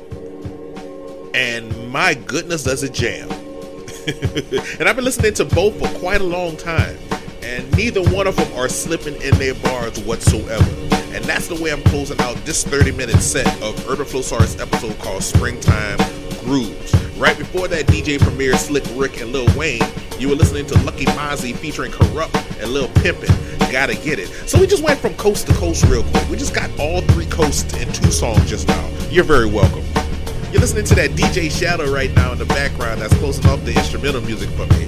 And 1.35 1.91
my 1.91 2.15
goodness, 2.15 2.65
does 2.65 2.83
it 2.83 2.93
jam! 2.93 3.31
and 4.79 4.89
I've 4.89 4.97
been 4.97 5.05
listening 5.05 5.33
to 5.35 5.45
both 5.45 5.79
for 5.79 5.89
quite 5.99 6.21
a 6.21 6.25
long 6.25 6.57
time, 6.57 6.99
and 7.43 7.71
neither 7.77 8.03
one 8.03 8.27
of 8.27 8.37
them 8.37 8.53
are 8.59 8.69
slipping 8.69 9.21
in 9.23 9.35
their 9.39 9.55
bars 9.55 9.99
whatsoever. 10.01 10.71
And 11.15 11.25
that's 11.25 11.49
the 11.49 11.61
way 11.63 11.73
I'm 11.73 11.83
closing 11.85 12.21
out 12.21 12.37
this 12.45 12.65
30 12.65 12.93
minute 12.93 13.21
set 13.21 13.47
of 13.63 13.89
Urban 13.89 14.07
Flosarus 14.07 14.61
episode 14.61 14.99
called 14.99 15.23
Springtime 15.23 15.99
Grooves. 16.41 16.95
Right 17.17 17.39
before 17.39 17.69
that, 17.69 17.87
DJ 17.87 18.21
Premier, 18.21 18.57
Slick 18.57 18.85
Rick, 18.95 19.21
and 19.21 19.33
Lil 19.33 19.47
Wayne, 19.57 19.81
you 20.23 20.29
were 20.29 20.37
listening 20.37 20.65
to 20.65 20.79
Lucky 20.85 21.05
Mozzie 21.07 21.53
featuring 21.53 21.91
Corrupt 21.91 22.37
and 22.61 22.71
Lil 22.71 22.87
Pimpin'. 22.89 23.73
Gotta 23.73 23.97
get 23.97 24.21
it. 24.21 24.29
So 24.49 24.61
we 24.61 24.69
just 24.69 24.85
went 24.85 25.01
from 25.01 25.15
coast 25.15 25.49
to 25.49 25.53
coast 25.55 25.85
real 25.87 26.05
quick. 26.05 26.29
We 26.31 26.37
just 26.37 26.55
got 26.55 26.71
all 26.79 27.01
three 27.01 27.27
coasts 27.27 27.75
in 27.75 27.93
two 27.93 28.13
songs 28.13 28.49
just 28.49 28.69
now. 28.69 28.89
You're 29.11 29.25
very 29.25 29.47
welcome. 29.47 29.83
You're 30.53 30.61
listening 30.61 30.85
to 30.85 30.95
that 30.95 31.11
DJ 31.11 31.51
Shadow 31.51 31.93
right 31.93 32.15
now 32.15 32.31
in 32.31 32.39
the 32.39 32.45
background 32.45 33.01
that's 33.01 33.13
closing 33.15 33.45
off 33.51 33.65
the 33.65 33.75
instrumental 33.77 34.21
music 34.21 34.49
for 34.51 34.67
me. 34.67 34.87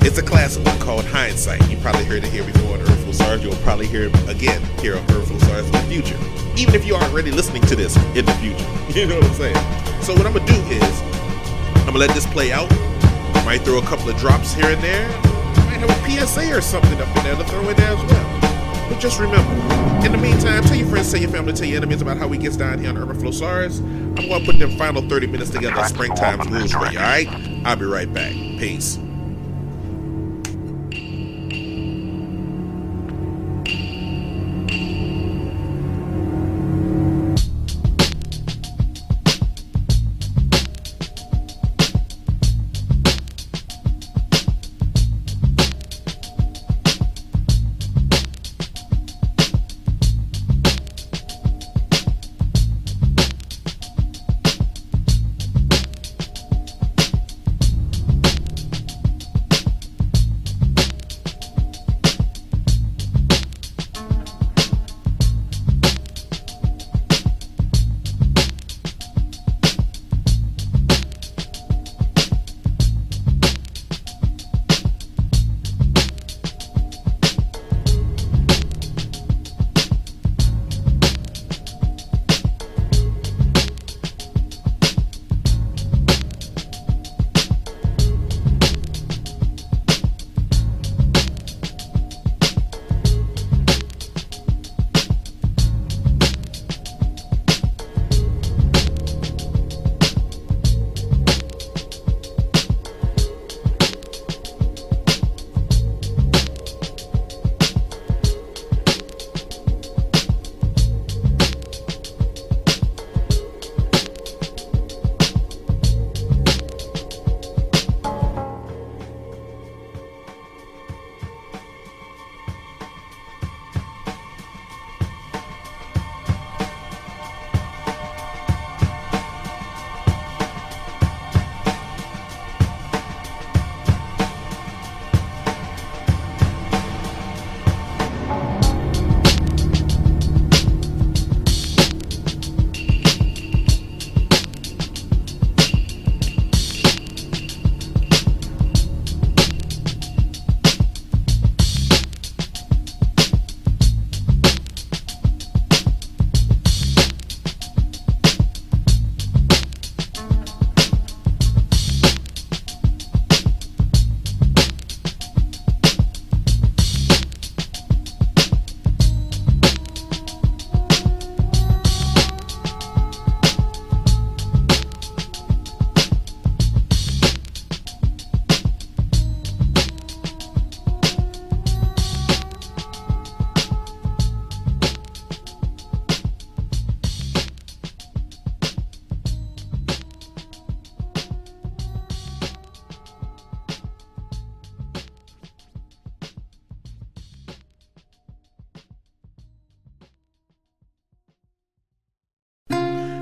It's 0.00 0.18
a 0.18 0.22
classic 0.22 0.64
one 0.64 0.78
called 0.80 1.04
Hindsight. 1.04 1.70
You 1.70 1.76
probably 1.76 2.04
heard 2.04 2.24
it 2.24 2.32
here 2.32 2.42
before 2.42 2.74
on 2.74 2.80
Urban 2.80 2.96
Flosarus. 2.96 3.42
You'll 3.44 3.54
probably 3.62 3.86
hear 3.86 4.04
it 4.04 4.28
again 4.28 4.60
here 4.80 4.96
on 4.96 5.04
Urban 5.04 5.38
Flosarus 5.38 5.66
in 5.66 5.72
the 5.72 6.02
future. 6.02 6.18
Even 6.56 6.74
if 6.74 6.84
you 6.84 6.96
are 6.96 7.02
already 7.04 7.30
listening 7.30 7.62
to 7.62 7.76
this 7.76 7.96
in 8.16 8.24
the 8.24 8.34
future. 8.42 8.66
You 8.98 9.06
know 9.06 9.16
what 9.16 9.26
I'm 9.26 9.34
saying? 9.34 10.02
So 10.02 10.14
what 10.14 10.26
I'm 10.26 10.32
gonna 10.32 10.46
do 10.46 10.60
is 10.72 11.02
I'm 11.76 11.86
gonna 11.86 11.98
let 11.98 12.10
this 12.10 12.26
play 12.26 12.50
out. 12.50 12.68
Might 13.48 13.62
throw 13.62 13.78
a 13.78 13.82
couple 13.86 14.10
of 14.10 14.16
drops 14.18 14.52
here 14.52 14.66
and 14.66 14.82
there. 14.82 15.08
Might 15.08 15.80
have 15.80 15.88
a 15.88 16.26
PSA 16.26 16.54
or 16.54 16.60
something 16.60 17.00
up 17.00 17.16
in 17.16 17.24
there 17.24 17.34
to 17.34 17.44
throw 17.44 17.66
in 17.66 17.74
there 17.78 17.96
as 17.96 18.12
well. 18.12 18.90
But 18.90 19.00
just 19.00 19.18
remember, 19.18 19.50
in 20.04 20.12
the 20.12 20.18
meantime, 20.18 20.62
tell 20.64 20.76
your 20.76 20.86
friends, 20.86 21.10
tell 21.10 21.18
your 21.18 21.30
family, 21.30 21.54
tell 21.54 21.66
your 21.66 21.78
enemies 21.78 22.02
about 22.02 22.18
how 22.18 22.28
we 22.28 22.36
get 22.36 22.58
down 22.58 22.78
here 22.78 22.90
on 22.90 22.98
Urban 22.98 23.16
Flosarus. 23.16 23.80
I'm 23.80 24.28
gonna 24.28 24.44
put 24.44 24.58
them 24.58 24.72
final 24.72 25.00
30 25.00 25.28
minutes 25.28 25.48
together 25.48 25.82
springtime's 25.84 26.46
rules 26.50 26.72
for 26.72 26.92
you, 26.92 26.98
alright? 26.98 27.26
I'll 27.64 27.76
be 27.76 27.86
right 27.86 28.12
back. 28.12 28.32
Peace. 28.32 28.98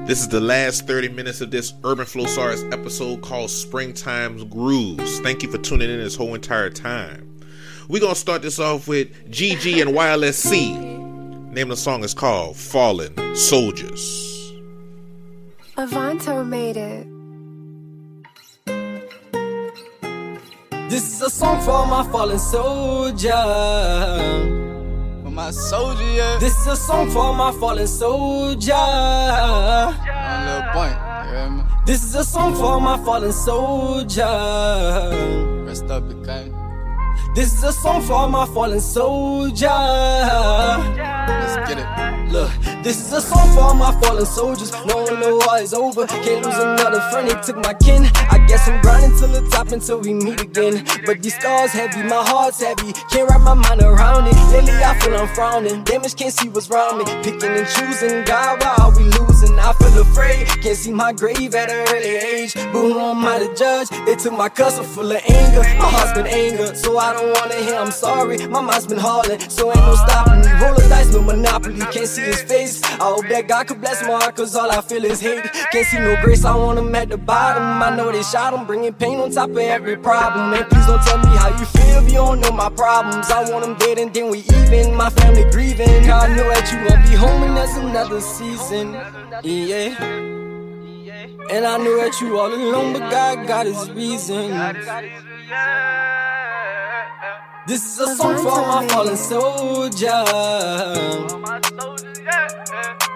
This 0.07 0.20
is 0.20 0.28
the 0.28 0.41
last 0.41 0.87
30 0.87 1.09
minutes 1.09 1.41
of 1.41 1.51
this 1.51 1.74
Urban 1.83 2.07
Flosarus 2.07 2.73
episode 2.73 3.23
called 3.23 3.51
Springtime's 3.51 4.45
Grooves. 4.45 5.19
Thank 5.19 5.43
you 5.43 5.51
for 5.51 5.59
tuning 5.59 5.91
in 5.91 5.99
this 5.99 6.15
whole 6.15 6.33
entire 6.33 6.70
time. 6.70 7.41
We're 7.89 7.99
going 7.99 8.15
to 8.15 8.20
start 8.20 8.41
this 8.41 8.61
off 8.61 8.87
with 8.87 9.11
GG 9.33 9.83
and 9.83 9.91
YLSC. 9.91 11.51
Name 11.51 11.73
of 11.73 11.77
the 11.77 11.77
song 11.77 12.05
is 12.05 12.15
called 12.15 12.57
Fallen 12.57 13.35
Soldiers. 13.35 14.53
Avanto 15.77 16.47
made 16.47 16.77
it. 16.77 17.09
This 20.89 21.15
is 21.15 21.20
a 21.20 21.31
song 21.31 21.61
for 21.62 21.85
my 21.85 22.09
fallen 22.12 22.39
soldier 22.39 23.33
my 25.36 25.50
soldier, 25.50 26.02
yeah. 26.02 26.38
This 26.38 26.58
is 26.60 26.66
a 26.66 26.76
song 26.76 27.10
for 27.10 27.34
my 27.34 27.52
fallen 27.52 27.86
soldier. 27.86 28.72
A 28.72 29.92
little 30.46 30.72
point? 30.72 30.96
This 31.86 32.02
is 32.02 32.14
a 32.14 32.24
song 32.24 32.54
for 32.54 32.80
my 32.80 32.96
fallen 33.04 33.32
soldier. 33.32 34.24
Rest 35.66 35.84
up, 35.90 36.08
came. 36.24 36.54
This 37.34 37.52
is 37.52 37.62
a 37.64 37.72
song 37.72 38.00
for 38.00 38.26
my 38.30 38.46
fallen 38.46 38.80
soldier. 38.80 39.68
Let's 41.40 41.56
get 41.68 41.78
it. 41.84 42.32
Look, 42.32 42.50
this 42.86 43.04
is 43.04 43.12
a 43.12 43.20
song 43.20 43.52
for 43.52 43.62
all 43.62 43.74
my 43.74 43.90
fallen 44.00 44.24
soldiers. 44.24 44.70
No 44.86 45.04
know 45.06 45.38
war 45.42 45.58
is 45.58 45.74
over. 45.74 46.06
Can't 46.06 46.44
lose 46.44 46.54
another 46.54 47.00
friend. 47.10 47.28
They 47.28 47.34
took 47.42 47.56
my 47.56 47.74
kin. 47.74 48.04
I 48.30 48.38
guess 48.46 48.68
I'm 48.68 48.80
grinding 48.80 49.18
till 49.18 49.26
the 49.26 49.42
top 49.50 49.72
until 49.72 49.98
we 49.98 50.14
meet 50.14 50.40
again. 50.40 50.86
But 51.04 51.20
these 51.20 51.34
scars 51.34 51.72
heavy, 51.72 52.04
my 52.04 52.22
heart's 52.22 52.62
heavy. 52.62 52.92
Can't 53.10 53.28
wrap 53.28 53.40
my 53.40 53.54
mind 53.54 53.82
around 53.82 54.28
it. 54.28 54.36
Lately 54.54 54.72
I 54.72 54.96
feel 55.00 55.16
I'm 55.16 55.26
frowning. 55.34 55.82
Damage 55.82 56.14
can't 56.14 56.32
see 56.32 56.48
what's 56.48 56.70
around 56.70 56.98
me. 56.98 57.04
Picking 57.24 57.50
and 57.58 57.66
choosing. 57.66 58.24
God, 58.24 58.62
why 58.62 58.76
are 58.78 58.96
we 58.96 59.02
losing? 59.18 59.58
I 59.58 59.72
feel 59.72 60.00
afraid. 60.02 60.46
Can't 60.62 60.76
see 60.76 60.92
my 60.92 61.12
grave 61.12 61.56
at 61.56 61.68
an 61.68 61.88
early 61.90 62.14
age. 62.14 62.54
But 62.54 62.82
who 62.86 63.00
am 63.00 63.24
I 63.26 63.40
to 63.40 63.52
judge? 63.56 63.88
They 64.06 64.14
took 64.14 64.34
my 64.34 64.48
cuss 64.48 64.78
full 64.94 65.10
of 65.10 65.20
anger. 65.28 65.62
My 65.82 65.90
heart's 65.90 66.12
been 66.12 66.28
angered, 66.28 66.76
so 66.76 66.96
I 66.98 67.14
don't 67.14 67.34
wanna 67.34 67.56
hear 67.56 67.74
I'm 67.74 67.90
sorry. 67.90 68.46
My 68.46 68.60
mind's 68.60 68.86
been 68.86 68.98
hauling, 68.98 69.40
so 69.50 69.72
ain't 69.72 69.86
no 69.90 69.96
stopping 69.96 70.40
me. 70.42 70.52
Roll 70.62 70.74
the 70.76 70.86
dice, 70.88 71.12
no 71.12 71.20
monopoly. 71.22 71.80
Can't 71.90 72.06
see 72.06 72.22
his 72.22 72.42
face. 72.42 72.76
I 72.85 73.15
hope 73.15 73.28
that 73.28 73.48
God 73.48 73.66
could 73.69 73.81
bless 73.81 74.03
my 74.03 74.19
heart, 74.20 74.36
cause 74.36 74.55
all 74.55 74.70
I 74.70 74.81
feel 74.81 75.05
is 75.05 75.20
hate. 75.20 75.44
Can't 75.73 75.86
see 75.86 75.98
no 75.98 76.16
grace, 76.23 76.44
I 76.44 76.55
want 76.57 76.78
him 76.78 76.94
at 76.94 77.09
the 77.09 77.19
bottom. 77.19 77.82
I 77.82 77.94
know 77.94 78.11
they 78.12 78.23
shot 78.23 78.55
him, 78.55 78.66
bringing 78.66 78.94
pain 78.94 79.19
on 79.19 79.31
top 79.31 79.51
of 79.51 79.59
every 79.59 79.97
problem. 79.97 80.55
And 80.55 80.66
please 80.69 80.86
don't 80.86 81.03
tell 81.03 81.19
me 81.19 81.36
how 81.36 81.51
you 81.59 81.65
feel 81.66 82.05
if 82.05 82.09
you 82.11 82.19
don't 82.19 82.40
know 82.40 82.53
my 82.53 82.70
problems. 82.70 83.31
I 83.31 83.51
want 83.51 83.65
him 83.65 83.77
dead 83.77 83.98
and 83.98 84.12
then 84.12 84.31
we 84.31 84.39
even. 84.39 84.94
My 84.94 85.11
family 85.11 85.44
grieving. 85.51 85.89
I 86.11 86.28
know 86.28 86.48
that 86.48 86.70
you 86.73 86.78
won't 86.89 87.09
be 87.09 87.15
home 87.15 87.43
and 87.43 87.57
that's 87.57 87.77
another 87.77 88.20
season. 88.20 88.93
Yeah. 89.43 90.35
And 91.48 91.65
I 91.65 91.77
know 91.78 91.97
that 91.98 92.20
you 92.20 92.39
all 92.39 92.53
alone, 92.53 92.93
but 92.93 93.11
God 93.11 93.47
got 93.47 93.66
his 93.66 93.90
reason. 93.90 94.51
This 97.66 97.84
is 97.84 97.98
a 97.98 98.16
song 98.16 98.36
for 98.36 98.62
my 98.62 98.86
fallen 98.88 99.16
soldier. 99.16 100.24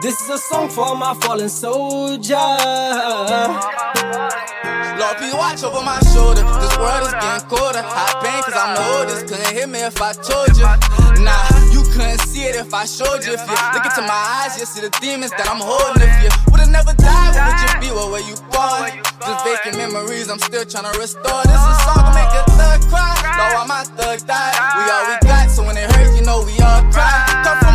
This 0.02 0.20
is 0.22 0.28
a 0.28 0.38
song 0.38 0.68
for 0.68 0.96
my 0.96 1.14
fallen 1.20 1.48
soldier. 1.48 2.34
Lord, 4.98 5.16
please 5.18 5.34
watch 5.34 5.62
over 5.62 5.84
my 5.84 6.00
shoulder. 6.12 6.42
This 6.42 6.76
world 6.78 7.06
is 7.06 7.14
getting 7.14 7.48
colder. 7.48 7.80
High 7.80 8.20
pain, 8.22 8.42
cause 8.42 8.54
I'm 8.56 8.74
the 8.74 8.82
oldest. 8.98 9.28
Couldn't 9.28 9.54
hit 9.54 9.68
me 9.68 9.78
if 9.80 10.02
I 10.02 10.12
told 10.14 10.56
you. 10.56 10.64
Nah, 11.22 11.59
couldn't 11.90 12.22
see 12.22 12.46
it 12.46 12.56
if 12.56 12.72
I 12.72 12.84
showed 12.86 13.26
you. 13.26 13.34
If 13.34 13.42
you 13.44 13.56
look 13.74 13.84
into 13.84 14.02
my 14.02 14.22
eyes, 14.42 14.58
you 14.58 14.66
see 14.66 14.80
the 14.80 14.90
demons 15.02 15.32
that 15.34 15.46
I'm 15.50 15.60
holding. 15.60 16.06
If 16.06 16.22
you 16.22 16.30
would've 16.50 16.70
never 16.70 16.94
died, 16.94 17.34
where 17.34 17.46
would 17.50 17.60
you 17.60 17.72
be? 17.82 17.88
Where 17.90 18.10
were 18.10 18.24
you 18.24 18.36
born? 18.50 18.90
Just 19.20 19.40
vacant 19.44 19.76
memories, 19.76 20.30
I'm 20.30 20.40
still 20.40 20.64
trying 20.64 20.90
to 20.90 20.94
restore. 20.98 21.42
This 21.44 21.60
is 21.60 21.70
a 21.70 21.78
song 21.84 22.02
to 22.06 22.12
make 22.14 22.32
a 22.32 22.42
thug 22.56 22.80
cry. 22.88 23.14
Lord, 23.38 23.52
why 23.58 23.64
my 23.66 23.82
thug 23.84 24.18
died? 24.26 24.54
We 24.78 24.82
all 24.88 25.04
we 25.10 25.14
got, 25.26 25.50
so 25.50 25.66
when 25.66 25.76
it 25.76 25.90
hurts, 25.92 26.16
you 26.18 26.24
know 26.24 26.42
we 26.46 26.56
all 26.62 26.82
cry. 26.94 27.69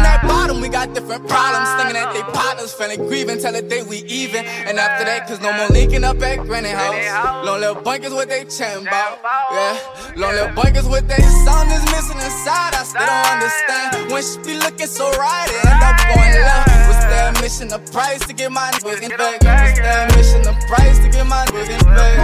That 0.56 0.62
bottom, 0.62 0.62
we 0.62 0.70
got 0.70 0.94
different 0.94 1.28
problems. 1.28 1.70
Thinking 1.76 1.96
that 1.96 2.14
they 2.14 2.22
partners, 2.34 2.74
feeling 2.74 3.08
grieving, 3.08 3.40
till 3.40 3.52
the 3.54 3.62
day 3.62 3.84
we 3.84 3.98
even. 4.06 4.46
And 4.46 4.80
after 4.80 5.06
that, 5.06 5.28
cause 5.28 5.42
no 5.42 5.52
more 5.54 5.68
linking 5.70 6.04
up 6.04 6.22
at 6.22 6.40
Granny 6.46 6.70
House. 6.70 7.46
Long 7.46 7.60
little 7.60 7.82
bunkers 7.82 8.14
what 8.14 8.30
they 8.30 8.46
chatting 8.46 8.88
about. 8.88 9.20
Yeah, 9.52 9.78
long 10.16 10.34
little 10.34 10.54
bunkers 10.56 10.88
what 10.88 11.08
they 11.08 11.22
son 11.46 11.68
is 11.72 11.84
missing 11.92 12.18
inside. 12.18 12.74
I 12.76 12.84
still 12.84 13.06
don't 13.06 13.28
understand. 13.36 14.12
When 14.12 14.24
she 14.24 14.38
be 14.44 14.60
looking 14.60 14.88
so 14.88 15.12
right, 15.12 15.48
it 15.50 15.66
end 15.66 15.84
up 15.84 15.98
going 16.14 16.36
left. 16.42 16.70
What's 16.88 17.06
their 17.06 17.32
mission? 17.42 17.68
The 17.70 17.80
price 17.92 18.26
to 18.28 18.34
get 18.34 18.52
my 18.52 18.72
niggas 18.72 19.18
back. 19.18 19.42
What's 19.42 19.80
their 19.80 20.08
mission? 20.16 20.42
The 20.44 20.56
price 20.68 21.00
to 21.00 21.10
get 21.10 21.28
my 21.28 21.46
niggas 21.46 21.84
back. 21.84 22.16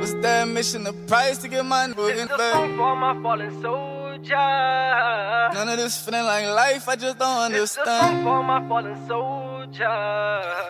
What's 0.00 0.14
their 0.14 0.46
mission? 0.46 0.84
The 0.84 0.92
price 1.06 1.38
to 1.38 1.48
get 1.48 1.64
my 1.64 1.88
niggas 1.88 2.28
back. 2.28 4.01
None 5.54 5.68
of 5.68 5.76
this 5.78 5.96
feeling 6.04 6.24
like 6.24 6.46
life, 6.46 6.88
I 6.88 6.96
just 6.96 7.18
don't 7.18 7.38
understand. 7.38 8.24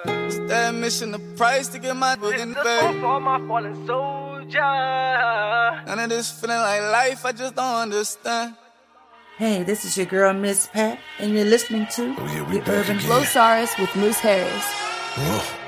What's 0.04 0.38
their 0.48 0.72
mission? 0.72 1.12
The 1.12 1.18
price 1.36 1.68
to 1.68 1.78
get 1.78 1.96
my 1.96 2.16
niggas 2.16 2.54
back. 2.54 2.94
None 5.86 5.98
of 5.98 6.08
this 6.10 6.30
feeling 6.40 6.58
like 6.58 6.82
life, 6.82 7.24
I 7.26 7.32
just 7.32 7.54
don't 7.54 7.74
understand. 7.74 8.54
Hey, 9.38 9.62
this 9.64 9.84
is 9.84 9.96
your 9.96 10.06
girl, 10.06 10.32
Miss 10.34 10.68
Pat, 10.68 10.98
and 11.18 11.32
you're 11.32 11.44
listening 11.46 11.86
to 11.92 12.14
Oh, 12.18 12.26
the 12.52 12.62
Urban 12.70 12.98
Flow 13.00 13.24
Stars 13.24 13.70
with 13.78 13.94
Moose 13.96 14.18
Harris. 14.20 15.58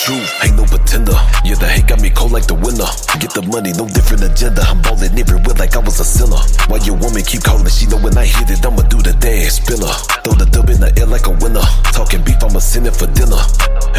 Truth, 0.00 0.32
ain't 0.42 0.56
no 0.56 0.64
pretender. 0.64 1.12
Yeah, 1.44 1.60
the 1.60 1.68
hate 1.68 1.86
got 1.86 2.00
me 2.00 2.08
cold 2.08 2.32
like 2.32 2.48
the 2.48 2.56
winter. 2.56 2.88
Get 3.20 3.36
the 3.36 3.44
money, 3.44 3.76
no 3.76 3.84
different 3.84 4.24
agenda. 4.24 4.64
I'm 4.64 4.80
ballin' 4.80 5.12
everywhere 5.12 5.52
like 5.60 5.76
I 5.76 5.80
was 5.84 6.00
a 6.00 6.08
sinner. 6.08 6.40
Why 6.72 6.80
your 6.88 6.96
woman 6.96 7.20
keep 7.20 7.44
calling? 7.44 7.68
She 7.68 7.84
know 7.84 8.00
when 8.00 8.16
I 8.16 8.24
hit 8.24 8.48
it, 8.48 8.64
I'ma 8.64 8.80
do 8.88 8.96
the 9.04 9.12
dance 9.20 9.60
spinner. 9.60 9.92
Throw 10.24 10.40
the 10.40 10.48
dub 10.48 10.72
in 10.72 10.80
the 10.80 10.88
air 10.96 11.04
like 11.04 11.28
a 11.28 11.36
winner. 11.36 11.60
Talking 11.92 12.24
beef, 12.24 12.40
I'ma 12.40 12.64
send 12.64 12.88
it 12.88 12.96
for 12.96 13.12
dinner. 13.12 13.44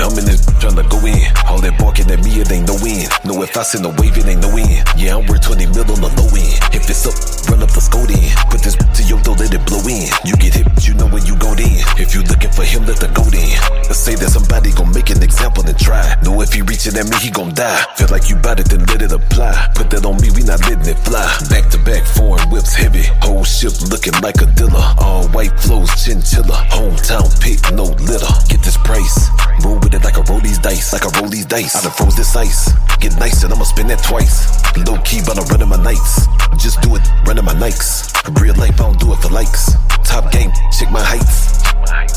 I'm 0.02 0.18
in 0.18 0.26
this 0.26 0.42
tryna 0.58 0.90
go 0.90 0.98
in. 1.06 1.22
All 1.46 1.62
that 1.62 1.78
barking 1.78 2.10
at 2.10 2.18
me, 2.26 2.42
it 2.42 2.50
ain't 2.50 2.66
no 2.66 2.82
end. 2.82 3.06
No, 3.22 3.38
if 3.46 3.54
I 3.54 3.62
send 3.62 3.86
a 3.86 3.94
wave, 4.02 4.18
it 4.18 4.26
ain't 4.26 4.42
no 4.42 4.50
end. 4.58 4.82
Yeah, 4.98 5.22
I'm 5.22 5.30
worth 5.30 5.46
20 5.46 5.70
mil 5.70 5.86
on 5.86 6.02
the 6.02 6.10
low 6.18 6.34
end. 6.34 6.58
If 6.74 6.90
it's 6.90 7.06
up, 7.06 7.14
run 7.46 7.62
up 7.62 7.70
the 7.70 7.82
scope 7.84 8.10
in. 8.10 8.26
Put 8.50 8.66
this 8.66 8.74
to 8.74 9.02
your 9.06 9.22
throat, 9.22 9.38
let 9.38 9.54
it 9.54 9.62
blow 9.70 9.86
in. 9.86 10.10
You 10.26 10.34
get 10.42 10.58
hit, 10.58 10.66
you 10.82 10.98
know 10.98 11.12
when 11.14 11.22
you 11.30 11.38
go 11.38 11.54
in. 11.54 11.78
If 12.02 12.18
you 12.18 12.26
looking 12.26 12.50
for 12.50 12.66
him, 12.66 12.90
let 12.90 12.98
the 12.98 13.14
go 13.14 13.22
in. 13.30 13.54
Say 13.94 14.16
that 14.18 14.32
somebody 14.34 14.74
gon' 14.74 14.90
make 14.96 15.14
an 15.14 15.22
example 15.22 15.62
and 15.68 15.78
try. 15.78 15.91
Know 16.24 16.42
if 16.42 16.54
he 16.54 16.62
reaching 16.62 16.96
at 16.98 17.06
me, 17.10 17.18
he 17.20 17.32
gon' 17.32 17.54
die. 17.54 17.84
Feel 17.96 18.08
like 18.10 18.30
you 18.30 18.36
bout 18.36 18.60
it, 18.60 18.70
then 18.70 18.86
let 18.86 19.02
it 19.02 19.12
apply. 19.12 19.72
Put 19.76 19.90
that 19.92 20.06
on 20.06 20.22
me, 20.22 20.30
we 20.32 20.44
not 20.44 20.62
letting 20.68 20.86
it 20.86 21.00
fly. 21.02 21.26
Back 21.50 21.70
to 21.72 21.80
back, 21.82 22.06
foreign 22.06 22.44
whips 22.50 22.74
heavy. 22.74 23.04
Whole 23.22 23.44
ship 23.44 23.74
looking 23.90 24.14
like 24.22 24.42
a 24.42 24.48
dealer. 24.54 24.86
All 25.00 25.28
white 25.30 25.58
flows, 25.60 25.90
chinchilla. 26.04 26.68
Hometown 26.70 27.28
pick, 27.42 27.60
no 27.74 27.92
litter. 28.06 28.34
Get 28.48 28.62
this 28.62 28.78
price. 28.78 29.30
Roll 29.64 29.80
with 29.80 29.94
it 29.94 30.04
like 30.04 30.18
I 30.18 30.24
roll 30.30 30.40
these 30.40 30.60
dice. 30.60 30.94
Like 30.94 31.06
I 31.06 31.12
roll 31.20 31.30
these 31.30 31.46
dice. 31.46 31.76
I 31.76 31.82
done 31.82 31.92
froze 31.92 32.16
this 32.16 32.36
ice. 32.36 32.72
Get 33.00 33.18
nice 33.18 33.44
and 33.44 33.54
I'ma 33.54 33.64
spin 33.64 33.88
that 33.88 34.04
twice. 34.04 34.46
Low 34.88 34.98
key, 35.02 35.22
but 35.26 35.38
I'm 35.38 35.46
running 35.48 35.70
my 35.70 35.82
nights. 35.82 36.28
Just 36.58 36.82
do 36.82 36.96
it, 36.96 37.02
running 37.26 37.46
my 37.46 37.54
Nikes. 37.56 38.14
Real 38.40 38.56
life, 38.56 38.80
I 38.80 38.86
don't 38.86 39.00
do 39.00 39.14
it 39.14 39.20
for 39.22 39.30
likes. 39.30 39.74
Top 40.04 40.32
game, 40.32 40.52
check 40.78 40.92
my 40.92 41.02
heights. 41.02 41.58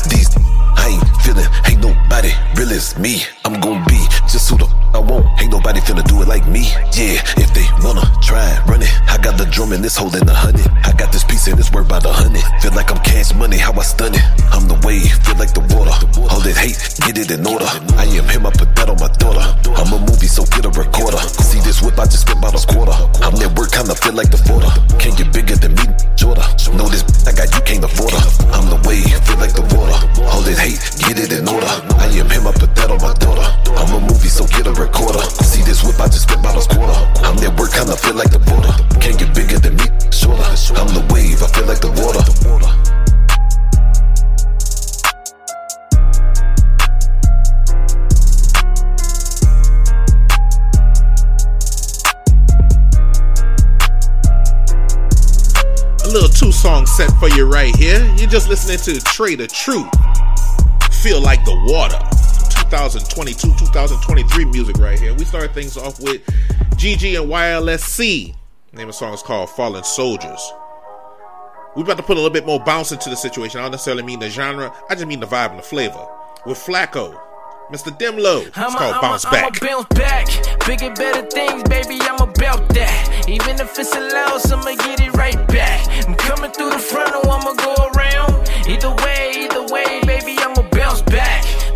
These 0.07 0.29
I 0.75 0.95
ain't 0.95 1.07
feeling, 1.23 1.47
ain't 1.67 1.81
nobody 1.81 2.31
real 2.55 2.69
as 2.71 2.97
me. 2.97 3.23
I'm 3.43 3.59
gon' 3.59 3.83
be 3.85 3.99
just 4.27 4.49
who 4.49 4.57
the 4.57 4.67
I 4.95 4.99
want. 4.99 5.27
Ain't 5.41 5.51
nobody 5.51 5.81
finna 5.81 6.07
do 6.07 6.21
it 6.23 6.27
like 6.27 6.47
me. 6.47 6.71
Yeah, 6.95 7.19
if 7.35 7.51
they 7.51 7.67
wanna 7.83 8.07
try 8.23 8.39
and 8.39 8.63
run 8.69 8.81
it, 8.81 8.87
I 9.11 9.19
got 9.19 9.37
the 9.37 9.43
drum 9.43 9.73
and 9.73 9.83
it's 9.83 9.97
holding 9.97 10.23
a 10.23 10.33
hundred. 10.33 10.71
I 10.87 10.95
got 10.95 11.11
this 11.11 11.25
piece 11.25 11.47
and 11.47 11.59
it's 11.59 11.69
worth 11.71 11.89
by 11.89 11.99
the 11.99 12.13
hundred. 12.13 12.47
Feel 12.63 12.71
like 12.71 12.91
I'm 12.91 13.03
cash 13.03 13.35
money, 13.35 13.57
how 13.57 13.73
I 13.75 13.83
stun 13.83 14.15
it. 14.15 14.23
I'm 14.55 14.71
the 14.71 14.79
wave, 14.87 15.11
feel 15.27 15.35
like 15.35 15.51
the 15.51 15.67
water. 15.75 15.91
All 16.31 16.39
that 16.39 16.55
hate, 16.55 16.79
get 17.03 17.19
it 17.19 17.27
in 17.27 17.43
order. 17.43 17.67
I 17.99 18.07
am 18.07 18.23
him, 18.31 18.47
I 18.47 18.51
put 18.55 18.71
that 18.79 18.87
on 18.87 18.95
my 18.95 19.11
daughter. 19.19 19.43
I'm 19.75 19.91
a 19.91 19.99
movie, 19.99 20.31
so 20.31 20.47
get 20.47 20.63
a 20.63 20.71
recorder. 20.71 21.19
See 21.43 21.59
this 21.59 21.83
whip, 21.83 21.99
I 21.99 22.07
just 22.07 22.23
spent 22.23 22.39
about 22.39 22.55
a 22.55 22.63
quarter. 22.63 22.95
I'm 23.19 23.35
at 23.43 23.51
work, 23.59 23.75
kinda 23.75 23.99
feel 23.99 24.15
like 24.15 24.31
the 24.31 24.39
border. 24.47 24.71
Can't 24.95 25.19
get 25.19 25.27
bigger 25.35 25.59
than 25.59 25.75
me, 25.75 25.91
shorter. 26.15 26.47
Know 26.71 26.87
this 26.87 27.03
I 27.27 27.31
got, 27.31 27.51
you 27.51 27.61
can't 27.67 27.83
afford 27.83 28.15
her. 28.15 28.27
I'm 28.55 28.67
the 28.71 28.79
wave, 28.87 29.11
feel 29.27 29.39
like 29.43 29.51
the 29.51 29.63
water. 29.75 29.95
All 30.31 30.39
that 30.39 30.55
get 30.71 31.19
it 31.19 31.31
in 31.31 31.47
order. 31.47 31.67
I 31.99 32.09
am 32.17 32.29
him, 32.29 32.47
I 32.47 32.51
put 32.51 32.73
that 32.75 32.89
on 32.89 32.97
my 33.01 33.13
daughter. 33.13 33.45
I'm 33.77 33.93
a 33.93 33.99
movie, 33.99 34.29
so 34.29 34.47
get 34.47 34.65
a 34.65 34.73
recorder. 34.73 35.21
See 35.43 35.61
this 35.61 35.83
whip, 35.83 35.99
I 35.99 36.07
just 36.07 36.29
about 36.31 36.57
a 36.57 36.65
quarter. 36.73 36.97
I'm 37.21 37.37
at 37.43 37.59
work, 37.59 37.73
kinda 37.73 37.95
feel 37.95 38.15
like 38.15 38.31
the 38.31 38.39
border. 38.39 38.73
Can't 38.99 39.17
get 39.19 39.33
bigger 39.35 39.59
than 39.59 39.75
me, 39.75 39.85
shorter. 40.11 40.43
I'm 40.73 40.89
the 40.93 41.05
wave, 41.13 41.43
I 41.43 41.47
feel 41.53 41.65
like 41.65 41.81
the 41.81 41.91
water. 42.01 42.23
A 56.05 56.07
little 56.07 56.29
two 56.29 56.51
song 56.51 56.85
set 56.85 57.11
for 57.19 57.29
you 57.29 57.45
right 57.45 57.75
here. 57.75 57.99
You're 58.15 58.29
just 58.29 58.47
listening 58.47 58.77
to 58.77 58.93
the 58.93 59.43
of 59.43 59.51
Truth. 59.51 60.24
Feel 61.05 61.21
like 61.21 61.45
the 61.45 61.53
water. 61.67 61.99
2022 62.65 63.49
2023 63.59 64.45
music 64.45 64.75
right 64.79 64.97
here. 64.99 65.13
We 65.13 65.23
start 65.23 65.53
things 65.53 65.77
off 65.77 65.99
with 65.99 66.25
GG 66.77 67.21
and 67.21 67.29
YLSC. 67.29 68.33
The 68.71 68.75
name 68.77 68.89
of 68.89 68.95
the 68.95 68.97
song 68.97 69.13
is 69.13 69.21
called 69.21 69.51
Fallen 69.51 69.83
Soldiers. 69.83 70.41
We're 71.75 71.83
about 71.83 71.97
to 71.97 72.03
put 72.03 72.13
a 72.13 72.19
little 72.19 72.31
bit 72.31 72.47
more 72.47 72.59
bounce 72.59 72.91
into 72.91 73.11
the 73.11 73.15
situation. 73.15 73.59
I 73.59 73.63
don't 73.65 73.71
necessarily 73.73 74.01
mean 74.01 74.17
the 74.17 74.31
genre, 74.31 74.73
I 74.89 74.95
just 74.95 75.05
mean 75.05 75.19
the 75.19 75.27
vibe 75.27 75.51
and 75.51 75.59
the 75.59 75.63
flavor. 75.63 76.07
With 76.47 76.57
Flacco, 76.57 77.15
Mr. 77.69 77.95
Demlo. 77.99 78.47
It's 78.47 78.57
I'ma- 78.57 78.75
called 78.75 78.93
I'ma- 78.95 79.01
Bounce 79.01 79.25
I'ma 79.25 79.31
Back. 79.35 79.59
bounce 79.61 79.85
back. 79.89 80.25
Bigger, 80.65 80.89
better 80.95 81.21
things, 81.29 81.61
baby, 81.69 81.99
I'm 82.01 82.15
about 82.27 82.67
that. 82.69 83.25
Even 83.29 83.59
if 83.59 83.77
it's 83.77 83.95
a 83.95 83.99
loss, 84.09 84.51
I'ma 84.51 84.73
get 84.83 85.01
it 85.01 85.13
right 85.13 85.47
back. 85.49 85.87
I'm 86.07 86.15
coming 86.15 86.49
through 86.51 86.71
the 86.71 86.79
front, 86.79 87.13
or 87.13 87.29
I'ma 87.29 87.53
go 87.53 87.75
around. 87.93 88.49
Either 88.67 88.89
way, 89.05 89.31
either 89.45 89.61
way, 89.71 89.83
baby, 90.01 90.13
I'ma. 90.13 90.14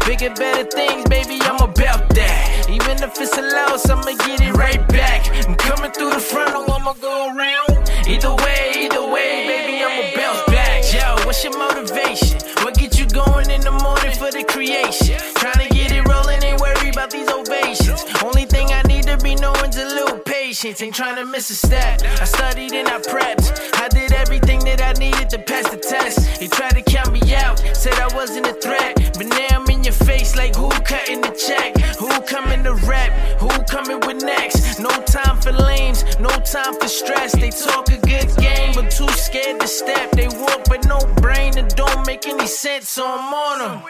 Bigger, 0.10 0.34
better 0.34 0.64
things, 0.64 1.07
baby, 1.07 1.38
I'm 1.44 1.61
about 1.61 2.10
that. 2.15 2.65
Even 2.68 2.98
if 2.98 3.22
it's 3.22 3.38
a 3.38 3.44
loss, 3.44 3.88
I'ma 3.91 4.18
get 4.26 4.41
it 4.41 4.53
right 4.57 4.81
back. 4.88 5.30
I'm 5.48 5.53
coming 5.53 5.91
through 5.91 6.10
the 6.10 6.19
front, 6.19 6.56
or 6.56 6.65
I'ma 6.65 6.94
go 6.94 7.30
around. 7.30 7.77
Either 8.10 8.34
way, 8.41 8.90
either 8.90 9.06
way, 9.06 9.45
baby, 9.45 9.86
I'ma 9.86 10.10
bounce 10.18 10.41
back. 10.49 10.81
Yo, 10.91 11.27
what's 11.27 11.44
your 11.44 11.56
motivation? 11.56 12.41
What 12.65 12.73
get 12.73 12.98
you 12.98 13.06
going 13.06 13.52
in 13.52 13.61
the 13.61 13.69
morning 13.69 14.18
for 14.18 14.31
the 14.34 14.44
creation? 14.49 15.22
Trying 15.36 15.61
to 15.61 15.69
get 15.72 15.91
it 15.91 16.02
rolling, 16.10 16.41
ain't 16.41 16.60
worry 16.60 16.90
about 16.90 17.11
these 17.11 17.30
ovations. 17.30 18.02
Only 18.26 18.45
thing 18.45 18.65
I 18.73 18.81
need 18.90 19.03
to 19.03 19.18
be 19.18 19.36
knowing's 19.36 19.77
a 19.77 19.86
little 19.86 20.18
patience. 20.49 20.81
Ain't 20.81 20.95
trying 20.95 21.15
to 21.15 21.26
miss 21.26 21.51
a 21.51 21.55
step. 21.55 22.01
I 22.03 22.26
studied 22.26 22.73
and 22.73 22.88
I 22.88 22.97
prepped. 23.01 23.45
I 23.76 23.88
did 23.88 24.11
everything 24.13 24.59
that 24.65 24.81
I 24.81 24.93
needed 24.93 25.30
to 25.30 25.38
pass 25.38 25.69
the 25.69 25.77
test. 25.77 26.26
He 26.41 26.47
tried 26.47 26.73
to 26.73 26.81
count 26.81 27.11
me 27.11 27.21
out, 27.35 27.59
said 27.73 27.93
I 27.99 28.09
wasn't 28.15 28.47
a 28.47 28.53
threat. 28.53 28.95
But 29.15 29.27
now 29.27 29.61
I'm 29.61 29.69
in 29.69 29.84
your 29.84 29.93
face 29.93 30.35
like 30.35 30.55
who 30.55 30.69
cutting 30.91 31.21
the 31.21 31.34
check? 31.47 31.77
Who 32.01 32.09
coming 32.21 32.63
to 32.63 32.73
rap? 32.89 33.11
Who 33.39 33.49
coming 33.65 33.99
with 34.07 34.23
next? 34.23 34.80
No 34.80 34.89
time 35.17 35.39
for 35.39 35.51
lames, 35.51 36.03
no 36.19 36.34
time 36.55 36.73
for 36.80 36.88
stress. 36.88 37.31
They 37.34 37.51
talk 37.51 37.88
a 37.89 37.97
good 37.97 38.30
game, 38.38 38.73
but 38.73 38.89
too 38.89 39.09
scared 39.09 39.61
to 39.61 39.67
step. 39.67 40.09
They 40.13 40.30
walk 40.30 40.65
but 40.67 40.84
no 40.88 40.97
brain, 41.21 41.59
it 41.59 41.76
don't 41.76 42.07
make 42.07 42.26
any 42.26 42.47
sense, 42.47 42.89
so 42.89 43.05
I'm 43.05 43.34
on 43.34 43.59
them. 43.59 43.84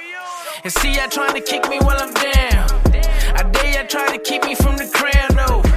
And 0.66 0.74
see, 0.74 1.00
I 1.00 1.08
trying 1.08 1.36
to 1.36 1.42
kick 1.42 1.70
me 1.70 1.80
while 1.80 2.00
I'm 2.04 2.14
down. 2.14 2.68
I 3.40 3.44
dare 3.50 3.76
ya 3.76 3.84
try 3.88 4.12
to 4.12 4.20
keep 4.20 4.44
me 4.44 4.56
from 4.56 4.76
the 4.76 4.90
crown, 4.94 5.30
no. 5.36 5.69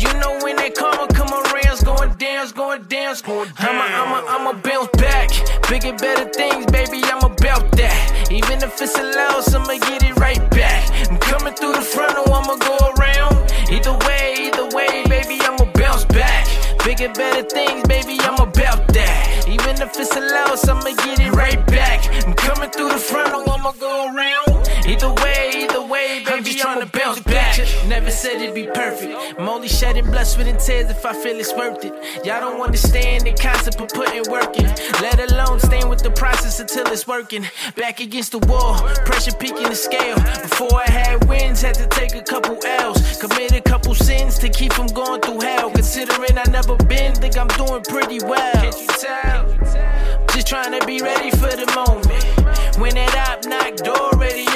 You 0.00 0.08
know 0.16 0.32
when 0.40 0.56
that 0.56 0.74
karma 0.74 1.12
come 1.12 1.28
around, 1.28 1.76
going 1.84 2.16
it's 2.16 2.52
going 2.52 2.80
it's 2.88 3.20
going 3.20 3.52
down. 3.52 3.68
I'ma, 3.68 3.84
I'ma, 3.84 4.18
I'ma 4.32 4.52
bounce 4.64 4.88
back. 4.96 5.28
Bigger, 5.68 5.92
better 5.92 6.24
things, 6.32 6.64
baby, 6.72 7.04
I'm 7.04 7.20
about 7.20 7.70
that. 7.76 8.32
Even 8.32 8.64
if 8.64 8.80
it's 8.80 8.96
a 8.96 9.04
loss, 9.12 9.52
I'ma 9.52 9.76
get 9.76 10.02
it 10.02 10.16
right 10.16 10.40
back. 10.52 10.88
I'm 11.10 11.18
coming 11.18 11.52
through 11.52 11.74
the 11.74 11.82
front, 11.82 12.16
or 12.16 12.32
I'ma 12.32 12.56
go 12.56 12.76
around. 12.96 13.52
Either 13.68 13.92
way, 14.08 14.48
either 14.48 14.74
way, 14.74 15.04
baby, 15.04 15.36
I'ma 15.44 15.68
bounce 15.74 16.06
back. 16.06 16.48
Bigger, 16.82 17.12
better 17.12 17.42
things, 17.42 17.86
baby, 17.86 18.16
I'm 18.24 18.40
about 18.40 18.88
that. 18.96 19.44
Even 19.48 19.84
if 19.84 19.92
it's 20.00 20.16
a 20.16 20.20
loss, 20.32 20.66
I'ma 20.66 20.96
get 21.04 21.20
it 21.20 21.32
right 21.32 21.60
back. 21.66 22.08
I'm 22.24 22.32
coming 22.32 22.70
through 22.70 22.88
the 22.88 22.96
front, 22.96 23.34
or 23.34 23.44
I'ma 23.52 23.72
go 23.72 24.16
around. 24.16 24.49
Either 24.90 25.14
way, 25.22 25.52
either 25.54 25.82
way, 25.82 26.18
baby, 26.18 26.30
I'm 26.32 26.42
just 26.42 26.58
trying 26.58 26.80
to 26.80 26.86
bounce 26.86 27.20
back. 27.20 27.56
Never 27.86 28.10
said 28.10 28.42
it'd 28.42 28.56
be 28.56 28.66
perfect. 28.66 29.14
I'm 29.38 29.48
only 29.48 29.68
shedding 29.68 30.04
blood, 30.06 30.26
sweat, 30.26 30.48
and 30.48 30.58
tears 30.58 30.90
if 30.90 31.06
I 31.06 31.12
feel 31.12 31.38
it's 31.38 31.54
worth 31.54 31.84
it. 31.84 31.94
Y'all 32.26 32.40
don't 32.40 32.60
understand 32.60 33.24
the 33.24 33.32
concept 33.32 33.80
of 33.80 33.88
putting 33.90 34.28
work 34.28 34.58
in. 34.58 34.66
Let 35.00 35.20
alone 35.30 35.60
staying 35.60 35.88
with 35.88 36.02
the 36.02 36.10
process 36.10 36.58
until 36.58 36.88
it's 36.88 37.06
working. 37.06 37.46
Back 37.76 38.00
against 38.00 38.32
the 38.32 38.40
wall, 38.40 38.80
pressure 39.06 39.30
peaking 39.38 39.68
the 39.68 39.76
scale. 39.76 40.16
Before 40.42 40.74
I 40.74 40.90
had 40.90 41.28
wins, 41.28 41.62
had 41.62 41.76
to 41.76 41.86
take 41.86 42.16
a 42.16 42.22
couple 42.22 42.58
L's. 42.64 43.20
Commit 43.20 43.52
a 43.52 43.60
couple 43.60 43.94
sins 43.94 44.40
to 44.40 44.48
keep 44.48 44.72
from 44.72 44.88
going 44.88 45.20
through 45.20 45.38
hell. 45.38 45.70
Considering 45.70 46.36
I 46.36 46.50
never 46.50 46.74
been, 46.74 47.14
think 47.14 47.38
I'm 47.38 47.46
doing 47.46 47.84
pretty 47.84 48.18
well. 48.24 48.54
Can't 48.54 48.80
you 48.80 48.88
tell? 48.98 50.26
Just 50.34 50.48
trying 50.48 50.76
to 50.76 50.84
be 50.84 51.00
ready 51.00 51.30
for 51.30 51.54
the 51.54 51.70
moment. 51.76 52.76
When 52.80 52.96
that 52.96 53.28
op 53.28 53.44
knock 53.46 53.76
door. 53.76 54.10
Got 54.20 54.49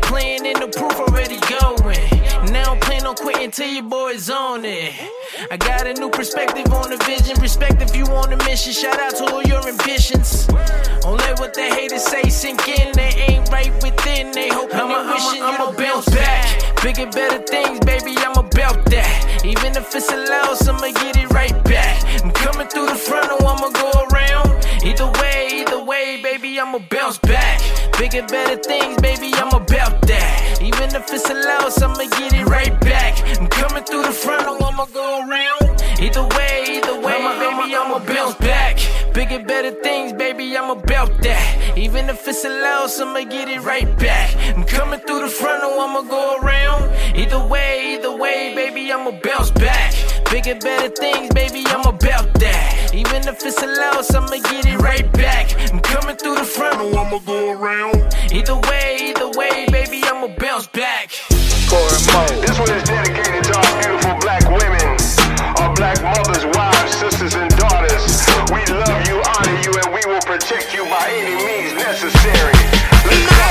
the 0.00 0.06
plan 0.06 0.46
and 0.46 0.56
the 0.56 0.68
proof 0.78 0.94
already 1.00 1.38
going. 1.60 2.52
Now 2.52 2.72
I'm 2.74 2.80
plan 2.80 3.06
on 3.06 3.14
quitting 3.16 3.50
till 3.50 3.68
your 3.68 3.82
boy's 3.84 4.30
on 4.30 4.64
it. 4.64 4.92
I 5.50 5.56
got 5.56 5.86
a 5.86 5.94
new 5.94 6.10
perspective 6.10 6.72
on 6.72 6.90
the 6.90 6.96
vision. 7.04 7.40
Respect 7.40 7.80
if 7.82 7.94
you 7.96 8.04
on 8.06 8.32
a 8.32 8.36
mission. 8.44 8.72
Shout 8.72 8.98
out 9.00 9.16
to 9.16 9.24
all 9.32 9.42
your 9.42 9.66
ambitions. 9.66 10.46
Don't 11.00 11.18
let 11.18 11.38
what 11.40 11.54
the 11.54 11.62
haters 11.62 12.04
say 12.04 12.28
sink 12.28 12.68
in. 12.68 12.92
They 12.92 13.12
ain't 13.28 13.48
right 13.50 13.72
within. 13.82 14.32
They 14.32 14.48
hoping 14.48 14.76
I'ma- 14.80 15.00
and 15.00 15.08
wishing 15.10 15.42
I'ma- 15.42 15.52
you 15.52 15.58
don't 15.58 15.76
bounce 15.78 16.06
back. 16.06 16.82
Bigger, 16.82 17.06
better 17.06 17.38
things, 17.42 17.80
baby. 17.80 18.14
I'm 18.18 18.36
about 18.36 18.84
that. 18.86 19.44
Even 19.44 19.76
if 19.76 19.94
it's 19.94 20.10
a 20.12 20.16
loss, 20.16 20.68
I'ma 20.68 20.88
get 20.92 21.16
it 21.16 21.30
right 21.32 21.56
back. 21.64 22.02
I'm 22.22 22.30
coming 22.32 22.68
through 22.68 22.86
the 22.86 22.96
front, 22.96 23.30
or 23.32 23.46
I'ma 23.46 23.68
go 23.70 23.90
around. 24.10 24.50
Either 24.84 25.10
way, 25.20 25.45
baby, 25.86 26.58
I'ma 26.58 26.78
bounce 26.90 27.18
back. 27.18 27.60
Bigger, 27.98 28.26
better 28.26 28.56
things, 28.56 29.00
baby, 29.00 29.30
I'm 29.34 29.52
about 29.52 30.02
that. 30.02 30.58
Even 30.60 30.94
if 30.94 31.12
it's 31.12 31.30
a 31.30 31.34
loss, 31.34 31.80
I'ma 31.80 32.04
get 32.18 32.32
it 32.32 32.44
right 32.46 32.78
back. 32.80 33.14
I'm 33.38 33.46
coming 33.48 33.84
through 33.84 34.02
the 34.02 34.12
front, 34.12 34.46
or 34.48 34.62
I'ma 34.66 34.86
go 34.86 35.26
around. 35.28 35.82
Either 36.00 36.26
way, 36.36 36.64
either 36.68 37.00
way, 37.00 37.18
baby, 37.38 37.74
I'ma 37.76 37.98
bounce 38.00 38.34
back. 38.36 38.78
Bigger, 39.14 39.44
better 39.44 39.70
things, 39.82 40.12
baby, 40.12 40.56
I'm 40.56 40.70
about 40.70 41.10
that. 41.22 41.78
Even 41.78 42.08
if 42.08 42.26
it's 42.26 42.44
a 42.44 42.50
loss, 42.50 43.00
I'ma 43.00 43.20
get 43.20 43.48
it 43.48 43.62
right 43.62 43.96
back. 43.98 44.34
I'm 44.56 44.64
coming 44.64 45.00
through 45.00 45.20
the 45.20 45.28
front, 45.28 45.62
or 45.62 45.78
I'ma 45.78 46.02
go 46.02 46.38
around. 46.42 47.16
Either 47.16 47.46
way, 47.46 47.94
either 47.94 48.16
way, 48.16 48.54
baby, 48.54 48.92
I'ma 48.92 49.12
bounce 49.22 49.50
back. 49.52 49.94
Bigger, 50.30 50.56
better 50.56 50.88
things, 50.88 51.32
baby, 51.34 51.64
I'm 51.68 51.86
about 51.86 52.34
that. 52.40 52.90
Even 52.92 53.26
if 53.28 53.44
it's 53.46 53.62
a 53.62 53.66
loss, 53.66 54.12
I'ma 54.12 54.36
get 54.50 54.66
it 54.66 54.76
right 54.78 55.10
back. 55.12 55.54
I'm 55.72 55.80
coming 55.80 56.16
through 56.16 56.34
the 56.34 56.44
front, 56.44 56.80
or 56.80 56.98
I'ma 56.98 57.18
go 57.20 57.52
around. 57.52 57.94
Either 58.32 58.56
way, 58.68 59.14
either 59.14 59.30
way, 59.38 59.66
baby, 59.70 60.02
I'ma 60.04 60.28
bounce 60.36 60.66
back. 60.66 61.10
This 61.30 62.58
one 62.58 62.70
is 62.74 62.82
dedicated 62.82 63.44
to 63.44 63.54
our 63.54 63.72
beautiful 63.80 64.18
black 64.20 64.42
women, 64.50 64.98
our 65.62 65.74
black 65.74 66.02
mothers, 66.02 66.44
wives, 66.56 66.94
sisters, 66.96 67.34
and 67.34 67.50
daughters. 67.56 68.26
We 68.50 68.66
love 68.66 69.06
you, 69.06 69.22
honor 69.22 69.58
you, 69.62 69.72
and 69.78 69.94
we 69.94 70.02
will 70.10 70.22
protect 70.26 70.74
you 70.74 70.84
by 70.90 71.06
any 71.06 71.38
means 71.38 71.74
necessary. 71.74 72.58
Let's 73.06 73.30
go. 73.30 73.46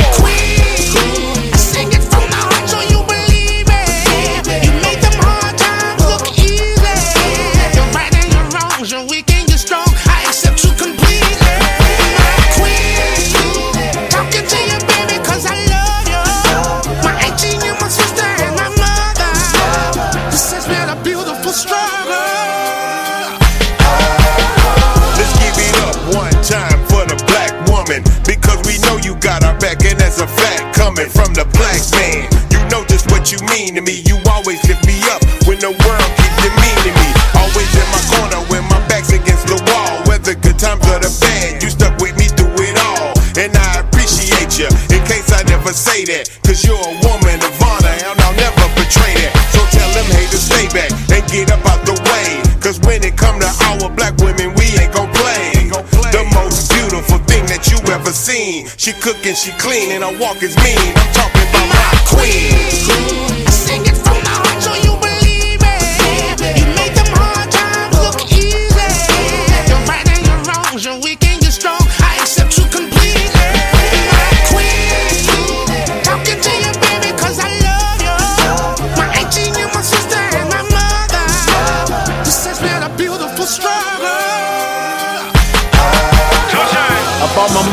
Woman. 27.85 28.03
Because 28.25 28.59
we 28.65 28.77
know 28.79 28.97
you 28.97 29.15
got 29.21 29.43
our 29.43 29.57
back, 29.59 29.83
and 29.85 29.99
that's 29.99 30.19
a 30.19 30.27
fact 30.27 30.75
coming 30.75 31.09
from 31.09 31.33
the 31.33 31.45
black 31.53 31.81
man. 31.93 32.25
You 32.51 32.59
know 32.69 32.85
just 32.85 33.09
what 33.11 33.31
you 33.31 33.39
mean 33.53 33.75
to 33.75 33.81
me. 33.81 34.01
You 34.05 34.17
always 34.29 34.61
lift 34.67 34.85
me 34.85 34.97
up 35.13 35.21
when 35.45 35.59
the 35.59 35.71
world 35.71 36.09
keeps 36.17 36.37
demeaning 36.41 36.95
me. 36.97 37.09
Always 37.37 37.69
in 37.77 37.87
my 37.93 38.01
corner 38.09 38.41
when 38.49 38.63
my 38.69 38.81
back's 38.87 39.13
against 39.13 39.47
the 39.47 39.59
wall. 39.69 40.03
Whether 40.09 40.35
good 40.35 40.57
times 40.57 40.81
or 40.89 40.99
the 40.99 41.11
bad, 41.21 41.61
you 41.61 41.69
stuck 41.69 41.97
with 42.01 42.17
me 42.17 42.25
through 42.33 42.57
it 42.65 42.77
all. 42.81 43.13
And 43.37 43.53
I 43.53 43.85
appreciate 43.85 44.57
you. 44.57 44.69
In 44.89 45.01
case 45.05 45.29
I 45.31 45.43
never 45.45 45.73
say 45.73 46.05
that, 46.05 46.29
ever 57.95 58.11
seen. 58.11 58.67
She 58.77 58.91
cook 58.91 59.25
and 59.25 59.37
she 59.37 59.51
clean, 59.51 59.91
and 59.91 60.03
her 60.03 60.19
walk 60.19 60.43
is 60.43 60.55
mean. 60.57 60.93
I'm 60.95 61.13
talking 61.13 61.47
about 61.49 61.67
my 61.69 61.91
queen. 62.05 63.44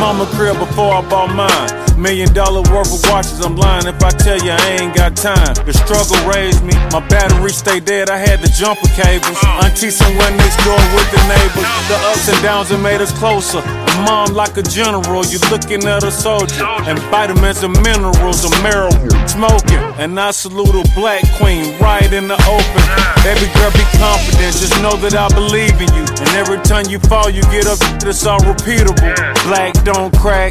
Mama 0.03 0.27
crib 0.35 0.59
before 0.59 0.95
I 0.95 1.01
bought 1.09 1.33
mine. 1.33 1.92
Million 2.03 2.35
dollar 2.35 2.63
worth 2.75 2.91
of 2.91 3.09
watches, 3.09 3.39
I'm 3.47 3.55
lying 3.55 3.87
if 3.87 4.03
I 4.03 4.11
tell 4.11 4.37
you 4.43 4.51
I 4.51 4.83
ain't 4.83 4.93
got 4.93 5.15
time. 5.15 5.55
The 5.63 5.71
struggle 5.71 6.19
raised 6.27 6.65
me, 6.65 6.75
my 6.91 6.99
battery 7.07 7.55
stay 7.55 7.79
dead, 7.79 8.11
I 8.11 8.19
had 8.19 8.43
the 8.43 8.51
jumper 8.59 8.91
cables. 8.99 9.39
Auntie 9.63 9.95
somewhere 9.95 10.35
next 10.35 10.59
door 10.67 10.83
with 10.99 11.07
the 11.15 11.23
neighbors. 11.31 11.71
The 11.87 11.95
ups 12.11 12.27
and 12.27 12.43
downs 12.43 12.71
have 12.71 12.83
made 12.83 13.01
us 13.01 13.15
closer. 13.23 13.63
Mom 14.03 14.35
like 14.35 14.57
a 14.57 14.67
general, 14.67 15.23
you 15.31 15.39
looking 15.47 15.87
at 15.87 16.03
a 16.03 16.11
soldier. 16.11 16.67
And 16.91 16.99
vitamins 17.07 17.63
and 17.63 17.71
minerals, 17.87 18.43
a 18.43 18.51
marijuana 18.67 19.15
smoking. 19.31 19.79
And 20.03 20.19
I 20.19 20.33
salute 20.33 20.75
a 20.75 20.83
black 20.99 21.23
queen 21.39 21.79
right 21.79 22.11
in 22.13 22.27
the 22.27 22.39
open. 22.51 22.83
Baby 23.23 23.47
girl, 23.55 23.71
be 23.79 23.87
confident, 24.03 24.51
just 24.59 24.75
know 24.83 24.99
that 25.07 25.15
I 25.15 25.31
believe 25.39 25.79
in 25.79 25.87
you. 25.95 26.03
And 26.19 26.31
every 26.35 26.59
time 26.67 26.91
you 26.91 26.99
fall, 27.07 27.31
you 27.31 27.43
get 27.55 27.71
up, 27.71 27.79
it's 28.03 28.27
all 28.27 28.43
repeatable. 28.43 29.07
Black 29.47 29.71
don't 29.87 30.11
crack, 30.19 30.51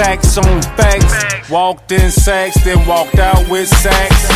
Facts 0.00 0.38
on 0.38 0.62
facts. 0.62 0.85
Walked 1.50 1.92
in 1.92 2.10
sacks, 2.10 2.62
then 2.64 2.86
walked 2.86 3.18
out 3.18 3.48
with 3.48 3.68
sacks. 3.68 4.28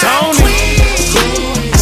Tony. 0.00 1.77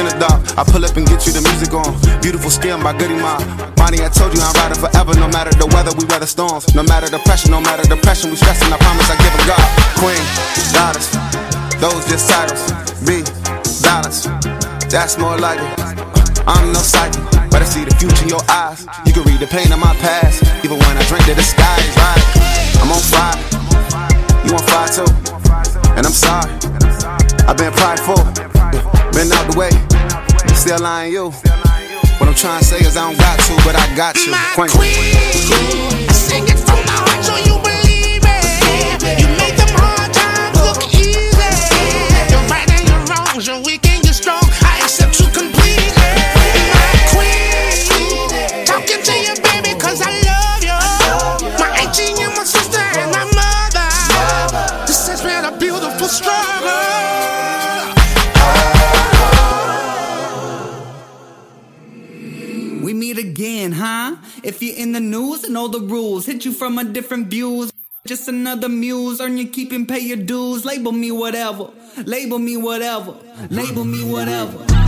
Skin 0.00 0.08
is 0.08 0.16
dark. 0.16 0.40
I 0.56 0.64
pull 0.64 0.80
up 0.80 0.96
and 0.96 1.04
get 1.04 1.26
you 1.28 1.32
the 1.36 1.44
music 1.44 1.76
on. 1.76 1.92
Beautiful 2.24 2.48
skin 2.48 2.80
by 2.80 2.96
Goodie 2.96 3.20
Mob. 3.20 3.44
Money, 3.76 4.00
I 4.00 4.08
told 4.08 4.32
you 4.32 4.40
I'm 4.40 4.56
riding 4.56 4.80
forever. 4.80 5.12
No 5.20 5.28
matter 5.28 5.52
the 5.52 5.68
weather, 5.76 5.92
we 5.92 6.08
weather 6.08 6.24
storms. 6.24 6.72
No 6.72 6.80
matter 6.82 7.12
the 7.12 7.20
pressure, 7.28 7.52
no 7.52 7.60
matter 7.60 7.84
the 7.84 8.00
pressure, 8.00 8.32
we 8.32 8.36
stressing. 8.40 8.72
I 8.72 8.80
promise 8.80 9.12
I 9.12 9.20
give 9.20 9.34
a 9.36 9.44
God. 9.44 9.68
Queen, 10.00 10.24
goddess, 10.72 11.12
those 11.84 12.00
just 12.08 12.32
titles. 12.32 12.64
B, 13.04 13.20
dollars, 13.84 14.24
that's 14.88 15.20
more 15.20 15.36
like 15.36 15.60
it. 15.60 15.68
I'm 16.48 16.72
no 16.72 16.80
psychic, 16.80 17.20
but 17.52 17.60
I 17.60 17.68
see 17.68 17.84
the 17.84 17.92
future 18.00 18.24
in 18.24 18.32
your 18.32 18.44
eyes. 18.48 18.88
You 19.04 19.12
can 19.12 19.28
read 19.28 19.44
the 19.44 19.52
pain 19.52 19.68
of 19.68 19.84
my 19.84 19.92
past. 20.00 20.40
Even 20.64 20.80
when 20.80 20.96
I 20.96 21.04
drink 21.12 21.28
the 21.28 21.44
sky 21.44 21.76
is 21.76 21.92
right. 22.00 22.24
I'm 22.80 22.88
on 22.88 23.04
fire, 23.04 23.36
you 24.48 24.56
on 24.56 24.64
fire 24.64 24.88
too. 24.88 25.12
And 25.92 26.08
I'm 26.08 26.16
sorry, 26.16 26.48
I've 27.44 27.60
been 27.60 27.72
prideful, 27.76 28.24
been 29.12 29.28
out 29.28 29.44
the 29.44 29.56
way, 29.60 29.72
still 30.60 30.78
lying 30.78 31.12
you. 31.12 31.30
What 32.20 32.28
I'm 32.28 32.34
trying 32.34 32.60
to 32.60 32.64
say 32.66 32.80
is 32.80 32.94
I 32.94 33.08
don't 33.08 33.18
got 33.18 33.40
to, 33.40 33.54
but 33.64 33.74
I 33.74 33.96
got 33.96 34.14
you. 34.20 34.30
My 34.30 34.68
Queen. 34.68 34.68
Sing 36.12 36.44
it 36.44 36.60
from 36.60 36.84
the 36.84 36.92
heart 37.00 37.24
so 37.24 37.32
you 37.48 37.56
believe 37.64 38.20
it. 38.20 39.16
You 39.16 39.28
make 39.40 39.56
them 39.56 39.72
hard 39.80 40.12
times 40.12 40.60
look 40.60 40.84
easy. 40.92 41.16
You're 42.28 42.44
right 42.52 42.68
and 42.76 42.84
you're 42.84 43.04
wrong, 43.08 43.40
you're 43.40 43.64
again, 63.60 63.72
huh? 63.72 64.16
If 64.42 64.62
you're 64.62 64.76
in 64.76 64.92
the 64.92 65.00
news, 65.00 65.44
and 65.44 65.54
know 65.54 65.68
the 65.68 65.80
rules. 65.80 66.26
Hit 66.26 66.44
you 66.44 66.52
from 66.52 66.78
a 66.78 66.84
different 66.84 67.28
views. 67.28 67.70
Just 68.06 68.28
another 68.28 68.68
muse, 68.68 69.20
earn 69.20 69.36
your 69.36 69.48
keep 69.48 69.72
and 69.72 69.86
pay 69.86 70.00
your 70.00 70.16
dues. 70.16 70.64
Label 70.64 70.92
me 70.92 71.10
whatever, 71.10 71.70
label 72.06 72.38
me 72.38 72.56
whatever, 72.56 73.14
label 73.50 73.84
me 73.84 74.02
whatever. 74.10 74.79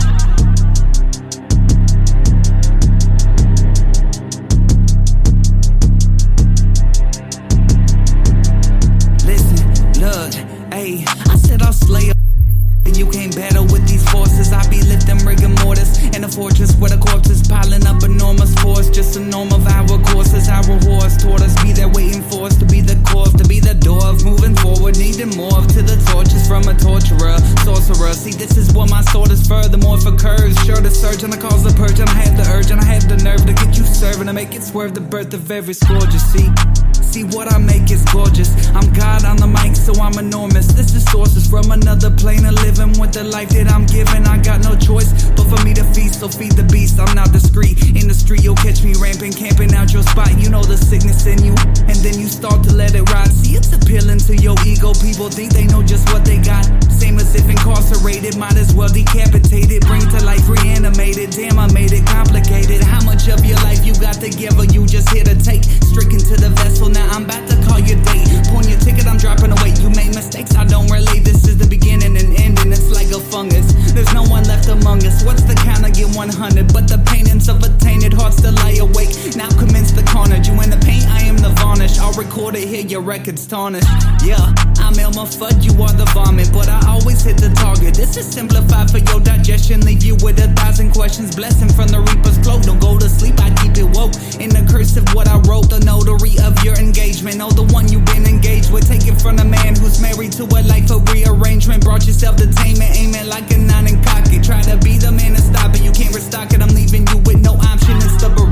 Sorcerer. 28.13 28.31
See, 28.31 28.37
this 28.37 28.57
is 28.57 28.73
what 28.73 28.89
my 28.89 29.01
sword 29.01 29.31
is 29.31 29.45
furthermore 29.47 29.99
for 29.99 30.15
curves. 30.15 30.57
Sure 30.65 30.81
to 30.81 30.91
surge 30.91 31.23
and 31.23 31.33
I 31.33 31.37
cause 31.37 31.63
the 31.63 31.73
purge, 31.73 31.99
and 31.99 32.09
I 32.09 32.13
have 32.13 32.37
the 32.37 32.51
urge, 32.51 32.71
and 32.71 32.79
I 32.79 32.85
have 32.85 33.07
the 33.07 33.17
nerve 33.17 33.45
to 33.45 33.53
get 33.53 33.77
you 33.77 33.85
serving 33.85 34.27
to 34.27 34.33
make 34.33 34.53
it 34.55 34.63
swerve 34.63 34.93
the 34.93 35.01
birth 35.01 35.33
of 35.33 35.49
every 35.51 35.73
scourge. 35.73 36.13
You 36.13 36.19
see. 36.19 36.92
See 37.13 37.23
what 37.25 37.45
I 37.53 37.59
make 37.59 37.91
is 37.91 38.01
gorgeous. 38.09 38.49
I'm 38.73 38.91
God 38.91 39.23
on 39.23 39.37
the 39.37 39.45
mic, 39.45 39.77
so 39.77 39.93
I'm 40.01 40.17
enormous. 40.17 40.65
This 40.73 40.95
is 40.97 41.05
sources 41.05 41.45
from 41.45 41.69
another 41.69 42.09
plane 42.09 42.41
of 42.41 42.57
living 42.65 42.97
with 42.97 43.13
the 43.13 43.23
life 43.23 43.53
that 43.53 43.69
I'm 43.69 43.85
giving. 43.85 44.25
I 44.25 44.41
got 44.41 44.65
no 44.65 44.73
choice 44.73 45.13
but 45.37 45.45
for 45.45 45.61
me 45.61 45.77
to 45.77 45.85
feast, 45.93 46.25
so 46.25 46.27
feed 46.27 46.57
the 46.57 46.65
beast. 46.73 46.97
I'm 46.97 47.13
not 47.13 47.29
discreet. 47.29 47.93
In 47.93 48.09
the 48.09 48.17
street, 48.17 48.41
you'll 48.41 48.57
catch 48.57 48.81
me 48.81 48.97
ramping, 48.97 49.29
camping 49.29 49.77
out 49.77 49.93
your 49.93 50.01
spot. 50.01 50.33
You 50.41 50.49
know 50.49 50.65
the 50.65 50.73
sickness 50.73 51.29
in 51.29 51.45
you, 51.45 51.53
and 51.85 51.93
then 52.01 52.17
you 52.17 52.25
start 52.25 52.65
to 52.65 52.73
let 52.73 52.97
it 52.97 53.05
ride. 53.13 53.29
See, 53.29 53.53
it's 53.61 53.69
appealing 53.69 54.17
to 54.25 54.33
your 54.33 54.57
ego. 54.65 54.97
People 54.97 55.29
think 55.29 55.53
they 55.53 55.69
know 55.69 55.85
just 55.85 56.09
what 56.09 56.25
they 56.25 56.41
got. 56.41 56.65
Same 56.89 57.21
as 57.21 57.29
if 57.37 57.45
incarcerated, 57.45 58.41
might 58.41 58.57
as 58.57 58.73
well 58.73 58.89
decapitated. 58.89 59.85
Bring 59.85 60.01
to 60.17 60.19
life, 60.25 60.49
reanimated. 60.49 61.29
Damn, 61.29 61.61
I 61.61 61.69
made 61.77 61.93
it 61.93 62.09
complicated. 62.09 62.81
How 62.81 63.05
much 63.05 63.29
of 63.29 63.45
your 63.45 63.61
life 63.61 63.85
you 63.85 63.93
got 64.01 64.17
together? 64.17 64.65
You 64.65 64.89
just 64.89 65.13
here 65.13 65.29
to 65.29 65.37
take. 65.37 65.61
Stricken 65.93 66.17
to 66.17 66.41
the 66.41 66.49
vessel, 66.57 66.89
now 66.89 67.02
I'm 67.11 67.25
about 67.25 67.47
to 67.49 67.55
call 67.65 67.79
your 67.79 67.99
date. 68.03 68.29
Pawn 68.49 68.67
your 68.67 68.79
ticket, 68.79 69.07
I'm 69.07 69.17
dropping 69.17 69.51
away. 69.51 69.73
You 69.81 69.89
made 69.89 70.13
mistakes, 70.15 70.55
I 70.55 70.65
don't 70.65 70.89
relate. 70.91 71.23
This 71.23 71.47
is 71.47 71.57
the 71.57 71.67
beginning 71.67 72.15
and 72.17 72.39
ending. 72.39 72.71
It's 72.71 72.91
like 72.91 73.11
a 73.11 73.19
fungus. 73.19 73.73
There's 73.93 74.13
no 74.13 74.23
one 74.23 74.43
left 74.45 74.67
among 74.67 75.05
us. 75.05 75.23
What's 75.23 75.43
the 75.43 75.55
count? 75.55 75.85
I 75.85 75.89
get 75.89 76.09
100. 76.15 76.73
But 76.73 76.87
the 76.87 76.99
paintings 77.05 77.49
of 77.49 77.63
a 77.63 77.69
tainted 77.77 78.13
heart 78.13 78.33
still 78.33 78.53
lie 78.53 78.77
awake. 78.79 79.11
Now 79.35 79.49
commence 79.57 79.91
the 79.91 80.03
carnage. 80.03 80.47
You 80.47 80.59
in 80.61 80.69
the 80.69 80.81
paint, 80.85 81.05
I 81.07 81.23
am 81.23 81.37
the 81.37 81.49
varnish. 81.61 81.97
I'll 81.99 82.13
record 82.13 82.55
it 82.55 82.67
here, 82.67 82.85
your 82.85 83.01
record's 83.01 83.45
tarnished. 83.45 83.87
Yeah, 84.23 84.53
I'm 84.79 84.97
Elmer 84.97 85.27
Fudd, 85.29 85.63
you 85.63 85.73
are 85.81 85.93
the 85.93 86.05
vomit. 86.13 86.49
But 86.53 86.69
I 86.69 86.79
always 86.87 87.23
hit 87.23 87.37
the 87.37 87.49
target. 87.53 87.95
This 87.95 88.17
is 88.17 88.25
simplified 88.25 88.89
for 88.89 88.99
your 88.99 89.19
digestion. 89.19 89.81
Leave 89.81 90.03
you 90.03 90.15
with 90.21 90.39
a 90.39 90.47
thousand 90.53 90.91
questions. 90.91 91.35
Blessing 91.35 91.69
from 91.69 91.87
the 91.87 91.99
Reaper's 91.99 92.37
cloak. 92.39 92.63
Don't 92.63 92.79
go 92.79 92.97
to 92.97 93.09
sleep, 93.09 93.39
I 93.39 93.49
keep 93.61 93.77
it 93.77 93.89
woke. 93.97 94.13
In 94.39 94.49
the 94.49 94.65
curse 94.69 94.97
of 94.97 95.05
what 95.13 95.27
I 95.27 95.37
wrote, 95.49 95.69
the 95.69 95.79
notary 95.79 96.37
of 96.41 96.53
your 96.63 96.75
engagement. 96.93 97.41
Oh, 97.41 97.49
the 97.49 97.65
one 97.73 97.87
you've 97.89 98.05
been 98.05 98.25
engaged 98.25 98.71
with. 98.71 98.87
Take 98.87 99.07
it 99.07 99.19
from 99.19 99.39
a 99.39 99.45
man 99.45 99.75
who's 99.75 99.99
married 99.99 100.31
to 100.33 100.43
a 100.43 100.61
life 100.61 100.91
of 100.91 101.01
rearrangement. 101.09 101.83
Brought 101.83 102.05
yourself 102.05 102.37
to 102.37 102.45
tainment, 102.45 102.95
aiming 102.95 103.27
like 103.27 103.49
a 103.51 103.57
nine 103.57 103.87
and 103.87 104.03
cocky. 104.05 104.39
Try 104.39 104.61
to 104.61 104.77
be 104.77 104.97
the 104.97 105.11
man 105.11 105.33
to 105.33 105.41
stop 105.41 105.73
it. 105.73 105.81
You 105.81 105.91
can't 105.91 106.13
restock 106.13 106.53
it. 106.53 106.61
I'm 106.61 106.69
leaving 106.69 107.07
you 107.07 107.17
with 107.25 107.41
no 107.41 107.53
option. 107.53 107.82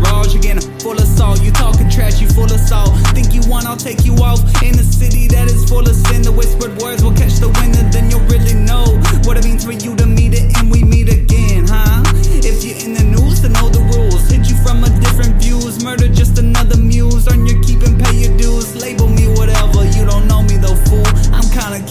Barrage 0.04 0.36
again. 0.36 0.60
Full 0.82 0.98
of 0.98 1.08
salt. 1.08 1.42
You 1.42 1.52
talking 1.52 1.90
trash, 1.90 2.22
you 2.22 2.28
full 2.28 2.52
of 2.52 2.60
salt. 2.60 2.98
Think 3.14 3.34
you 3.34 3.42
want, 3.48 3.66
I'll 3.66 3.78
take 3.78 4.06
you 4.06 4.16
off. 4.16 4.42
In 4.64 4.78
a 4.78 4.84
city 4.84 5.28
that 5.28 5.48
is 5.48 5.64
full 5.70 5.88
of 5.88 5.96
sin. 5.96 6.22
The 6.22 6.32
whispered 6.32 6.78
words 6.82 7.04
will 7.04 7.14
catch 7.14 7.40
the 7.40 7.50
wind, 7.62 7.76
and 7.78 7.92
then 7.94 8.10
you'll 8.10 8.26
really 8.32 8.54
know 8.54 8.86
what 9.24 9.38
it 9.38 9.44
means 9.46 9.64
for 9.64 9.74
you 9.74 9.96
to 9.96 10.06
meet 10.06 10.34
it. 10.34 10.58
And 10.58 10.72
we 10.72 10.84
meet 10.84 11.10
again, 11.10 11.66
huh? 11.68 12.04
If 12.44 12.64
you're 12.66 12.78
in 12.82 12.94
the 12.94 13.04
news, 13.04 13.42
then 13.42 13.54
know 13.54 13.70
the 13.70 13.82
rules. 13.94 14.30
Hit 14.30 14.50
you 14.50 14.58
from 14.66 14.84
a 14.84 14.90
different 15.00 15.42
views. 15.42 15.84
Murder 15.84 16.08
just 16.08 16.38
another 16.38 16.78
muse. 16.78 17.28
Earn 17.28 17.46
your 17.46 17.62
keep 17.64 17.82
and 17.84 18.00
pay 18.02 18.16
your 18.16 18.36
dues. 18.38 18.76
Label 18.76 19.08
me 19.08 19.28
whatever. 19.28 19.86
You 19.86 20.06
don't 20.06 20.28
know 20.28 20.42
me 20.42 20.51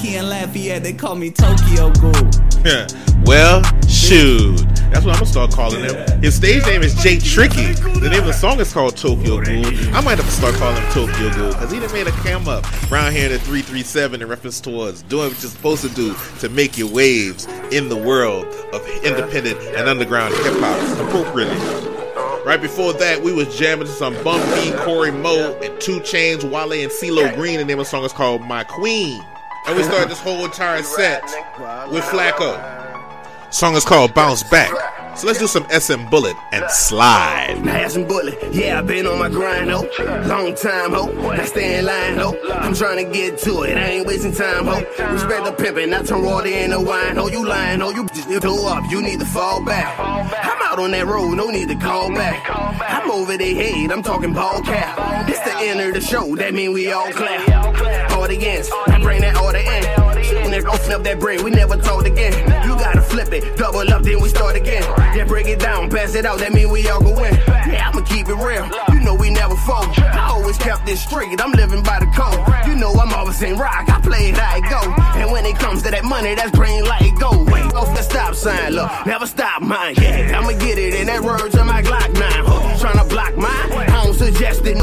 key 0.00 0.16
and 0.16 0.28
Lafayette. 0.28 0.82
They 0.82 0.92
call 0.92 1.14
me 1.14 1.30
Tokyo 1.30 1.90
Ghoul. 1.92 2.30
Yeah. 2.64 2.86
well, 3.24 3.62
shoot. 3.86 4.58
That's 4.90 5.04
what 5.04 5.14
I'm 5.14 5.20
gonna 5.20 5.26
start 5.26 5.52
calling 5.52 5.84
him. 5.84 6.20
His 6.20 6.34
stage 6.34 6.66
name 6.66 6.82
is 6.82 6.94
Jay 6.96 7.18
Tricky. 7.18 7.72
The 7.74 8.08
name 8.10 8.20
of 8.20 8.26
the 8.26 8.32
song 8.32 8.58
is 8.58 8.72
called 8.72 8.96
Tokyo 8.96 9.40
Ghoul. 9.40 9.66
I 9.94 10.00
might 10.00 10.18
have 10.18 10.26
to 10.26 10.32
start 10.32 10.54
calling 10.56 10.82
him 10.82 10.92
Tokyo 10.92 11.30
Ghoul 11.34 11.52
because 11.52 11.70
he 11.70 11.78
done 11.78 11.92
made 11.92 12.06
a 12.06 12.12
cam 12.22 12.48
up 12.48 12.64
around 12.90 13.12
here 13.12 13.26
in 13.26 13.32
the 13.32 13.38
337 13.38 14.22
in 14.22 14.28
reference 14.28 14.60
towards 14.60 15.02
doing 15.02 15.28
what 15.28 15.42
you're 15.42 15.50
supposed 15.50 15.82
to 15.82 15.90
do 15.90 16.14
to 16.40 16.48
make 16.48 16.76
your 16.76 16.90
waves 16.90 17.46
in 17.70 17.88
the 17.88 17.96
world 17.96 18.46
of 18.72 18.86
independent 19.04 19.60
and 19.76 19.88
underground 19.88 20.34
hip 20.34 20.54
hop 20.58 21.08
appropriately. 21.08 21.56
Right 22.44 22.60
before 22.60 22.94
that, 22.94 23.22
we 23.22 23.32
was 23.32 23.56
jamming 23.56 23.86
to 23.86 23.92
some 23.92 24.14
Bun 24.24 24.40
B, 24.56 24.72
Corey 24.78 25.12
Mo, 25.12 25.56
and 25.62 25.78
2 25.80 26.00
Chainz, 26.00 26.42
Wale, 26.42 26.72
and 26.72 26.90
CeeLo 26.90 27.32
Green. 27.36 27.58
The 27.58 27.64
name 27.64 27.78
of 27.78 27.84
the 27.84 27.90
song 27.90 28.02
is 28.02 28.12
called 28.12 28.42
My 28.42 28.64
Queen. 28.64 29.22
And 29.70 29.76
we 29.76 29.84
started 29.84 30.10
this 30.10 30.18
whole 30.18 30.44
entire 30.44 30.82
set 30.82 31.22
with 31.92 32.02
Flacco. 32.02 32.58
Song 33.52 33.76
is 33.76 33.84
called 33.84 34.12
Bounce 34.14 34.42
Back. 34.42 34.68
So 35.16 35.28
let's 35.28 35.38
do 35.38 35.46
some 35.46 35.64
SM 35.70 36.06
Bullet 36.10 36.34
and 36.50 36.68
Slide. 36.72 37.60
Now 37.62 37.86
some 37.86 38.04
bullet, 38.04 38.36
yeah, 38.52 38.80
I 38.80 38.82
been 38.82 39.06
on 39.06 39.20
my 39.20 39.28
grind, 39.28 39.70
ho. 39.70 39.82
Long 40.26 40.56
time, 40.56 40.92
ho. 40.92 41.06
Now 41.12 41.44
stay 41.44 41.78
in 41.78 41.84
line, 41.84 42.16
ho. 42.16 42.36
I'm 42.50 42.74
trying 42.74 43.06
to 43.06 43.12
get 43.12 43.38
to 43.40 43.62
it, 43.62 43.76
I 43.76 43.90
ain't 43.90 44.08
wasting 44.08 44.32
time, 44.32 44.66
ho. 44.66 44.80
Respect 45.12 45.44
the 45.44 45.52
pimpin', 45.52 45.96
I 45.96 46.02
turn 46.02 46.24
water 46.24 46.48
into 46.48 46.80
wine, 46.80 47.14
ho. 47.14 47.28
You 47.28 47.46
lying, 47.46 47.78
ho. 47.78 47.90
You 47.90 48.08
just 48.08 48.42
toe 48.42 48.66
up, 48.66 48.90
you 48.90 49.00
need 49.00 49.20
to 49.20 49.26
fall 49.26 49.64
back. 49.64 49.96
I'm 50.00 50.62
out 50.62 50.80
on 50.80 50.90
that 50.90 51.06
road, 51.06 51.36
no 51.36 51.48
need 51.50 51.68
to 51.68 51.76
call 51.76 52.08
back. 52.08 52.44
I'm 52.50 53.08
over 53.08 53.36
their 53.36 53.54
head, 53.54 53.92
I'm 53.92 54.02
talking 54.02 54.32
ball 54.32 54.62
cap. 54.62 55.28
It's 55.28 55.38
the 55.40 55.56
end 55.58 55.80
of 55.80 55.94
the 55.94 56.00
show, 56.00 56.34
that 56.34 56.54
mean 56.54 56.72
we 56.72 56.90
all 56.90 57.12
clap. 57.12 57.59
Audience, 58.30 58.70
I 58.86 59.02
bring 59.02 59.22
that 59.22 59.34
order 59.42 59.58
in. 59.58 59.82
then 60.54 60.64
open 60.64 60.92
up 60.92 61.02
that 61.02 61.18
bread. 61.18 61.42
We 61.42 61.50
never 61.50 61.76
told 61.76 62.06
again. 62.06 62.30
You 62.62 62.78
gotta 62.78 63.02
flip 63.02 63.32
it, 63.32 63.56
double 63.56 63.82
up, 63.90 64.04
then 64.04 64.22
we 64.22 64.28
start 64.28 64.54
again. 64.54 64.84
Yeah, 65.18 65.24
break 65.24 65.48
it 65.48 65.58
down, 65.58 65.90
pass 65.90 66.14
it 66.14 66.24
out, 66.24 66.38
that 66.38 66.52
mean 66.52 66.70
we 66.70 66.88
all 66.88 67.02
go 67.02 67.10
win. 67.10 67.34
Yeah, 67.66 67.90
I'ma 67.90 68.02
keep 68.02 68.28
it 68.28 68.38
real. 68.38 68.70
You 68.94 69.00
know 69.00 69.16
we 69.16 69.30
never 69.30 69.56
fold. 69.66 69.98
I 69.98 70.30
always 70.30 70.56
kept 70.58 70.86
this 70.86 71.02
straight. 71.02 71.42
I'm 71.42 71.50
living 71.50 71.82
by 71.82 71.98
the 71.98 72.06
code. 72.14 72.38
You 72.70 72.76
know 72.78 72.92
I'm 72.92 73.12
always 73.12 73.42
in 73.42 73.58
rock. 73.58 73.90
I 73.90 74.00
play 74.00 74.30
it 74.30 74.38
how 74.38 74.58
it 74.58 74.70
go. 74.70 74.78
And 75.18 75.32
when 75.32 75.44
it 75.44 75.58
comes 75.58 75.82
to 75.82 75.90
that 75.90 76.04
money, 76.04 76.36
that's 76.36 76.52
green 76.52 76.84
light 76.84 77.10
go. 77.18 77.34
Wait, 77.50 77.66
off 77.74 77.90
the 77.96 78.02
stop 78.02 78.36
sign, 78.36 78.74
look, 78.74 78.92
never 79.06 79.26
stop 79.26 79.60
mine. 79.60 79.96
Yeah, 79.98 80.38
I'ma 80.38 80.52
get 80.52 80.78
it 80.78 80.94
in 80.94 81.08
that 81.08 81.20
word 81.20 81.50
to 81.50 81.64
my 81.64 81.82
Glock 81.82 82.14
9. 82.14 82.22
Huh, 82.46 82.78
tryna 82.78 83.08
block 83.08 83.36
mine. 83.36 83.90
Don't 84.10 84.18
suggest 84.18 84.66
it. 84.66 84.74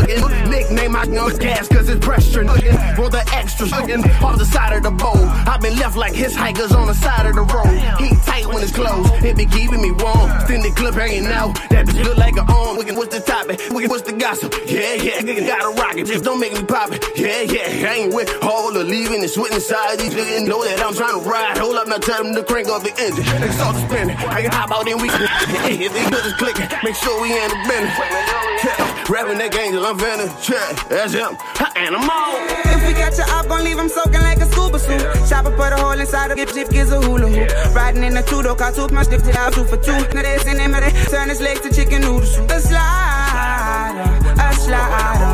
Nickname 0.48 0.96
I 0.96 1.04
know 1.04 1.30
gas 1.30 1.68
cause 1.68 1.90
it's 1.90 2.00
pressure. 2.00 2.48
For 2.96 3.10
the 3.10 3.28
extra 3.36 3.68
nigga. 3.68 4.00
off 4.24 4.38
the 4.38 4.46
side 4.46 4.72
of 4.78 4.84
the 4.84 4.92
bowl. 4.92 5.20
I've 5.44 5.60
been 5.60 5.76
left 5.76 5.98
like 5.98 6.14
hitchhikers 6.14 6.72
on 6.72 6.88
the 6.88 6.94
side 6.94 7.26
of 7.26 7.36
the 7.36 7.44
road. 7.44 7.68
He 8.00 8.16
tight 8.24 8.48
when 8.48 8.64
it's 8.64 8.72
closed. 8.72 9.12
It 9.26 9.36
be 9.36 9.46
keeping 9.46 9.82
me 9.82 9.92
warm. 9.92 10.32
Extended 10.32 10.74
clip 10.78 10.96
hanging 10.96 11.26
out. 11.26 11.60
That 11.68 11.88
bitch 11.88 12.06
look 12.06 12.16
like 12.16 12.38
an 12.38 12.48
arm. 12.48 12.78
What's 12.96 13.14
the 13.14 13.20
topic? 13.20 13.60
What's 13.70 14.04
the 14.04 14.14
gossip? 14.14 14.56
Yeah, 14.66 14.96
yeah, 14.96 15.22
gotta 15.22 15.76
rock 15.76 15.98
it. 15.98 16.08
Just 16.08 16.24
don't 16.24 16.40
make 16.40 16.54
me 16.54 16.64
pop 16.64 16.94
it. 16.94 17.04
Yeah, 17.18 17.42
yeah, 17.42 17.92
I 17.92 18.08
ain't 18.08 18.14
with 18.14 18.32
all 18.42 18.72
the 18.72 18.86
leaving 18.86 19.20
and 19.20 19.30
sweating 19.30 19.56
inside. 19.56 20.00
These 20.00 20.14
niggas 20.14 20.48
know 20.48 20.64
that 20.64 20.80
I'm 20.80 20.96
trying 20.96 21.20
to 21.20 21.30
ride. 21.30 21.58
Hold 21.58 21.76
up, 21.76 21.88
now 21.88 21.98
tell 21.98 22.24
them 22.24 22.34
to 22.34 22.44
crank 22.44 22.70
up 22.70 22.82
the 22.82 22.96
engine. 22.96 23.28
They 23.42 23.52
start 23.52 23.76
to 23.76 23.82
spinning. 23.92 24.16
I 24.32 24.42
can 24.42 24.52
hop 24.52 24.72
out 24.72 24.88
and 24.88 25.02
we 25.02 25.10
If 25.12 25.92
they 25.92 26.10
good 26.10 26.26
is 26.26 26.34
clicking, 26.40 26.72
make 26.82 26.96
sure 26.96 27.22
we 27.22 27.36
in 27.36 27.50
the 27.50 27.60
business. 27.68 28.88
Rapping 29.18 29.40
that 29.40 29.58
angel, 29.58 29.84
I'm 29.84 29.98
finna. 29.98 30.30
Yeah, 30.46 30.78
that's 30.94 31.14
him. 31.18 31.34
And 31.74 31.96
I'm 31.98 32.06
on. 32.06 32.38
If 32.70 32.86
we 32.86 32.94
catch 32.94 33.18
you 33.18 33.26
up, 33.34 33.48
gon' 33.48 33.64
leave 33.64 33.80
him 33.80 33.90
soaking 33.90 34.22
like 34.22 34.38
a 34.38 34.46
scuba 34.46 34.78
suit. 34.78 35.02
Chopper 35.28 35.50
put 35.58 35.74
a 35.74 35.76
hole 35.76 35.98
inside 36.00 36.30
of 36.30 36.38
it, 36.38 36.54
Jeep 36.54 36.70
gives 36.70 36.92
a 36.92 37.02
hula 37.02 37.26
hoop. 37.26 37.50
Riding 37.74 38.04
in 38.04 38.16
a 38.16 38.22
two 38.22 38.44
door 38.44 38.56
car, 38.56 38.72
took 38.72 38.92
my 38.92 39.02
stick 39.02 39.24
to 39.24 39.36
out 39.36 39.54
two 39.54 39.66
for 39.66 39.78
two. 39.78 39.98
Now 40.14 40.22
they 40.22 40.38
send 40.46 40.60
him, 40.60 40.74
they 40.74 40.92
turn 41.10 41.30
his 41.30 41.42
legs 41.42 41.62
to 41.62 41.74
chicken 41.74 42.02
noodle 42.02 42.30
soup. 42.30 42.52
A 42.52 42.62
slider, 42.62 44.06
a 44.38 44.54
slider, 44.54 45.34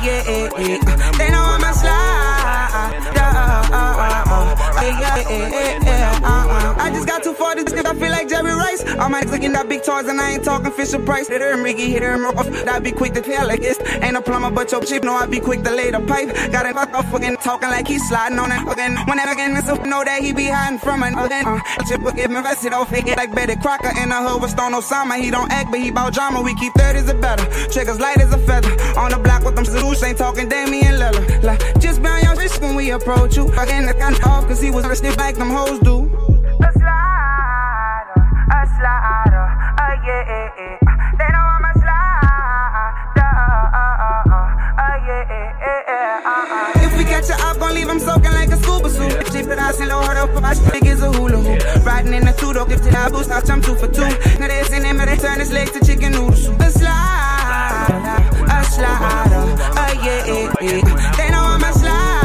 yeah, 0.00 0.24
yeah, 0.24 0.48
yeah. 0.56 0.80
They 1.20 1.28
know 1.28 1.44
I'm 1.44 1.60
a 1.68 1.72
slider, 1.76 3.12
uh, 3.48 3.68
uh, 3.72 3.98
uh, 3.98 4.18
uh, 4.18 5.28
uh. 6.22 6.74
I 6.78 6.90
just 6.92 7.06
got 7.06 7.22
too 7.22 7.34
far 7.34 7.54
to 7.54 7.64
this 7.64 7.74
I 7.84 7.94
feel 7.94 8.10
like 8.10 8.28
Jerry 8.28 8.52
Rice. 8.52 8.84
All 8.98 9.08
my 9.08 9.22
niggas 9.22 9.32
looking 9.32 9.54
at 9.54 9.68
big 9.68 9.82
toys 9.82 10.06
and 10.06 10.20
I 10.20 10.32
ain't 10.32 10.44
talking 10.44 10.70
Fisher 10.72 10.98
Price. 10.98 11.28
Hit 11.28 11.40
her 11.40 11.52
and 11.52 11.62
Ricky, 11.62 11.90
hit 11.90 12.02
her 12.02 12.12
and 12.12 12.24
off. 12.24 12.48
I 12.68 12.78
be 12.78 12.92
quick 12.92 13.14
to 13.14 13.20
tell 13.20 13.46
like 13.46 13.60
this. 13.60 13.78
Ain't 14.02 14.16
a 14.16 14.22
plumber, 14.22 14.50
but 14.50 14.70
your 14.70 14.82
cheap. 14.82 15.04
No, 15.04 15.14
I'd 15.14 15.30
be 15.30 15.40
quick 15.40 15.62
to 15.64 15.70
lay 15.70 15.90
the 15.90 16.00
pipe. 16.00 16.28
Got 16.52 16.66
a 16.66 16.74
fuck 16.74 16.92
up 16.94 17.06
fucking 17.06 17.36
talking 17.38 17.70
like 17.70 17.88
he's 17.88 18.06
sliding 18.08 18.38
on 18.38 18.52
it. 18.52 18.60
Again, 18.70 18.96
when 19.06 19.16
that 19.16 19.32
again, 19.32 19.60
so 19.64 19.74
know 19.84 20.04
that 20.04 20.22
he 20.22 20.32
be 20.32 20.48
hiding 20.48 20.78
from 20.78 21.02
it. 21.02 21.12
Again, 21.12 21.46
uh, 21.46 21.60
chip 21.88 22.02
will 22.02 22.12
give 22.12 22.30
me 22.30 22.42
vested 22.42 22.72
off 22.72 22.90
fake 22.90 23.06
it 23.06 23.16
like 23.16 23.34
Betty 23.34 23.56
Crocker 23.56 23.92
in 24.02 24.10
the 24.10 24.16
hood 24.16 24.42
with 24.42 24.50
Stone 24.50 24.72
Osama. 24.72 25.18
He 25.18 25.30
don't 25.30 25.50
act, 25.50 25.70
but 25.70 25.80
he 25.80 25.90
bout 25.90 26.12
drama. 26.12 26.42
We 26.42 26.54
keep 26.54 26.72
30s 26.74 27.08
or 27.08 27.18
better. 27.18 27.44
Triggers 27.72 28.00
light 28.00 28.18
as 28.18 28.32
a 28.32 28.38
feather. 28.38 28.70
On 28.98 29.10
the 29.10 29.18
block 29.18 29.44
with 29.44 29.56
them 29.56 29.64
Zeus, 29.64 30.02
ain't 30.02 30.18
talking 30.18 30.48
Damian 30.48 30.96
Lillard. 30.96 31.42
Like, 31.42 31.60
just 31.80 32.02
bound 32.02 32.22
your 32.22 32.36
wrist 32.36 32.60
when 32.60 32.74
we 32.74 32.90
approach 32.90 33.37
you. 33.38 33.48
Fucking 33.54 33.86
the 33.86 33.94
gun 33.94 34.14
off, 34.24 34.46
cause 34.46 34.60
he 34.60 34.70
was 34.70 34.84
stiff 34.98 35.16
like 35.16 35.36
them 35.36 35.50
hoes 35.50 35.78
do. 35.80 35.96
A 36.66 36.70
slider, 36.78 38.18
a 38.50 38.60
slider, 38.76 39.46
uh, 39.82 39.94
yeah, 40.06 40.32
yeah, 40.32 40.58
yeah. 40.58 40.76
They 41.18 41.28
know 41.34 41.44
I'm 41.54 41.64
a 41.70 41.72
slider, 41.82 42.92
uh, 43.18 43.78
uh, 43.80 44.06
uh, 44.06 44.34
uh, 44.84 44.96
yeah, 45.06 45.22
yeah, 45.32 45.60
yeah, 45.62 46.32
uh, 46.32 46.54
uh. 46.56 46.86
If 46.86 46.92
we 46.98 47.04
catch 47.04 47.28
you 47.28 47.36
up, 47.46 47.58
gon' 47.58 47.74
leave 47.74 47.88
him 47.88 48.00
soaking 48.00 48.32
like 48.32 48.50
a 48.50 48.56
scuba 48.56 48.90
suit. 48.90 49.14
Cheap 49.32 49.46
it 49.46 49.58
out, 49.58 49.78
and 49.80 49.88
low 49.88 50.02
her 50.02 50.16
up, 50.18 50.42
my 50.42 50.54
shit 50.54 50.84
is 50.84 51.02
a 51.02 51.12
hula 51.12 51.38
hoop. 51.38 51.86
Riding 51.86 52.14
in 52.14 52.24
the 52.24 52.32
two 52.32 52.52
door, 52.52 52.66
if 52.70 52.80
I 52.94 53.08
boost, 53.10 53.30
I 53.30 53.40
jump 53.42 53.64
two 53.64 53.76
for 53.76 53.88
two. 53.88 54.08
Now 54.38 54.48
they 54.48 54.62
send 54.64 54.84
him, 54.84 54.98
they 54.98 55.16
turn 55.16 55.38
his 55.38 55.52
legs 55.52 55.70
to 55.72 55.80
chicken 55.84 56.12
noodle 56.12 56.32
soup. 56.32 56.60
A 56.60 56.70
slider, 56.70 57.98
a 58.50 58.64
slider, 58.64 59.44
uh, 59.78 59.94
yeah, 60.04 60.26
yeah, 60.26 60.52
yeah. 60.60 60.82
They 61.16 61.30
know 61.30 61.44
I'm 61.54 61.62
a 61.62 61.72
slider, 61.72 62.17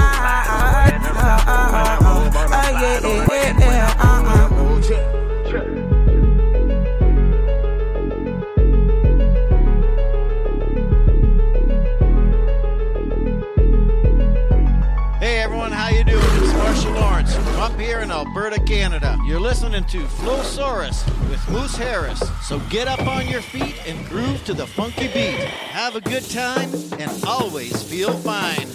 Alberta, 18.25 18.59
Canada. 18.61 19.19
You're 19.25 19.39
listening 19.39 19.83
to 19.85 19.99
Flosarus 19.99 21.05
with 21.29 21.45
Moose 21.49 21.75
Harris. 21.75 22.23
So 22.41 22.57
get 22.69 22.87
up 22.87 23.05
on 23.05 23.27
your 23.27 23.41
feet 23.41 23.75
and 23.85 24.07
groove 24.07 24.45
to 24.45 24.53
the 24.53 24.65
funky 24.65 25.07
beat. 25.07 25.43
Have 25.71 25.97
a 25.97 26.01
good 26.01 26.23
time 26.29 26.69
and 26.99 27.11
always 27.25 27.83
feel 27.83 28.13
fine. 28.13 28.69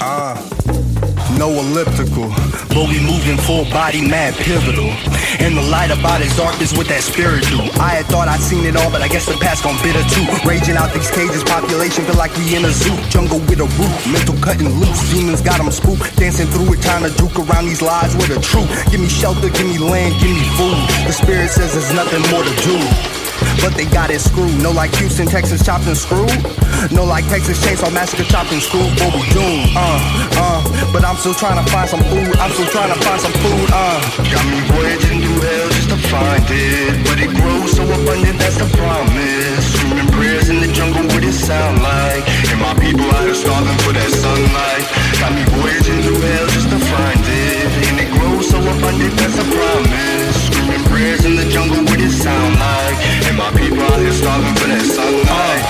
Ah, 0.00 0.55
no 1.36 1.50
elliptical, 1.52 2.28
but 2.72 2.88
we 2.88 3.00
moving 3.00 3.36
full 3.36 3.64
body, 3.68 4.00
mad 4.00 4.34
pivotal. 4.34 4.88
And 5.38 5.56
the 5.56 5.62
light 5.62 5.90
about 5.90 6.20
his 6.20 6.34
darkness 6.36 6.76
with 6.76 6.88
that 6.88 7.02
spiritual. 7.04 7.68
I 7.80 8.00
had 8.00 8.06
thought 8.06 8.28
I'd 8.28 8.40
seen 8.40 8.64
it 8.64 8.76
all, 8.76 8.90
but 8.90 9.02
I 9.02 9.08
guess 9.08 9.26
the 9.26 9.36
past 9.36 9.64
gone 9.64 9.76
bitter 9.84 10.02
too. 10.08 10.24
Raging 10.48 10.76
out 10.76 10.92
these 10.92 11.10
cages, 11.10 11.44
population 11.44 12.04
feel 12.04 12.16
like 12.16 12.32
we 12.36 12.56
in 12.56 12.64
a 12.64 12.72
zoo. 12.72 12.96
Jungle 13.12 13.40
with 13.44 13.60
a 13.60 13.68
roof, 13.76 13.96
mental 14.08 14.36
cutting 14.40 14.72
loose. 14.80 15.00
Demons 15.12 15.42
got 15.42 15.60
them 15.60 15.70
spooked, 15.70 16.16
dancing 16.16 16.48
through 16.48 16.72
it, 16.72 16.80
trying 16.80 17.04
to 17.04 17.12
juke 17.20 17.36
around 17.36 17.66
these 17.66 17.82
lies 17.82 18.16
with 18.16 18.32
a 18.32 18.40
truth. 18.40 18.68
Give 18.90 19.00
me 19.00 19.08
shelter, 19.08 19.50
give 19.52 19.68
me 19.68 19.78
land, 19.78 20.16
give 20.20 20.32
me 20.32 20.44
food. 20.56 20.78
The 21.04 21.12
spirit 21.12 21.50
says 21.50 21.76
there's 21.76 21.92
nothing 21.92 22.24
more 22.32 22.42
to 22.42 22.54
do. 22.64 23.25
But 23.62 23.74
they 23.74 23.86
got 23.86 24.10
it 24.10 24.20
screwed. 24.20 24.54
No 24.62 24.70
like 24.70 24.94
Houston, 24.96 25.26
Texas, 25.26 25.64
chopped 25.64 25.86
and 25.86 25.96
screwed. 25.96 26.30
No 26.92 27.04
like 27.04 27.26
Texas 27.28 27.58
Chainsaw 27.64 27.92
Massacre, 27.92 28.24
chopped 28.24 28.52
and 28.52 28.62
screwed. 28.62 28.90
But 28.98 29.14
we 29.14 29.22
doomed. 29.32 29.72
Uh, 29.74 29.98
uh. 30.38 30.60
But 30.92 31.04
I'm 31.04 31.16
still 31.16 31.34
trying 31.34 31.58
to 31.62 31.66
find 31.70 31.88
some 31.88 32.02
food. 32.10 32.36
I'm 32.38 32.52
still 32.52 32.70
trying 32.70 32.92
to 32.92 32.98
find 33.04 33.20
some 33.20 33.32
food. 33.42 33.68
Uh. 33.72 33.98
Got 34.30 34.44
me 34.46 34.60
voyaging 34.72 35.20
through 35.22 35.40
hell 35.40 35.68
just 35.74 35.90
to 35.90 35.98
find 36.08 36.44
it. 36.48 37.04
But 37.04 37.18
it 37.20 37.30
grows 37.34 37.72
so 37.76 37.82
abundant, 37.84 38.38
that's 38.38 38.58
the 38.58 38.68
promise. 38.76 39.64
Screaming 39.74 40.10
prayers 40.12 40.48
in 40.48 40.60
the 40.60 40.68
jungle, 40.72 41.04
what 41.12 41.24
it 41.24 41.32
sound 41.32 41.82
like? 41.82 42.22
And 42.52 42.60
my 42.60 42.74
people 42.78 43.06
out 43.16 43.24
here 43.24 43.34
starving 43.34 43.78
for 43.82 43.92
that 43.92 44.10
sunlight. 44.10 44.84
Got 45.20 45.32
me 45.34 45.44
voyaging 45.58 46.00
through 46.04 46.20
hell 46.20 46.46
just 46.54 46.68
to 46.70 46.78
find 46.78 47.20
it. 47.20 47.66
And 47.88 47.96
it 48.04 48.10
grows 48.14 48.48
so 48.48 48.58
abundant, 48.60 49.14
that's 49.16 49.38
a 49.38 49.46
promise. 49.48 50.35
Prayers 50.96 51.26
in 51.26 51.36
the 51.36 51.44
jungle, 51.50 51.84
what 51.84 52.00
it 52.00 52.10
sound 52.10 52.54
like? 52.56 52.96
And 53.28 53.36
my 53.36 53.52
people 53.52 53.84
out 53.84 54.00
here 54.00 54.16
starving 54.16 54.56
for 54.56 54.64
that 54.64 54.80
sunlight. 54.80 55.60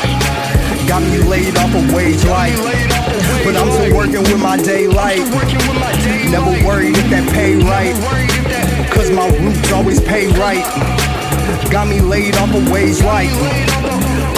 Got 0.87 1.03
me 1.03 1.19
laid 1.19 1.59
off 1.59 1.75
a 1.75 1.83
wage 1.91 2.23
life. 2.23 2.55
But 3.43 3.59
I'm 3.59 3.67
still 3.75 3.91
working 3.91 4.23
with 4.23 4.39
my 4.39 4.57
daylight. 4.57 5.19
Never 6.31 6.55
worried 6.63 6.95
if 6.95 7.11
that 7.11 7.27
pay 7.35 7.59
right. 7.59 7.99
Cause 8.95 9.11
my 9.11 9.27
roots 9.43 9.73
always 9.73 9.99
pay 9.99 10.29
right. 10.39 10.63
Got 11.75 11.89
me 11.89 12.01
laid 12.01 12.37
off 12.37 12.55
a 12.55 12.63
wage 12.71 13.03
life. 13.03 13.35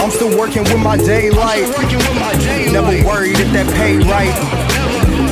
I'm 0.01 0.09
still 0.09 0.35
working 0.39 0.63
with 0.63 0.81
my 0.81 0.97
daylight. 0.97 1.69
Never 2.73 3.05
worried 3.05 3.37
if 3.37 3.53
that 3.53 3.69
pay 3.77 3.99
right. 4.09 4.33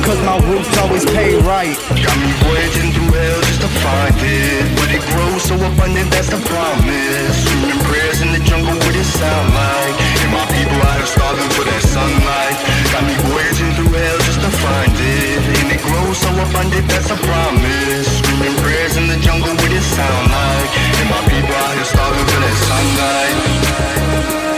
Cause 0.08 0.24
my 0.24 0.40
roots 0.48 0.72
always 0.80 1.04
pay 1.04 1.36
right. 1.44 1.76
Got 1.92 2.16
me 2.16 2.32
voyaging 2.40 2.96
through 2.96 3.12
hell 3.12 3.40
just 3.44 3.60
to 3.60 3.68
find 3.84 4.16
it. 4.16 4.64
But 4.80 4.88
it 4.88 5.04
grows 5.12 5.44
so 5.44 5.52
abundant, 5.60 6.08
that's 6.08 6.32
the 6.32 6.40
promise. 6.48 7.36
Screaming 7.44 7.76
prayers 7.84 8.24
in 8.24 8.32
the 8.32 8.40
jungle, 8.40 8.72
what 8.72 8.96
it 8.96 9.04
sound 9.04 9.52
like? 9.52 9.96
And 10.24 10.32
my 10.32 10.48
people 10.48 10.80
out 10.80 10.96
here 10.96 11.12
starving 11.12 11.52
for 11.52 11.68
that 11.68 11.84
sunlight. 11.84 12.56
Got 12.88 13.04
me 13.04 13.20
voyaging 13.28 13.68
through 13.76 13.92
hell 13.92 14.18
just 14.24 14.40
to 14.40 14.50
find 14.64 14.96
it. 14.96 15.44
And 15.60 15.76
it 15.76 15.80
grows 15.84 16.16
so 16.16 16.32
abundant, 16.32 16.88
that's 16.88 17.12
a 17.12 17.18
promise. 17.28 18.08
Screaming 18.08 18.56
prayers 18.64 18.96
in 18.96 19.12
the 19.12 19.20
jungle, 19.20 19.52
what 19.60 19.72
it 19.76 19.84
sound 19.92 20.32
like? 20.32 20.72
And 21.04 21.08
my 21.12 21.20
people 21.28 21.52
out 21.52 21.76
here 21.76 21.84
starving 21.84 22.28
for 22.32 22.40
that 22.48 22.56
sunlight. 22.64 24.57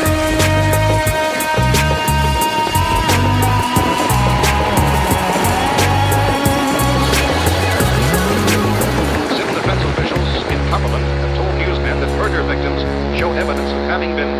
Show 13.20 13.32
evidence 13.32 13.70
of 13.70 13.76
having 13.84 14.16
been 14.16 14.36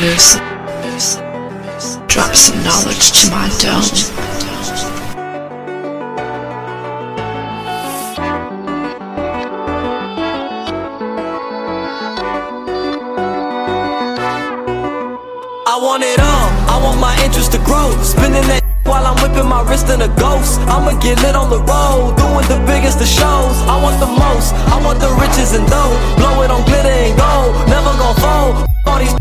Moose, 0.00 0.36
drop 2.08 2.34
some 2.34 2.56
knowledge 2.64 3.12
to 3.20 3.30
my 3.30 3.46
dome. 3.58 4.33
My 19.54 19.62
wrist 19.70 19.86
in 19.86 20.02
a 20.02 20.10
ghost. 20.18 20.58
I'ma 20.66 20.98
get 20.98 21.22
lit 21.22 21.38
on 21.38 21.46
the 21.46 21.62
road, 21.62 22.18
doing 22.18 22.46
the 22.50 22.58
biggest 22.66 22.98
of 22.98 23.06
shows. 23.06 23.56
I 23.70 23.78
want 23.78 24.02
the 24.02 24.10
most, 24.10 24.50
I 24.74 24.82
want 24.82 24.98
the 24.98 25.10
riches 25.22 25.54
and 25.54 25.62
dough. 25.70 25.94
Blow 26.18 26.42
it 26.42 26.50
on 26.50 26.66
glitter 26.66 26.90
and 27.06 27.14
gold, 27.14 27.54
never 27.70 27.92
gon' 27.94 28.16
fold. 28.18 28.66
All 28.90 28.98
these 28.98 29.14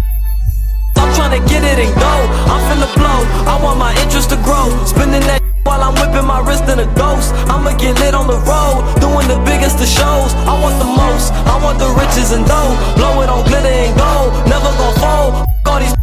I'm 1.01 1.09
tryna 1.13 1.37
get 1.45 1.61
it 1.61 1.77
and 1.85 1.93
go. 1.93 2.13
I'm 2.49 2.61
finna 2.65 2.89
blow. 2.97 3.19
I 3.45 3.61
want 3.61 3.77
my 3.77 3.93
interest 4.01 4.33
to 4.33 4.37
grow. 4.41 4.73
Spending 4.89 5.21
that 5.29 5.37
while 5.69 5.85
I'm 5.85 5.93
whipping 6.01 6.25
my 6.25 6.41
wrist 6.41 6.65
in 6.65 6.81
a 6.81 6.89
ghost. 6.97 7.29
I'ma 7.53 7.77
get 7.77 7.93
lit 8.01 8.17
on 8.17 8.25
the 8.25 8.41
road, 8.49 8.81
doing 9.05 9.29
the 9.29 9.37
biggest 9.45 9.77
of 9.85 9.89
shows. 9.99 10.33
I 10.49 10.57
want 10.57 10.81
the 10.81 10.89
most, 10.89 11.29
I 11.45 11.61
want 11.61 11.77
the 11.77 11.93
riches 11.93 12.33
and 12.33 12.41
dough. 12.49 12.73
Blow 12.97 13.21
it 13.21 13.29
on 13.29 13.45
glitter 13.45 13.69
and 13.85 13.93
gold, 13.93 14.33
never 14.49 14.71
gon' 14.81 14.97
fold. 14.97 15.31
All 15.69 15.77
these 15.77 15.93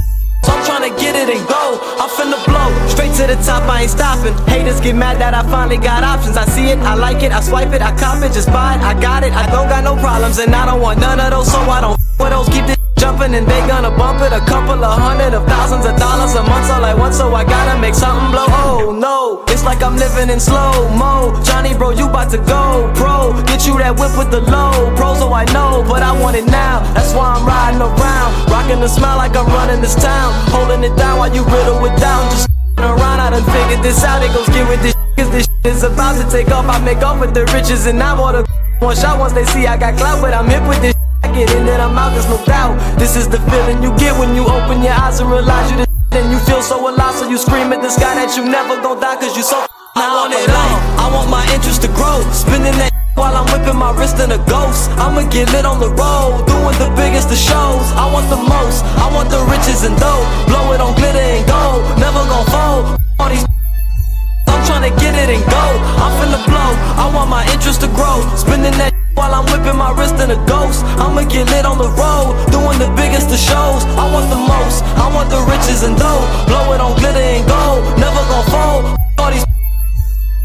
I'm 0.48 0.60
tryna 0.64 0.92
get 0.96 1.20
it 1.20 1.28
and 1.28 1.44
go. 1.44 1.64
I'm 2.00 2.13
blow 2.30 2.70
straight 2.88 3.12
to 3.20 3.26
the 3.26 3.36
top. 3.42 3.68
I 3.68 3.82
ain't 3.82 3.90
stopping. 3.90 4.34
Haters 4.46 4.80
get 4.80 4.94
mad 4.96 5.20
that 5.20 5.34
I 5.34 5.42
finally 5.50 5.76
got 5.76 6.04
options. 6.04 6.36
I 6.36 6.44
see 6.46 6.66
it, 6.70 6.78
I 6.78 6.94
like 6.94 7.22
it, 7.22 7.32
I 7.32 7.40
swipe 7.40 7.72
it, 7.72 7.82
I 7.82 7.96
cop 7.96 8.22
it, 8.22 8.32
just 8.32 8.48
buy 8.48 8.76
it. 8.76 8.80
I 8.82 8.98
got 9.00 9.24
it. 9.24 9.32
I 9.32 9.46
don't 9.50 9.68
got 9.68 9.84
no 9.84 9.96
problems, 9.96 10.38
and 10.38 10.54
I 10.54 10.66
don't 10.66 10.80
want 10.80 11.00
none 11.00 11.20
of 11.20 11.30
those, 11.30 11.50
so 11.50 11.58
I 11.58 11.80
don't 11.80 11.98
f- 11.98 12.20
with 12.20 12.30
those. 12.30 12.48
Keep 12.48 12.66
this 12.66 12.83
jumping, 13.04 13.34
and 13.36 13.46
they 13.46 13.60
gonna 13.68 13.92
bump 13.92 14.24
it. 14.24 14.32
A 14.32 14.40
couple 14.48 14.80
of 14.80 14.94
hundred 14.96 15.36
of 15.36 15.44
thousands 15.44 15.84
of 15.84 15.94
dollars 16.00 16.32
a 16.40 16.42
month, 16.42 16.72
all 16.72 16.84
I 16.84 16.94
want, 16.96 17.12
so 17.12 17.34
I 17.34 17.44
gotta 17.44 17.76
make 17.78 17.92
something 17.92 18.30
blow. 18.32 18.48
Oh 18.48 18.96
no, 18.96 19.44
it's 19.52 19.62
like 19.62 19.84
I'm 19.84 19.96
living 20.00 20.32
in 20.32 20.40
slow 20.40 20.88
mo. 20.96 21.36
Johnny, 21.44 21.76
bro, 21.76 21.90
you 21.90 22.08
about 22.08 22.30
to 22.32 22.40
go 22.48 22.88
pro. 22.96 23.36
Get 23.44 23.68
you 23.68 23.76
that 23.84 23.92
whip 24.00 24.16
with 24.16 24.30
the 24.32 24.40
low 24.40 24.72
pros, 24.96 25.20
so 25.20 25.28
I 25.36 25.44
know, 25.52 25.84
but 25.84 26.00
I 26.00 26.16
want 26.16 26.36
it 26.40 26.48
now. 26.48 26.80
That's 26.96 27.12
why 27.12 27.36
I'm 27.36 27.44
riding 27.44 27.84
around, 27.84 28.30
rocking 28.48 28.80
the 28.80 28.88
smile 28.88 29.20
like 29.20 29.36
I'm 29.36 29.48
running 29.52 29.84
this 29.84 29.94
town, 29.94 30.32
holding 30.48 30.80
it 30.80 30.96
down 30.96 31.20
while 31.20 31.32
you 31.36 31.44
riddle 31.44 31.84
it 31.84 31.96
down. 32.00 32.24
Just 32.32 32.48
around, 32.80 33.20
I 33.20 33.28
done 33.36 33.44
figured 33.52 33.84
this 33.84 34.00
out. 34.02 34.24
It 34.24 34.32
goes 34.32 34.48
get 34.48 34.64
with 34.64 34.80
this, 34.80 34.96
cause 35.16 35.28
this 35.36 35.46
is 35.68 35.84
about 35.84 36.16
to 36.16 36.24
take 36.32 36.48
off. 36.48 36.64
I 36.72 36.80
make 36.80 37.04
off 37.04 37.20
with 37.20 37.34
the 37.36 37.44
riches, 37.52 37.84
and 37.84 38.00
I 38.00 38.16
want 38.16 38.40
to 38.40 38.42
one 38.80 38.96
shot 38.96 39.18
once 39.18 39.32
they 39.32 39.44
see 39.44 39.66
I 39.66 39.76
got 39.76 39.96
clout, 40.00 40.20
but 40.24 40.32
I'm 40.32 40.48
hip 40.48 40.64
with 40.68 40.80
this. 40.80 40.93
I 41.34 41.42
get 41.42 41.50
in 41.58 41.66
and 41.66 41.82
I'm 41.82 41.98
out, 41.98 42.14
there's 42.14 42.30
no 42.30 42.38
doubt. 42.46 42.78
This 42.94 43.18
is 43.18 43.26
the 43.26 43.42
feeling 43.50 43.82
you 43.82 43.90
get 43.98 44.14
when 44.14 44.38
you 44.38 44.46
open 44.46 44.86
your 44.86 44.94
eyes 44.94 45.18
and 45.18 45.26
realize 45.26 45.66
you 45.66 45.82
and 46.14 46.30
you 46.30 46.38
feel 46.46 46.62
so 46.62 46.78
alive, 46.78 47.18
so 47.18 47.26
you 47.26 47.34
scream 47.34 47.74
at 47.74 47.82
the 47.82 47.90
sky 47.90 48.14
that 48.14 48.38
you 48.38 48.46
never 48.46 48.78
gon' 48.78 49.02
die, 49.02 49.18
cause 49.18 49.34
you 49.34 49.42
so 49.42 49.66
I 49.98 50.14
want 50.14 50.30
it 50.30 50.46
all. 50.46 50.78
I 50.94 51.10
want 51.10 51.26
my 51.26 51.42
interest 51.50 51.82
to 51.82 51.90
grow. 51.90 52.22
Spending 52.30 52.78
that 52.78 52.94
while 53.18 53.34
I'm 53.34 53.50
whipping 53.50 53.74
my 53.74 53.90
wrist 53.98 54.22
in 54.22 54.30
a 54.30 54.38
ghost. 54.46 54.94
I'ma 54.94 55.26
get 55.26 55.50
lit 55.50 55.66
on 55.66 55.82
the 55.82 55.90
road, 55.90 56.46
doing 56.46 56.78
the 56.78 56.94
biggest 56.94 57.26
of 57.34 57.40
shows. 57.42 57.82
I 57.98 58.06
want 58.14 58.30
the 58.30 58.38
most, 58.38 58.86
I 59.02 59.10
want 59.10 59.26
the 59.26 59.42
riches 59.50 59.82
and 59.82 59.98
dough. 59.98 60.22
Blow 60.46 60.70
it 60.70 60.78
on 60.78 60.94
glitter 60.94 61.18
and 61.18 61.42
gold, 61.50 61.82
never 61.98 62.22
gon' 62.30 62.46
fold. 62.46 62.94
All 63.18 63.26
these 63.26 63.42
I'm 64.54 64.62
tryna 64.62 64.94
get 65.02 65.18
it 65.18 65.34
and 65.34 65.42
go. 65.50 65.64
I'm 65.98 66.14
finna 66.22 66.38
blow. 66.46 66.70
I 66.94 67.10
want 67.10 67.26
my 67.26 67.42
interest 67.50 67.82
to 67.82 67.90
grow. 67.90 68.22
Spending 68.38 68.78
that 68.78 68.94
while 69.14 69.32
I'm 69.34 69.46
whipping 69.50 69.78
my 69.78 69.90
wrist 69.94 70.18
in 70.22 70.30
a 70.30 70.38
ghost. 70.46 70.84
I'ma 70.98 71.22
get 71.24 71.48
lit 71.50 71.64
on 71.64 71.78
the 71.78 71.90
road, 71.94 72.34
doing 72.50 72.78
the 72.78 72.90
biggest 72.94 73.30
of 73.30 73.38
shows. 73.38 73.82
I 73.98 74.04
want 74.12 74.28
the 74.30 74.38
most, 74.38 74.84
I 74.98 75.06
want 75.14 75.30
the 75.30 75.40
riches 75.50 75.82
and 75.82 75.96
dough. 75.96 76.24
Blow 76.46 76.74
it 76.74 76.80
on 76.80 76.94
glitter 76.98 77.18
and 77.18 77.46
gold, 77.46 77.82
never 77.98 78.22
gon' 78.30 78.46
fold. 78.52 78.84
All 79.18 79.30
these 79.30 79.44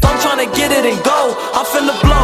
I'm 0.02 0.16
tryna 0.18 0.48
get 0.54 0.70
it 0.72 0.84
and 0.86 0.98
go. 1.04 1.36
I'm 1.54 1.66
finna 1.66 1.94
blow. 2.00 2.19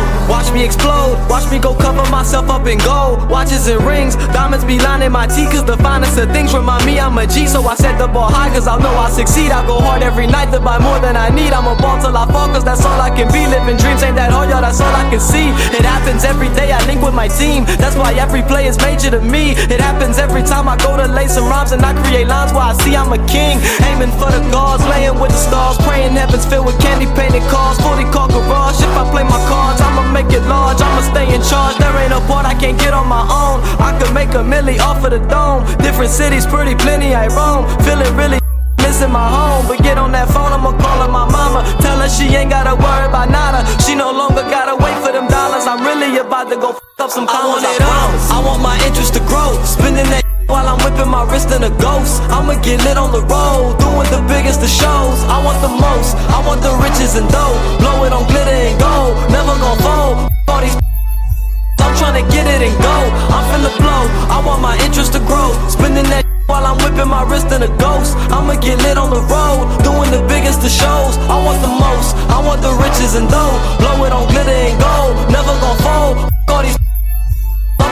Watch 0.47 0.55
me 0.55 0.65
explode. 0.65 1.19
Watch 1.29 1.51
me 1.51 1.59
go 1.59 1.75
cover 1.75 2.09
myself 2.09 2.49
up 2.49 2.69
in 2.69 2.79
gold. 2.79 3.29
Watches 3.29 3.67
and 3.67 3.83
rings. 3.83 4.15
Diamonds 4.31 4.65
be 4.65 4.79
lining 4.79 5.11
my 5.11 5.27
teeth. 5.27 5.51
Cause 5.51 5.65
the 5.65 5.77
finest 5.79 6.17
of 6.19 6.31
things 6.31 6.55
remind 6.55 6.87
me 6.87 7.01
I'm 7.01 7.19
a 7.19 7.27
G. 7.27 7.49
So 7.49 7.67
I 7.67 7.75
set 7.75 7.99
the 7.99 8.07
ball 8.07 8.31
high 8.31 8.55
cause 8.55 8.69
I 8.69 8.79
know 8.79 8.95
I 8.95 9.11
succeed. 9.11 9.51
I 9.51 9.67
go 9.67 9.81
hard 9.81 10.05
every 10.05 10.29
night 10.29 10.55
to 10.55 10.61
buy 10.61 10.79
more 10.79 11.01
than 11.01 11.17
I 11.17 11.35
need. 11.35 11.51
I'm 11.53 11.67
a 11.67 11.75
ball 11.83 11.99
till 11.99 12.17
I 12.17 12.31
fall 12.31 12.47
cause 12.55 12.63
that's 12.63 12.87
all 12.87 13.01
I 13.01 13.11
can 13.11 13.27
be. 13.35 13.43
Living 13.43 13.77
dreams 13.77 14.07
ain't 14.07 14.15
that 14.23 14.31
hard, 14.31 14.49
y'all. 14.49 14.63
That's 14.63 14.81
all 14.81 14.95
I 14.95 15.11
can 15.11 15.19
see. 15.19 15.51
It 15.75 15.83
happens 15.83 16.23
every 16.23 16.49
day. 16.55 16.71
I 16.71 16.79
link 16.87 17.03
with 17.03 17.15
my 17.15 17.27
team. 17.27 17.67
That's 17.83 17.97
why 17.99 18.15
every 18.15 18.43
play 18.47 18.71
is 18.71 18.79
major 18.79 19.11
to 19.11 19.21
me. 19.21 19.59
It 19.67 19.83
happens 19.83 20.17
every 20.17 20.47
time 20.47 20.71
I 20.71 20.79
go 20.79 20.95
to 20.95 21.11
lay 21.11 21.27
some 21.27 21.51
rhymes 21.51 21.73
and 21.73 21.83
I 21.83 21.91
create 22.07 22.31
lines 22.31 22.55
where 22.55 22.71
I 22.71 22.75
see 22.87 22.95
I'm 22.95 23.11
a 23.11 23.19
king. 23.27 23.59
Aiming 23.83 24.15
for 24.15 24.31
the 24.31 24.39
gods, 24.55 24.87
laying 24.87 25.19
with 25.19 25.35
the 25.35 25.43
stars. 25.43 25.75
Praying 25.83 26.15
heavens 26.15 26.47
filled 26.47 26.71
with 26.71 26.79
candy 26.79 27.11
painted 27.19 27.43
cars. 27.51 27.83
Fully 27.83 28.07
called 28.15 28.31
garage. 28.31 28.79
If 28.79 28.95
I 28.95 29.03
play 29.11 29.27
my 29.27 29.43
cards, 29.51 29.83
I'ma 29.83 30.07
make 30.15 30.31
it 30.31 30.36
large. 30.45 30.81
I'ma 30.81 31.03
stay 31.13 31.35
in 31.35 31.43
charge. 31.43 31.77
There 31.79 31.97
ain't 32.03 32.13
a 32.13 32.21
part 32.29 32.47
I 32.47 32.55
can't 32.55 32.79
get 32.79 32.93
on 32.93 33.09
my 33.09 33.23
own. 33.23 33.65
I 33.81 33.97
could 33.99 34.13
make 34.13 34.31
a 34.35 34.45
milli 34.45 34.79
off 34.79 35.05
of 35.05 35.11
the 35.11 35.21
dome. 35.29 35.65
Different 35.79 36.11
cities, 36.11 36.47
pretty 36.47 36.75
plenty. 36.75 37.15
I 37.15 37.27
roam. 37.29 37.65
Feeling 37.85 38.15
really 38.17 38.39
missing 38.85 39.13
my 39.13 39.29
home. 39.29 39.67
But 39.69 39.83
get 39.83 39.99
on 39.99 40.13
that 40.13 40.29
phone, 40.29 40.53
I'ma 40.53 40.73
call 40.79 41.03
her 41.03 41.11
my 41.11 41.27
mama. 41.29 41.61
Tell 41.81 41.99
her 41.99 42.09
she 42.09 42.35
ain't 42.37 42.51
gotta 42.51 42.75
worry 42.75 43.07
about 43.09 43.31
nada. 43.31 43.61
She 43.83 43.95
no 43.95 44.11
longer 44.13 44.43
gotta 44.43 44.77
wait 44.77 44.97
for 45.05 45.13
them 45.13 45.27
dollars. 45.29 45.67
I'm 45.67 45.83
really 45.85 46.19
about 46.19 46.49
to 46.51 46.57
go 46.57 46.71
f 46.71 46.81
up 46.99 47.11
some 47.11 47.27
commas. 47.27 47.65
I, 47.65 47.69
want 47.69 47.77
it 47.77 47.83
all. 47.83 48.09
I 48.37 48.39
want 48.47 48.61
my 48.63 48.77
interest 48.87 49.15
to 49.15 49.21
grow. 49.21 49.51
Spending 49.65 50.09
that 50.15 50.36
while 50.49 50.67
I'm 50.67 50.79
whipping 50.83 51.11
my 51.11 51.25
wrist 51.31 51.51
in 51.51 51.63
a 51.63 51.71
ghost. 51.79 52.23
I'ma 52.31 52.55
get 52.63 52.83
lit 52.85 52.97
on 52.97 53.13
the 53.13 53.23
road, 53.23 53.79
doing 53.79 54.09
the 54.11 54.23
biggest 54.31 54.63
of 54.63 54.71
shows. 54.71 55.19
I 55.27 55.43
want 55.43 55.61
the 55.61 55.71
most, 55.71 56.17
I 56.31 56.39
want 56.47 56.63
the 56.63 56.73
riches 56.79 57.17
and 57.17 57.29
dough. 57.29 57.57
Blow 57.79 58.05
it 58.07 58.13
on 58.13 58.27
glitter 58.31 58.51
and 58.51 58.79
gold, 58.79 59.15
never 59.31 59.55
gon' 59.59 59.79
fold. 59.83 60.31
All 60.49 60.61
these 60.63 60.77
I'm 61.83 61.95
tryna 61.99 62.25
get 62.31 62.47
it 62.47 62.63
and 62.63 62.77
go. 62.83 62.97
I'm 63.35 63.45
finna 63.51 63.73
blow. 63.79 64.03
I 64.31 64.43
want 64.45 64.63
my 64.63 64.75
interest 64.85 65.13
to 65.15 65.21
grow. 65.21 65.53
Spending 65.69 66.07
that 66.11 66.25
while 66.47 66.65
I'm 66.65 66.79
whipping 66.79 67.09
my 67.11 67.23
wrist 67.23 67.51
in 67.51 67.63
a 67.63 67.71
ghost. 67.79 68.17
I'ma 68.31 68.55
get 68.61 68.79
lit 68.83 68.99
on 68.99 69.11
the 69.11 69.23
road, 69.27 69.83
doing 69.83 70.11
the 70.11 70.23
biggest 70.31 70.63
of 70.63 70.71
shows. 70.71 71.19
I 71.27 71.37
want 71.43 71.61
the 71.63 71.73
most, 71.73 72.15
I 72.31 72.39
want 72.39 72.63
the 72.63 72.73
riches 72.79 73.15
and 73.19 73.29
dough. 73.29 73.59
Blow 73.79 74.05
it 74.07 74.13
on 74.13 74.27
glitter 74.31 74.51
and 74.51 74.79
gold, 74.79 75.15
never 75.31 75.55
gon' 75.59 75.79
fold. 75.83 76.31
All 76.49 76.63
these 76.63 76.79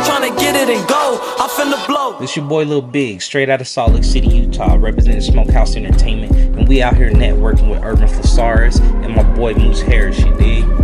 I'm 0.05 0.22
tryna 0.22 0.39
get 0.39 0.55
it 0.55 0.68
and 0.68 0.86
go. 0.86 1.18
I'm 1.39 1.48
finna 1.48 1.86
blow. 1.86 2.18
This 2.20 2.36
your 2.36 2.44
boy 2.47 2.64
Lil 2.64 2.82
Big, 2.82 3.22
straight 3.22 3.48
out 3.48 3.62
of 3.62 3.66
Salt 3.66 3.94
Lake 3.94 4.05
City, 4.05 4.28
Utah, 4.28 4.76
representing 4.78 5.22
Smokehouse 5.22 5.76
Entertainment, 5.76 6.36
and 6.36 6.68
we 6.68 6.82
out 6.82 6.94
here 6.94 7.10
networking 7.10 7.70
with 7.70 7.82
Urban 7.82 8.06
Thesaurus 8.06 8.78
and 8.81 9.16
my 9.16 9.22
boy 9.35 9.55
Moose 9.55 9.81
Harris, 9.81 10.18
you 10.18 10.36
dig? 10.36 10.84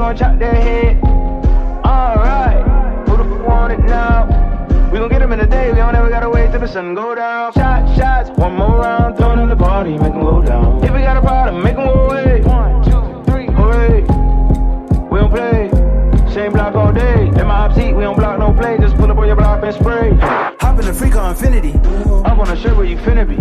Gonna 0.00 0.18
chop 0.18 0.38
their 0.38 0.54
head. 0.54 1.04
Alright, 1.84 3.06
who 3.06 3.18
the 3.18 3.24
fuck 3.24 3.46
want 3.46 3.72
it 3.74 3.80
now? 3.80 4.24
We 4.90 4.98
gon' 4.98 5.10
get 5.10 5.20
'em 5.20 5.30
in 5.32 5.40
a 5.40 5.46
day. 5.46 5.70
We 5.72 5.76
don't 5.76 5.94
ever 5.94 6.08
gotta 6.08 6.30
wait 6.30 6.50
till 6.52 6.60
the 6.60 6.66
sun 6.66 6.94
go 6.94 7.14
down. 7.14 7.52
Shot, 7.52 7.86
shots, 7.98 8.30
one 8.30 8.54
more 8.54 8.80
round, 8.80 9.18
throw 9.18 9.32
it 9.32 9.38
in 9.38 9.50
the 9.50 9.56
party, 9.56 9.98
make 9.98 10.14
'em 10.14 10.22
go 10.22 10.40
down. 10.40 10.82
If 10.82 10.90
we 10.94 11.02
got 11.02 11.18
a 11.18 11.20
problem, 11.20 11.62
make 11.62 11.76
'em 11.76 11.84
go 11.84 12.08
away. 12.08 12.40
One, 12.40 12.82
two, 12.82 13.02
three, 13.30 13.48
hooray. 13.48 14.00
We 15.10 15.18
don't 15.18 15.30
play. 15.30 15.70
Same 16.28 16.52
block 16.52 16.74
all 16.76 16.92
day. 16.92 17.30
In 17.36 17.46
my 17.46 17.70
seat, 17.74 17.92
we 17.92 18.02
don't 18.02 18.16
block 18.16 18.38
no 18.38 18.54
play. 18.54 18.78
Just 18.78 18.96
pull 18.96 19.10
up 19.10 19.18
on 19.18 19.26
your 19.26 19.36
block 19.36 19.62
and 19.62 19.74
spray. 19.74 20.16
Hop 20.80 20.88
in 20.88 20.94
the 20.94 20.98
freak 20.98 21.14
on 21.14 21.32
infinity. 21.32 21.72
Up 22.24 22.38
on 22.38 22.48
the 22.48 22.56
shirt 22.56 22.74
where 22.74 22.86
you 22.86 22.96
finna 22.96 23.28
be. 23.28 23.36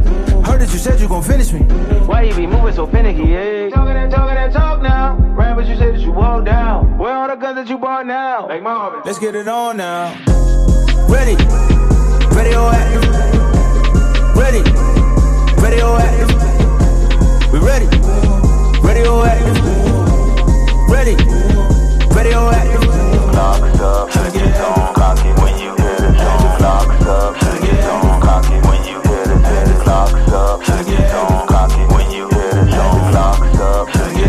Heard 0.45 0.60
that 0.60 0.74
you 0.74 0.78
said 0.78 0.99
you 0.99 1.07
gon' 1.07 1.24
finish 1.24 1.53
me. 1.53 1.61
Why 2.06 2.24
you 2.24 2.36
be 2.36 2.45
moving 2.45 2.76
so 2.76 2.86
finicky, 2.86 3.30
yeah? 3.30 3.70
Talking 3.70 3.95
and 3.95 4.11
talking 4.11 4.36
and 4.36 4.52
talk 4.52 4.82
now. 4.82 5.16
Right, 5.16 5.56
but 5.56 5.66
you 5.66 5.78
said 5.78 5.95
that 5.95 6.02
you 6.02 6.11
walk 6.11 6.44
down. 6.44 6.98
Where 6.98 7.16
all 7.16 7.30
the 7.30 7.36
guns 7.36 7.56
that 7.56 7.70
you 7.70 7.78
bought 7.78 8.06
now? 8.06 8.45
Like 8.49 8.61
Marvin. 8.61 9.03
Let's 9.06 9.20
get 9.20 9.36
it 9.36 9.48
on 9.48 9.78
now. 9.78 10.11
Ready, 11.07 11.38
radioactive. 12.36 13.07
Ready, 14.36 14.61
oh, 14.76 15.61
radioactive. 15.64 16.30
Oh, 16.41 17.49
we 17.53 17.60
ready, 17.60 17.86
radioactive. 18.86 19.57
Ready, 20.91 21.16
oh, 21.18 22.11
radioactive. 22.14 22.84
Locks 23.34 23.80
up, 23.80 24.10
Tryna 24.10 24.34
get 24.34 24.45
it 24.45 24.56
on. 24.60 24.94
cock 24.94 25.41
when 25.41 25.57
you 25.57 25.79
up, 26.61 26.84
Tryna 27.38 27.61
get 27.61 27.73
it 27.73 27.86
on. 27.86 28.22
cock 28.22 28.45
when 28.45 28.84
you 28.86 29.02
get 29.03 29.27
it 29.27 29.86
cock 29.86 30.11
it 30.11 30.34
up, 30.34 30.61
Tryna 30.61 30.86
get 30.88 30.99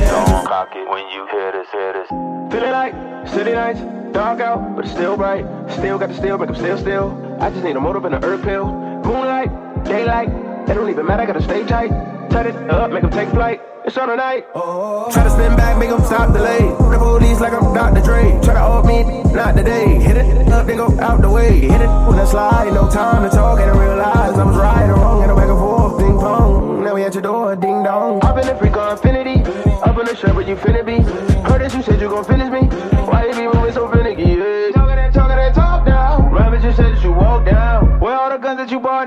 it 0.03 0.13
on. 0.13 0.47
cock 0.47 0.75
when 0.75 1.09
you 1.09 1.27
hear 1.31 1.53
this, 1.53 1.69
hear 1.71 1.93
this. 1.93 2.09
Feeling 2.53 2.73
like 2.73 2.95
city 3.29 3.53
night 3.53 3.77
nights, 3.77 4.13
dark 4.13 4.41
out, 4.41 4.75
but 4.77 4.85
it's 4.85 4.93
still 4.95 5.17
bright. 5.17 5.45
Still 5.71 5.99
got 5.99 6.09
the 6.09 6.15
steel, 6.15 6.39
make 6.39 6.49
'em 6.49 6.55
still 6.57 6.79
still. 6.79 7.37
I 7.41 7.51
just 7.51 7.63
need 7.65 7.77
a 7.77 7.81
motive 7.81 8.05
and 8.05 8.15
an 8.15 8.25
herb 8.25 8.43
pill. 8.43 8.67
Moonlight, 8.67 9.51
daylight, 9.85 10.29
it 10.69 10.75
don't 10.75 10.91
even 10.91 11.07
matter, 11.07 11.23
I 11.23 11.27
gotta 11.27 11.43
stay 11.43 11.65
tight. 11.65 11.91
Set 12.31 12.47
it 12.47 12.57
up, 12.71 12.91
make 12.91 13.05
'em 13.05 13.11
take 13.11 13.29
flight. 13.31 13.61
It's 13.85 13.97
on 13.97 14.09
tonight. 14.09 14.45
Try 14.53 15.25
to 15.25 15.31
spin 15.31 15.57
back, 15.57 15.79
make 15.79 15.91
'em 15.91 16.05
stop 16.05 16.33
delay. 16.33 16.59
The 16.91 16.99
police 16.99 17.41
like 17.41 17.55
I'm 17.55 17.73
Dr. 17.73 18.03
Dre. 18.03 18.39
Try 18.43 18.55
to 18.55 18.61
off 18.61 18.85
me, 18.85 19.23
not 19.33 19.57
today. 19.57 19.95
Hit 19.95 20.17
it 20.19 20.53
up, 20.53 20.67
then 20.67 20.77
go 20.77 20.95
out 21.01 21.23
the 21.23 21.31
way. 21.31 21.61
Hit 21.61 21.81
it 21.81 21.89
when 22.07 22.19
I 22.19 22.25
slide, 22.25 22.73
no 22.75 22.89
time 22.89 23.29
to 23.29 23.35
talk, 23.35 23.59
and 23.59 23.71
I 23.71 23.75
realize 23.77 24.39
I 24.39 24.45
was 24.45 24.57
right 24.57 24.89
or 24.91 24.97
wrong, 24.97 25.23
and 25.23 25.33
a 25.33 25.35
back 25.35 25.49
and 25.49 25.59
forth, 25.59 25.99
ping 25.99 26.19
pong. 26.19 26.85
Now 26.85 26.95
we 26.95 27.05
at 27.05 27.15
your 27.15 27.23
door, 27.23 27.57
ding 27.57 27.83
dong. 27.83 28.21
Hop 28.21 28.37
in 28.39 28.47
the 28.47 28.55
freak 28.57 28.77
on 28.77 28.93
infinity. 28.93 29.43
Up 29.83 29.99
in 29.99 30.05
the 30.05 30.15
shirt, 30.15 30.35
but 30.35 30.47
you 30.47 30.57
finna 30.57 30.85
be. 30.85 31.01
Heard 31.49 31.63
that 31.63 31.75
you 31.75 31.83
said 31.83 32.01
you 32.01 32.09
gon' 32.09 32.25
finish 32.25 32.51
me. 32.51 32.69
Why 33.09 33.27
you 33.27 33.35
be 33.35 33.47
moving 33.47 33.73
so 33.73 33.89
finicky? 33.89 34.40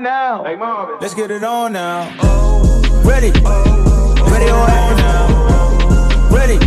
Now? 0.04 0.42
Like 0.44 0.58
Marvin. 0.58 0.98
Let's 1.00 1.14
get 1.14 1.30
it 1.30 1.42
on 1.42 1.72
now. 1.72 2.04
Ready. 3.02 3.32
Radioactive 3.32 4.98
now. 4.98 5.24
Ready. 6.30 6.58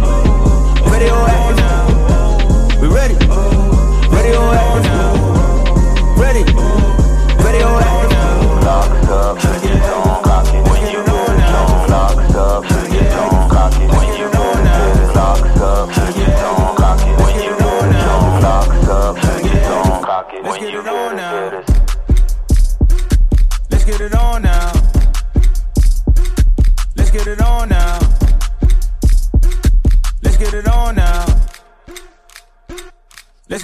Radioactive 0.91 1.57
now. 1.61 2.81
We 2.81 2.87
ready. 2.87 3.13
Radioactive 4.09 4.83
now. 4.89 5.13
Ready. 6.17 6.43
Radioactive 7.45 8.11
now. 8.11 8.59
Locks 8.65 9.07
up, 9.07 9.56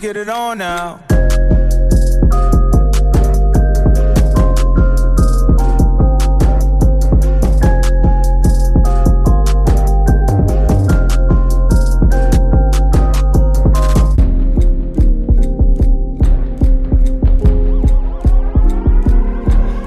get 0.03 0.17
it 0.17 0.27
on 0.27 0.57
now. 0.57 0.99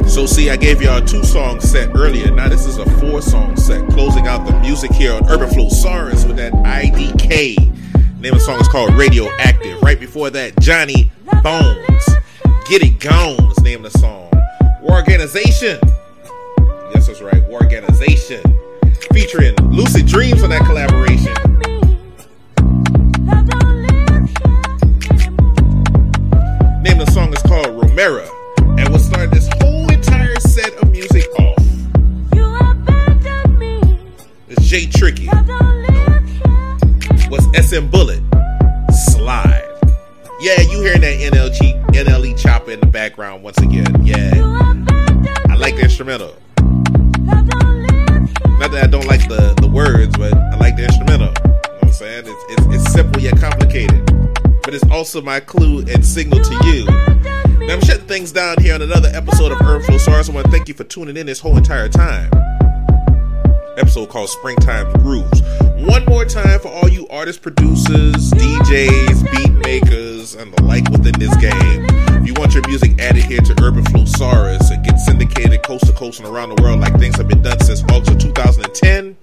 So 0.09 0.25
see, 0.25 0.49
I 0.49 0.57
gave 0.57 0.81
y'all 0.81 0.97
a 0.97 1.07
two 1.07 1.23
song 1.25 1.61
set 1.61 1.95
earlier. 1.95 2.31
Now 2.31 2.49
this 2.49 2.65
is 2.65 2.79
a 2.79 2.87
four 3.01 3.21
song 3.21 3.55
set, 3.59 3.87
closing 3.91 4.27
out 4.27 4.47
the 4.47 4.59
music 4.61 4.93
here 4.93 5.13
on 5.13 5.29
Urban 5.29 5.51
Flosarus 5.51 6.27
with 6.27 6.39
that 6.39 6.55
IDK. 6.55 7.76
Name 8.19 8.33
of 8.33 8.39
the 8.39 8.45
song 8.47 8.59
is 8.59 8.69
called 8.69 8.95
Radioactive. 8.95 9.83
Right 9.83 10.01
before 10.01 10.31
that, 10.31 10.59
Johnny 10.59 11.13
Bones. 11.43 12.09
Get 12.67 12.83
It 12.83 12.99
Gone 12.99 13.51
is 13.51 13.57
the 13.57 13.63
name 13.63 13.85
of 13.85 13.93
the 13.93 13.99
song. 13.99 14.31
War 14.81 14.97
Organization. 14.97 15.79
Yes, 16.95 17.09
that's 17.09 17.21
right. 17.21 17.47
War 17.47 17.63
Organization. 17.63 18.43
Featuring 19.13 19.55
Lucid 19.71 20.07
Dreams 20.07 20.43
on 20.43 20.49
that 20.49 20.65
collaboration. 20.65 21.35
Name 26.83 27.01
of 27.01 27.07
the 27.07 27.13
song 27.13 27.35
is 27.35 27.43
called 27.43 27.67
Romera. 27.67 28.27
And 28.79 28.89
what 28.89 29.03
started 29.03 29.31
this 29.31 29.49
whole 29.61 29.93
entire 29.93 30.41
set 30.41 30.73
of 30.83 30.91
music 30.91 31.27
off 31.39 31.59
It's 34.49 34.67
Jay 34.67 34.87
Tricky. 34.87 35.29
SM 37.57 37.87
Bullet. 37.87 38.23
Slide. 38.93 39.67
Yeah, 40.41 40.61
you 40.61 40.83
hearing 40.83 41.01
that 41.01 41.19
NLG, 41.33 41.87
NLE 41.87 42.39
Choppa 42.39 42.69
in 42.69 42.81
the 42.81 42.87
background 42.87 43.43
once 43.43 43.57
again. 43.59 43.87
Yeah. 44.05 44.31
I 45.49 45.55
like 45.55 45.77
the 45.77 45.85
instrumental. 45.85 46.35
Not 48.59 48.73
that 48.73 48.85
I 48.85 48.87
don't 48.87 49.07
like 49.07 49.27
the, 49.29 49.55
the 49.59 49.69
words, 49.69 50.19
but 50.19 50.35
I 50.35 50.57
like 50.59 50.77
the 50.77 50.85
instrumental. 50.85 51.29
You 51.29 51.51
know 51.51 51.61
what 51.63 51.85
I'm 51.85 51.93
saying? 51.93 52.25
It's, 52.27 52.45
it's, 52.51 52.75
it's 52.75 52.93
simple 52.93 53.23
yet 53.23 53.39
complicated. 53.39 54.05
But 54.63 54.75
it's 54.75 54.85
also 54.91 55.23
my 55.23 55.41
clue 55.41 55.79
and 55.81 56.05
signal 56.05 56.45
to 56.45 56.67
you. 56.67 56.85
Now 56.85 57.75
I'm 57.75 57.81
shutting 57.81 58.07
things 58.07 58.33
down 58.33 58.57
here 58.61 58.75
on 58.75 58.83
another 58.83 59.09
episode 59.15 59.53
of 59.53 59.63
Urban 59.63 59.99
Flow. 59.99 60.15
I 60.15 60.31
want 60.31 60.45
to 60.45 60.53
thank 60.53 60.69
you 60.69 60.75
for 60.75 60.85
tuning 60.85 61.17
in 61.17 61.25
this 61.25 61.41
whole 61.41 61.57
entire 61.57 61.89
time. 61.89 62.31
Episode 63.79 64.11
called 64.11 64.29
Springtime 64.29 64.93
Grooves. 65.01 65.41
One 65.87 66.05
more 66.07 66.25
time 66.25 66.59
for 66.59 66.69
all 66.69 66.89
you 66.89 67.07
artists, 67.09 67.41
producers, 67.41 68.33
DJs, 68.33 69.31
beat 69.31 69.53
makers, 69.53 70.35
and 70.35 70.53
the 70.53 70.63
like 70.65 70.89
within 70.91 71.19
this 71.19 71.35
game. 71.37 71.87
If 72.21 72.27
you 72.27 72.35
want 72.35 72.55
your 72.55 72.67
music 72.67 73.01
added 73.01 73.25
here 73.25 73.41
to 73.41 73.55
Urban 73.63 73.85
Flosarus 73.85 74.71
and 74.73 74.85
get 74.85 74.99
syndicated 74.99 75.63
coast 75.63 75.87
to 75.87 75.93
coast 75.93 76.19
and 76.19 76.29
around 76.29 76.57
the 76.57 76.61
world 76.61 76.81
like 76.81 76.99
things 76.99 77.17
have 77.17 77.29
been 77.29 77.41
done 77.41 77.61
since 77.61 77.85
August 77.85 78.11
of 78.11 78.19
2010, 78.19 79.17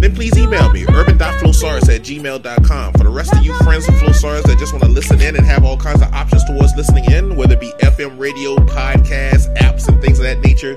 then 0.00 0.14
please 0.14 0.36
email 0.36 0.70
me, 0.72 0.84
urban.flosarus 0.88 1.88
at 1.94 2.02
gmail.com. 2.02 2.92
For 2.92 3.04
the 3.04 3.08
rest 3.08 3.32
of 3.32 3.44
you 3.44 3.54
friends 3.58 3.88
of 3.88 3.94
Flosarus 3.94 4.42
that 4.42 4.58
just 4.58 4.72
want 4.72 4.84
to 4.84 4.90
listen 4.90 5.20
in 5.20 5.36
and 5.36 5.46
have 5.46 5.64
all 5.64 5.76
kinds 5.76 6.02
of 6.02 6.12
options 6.12 6.44
towards 6.44 6.74
listening 6.76 7.04
in, 7.12 7.36
whether 7.36 7.54
it 7.54 7.60
be 7.60 7.72
FM 7.78 8.18
radio, 8.18 8.56
podcasts, 8.56 9.54
apps, 9.58 9.88
and 9.88 10.02
things 10.02 10.18
of 10.18 10.24
that 10.24 10.40
nature, 10.40 10.76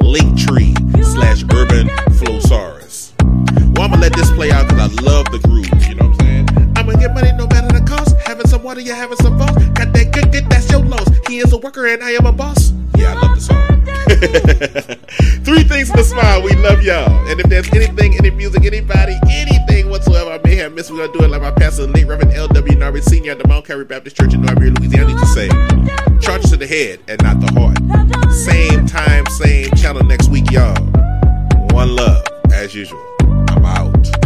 Linktree 0.00 1.04
slash 1.04 1.42
urban 1.54 1.88
Flosarus. 2.16 2.87
Well, 3.78 3.86
I'm 3.86 3.92
to 3.92 3.98
let 3.98 4.12
this 4.16 4.32
play 4.32 4.50
out 4.50 4.66
because 4.66 4.90
I 4.90 4.94
love 5.02 5.30
the 5.30 5.38
groove, 5.38 5.70
you 5.86 5.94
know 5.94 6.08
what 6.08 6.20
I'm 6.20 6.26
saying? 6.26 6.48
I'm 6.74 6.90
to 6.90 6.96
get 6.98 7.14
money 7.14 7.30
no 7.30 7.46
matter 7.46 7.78
the 7.78 7.84
cost. 7.86 8.16
Having 8.26 8.48
some 8.48 8.64
water, 8.64 8.80
you're 8.80 8.96
having 8.96 9.18
some 9.18 9.38
boss. 9.38 9.54
Got 9.54 9.92
that 9.92 10.10
good, 10.12 10.32
good, 10.32 10.50
that's 10.50 10.68
your 10.68 10.84
loss. 10.84 11.06
He 11.28 11.38
is 11.38 11.52
a 11.52 11.58
worker 11.58 11.86
and 11.86 12.02
I 12.02 12.10
am 12.10 12.26
a 12.26 12.32
boss. 12.32 12.72
Yeah, 12.96 13.14
I 13.14 13.20
love 13.22 13.36
the 13.36 13.40
song. 13.40 13.84
Three 15.44 15.62
things 15.62 15.92
to 15.92 16.02
smile. 16.02 16.42
We 16.42 16.56
love 16.56 16.82
y'all. 16.82 17.08
And 17.28 17.38
if 17.38 17.46
there's 17.46 17.72
anything, 17.72 18.16
any 18.16 18.30
music, 18.30 18.64
anybody, 18.64 19.16
anything 19.30 19.90
whatsoever 19.90 20.32
I 20.32 20.38
may 20.42 20.56
have 20.56 20.72
missed, 20.72 20.90
we're 20.90 21.06
to 21.06 21.12
do 21.16 21.24
it 21.24 21.28
like 21.28 21.42
my 21.42 21.52
pastor, 21.52 21.86
the 21.86 21.92
late 21.92 22.08
Reverend 22.08 22.34
L.W. 22.34 22.76
Narby 22.76 23.00
Sr. 23.00 23.30
at 23.30 23.38
the 23.38 23.46
Mount 23.46 23.64
Calvary 23.64 23.84
Baptist 23.84 24.16
Church 24.16 24.34
in 24.34 24.42
Norbury, 24.42 24.70
Louisiana, 24.70 25.12
used 25.12 25.22
to 25.22 25.30
say, 25.30 25.48
charge 26.18 26.42
to 26.50 26.56
the 26.56 26.66
head 26.66 26.98
and 27.06 27.22
not 27.22 27.38
the 27.38 27.46
heart. 27.54 27.78
Same 28.32 28.86
time, 28.86 29.24
same 29.26 29.70
channel 29.76 30.02
next 30.02 30.30
week, 30.30 30.50
y'all. 30.50 30.74
One 31.70 31.94
love, 31.94 32.26
as 32.52 32.74
usual. 32.74 33.07
Out. 33.68 34.17